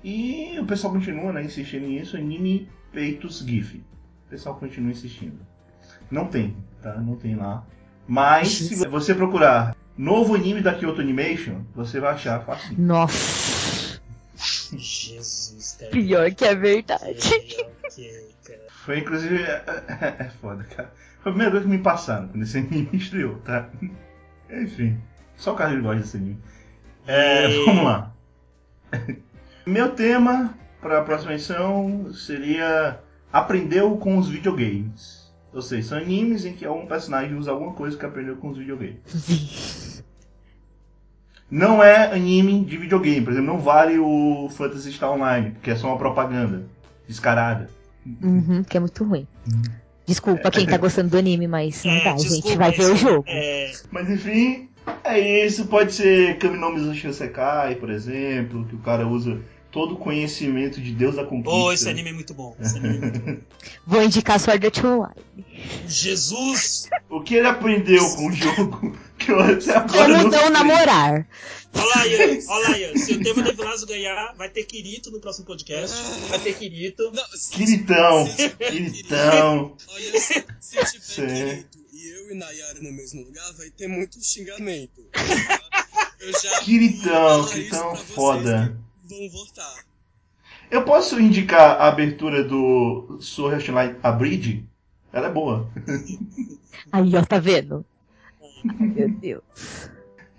E 0.10 0.58
o 0.58 0.66
pessoal 0.66 0.94
continua 0.94 1.34
né, 1.34 1.44
insistindo 1.44 1.86
nisso, 1.86 2.16
anime 2.16 2.70
peitos 2.94 3.40
GIF. 3.40 3.84
O 4.26 4.30
pessoal 4.30 4.56
continua 4.56 4.92
insistindo. 4.92 5.38
Não 6.10 6.28
tem, 6.28 6.56
tá? 6.82 6.94
Não 6.96 7.18
tem 7.18 7.36
lá. 7.36 7.66
Mas 8.08 8.48
se 8.54 8.88
você 8.88 9.14
procurar 9.14 9.76
novo 9.98 10.34
anime 10.34 10.62
da 10.62 10.74
Kyoto 10.74 11.02
Animation, 11.02 11.62
você 11.76 12.00
vai 12.00 12.14
achar 12.14 12.40
fácil. 12.46 12.74
Nossa, 12.80 14.00
Jesus, 14.78 15.76
cara. 15.78 15.92
pior 15.92 16.32
que 16.34 16.46
é 16.46 16.56
verdade. 16.56 17.20
Cara. 18.46 18.60
Foi 18.86 19.00
inclusive. 19.00 19.44
É, 19.44 19.64
é- 20.00 20.16
é 20.20 20.30
foda, 20.42 20.64
cara. 20.64 20.94
Foi 21.22 21.32
a 21.32 21.34
primeira 21.34 21.52
coisa 21.52 21.66
que 21.66 21.72
me 21.72 21.80
passaram 21.84 22.30
quando 22.30 22.44
esse 22.44 22.58
anime 22.60 22.88
estreou, 22.96 23.36
tá? 23.40 23.70
Enfim. 24.50 24.98
Só 25.36 25.52
o 25.54 25.56
Carlos 25.58 25.84
gosta 25.84 26.00
desse 26.02 26.16
anime. 26.16 26.40
É, 27.06 27.50
E- 27.50 27.66
vamos 27.68 27.84
lá. 27.84 28.14
Meu 29.68 29.90
tema 29.92 30.54
para 30.82 31.00
a 31.00 31.04
próxima 31.04 31.34
edição 31.34 32.12
seria 32.14 33.00
Aprendeu 33.34 33.98
com 33.98 34.18
os 34.18 34.30
videogames. 34.30 35.28
Ou 35.54 35.62
seja, 35.62 35.90
são 35.90 35.98
animes 35.98 36.46
em 36.46 36.54
que 36.54 36.66
algum 36.66 36.86
personagem 36.86 37.36
usa 37.38 37.52
alguma 37.52 37.74
coisa 37.74 37.98
que 37.98 38.06
aprendeu 38.06 38.38
com 38.38 38.50
os 38.50 38.58
videogames. 38.58 40.04
Não 41.52 41.82
é 41.84 42.14
anime 42.14 42.64
de 42.66 42.78
videogame, 42.78 43.22
por 43.22 43.32
exemplo, 43.32 43.48
não 43.54 43.60
vale 43.60 43.98
o 43.98 44.50
Phantasy 44.50 44.92
Star 44.92 45.14
Online, 45.14 45.52
porque 45.52 45.72
é 45.72 45.78
só 45.78 45.88
uma 45.88 45.98
propaganda 45.98 46.66
descarada. 47.08 47.70
Uhum, 48.22 48.64
que 48.66 48.76
é 48.76 48.80
muito 48.82 49.02
ruim. 49.06 49.26
Desculpa 50.06 50.52
quem 50.52 50.66
tá 50.66 50.76
gostando 50.78 51.10
do 51.12 51.18
anime, 51.18 51.48
mas 51.48 51.86
não 51.86 51.94
É, 51.94 52.04
dá, 52.04 52.14
desculpa, 52.16 52.48
gente. 52.50 52.58
Vai 52.58 52.72
ver 52.72 52.84
o 52.92 52.94
isso- 52.96 52.98
jogo. 52.98 53.24
É, 53.30 53.72
Mas 53.92 54.10
enfim, 54.10 54.68
é 55.06 55.46
isso. 55.46 55.68
Pode 55.68 55.94
ser 55.94 56.38
Kaminomi 56.38 56.94
Sekai, 57.14 57.76
por 57.76 57.90
exemplo, 57.92 58.66
que 58.66 58.76
o 58.76 58.80
cara 58.80 59.08
usa 59.08 59.40
todo 59.72 59.94
o 59.96 59.98
conhecimento 59.98 60.80
de 60.82 60.92
Deus 60.94 61.16
da 61.16 61.24
conquista. 61.24 61.50
Oh, 61.52 61.72
esse 61.72 61.88
anime 61.90 62.10
é 62.10 62.14
muito 62.14 62.34
bom. 62.34 62.56
Esse 62.60 62.78
anime 62.78 62.98
é 62.98 63.00
muito 63.02 63.20
bom. 63.20 63.38
Vou 63.86 64.02
indicar 64.04 64.40
Sword 64.40 64.66
Art 64.66 64.84
Online. 64.84 65.16
Jesus! 65.88 66.90
O 67.10 67.22
que 67.22 67.36
ele 67.36 67.48
aprendeu 67.48 68.04
com 68.16 68.28
o 68.28 68.32
jogo 68.32 68.98
que 69.18 69.32
eu 69.32 69.40
até 69.40 69.76
agora 69.76 70.18
Como 70.20 70.30
não 70.30 70.30
não 70.30 70.50
namorar. 70.50 71.28
Olha 71.74 71.86
lá, 71.96 72.08
Ian. 72.08 72.40
Olha 72.48 72.70
lá, 72.70 72.78
Ian. 72.80 72.98
Se 72.98 73.14
o 73.14 73.24
tema 73.24 73.44
de 73.44 73.52
Vilazo 73.54 73.86
ganhar, 73.86 74.34
vai 74.36 74.50
ter 74.50 74.64
Kirito 74.64 75.12
no 75.12 75.20
próximo 75.20 75.46
podcast. 75.46 75.96
Vai 76.30 76.40
ter 76.40 76.54
Kirito. 76.58 77.12
Não, 77.14 77.24
se- 77.36 77.52
Quiritão, 77.52 78.26
se 78.28 78.50
Quiritão. 78.50 79.78
Olha 79.90 80.12
só, 80.20 80.34
se 80.60 80.72
tiver 80.72 81.02
Sim. 81.02 81.28
Kirito 81.28 81.78
e 81.94 82.10
eu 82.10 82.32
e 82.32 82.36
Nayara 82.36 82.80
no 82.82 82.92
mesmo 82.92 83.22
lugar, 83.24 83.54
vai 83.58 83.70
ter 83.70 83.88
muito 83.88 84.24
xingamento. 84.24 85.02
Eu 86.20 86.32
já 86.32 86.40
falar 86.40 86.54
isso 86.56 86.64
Quiritão 86.66 87.40
pra 87.40 87.96
vocês 87.96 88.10
foda. 88.16 88.78
que 88.82 88.87
Vão 89.08 89.30
votar. 89.30 89.86
Eu 90.70 90.84
posso 90.84 91.20
indicar 91.20 91.80
a 91.80 91.88
abertura 91.88 92.44
do 92.44 93.18
Sword 93.22 93.72
Art 93.72 93.98
a 94.04 94.12
Bridge? 94.12 94.68
Ela 95.14 95.28
é 95.28 95.32
boa. 95.32 95.70
Aí, 96.92 97.16
ó, 97.16 97.26
tá 97.26 97.40
vendo? 97.40 97.86
Ai, 98.42 98.88
meu 98.88 99.10
Deus. 99.10 99.90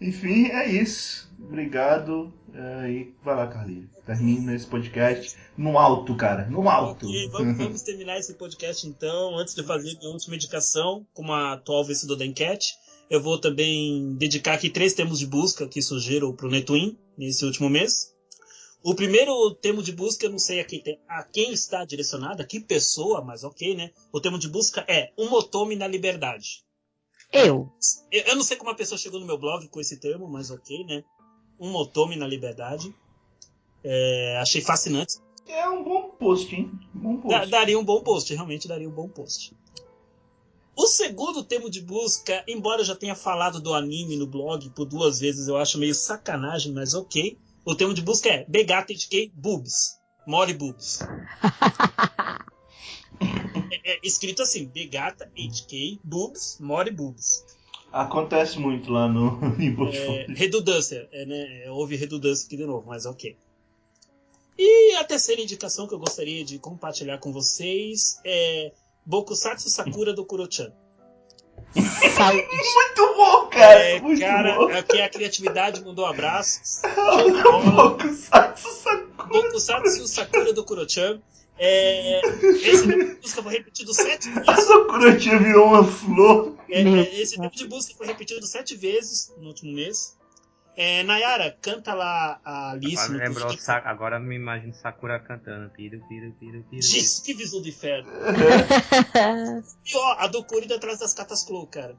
Enfim, 0.01 0.47
é 0.47 0.69
isso. 0.71 1.31
Obrigado. 1.41 2.33
É, 2.55 2.91
e 2.91 3.15
vai 3.25 3.37
lá, 3.37 3.47
Carlinhos. 3.47 3.89
Termina 4.05 4.55
esse 4.55 4.67
podcast 4.67 5.37
no 5.57 5.79
alto, 5.79 6.15
cara. 6.15 6.47
No 6.47 6.69
alto. 6.69 7.07
Ok, 7.07 7.29
vamos, 7.31 7.57
vamos 7.59 7.83
terminar 7.83 8.19
esse 8.19 8.35
podcast 8.35 8.87
então. 8.87 9.39
Antes 9.39 9.55
de 9.55 9.63
fazer 9.63 9.97
minha 9.99 10.11
última 10.11 10.37
indicação, 10.37 11.07
como 11.15 11.33
a 11.33 11.55
atual 11.55 11.85
vencedor 11.85 12.17
da 12.17 12.27
enquete, 12.27 12.75
eu 13.11 13.23
vou 13.23 13.39
também 13.39 14.15
dedicar 14.17 14.55
aqui 14.55 14.71
três 14.71 14.93
termos 14.93 15.19
de 15.19 15.27
busca 15.27 15.67
que 15.67 15.81
surgiram 15.81 16.35
para 16.35 16.47
o 16.47 16.51
Netwin 16.51 16.97
nesse 17.17 17.45
último 17.45 17.69
mês. 17.69 18.13
O 18.83 18.95
primeiro 18.95 19.55
termo 19.57 19.83
de 19.83 19.93
busca, 19.93 20.27
eu 20.27 20.31
não 20.31 20.39
sei 20.39 20.61
a 20.61 20.65
quem, 20.65 20.81
tem- 20.81 21.01
a 21.09 21.23
quem 21.25 21.53
está 21.53 21.85
direcionado, 21.85 22.43
a 22.43 22.45
que 22.47 22.61
pessoa, 22.61 23.21
mas 23.23 23.43
ok, 23.45 23.75
né? 23.75 23.91
O 24.13 24.21
termo 24.21 24.39
de 24.39 24.49
busca 24.49 24.85
é 24.89 25.13
um 25.19 25.33
otome 25.33 25.75
na 25.75 25.87
liberdade. 25.87 26.65
Eu. 27.33 27.71
Eu, 28.11 28.23
eu 28.29 28.37
não 28.37 28.43
sei 28.45 28.57
como 28.57 28.71
a 28.71 28.75
pessoa 28.75 28.97
chegou 28.99 29.19
no 29.21 29.27
meu 29.27 29.37
blog 29.37 29.67
com 29.69 29.81
esse 29.81 29.99
termo, 29.99 30.29
mas 30.29 30.51
ok, 30.51 30.85
né? 30.85 31.05
Um 31.59 31.75
otome 31.75 32.15
na 32.17 32.27
liberdade. 32.27 32.95
É, 33.83 34.39
achei 34.41 34.61
fascinante. 34.63 35.15
É 35.47 35.69
um 35.69 35.83
bom 35.83 36.11
post, 36.11 36.55
hein? 36.55 36.71
Um 36.95 36.99
bom 37.01 37.17
post. 37.21 37.29
Da- 37.41 37.45
daria 37.47 37.79
um 37.79 37.85
bom 37.85 38.01
post, 38.03 38.33
realmente 38.33 38.69
daria 38.69 38.89
um 38.89 38.93
bom 38.93 39.09
post. 39.09 39.55
O 40.77 40.87
segundo 40.87 41.43
termo 41.43 41.69
de 41.69 41.81
busca, 41.81 42.45
embora 42.47 42.83
eu 42.83 42.85
já 42.85 42.95
tenha 42.95 43.17
falado 43.17 43.61
do 43.61 43.75
anime 43.75 44.17
no 44.17 44.27
blog 44.27 44.71
por 44.71 44.85
duas 44.87 45.19
vezes, 45.19 45.49
eu 45.49 45.57
acho 45.57 45.77
meio 45.79 45.95
sacanagem, 45.95 46.73
mas 46.73 46.95
ok. 46.95 47.37
O 47.69 47.75
termo 47.75 47.93
de 47.93 48.01
busca 48.01 48.31
é 48.31 48.47
Begata 48.49 48.95
HK 48.95 49.31
Boobs. 49.35 50.01
More 50.27 50.55
Boobs. 50.55 51.01
é, 53.85 53.93
é 53.93 54.01
escrito 54.03 54.41
assim, 54.41 54.65
Begata 54.65 55.31
HK 55.37 56.01
Boobs, 56.03 56.57
More 56.61 56.91
Boobs. 56.91 57.45
Acontece 57.93 58.59
muito 58.59 58.91
lá 58.91 59.07
no 59.07 59.39
É, 59.93 60.25
redundância, 60.33 61.07
é, 61.13 61.27
né? 61.27 61.71
Houve 61.71 61.95
redundância 61.97 62.47
aqui 62.47 62.57
de 62.57 62.65
novo, 62.65 62.89
mas 62.89 63.05
ok. 63.05 63.37
E 64.57 64.95
a 64.95 65.05
terceira 65.05 65.43
indicação 65.43 65.87
que 65.87 65.93
eu 65.93 65.99
gostaria 65.99 66.43
de 66.47 66.59
compartilhar 66.59 67.19
com 67.19 67.35
vocês 67.35 68.19
é 68.25 68.73
Bokusatsu 69.05 69.69
Sakura 69.69 70.15
do 70.15 70.25
Kuro-chan. 70.25 70.73
Saúde. 71.75 72.47
Muito 72.75 73.15
bom, 73.17 73.47
cara. 73.47 73.81
É, 73.81 74.01
muito 74.01 74.21
cara, 74.21 74.55
bom. 74.57 74.71
é 74.71 74.83
que 74.83 75.01
a 75.01 75.09
criatividade 75.09 75.85
mandou 75.85 76.07
abraços. 76.07 76.83
Bokusatsu 77.75 78.69
Sakura. 78.71 79.29
Bokusatsu 79.29 80.07
Sakura 80.09 80.53
do 80.53 80.65
Kuro-chan. 80.65 81.21
É, 81.61 82.21
esse 82.43 82.87
tipo 82.87 83.05
de 83.05 83.15
busca 83.21 83.43
foi 83.43 83.53
repetido 83.53 83.93
sete 83.93 84.29
A 84.29 84.41
vezes. 84.41 84.65
Sakura 84.65 85.17
tia 85.17 85.39
virou 85.39 85.67
uma 85.67 85.85
flor. 85.85 86.55
É, 86.69 86.83
é, 86.83 87.21
esse 87.21 87.35
tipo 87.35 87.57
de 87.57 87.67
busca 87.67 87.95
foi 87.97 88.07
repetido 88.07 88.47
sete 88.47 88.77
vezes 88.77 89.33
no 89.39 89.49
último 89.49 89.73
mês. 89.73 90.17
É, 90.81 91.03
Nayara, 91.03 91.59
canta 91.61 91.93
lá 91.93 92.41
a 92.45 92.71
Alice. 92.71 93.03
Agora 93.03 93.19
lembrou. 93.27 93.59
Sa- 93.59 93.83
agora 93.85 94.21
me 94.21 94.37
imagino 94.37 94.73
Sakura 94.75 95.19
cantando. 95.19 95.71
Piru, 95.71 96.01
piru, 96.09 96.33
piru, 96.39 96.63
piru. 96.71 96.81
Gente, 96.83 97.21
que 97.25 97.35
visão 97.35 97.61
do 97.61 97.69
inferno. 97.69 98.09
E 99.85 99.97
ó, 99.97 100.13
a 100.21 100.29
do 100.29 100.45
Corida 100.45 100.77
atrás 100.77 101.01
das 101.01 101.13
Catasclow, 101.15 101.67
cara. 101.67 101.97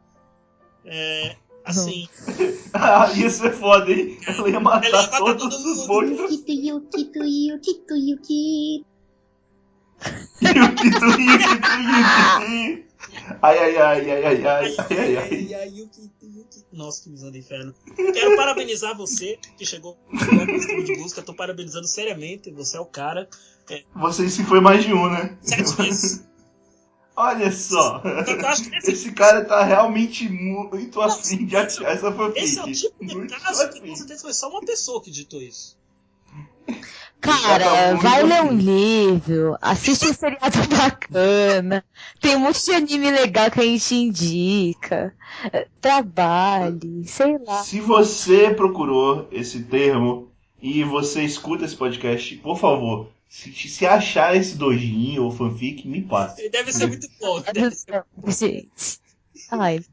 É. 0.85 1.35
Assim. 1.65 2.07
Ah, 2.71 3.11
isso 3.13 3.45
é 3.47 3.51
foda, 3.51 3.91
hein? 3.91 4.17
Ela 4.27 4.47
ia 4.49 4.59
matar, 4.59 4.85
Ela 4.87 5.01
ia 5.01 5.05
matar 5.07 5.17
todos 5.17 5.43
todo 5.57 5.71
os 5.73 5.87
monstros. 5.87 6.31
Yuki, 6.31 6.67
Yuki, 6.69 7.11
Yuki, 7.15 7.81
Yuki. 7.89 8.85
Yuki, 10.41 10.87
Yuki. 10.87 12.85
Ai, 13.41 13.57
ai, 13.57 13.77
ai, 13.77 14.11
ai, 14.11 14.25
ai, 14.25 14.25
ai, 14.25 14.45
Ai, 14.45 14.75
ai, 14.89 15.17
ai, 15.17 15.53
ai. 15.55 15.67
Yuki, 15.69 16.11
Yuki. 16.21 16.65
Nossa, 16.71 17.03
que 17.03 17.09
visão 17.09 17.31
do 17.31 17.37
inferno. 17.37 17.73
Quero 17.95 18.35
parabenizar 18.35 18.95
você 18.95 19.39
que 19.57 19.65
chegou 19.65 19.97
chegou 20.17 20.39
ao 20.41 20.47
costume 20.47 20.83
de 20.83 20.97
busca. 20.97 21.21
Tô 21.21 21.33
parabenizando 21.33 21.87
seriamente. 21.87 22.51
Você 22.51 22.77
é 22.77 22.79
o 22.79 22.85
cara. 22.85 23.27
Você 23.95 24.29
se 24.29 24.43
foi 24.43 24.59
mais 24.59 24.83
de 24.83 24.93
um, 24.93 25.09
né? 25.09 25.37
Sete 25.41 25.75
vezes. 25.75 26.27
Olha 27.15 27.51
só. 27.51 27.99
Que 27.99 28.31
esse, 28.77 28.91
Esse 28.91 29.11
cara 29.11 29.43
tá 29.43 29.61
realmente 29.63 30.27
muito 30.29 31.01
afim 31.01 31.45
de 31.45 31.55
achar 31.55 31.91
essa 31.91 32.11
fanfic. 32.11 32.39
esse 32.43 32.59
é 32.59 32.63
o 32.63 32.71
tipo 32.71 33.05
de 33.05 33.15
Muito 33.15 33.37
caso 33.39 33.69
que 33.71 33.81
com 33.81 33.95
certeza 33.95 34.21
foi 34.21 34.33
só 34.33 34.49
uma 34.49 34.61
pessoa 34.61 35.01
que 35.03 35.11
digitou 35.11 35.41
isso. 35.41 35.77
Cara, 37.21 37.95
vai 37.95 38.23
ler 38.23 38.41
um 38.41 38.53
livro, 38.53 39.57
assiste 39.61 40.07
um 40.07 40.13
seriado 40.13 40.57
bacana, 40.69 41.83
tem 42.21 42.35
um 42.35 42.39
monte 42.39 42.63
de 42.63 42.71
anime 42.71 43.11
legal 43.11 43.51
que 43.51 43.59
a 43.59 43.63
gente 43.63 43.93
indica, 43.93 45.13
eh, 45.51 45.67
trabalhe, 45.81 47.05
sei 47.05 47.37
lá. 47.39 47.61
Se 47.61 47.81
você 47.81 48.53
procurou 48.53 49.27
esse 49.31 49.63
termo 49.63 50.31
e 50.61 50.83
você 50.83 51.23
escuta 51.23 51.65
esse 51.65 51.75
podcast, 51.75 52.35
por 52.37 52.57
favor, 52.57 53.09
se, 53.27 53.51
se 53.51 53.85
achar 53.85 54.35
esse 54.35 54.55
dojinho 54.55 55.23
ou 55.23 55.31
fanfic, 55.31 55.87
me 55.87 56.01
passe. 56.01 56.41
Ele 56.41 56.49
deve 56.49 56.71
ser 56.71 56.87
muito 56.87 57.07
bom. 57.19 57.41
Deve 57.41 57.75
ser 57.75 58.05
Gente. 58.27 58.99
Ai. 59.51 59.83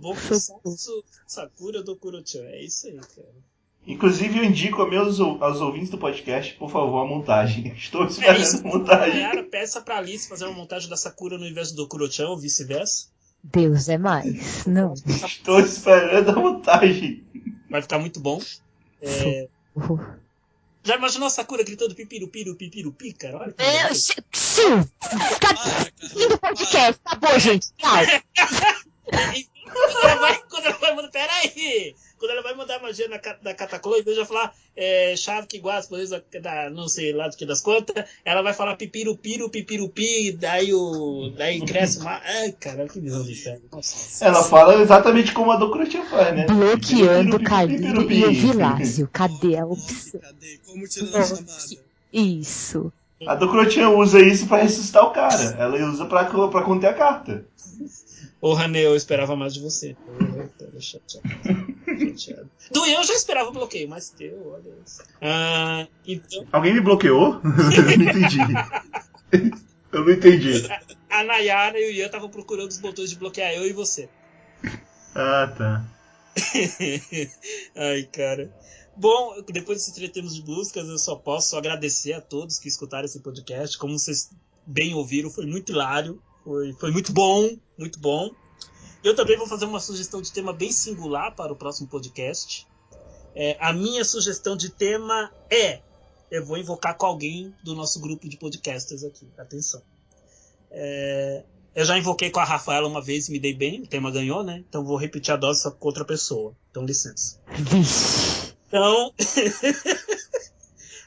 Bokusatsu 0.00 1.04
Sakura 1.26 1.82
do 1.82 1.96
Kuro-chan. 1.96 2.44
É 2.44 2.64
isso 2.64 2.86
aí, 2.86 2.96
cara. 2.96 3.49
Inclusive, 3.90 4.38
eu 4.38 4.44
indico 4.44 4.82
a 4.82 4.88
meus, 4.88 5.18
aos 5.18 5.60
ouvintes 5.60 5.90
do 5.90 5.98
podcast, 5.98 6.54
por 6.54 6.70
favor, 6.70 7.02
a 7.02 7.06
montagem. 7.06 7.72
Estou 7.76 8.04
É 8.04 8.06
esperando 8.06 8.58
a 8.58 8.78
montagem. 8.78 9.14
Nayara, 9.14 9.42
peça 9.42 9.80
pra 9.80 9.98
Alice 9.98 10.28
fazer 10.28 10.44
uma 10.44 10.54
montagem 10.54 10.88
da 10.88 10.96
Sakura 10.96 11.36
no 11.36 11.46
invés 11.46 11.72
do 11.72 11.88
Kuro-chan 11.88 12.28
ou 12.28 12.38
vice-versa. 12.38 13.08
Deus 13.42 13.88
é 13.88 13.98
mais. 13.98 14.64
Não. 14.66 14.94
Estou 15.06 15.58
esperando 15.60 16.30
a 16.30 16.34
montagem. 16.34 17.24
Vai 17.68 17.82
ficar 17.82 17.98
muito 17.98 18.20
bom. 18.20 18.40
É, 19.02 19.48
Já 20.84 20.96
imaginou 20.96 21.26
a 21.26 21.30
Sakura 21.30 21.64
gritando 21.64 21.94
pipirupiru, 21.94 22.54
pipirupi, 22.54 23.12
cara? 23.14 23.38
Olha 23.38 23.52
que 23.52 23.62
legal. 23.64 23.94
sim. 23.94 24.84
Tá 25.00 25.54
Para, 25.54 26.08
fim 26.08 26.28
do 26.28 26.38
podcast. 26.38 27.00
Acabou, 27.04 27.38
gente. 27.40 27.68
Tchau. 27.78 27.90
quando 29.72 29.98
ela 30.02 30.14
vai, 30.16 30.42
quando 30.48 30.66
ela 30.66 30.78
vai 30.78 30.94
mandar. 30.94 31.10
Pera 31.10 31.32
aí! 31.42 31.94
Quando 32.20 32.32
ela 32.32 32.42
vai 32.42 32.54
mandar 32.54 32.76
a 32.76 32.82
magia 32.82 33.08
na, 33.08 33.16
da 33.16 33.54
Cataclô, 33.54 33.96
em 33.96 34.02
vez 34.02 34.14
de 34.14 34.26
falar 34.26 34.52
é, 34.76 35.16
chave 35.16 35.46
que 35.46 35.58
guarda 35.58 35.80
os 35.80 35.86
poderes 35.86 36.10
da, 36.10 36.68
não 36.68 36.86
sei 36.86 37.14
lá 37.14 37.26
do 37.26 37.34
que 37.34 37.46
das 37.46 37.62
quantas, 37.62 38.04
ela 38.22 38.42
vai 38.42 38.52
falar 38.52 38.76
pipirupiru, 38.76 39.48
pipirupi, 39.48 40.30
daí 40.32 40.74
o. 40.74 41.32
Daí 41.34 41.62
cresce 41.62 41.98
uma. 41.98 42.20
Ai, 42.22 42.52
cara, 42.52 42.86
que 42.86 43.00
visão 43.00 43.22
de 43.22 43.32
inferno. 43.32 43.62
Ela 44.20 44.44
fala 44.44 44.82
exatamente 44.82 45.32
como 45.32 45.50
a 45.50 45.56
do 45.56 45.70
Crutinha 45.70 46.04
faz, 46.04 46.36
né? 46.36 46.44
Bloqueando 46.44 47.38
pipirupi. 47.38 48.14
e 48.14 48.24
Evilásio. 48.24 49.08
Cadê 49.10 49.56
a 49.56 49.64
opção? 49.64 50.20
cadê? 50.20 50.60
Como 50.66 50.86
tirar 50.86 51.22
a 51.22 51.24
chamada? 51.24 51.46
Isso. 52.12 52.92
A 53.26 53.34
do 53.34 53.50
Crutinha 53.50 53.88
usa 53.88 54.20
isso 54.20 54.46
pra 54.46 54.58
ressuscitar 54.58 55.04
o 55.04 55.10
cara. 55.10 55.56
Ela 55.58 55.88
usa 55.88 56.04
pra, 56.04 56.24
pra 56.24 56.62
conter 56.62 56.88
a 56.88 56.94
carta. 56.94 57.46
Ô, 58.40 58.54
Rane, 58.54 58.78
eu 58.78 58.96
esperava 58.96 59.36
mais 59.36 59.52
de 59.52 59.60
você. 59.60 59.94
Eu 60.18 60.48
tô 60.48 60.80
chateado. 60.80 61.28
chateado. 62.18 62.50
Do 62.70 62.86
eu 62.86 63.04
já 63.04 63.12
esperava 63.12 63.50
bloqueio, 63.50 63.88
mas 63.88 64.10
teu, 64.10 64.52
olha 64.52 64.72
isso. 64.86 65.02
Ah, 65.20 65.86
então, 66.06 66.46
Alguém 66.50 66.72
me 66.72 66.80
bloqueou? 66.80 67.40
Eu 67.76 67.98
não 67.98 68.08
entendi. 68.08 68.38
Eu 69.92 70.04
não 70.04 70.12
entendi. 70.12 70.68
a 71.10 71.24
Nayara 71.24 71.78
e 71.78 71.90
o 71.90 71.92
Ian 71.92 72.06
estavam 72.06 72.30
procurando 72.30 72.70
os 72.70 72.78
botões 72.78 73.10
de 73.10 73.16
bloquear 73.16 73.52
eu 73.52 73.66
e 73.66 73.72
você. 73.72 74.08
Ah, 75.14 75.52
tá. 75.56 75.84
Ai, 77.76 78.04
cara. 78.04 78.54
Bom, 78.96 79.42
depois 79.52 79.78
desses 79.78 79.94
três 79.94 80.10
termos 80.12 80.34
de 80.34 80.42
buscas, 80.42 80.88
eu 80.88 80.98
só 80.98 81.16
posso 81.16 81.56
agradecer 81.56 82.12
a 82.12 82.20
todos 82.20 82.58
que 82.58 82.68
escutaram 82.68 83.04
esse 83.04 83.20
podcast. 83.20 83.76
Como 83.76 83.98
vocês 83.98 84.30
bem 84.66 84.94
ouviram, 84.94 85.30
foi 85.30 85.46
muito 85.46 85.72
hilário, 85.72 86.22
foi, 86.44 86.72
foi 86.74 86.90
muito 86.90 87.12
bom, 87.12 87.56
muito 87.78 87.98
bom. 87.98 88.30
Eu 89.02 89.14
também 89.16 89.36
vou 89.38 89.46
fazer 89.46 89.64
uma 89.64 89.80
sugestão 89.80 90.20
de 90.20 90.30
tema 90.32 90.52
bem 90.52 90.70
singular 90.72 91.34
para 91.34 91.52
o 91.52 91.56
próximo 91.56 91.88
podcast. 91.88 92.66
É, 93.34 93.56
a 93.60 93.72
minha 93.72 94.04
sugestão 94.04 94.56
de 94.56 94.68
tema 94.70 95.30
é 95.50 95.80
eu 96.30 96.44
vou 96.44 96.56
invocar 96.58 96.96
com 96.96 97.06
alguém 97.06 97.54
do 97.64 97.74
nosso 97.74 97.98
grupo 98.00 98.28
de 98.28 98.36
podcasters 98.36 99.02
aqui. 99.04 99.26
Atenção. 99.38 99.82
É, 100.70 101.42
eu 101.74 101.84
já 101.84 101.96
invoquei 101.98 102.30
com 102.30 102.40
a 102.40 102.44
Rafaela 102.44 102.86
uma 102.86 103.00
vez 103.00 103.28
e 103.28 103.32
me 103.32 103.38
dei 103.40 103.54
bem, 103.54 103.82
o 103.82 103.86
tema 103.86 104.10
ganhou, 104.10 104.42
né? 104.44 104.62
Então 104.68 104.84
vou 104.84 104.96
repetir 104.96 105.32
a 105.32 105.36
dose 105.36 105.70
com 105.78 105.88
outra 105.88 106.04
pessoa. 106.04 106.54
Então 106.70 106.84
licença. 106.84 107.40
Então. 108.68 109.12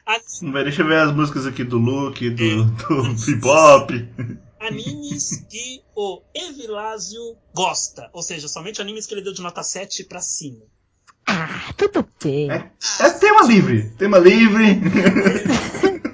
a- 0.05 0.19
Mas 0.41 0.63
deixa 0.63 0.81
eu 0.81 0.87
ver 0.87 0.99
as 0.99 1.13
músicas 1.15 1.45
aqui 1.45 1.63
do 1.63 1.77
Luke, 1.77 2.29
do, 2.29 2.65
do 2.65 3.25
Bebop. 3.25 3.93
animes 4.67 5.29
que 5.49 5.81
o 5.95 6.21
Evilásio 6.33 7.35
gosta. 7.53 8.09
Ou 8.13 8.21
seja, 8.21 8.47
somente 8.47 8.81
animes 8.81 9.05
que 9.05 9.13
ele 9.13 9.21
deu 9.21 9.33
de 9.33 9.41
nota 9.41 9.63
7 9.63 10.03
pra 10.05 10.19
cima. 10.21 10.65
Ah, 11.27 11.73
tudo 11.77 12.05
bem. 12.23 12.51
É, 12.51 12.71
é 12.99 13.09
tema 13.11 13.43
livre. 13.43 13.89
Tema 13.97 14.17
livre. 14.17 14.79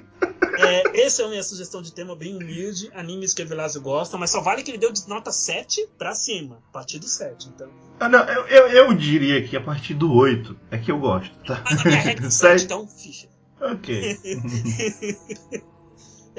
É, 0.62 1.04
essa 1.04 1.22
é 1.22 1.26
a 1.26 1.30
minha 1.30 1.42
sugestão 1.42 1.82
de 1.82 1.94
tema 1.94 2.18
bem 2.18 2.36
humilde. 2.36 2.92
Animes 2.94 3.34
que 3.34 3.42
o 3.42 3.46
Evilásio 3.46 3.80
gosta, 3.82 4.18
mas 4.18 4.30
só 4.30 4.42
vale 4.42 4.62
que 4.62 4.70
ele 4.72 4.78
deu 4.78 4.92
de 4.92 5.08
nota 5.08 5.32
7 5.32 5.88
pra 5.98 6.14
cima. 6.14 6.62
A 6.68 6.72
partir 6.74 7.00
do 7.00 7.08
7. 7.08 7.48
Então. 7.48 7.70
Ah, 7.98 8.10
não, 8.10 8.20
eu, 8.26 8.46
eu, 8.48 8.68
eu 8.68 8.94
diria 8.94 9.42
que 9.48 9.56
a 9.56 9.62
partir 9.62 9.94
do 9.94 10.14
8 10.14 10.60
é 10.70 10.78
que 10.78 10.92
eu 10.92 11.00
gosto, 11.00 11.34
tá? 11.46 11.64
Mas 11.64 11.80
a 11.80 11.84
minha 11.86 12.02
regra 12.02 12.28
é 12.28 12.30
7, 12.30 12.34
Sete- 12.60 12.66
então, 12.66 12.86
ficha. 12.86 13.30
Ok. 13.62 14.18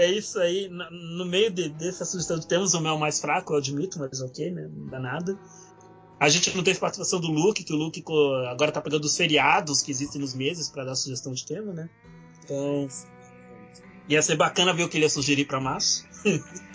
É 0.00 0.10
isso 0.10 0.38
aí. 0.40 0.66
No 0.70 1.26
meio 1.26 1.50
de- 1.50 1.68
dessa 1.68 2.06
sugestão 2.06 2.38
de 2.38 2.46
temas, 2.46 2.72
o 2.72 2.80
meu 2.80 2.92
é 2.92 2.94
o 2.94 2.98
mais 2.98 3.20
fraco, 3.20 3.52
eu 3.52 3.58
admito, 3.58 3.98
mas 3.98 4.20
ok, 4.22 4.50
né? 4.50 4.66
Não 4.74 4.86
dá 4.86 4.98
nada. 4.98 5.38
A 6.18 6.26
gente 6.30 6.56
não 6.56 6.64
teve 6.64 6.78
participação 6.78 7.20
do 7.20 7.28
Luke, 7.30 7.62
que 7.62 7.72
o 7.72 7.76
Luke 7.76 8.02
agora 8.50 8.72
tá 8.72 8.80
pegando 8.80 9.04
os 9.04 9.14
feriados 9.14 9.82
que 9.82 9.90
existem 9.90 10.18
nos 10.20 10.34
meses 10.34 10.68
pra 10.70 10.84
dar 10.84 10.94
sugestão 10.94 11.34
de 11.34 11.44
tema, 11.44 11.72
né? 11.74 11.90
Então. 12.44 12.88
Ia 14.08 14.22
ser 14.22 14.36
bacana 14.36 14.72
ver 14.72 14.84
o 14.84 14.88
que 14.88 14.96
ele 14.96 15.04
ia 15.04 15.10
sugerir 15.10 15.44
pra 15.44 15.60
março. 15.60 16.04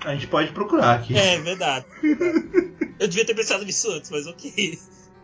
A 0.06 0.14
gente 0.14 0.28
pode 0.28 0.52
procurar 0.54 0.96
aqui. 1.00 1.18
É, 1.18 1.40
verdade. 1.42 1.86
verdade. 2.02 2.96
Eu 3.00 3.08
devia 3.08 3.26
ter 3.26 3.34
pensado 3.34 3.66
nisso 3.66 3.90
antes, 3.92 4.10
mas 4.12 4.28
ok. 4.28 4.80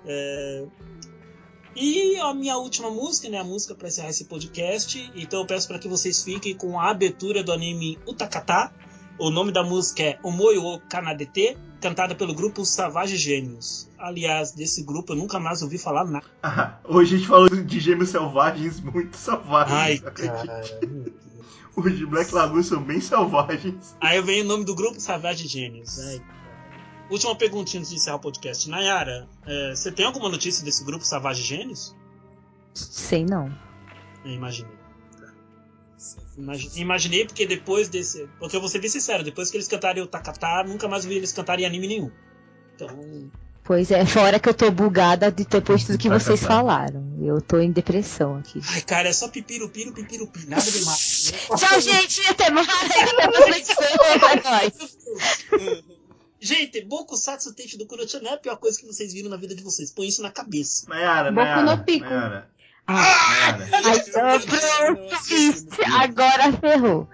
É, 0.05 0.65
E 1.75 2.17
a 2.17 2.33
minha 2.33 2.57
última 2.57 2.89
música, 2.89 3.29
né? 3.29 3.39
A 3.39 3.43
música 3.43 3.73
para 3.73 3.87
encerrar 3.87 4.09
esse 4.09 4.25
podcast. 4.25 5.11
Então 5.15 5.39
eu 5.39 5.45
peço 5.45 5.67
para 5.67 5.79
que 5.79 5.87
vocês 5.87 6.23
fiquem 6.23 6.55
com 6.55 6.79
a 6.79 6.89
abertura 6.89 7.43
do 7.43 7.51
anime 7.51 7.97
Utakata. 8.07 8.71
O 9.17 9.29
nome 9.29 9.51
da 9.51 9.63
música 9.63 10.03
é 10.03 10.19
Omoyo 10.23 10.63
o 10.63 10.79
Kanadete, 10.79 11.55
cantada 11.79 12.15
pelo 12.15 12.33
grupo 12.33 12.65
Savage 12.65 13.17
Gêmeos. 13.17 13.87
Aliás, 13.97 14.51
desse 14.51 14.83
grupo 14.83 15.13
eu 15.13 15.17
nunca 15.17 15.39
mais 15.39 15.61
ouvi 15.61 15.77
falar 15.77 16.05
nada. 16.05 16.25
Ah, 16.41 16.79
hoje 16.85 17.15
a 17.15 17.17
gente 17.19 17.27
falou 17.27 17.49
de 17.49 17.79
gêmeos 17.79 18.09
selvagens 18.09 18.79
muito 18.79 19.15
selvagens. 19.15 19.77
Ai, 19.77 19.97
cara. 20.11 20.61
Os 21.75 21.97
de 21.97 22.05
Black 22.05 22.33
Lagoon 22.33 22.63
são 22.63 22.83
bem 22.83 22.99
selvagens. 22.99 23.95
Aí 24.01 24.21
vem 24.21 24.41
o 24.41 24.45
nome 24.45 24.65
do 24.65 24.75
grupo 24.75 24.99
Savage 24.99 25.47
Gêmeos. 25.47 25.99
Ai. 25.99 26.21
Última 27.11 27.35
perguntinha 27.35 27.79
antes 27.81 27.89
de 27.91 27.97
encerrar 27.97 28.15
o 28.15 28.19
podcast. 28.19 28.69
Nayara, 28.69 29.27
é, 29.45 29.75
você 29.75 29.91
tem 29.91 30.05
alguma 30.05 30.29
notícia 30.29 30.63
desse 30.63 30.83
grupo 30.83 31.05
Savage 31.05 31.43
Gêmeos? 31.43 31.93
Sei 32.73 33.25
não. 33.25 33.51
Eu 34.23 34.31
imaginei. 34.31 34.71
Imagi- 36.37 36.71
Imaginei 36.79 37.25
porque 37.25 37.45
depois 37.45 37.89
desse. 37.89 38.27
Porque 38.39 38.55
eu 38.55 38.61
vou 38.61 38.69
ser 38.69 38.79
bem 38.79 38.89
sincero, 38.89 39.23
depois 39.23 39.51
que 39.51 39.57
eles 39.57 39.67
cantarem 39.67 40.01
o 40.01 40.07
Takata, 40.07 40.63
nunca 40.63 40.87
mais 40.87 41.03
vi 41.05 41.15
eles 41.15 41.31
cantarem 41.33 41.65
anime 41.65 41.87
nenhum. 41.87 42.11
Então. 42.73 43.29
Pois 43.63 43.91
é, 43.91 44.03
fora 44.07 44.39
que 44.39 44.47
eu 44.49 44.53
tô 44.53 44.71
bugada 44.71 45.29
de 45.31 45.45
depois 45.45 45.81
de 45.81 45.87
tudo 45.87 45.97
que 45.99 46.09
Tá, 46.09 46.17
vocês 46.17 46.39
tá. 46.39 46.47
falaram. 46.47 47.15
Eu 47.21 47.39
tô 47.41 47.59
em 47.59 47.71
depressão 47.71 48.37
aqui. 48.37 48.59
Ai, 48.69 48.81
cara, 48.81 49.09
é 49.09 49.13
só 49.13 49.27
pipirupiro, 49.27 49.91
pipirupi, 49.93 50.47
nada 50.47 50.71
demais. 50.71 51.33
Tchau, 51.59 51.81
gente! 51.81 52.21
Até 52.27 52.49
mais! 52.49 52.67
É 54.31 54.49
nóis. 54.49 54.97
Gente, 56.41 56.83
Boku 56.85 57.15
Satsu 57.15 57.53
Teishi 57.53 57.77
do 57.77 57.85
Kurocha 57.85 58.19
não 58.19 58.31
é 58.31 58.33
a 58.33 58.37
pior 58.37 58.57
coisa 58.57 58.79
que 58.79 58.87
vocês 58.87 59.13
viram 59.13 59.29
na 59.29 59.37
vida 59.37 59.53
de 59.53 59.61
vocês. 59.63 59.91
Põe 59.91 60.07
isso 60.07 60.23
na 60.23 60.31
cabeça. 60.31 60.89
Nayara, 60.89 61.31
Boku 61.31 61.45
Nayara, 61.45 61.75
no 61.77 61.83
Pico. 61.83 62.05
Nayara, 62.05 62.49
Ah! 62.87 63.57
Isso, 65.29 65.67
Agora 66.01 66.51
ferrou. 66.53 67.07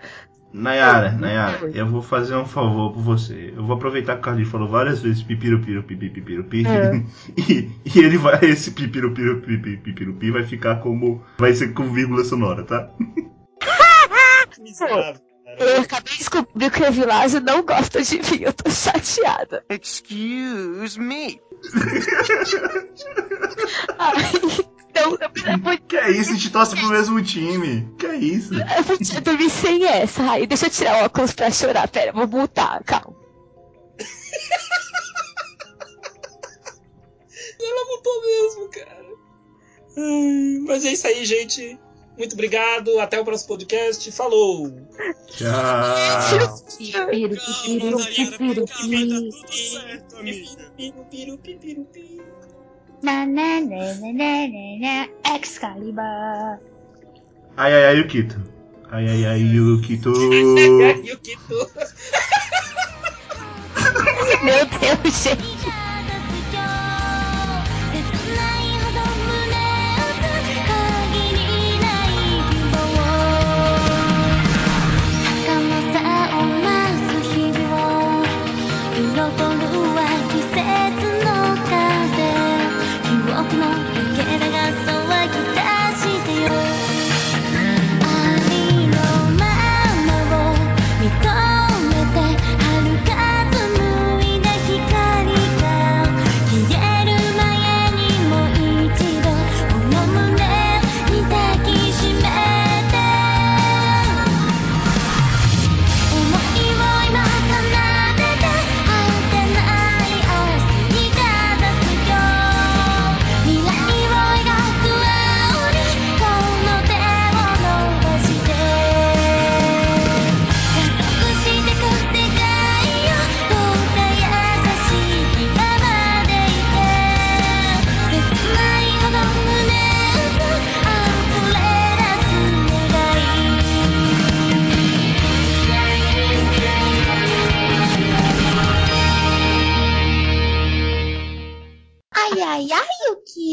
Nayara, 0.53 1.11
Nayara, 1.11 1.69
eu 1.71 1.85
vou 1.85 2.01
fazer 2.01 2.35
um 2.35 2.45
favor 2.45 2.93
por 2.93 3.01
você. 3.01 3.53
Eu 3.55 3.65
vou 3.65 3.75
aproveitar 3.75 4.13
que 4.13 4.19
o 4.19 4.23
Carlinhos 4.23 4.49
falou 4.49 4.69
várias 4.69 5.01
vezes 5.01 5.21
pipirupiro, 5.21 5.83
pipi, 5.83 6.09
pipirupi. 6.09 6.63
É. 6.65 7.03
E, 7.37 7.69
e 7.85 7.99
ele 7.99 8.17
vai, 8.17 8.39
esse 8.45 8.71
pipirupiro, 8.71 9.41
pipi, 9.41 9.75
pipirupi 9.77 10.31
vai 10.31 10.45
ficar 10.45 10.77
como. 10.77 11.21
Vai 11.37 11.53
ser 11.53 11.73
com 11.73 11.91
vírgula 11.93 12.23
sonora, 12.23 12.63
tá? 12.63 12.89
Que 14.49 14.61
miserável. 14.61 15.21
Eu 15.59 15.81
acabei 15.81 16.11
de 16.11 16.19
descobrir 16.19 16.69
que 16.69 16.81
o 16.81 16.85
Evilásio 16.85 17.39
não 17.39 17.63
gosta 17.63 18.03
de 18.03 18.17
mim. 18.17 18.41
Eu 18.41 18.51
tô 18.51 18.69
chateada. 18.69 19.63
Excuse 19.69 20.99
me. 20.99 21.41
Ai, 23.97 24.13
não, 24.93 25.11
eu, 25.11 25.17
Que 25.87 25.95
é 25.97 26.11
isso? 26.11 26.31
A 26.31 26.33
gente 26.33 26.51
torce 26.51 26.75
pro 26.75 26.89
mesmo 26.89 27.23
time. 27.23 27.89
Que 27.97 28.07
é 28.07 28.15
isso? 28.15 28.53
eu 28.53 29.21
dormir 29.21 29.49
sem 29.49 29.85
essa. 29.85 30.21
Ai, 30.23 30.45
deixa 30.45 30.65
eu 30.65 30.69
tirar 30.69 31.01
o 31.01 31.05
óculos 31.05 31.31
pra 31.33 31.49
chorar. 31.49 31.87
Pera, 31.87 32.11
eu 32.11 32.13
vou 32.13 32.27
multar, 32.27 32.83
calma. 32.83 33.15
Ela 37.59 37.85
mudou 37.85 38.21
mesmo, 38.21 38.69
cara. 38.69 39.07
Ai, 39.97 40.59
mas 40.67 40.85
é 40.85 40.91
isso 40.91 41.07
aí, 41.07 41.25
gente. 41.25 41.79
Muito 42.17 42.33
obrigado. 42.33 42.99
Até 42.99 43.19
o 43.19 43.25
próximo 43.25 43.49
podcast. 43.49 44.11
Falou! 44.11 44.71
Tchau. 45.27 45.47
Excalibur. 55.35 56.59
Ai, 57.55 57.73
ai, 57.73 57.85
ai, 57.85 57.97
Yukito. 57.97 58.41
Ai, 58.89 59.07
ai, 59.07 59.25
ai, 59.25 59.39
Yukito. 59.41 60.13
Aí, 60.15 61.13
o 61.13 61.17
que 61.19 61.37
tu... 61.47 61.69
Meu 64.43 64.65
Deus, 64.65 65.23
gente. 65.23 65.86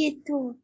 et 0.06 0.22
tout. 0.24 0.56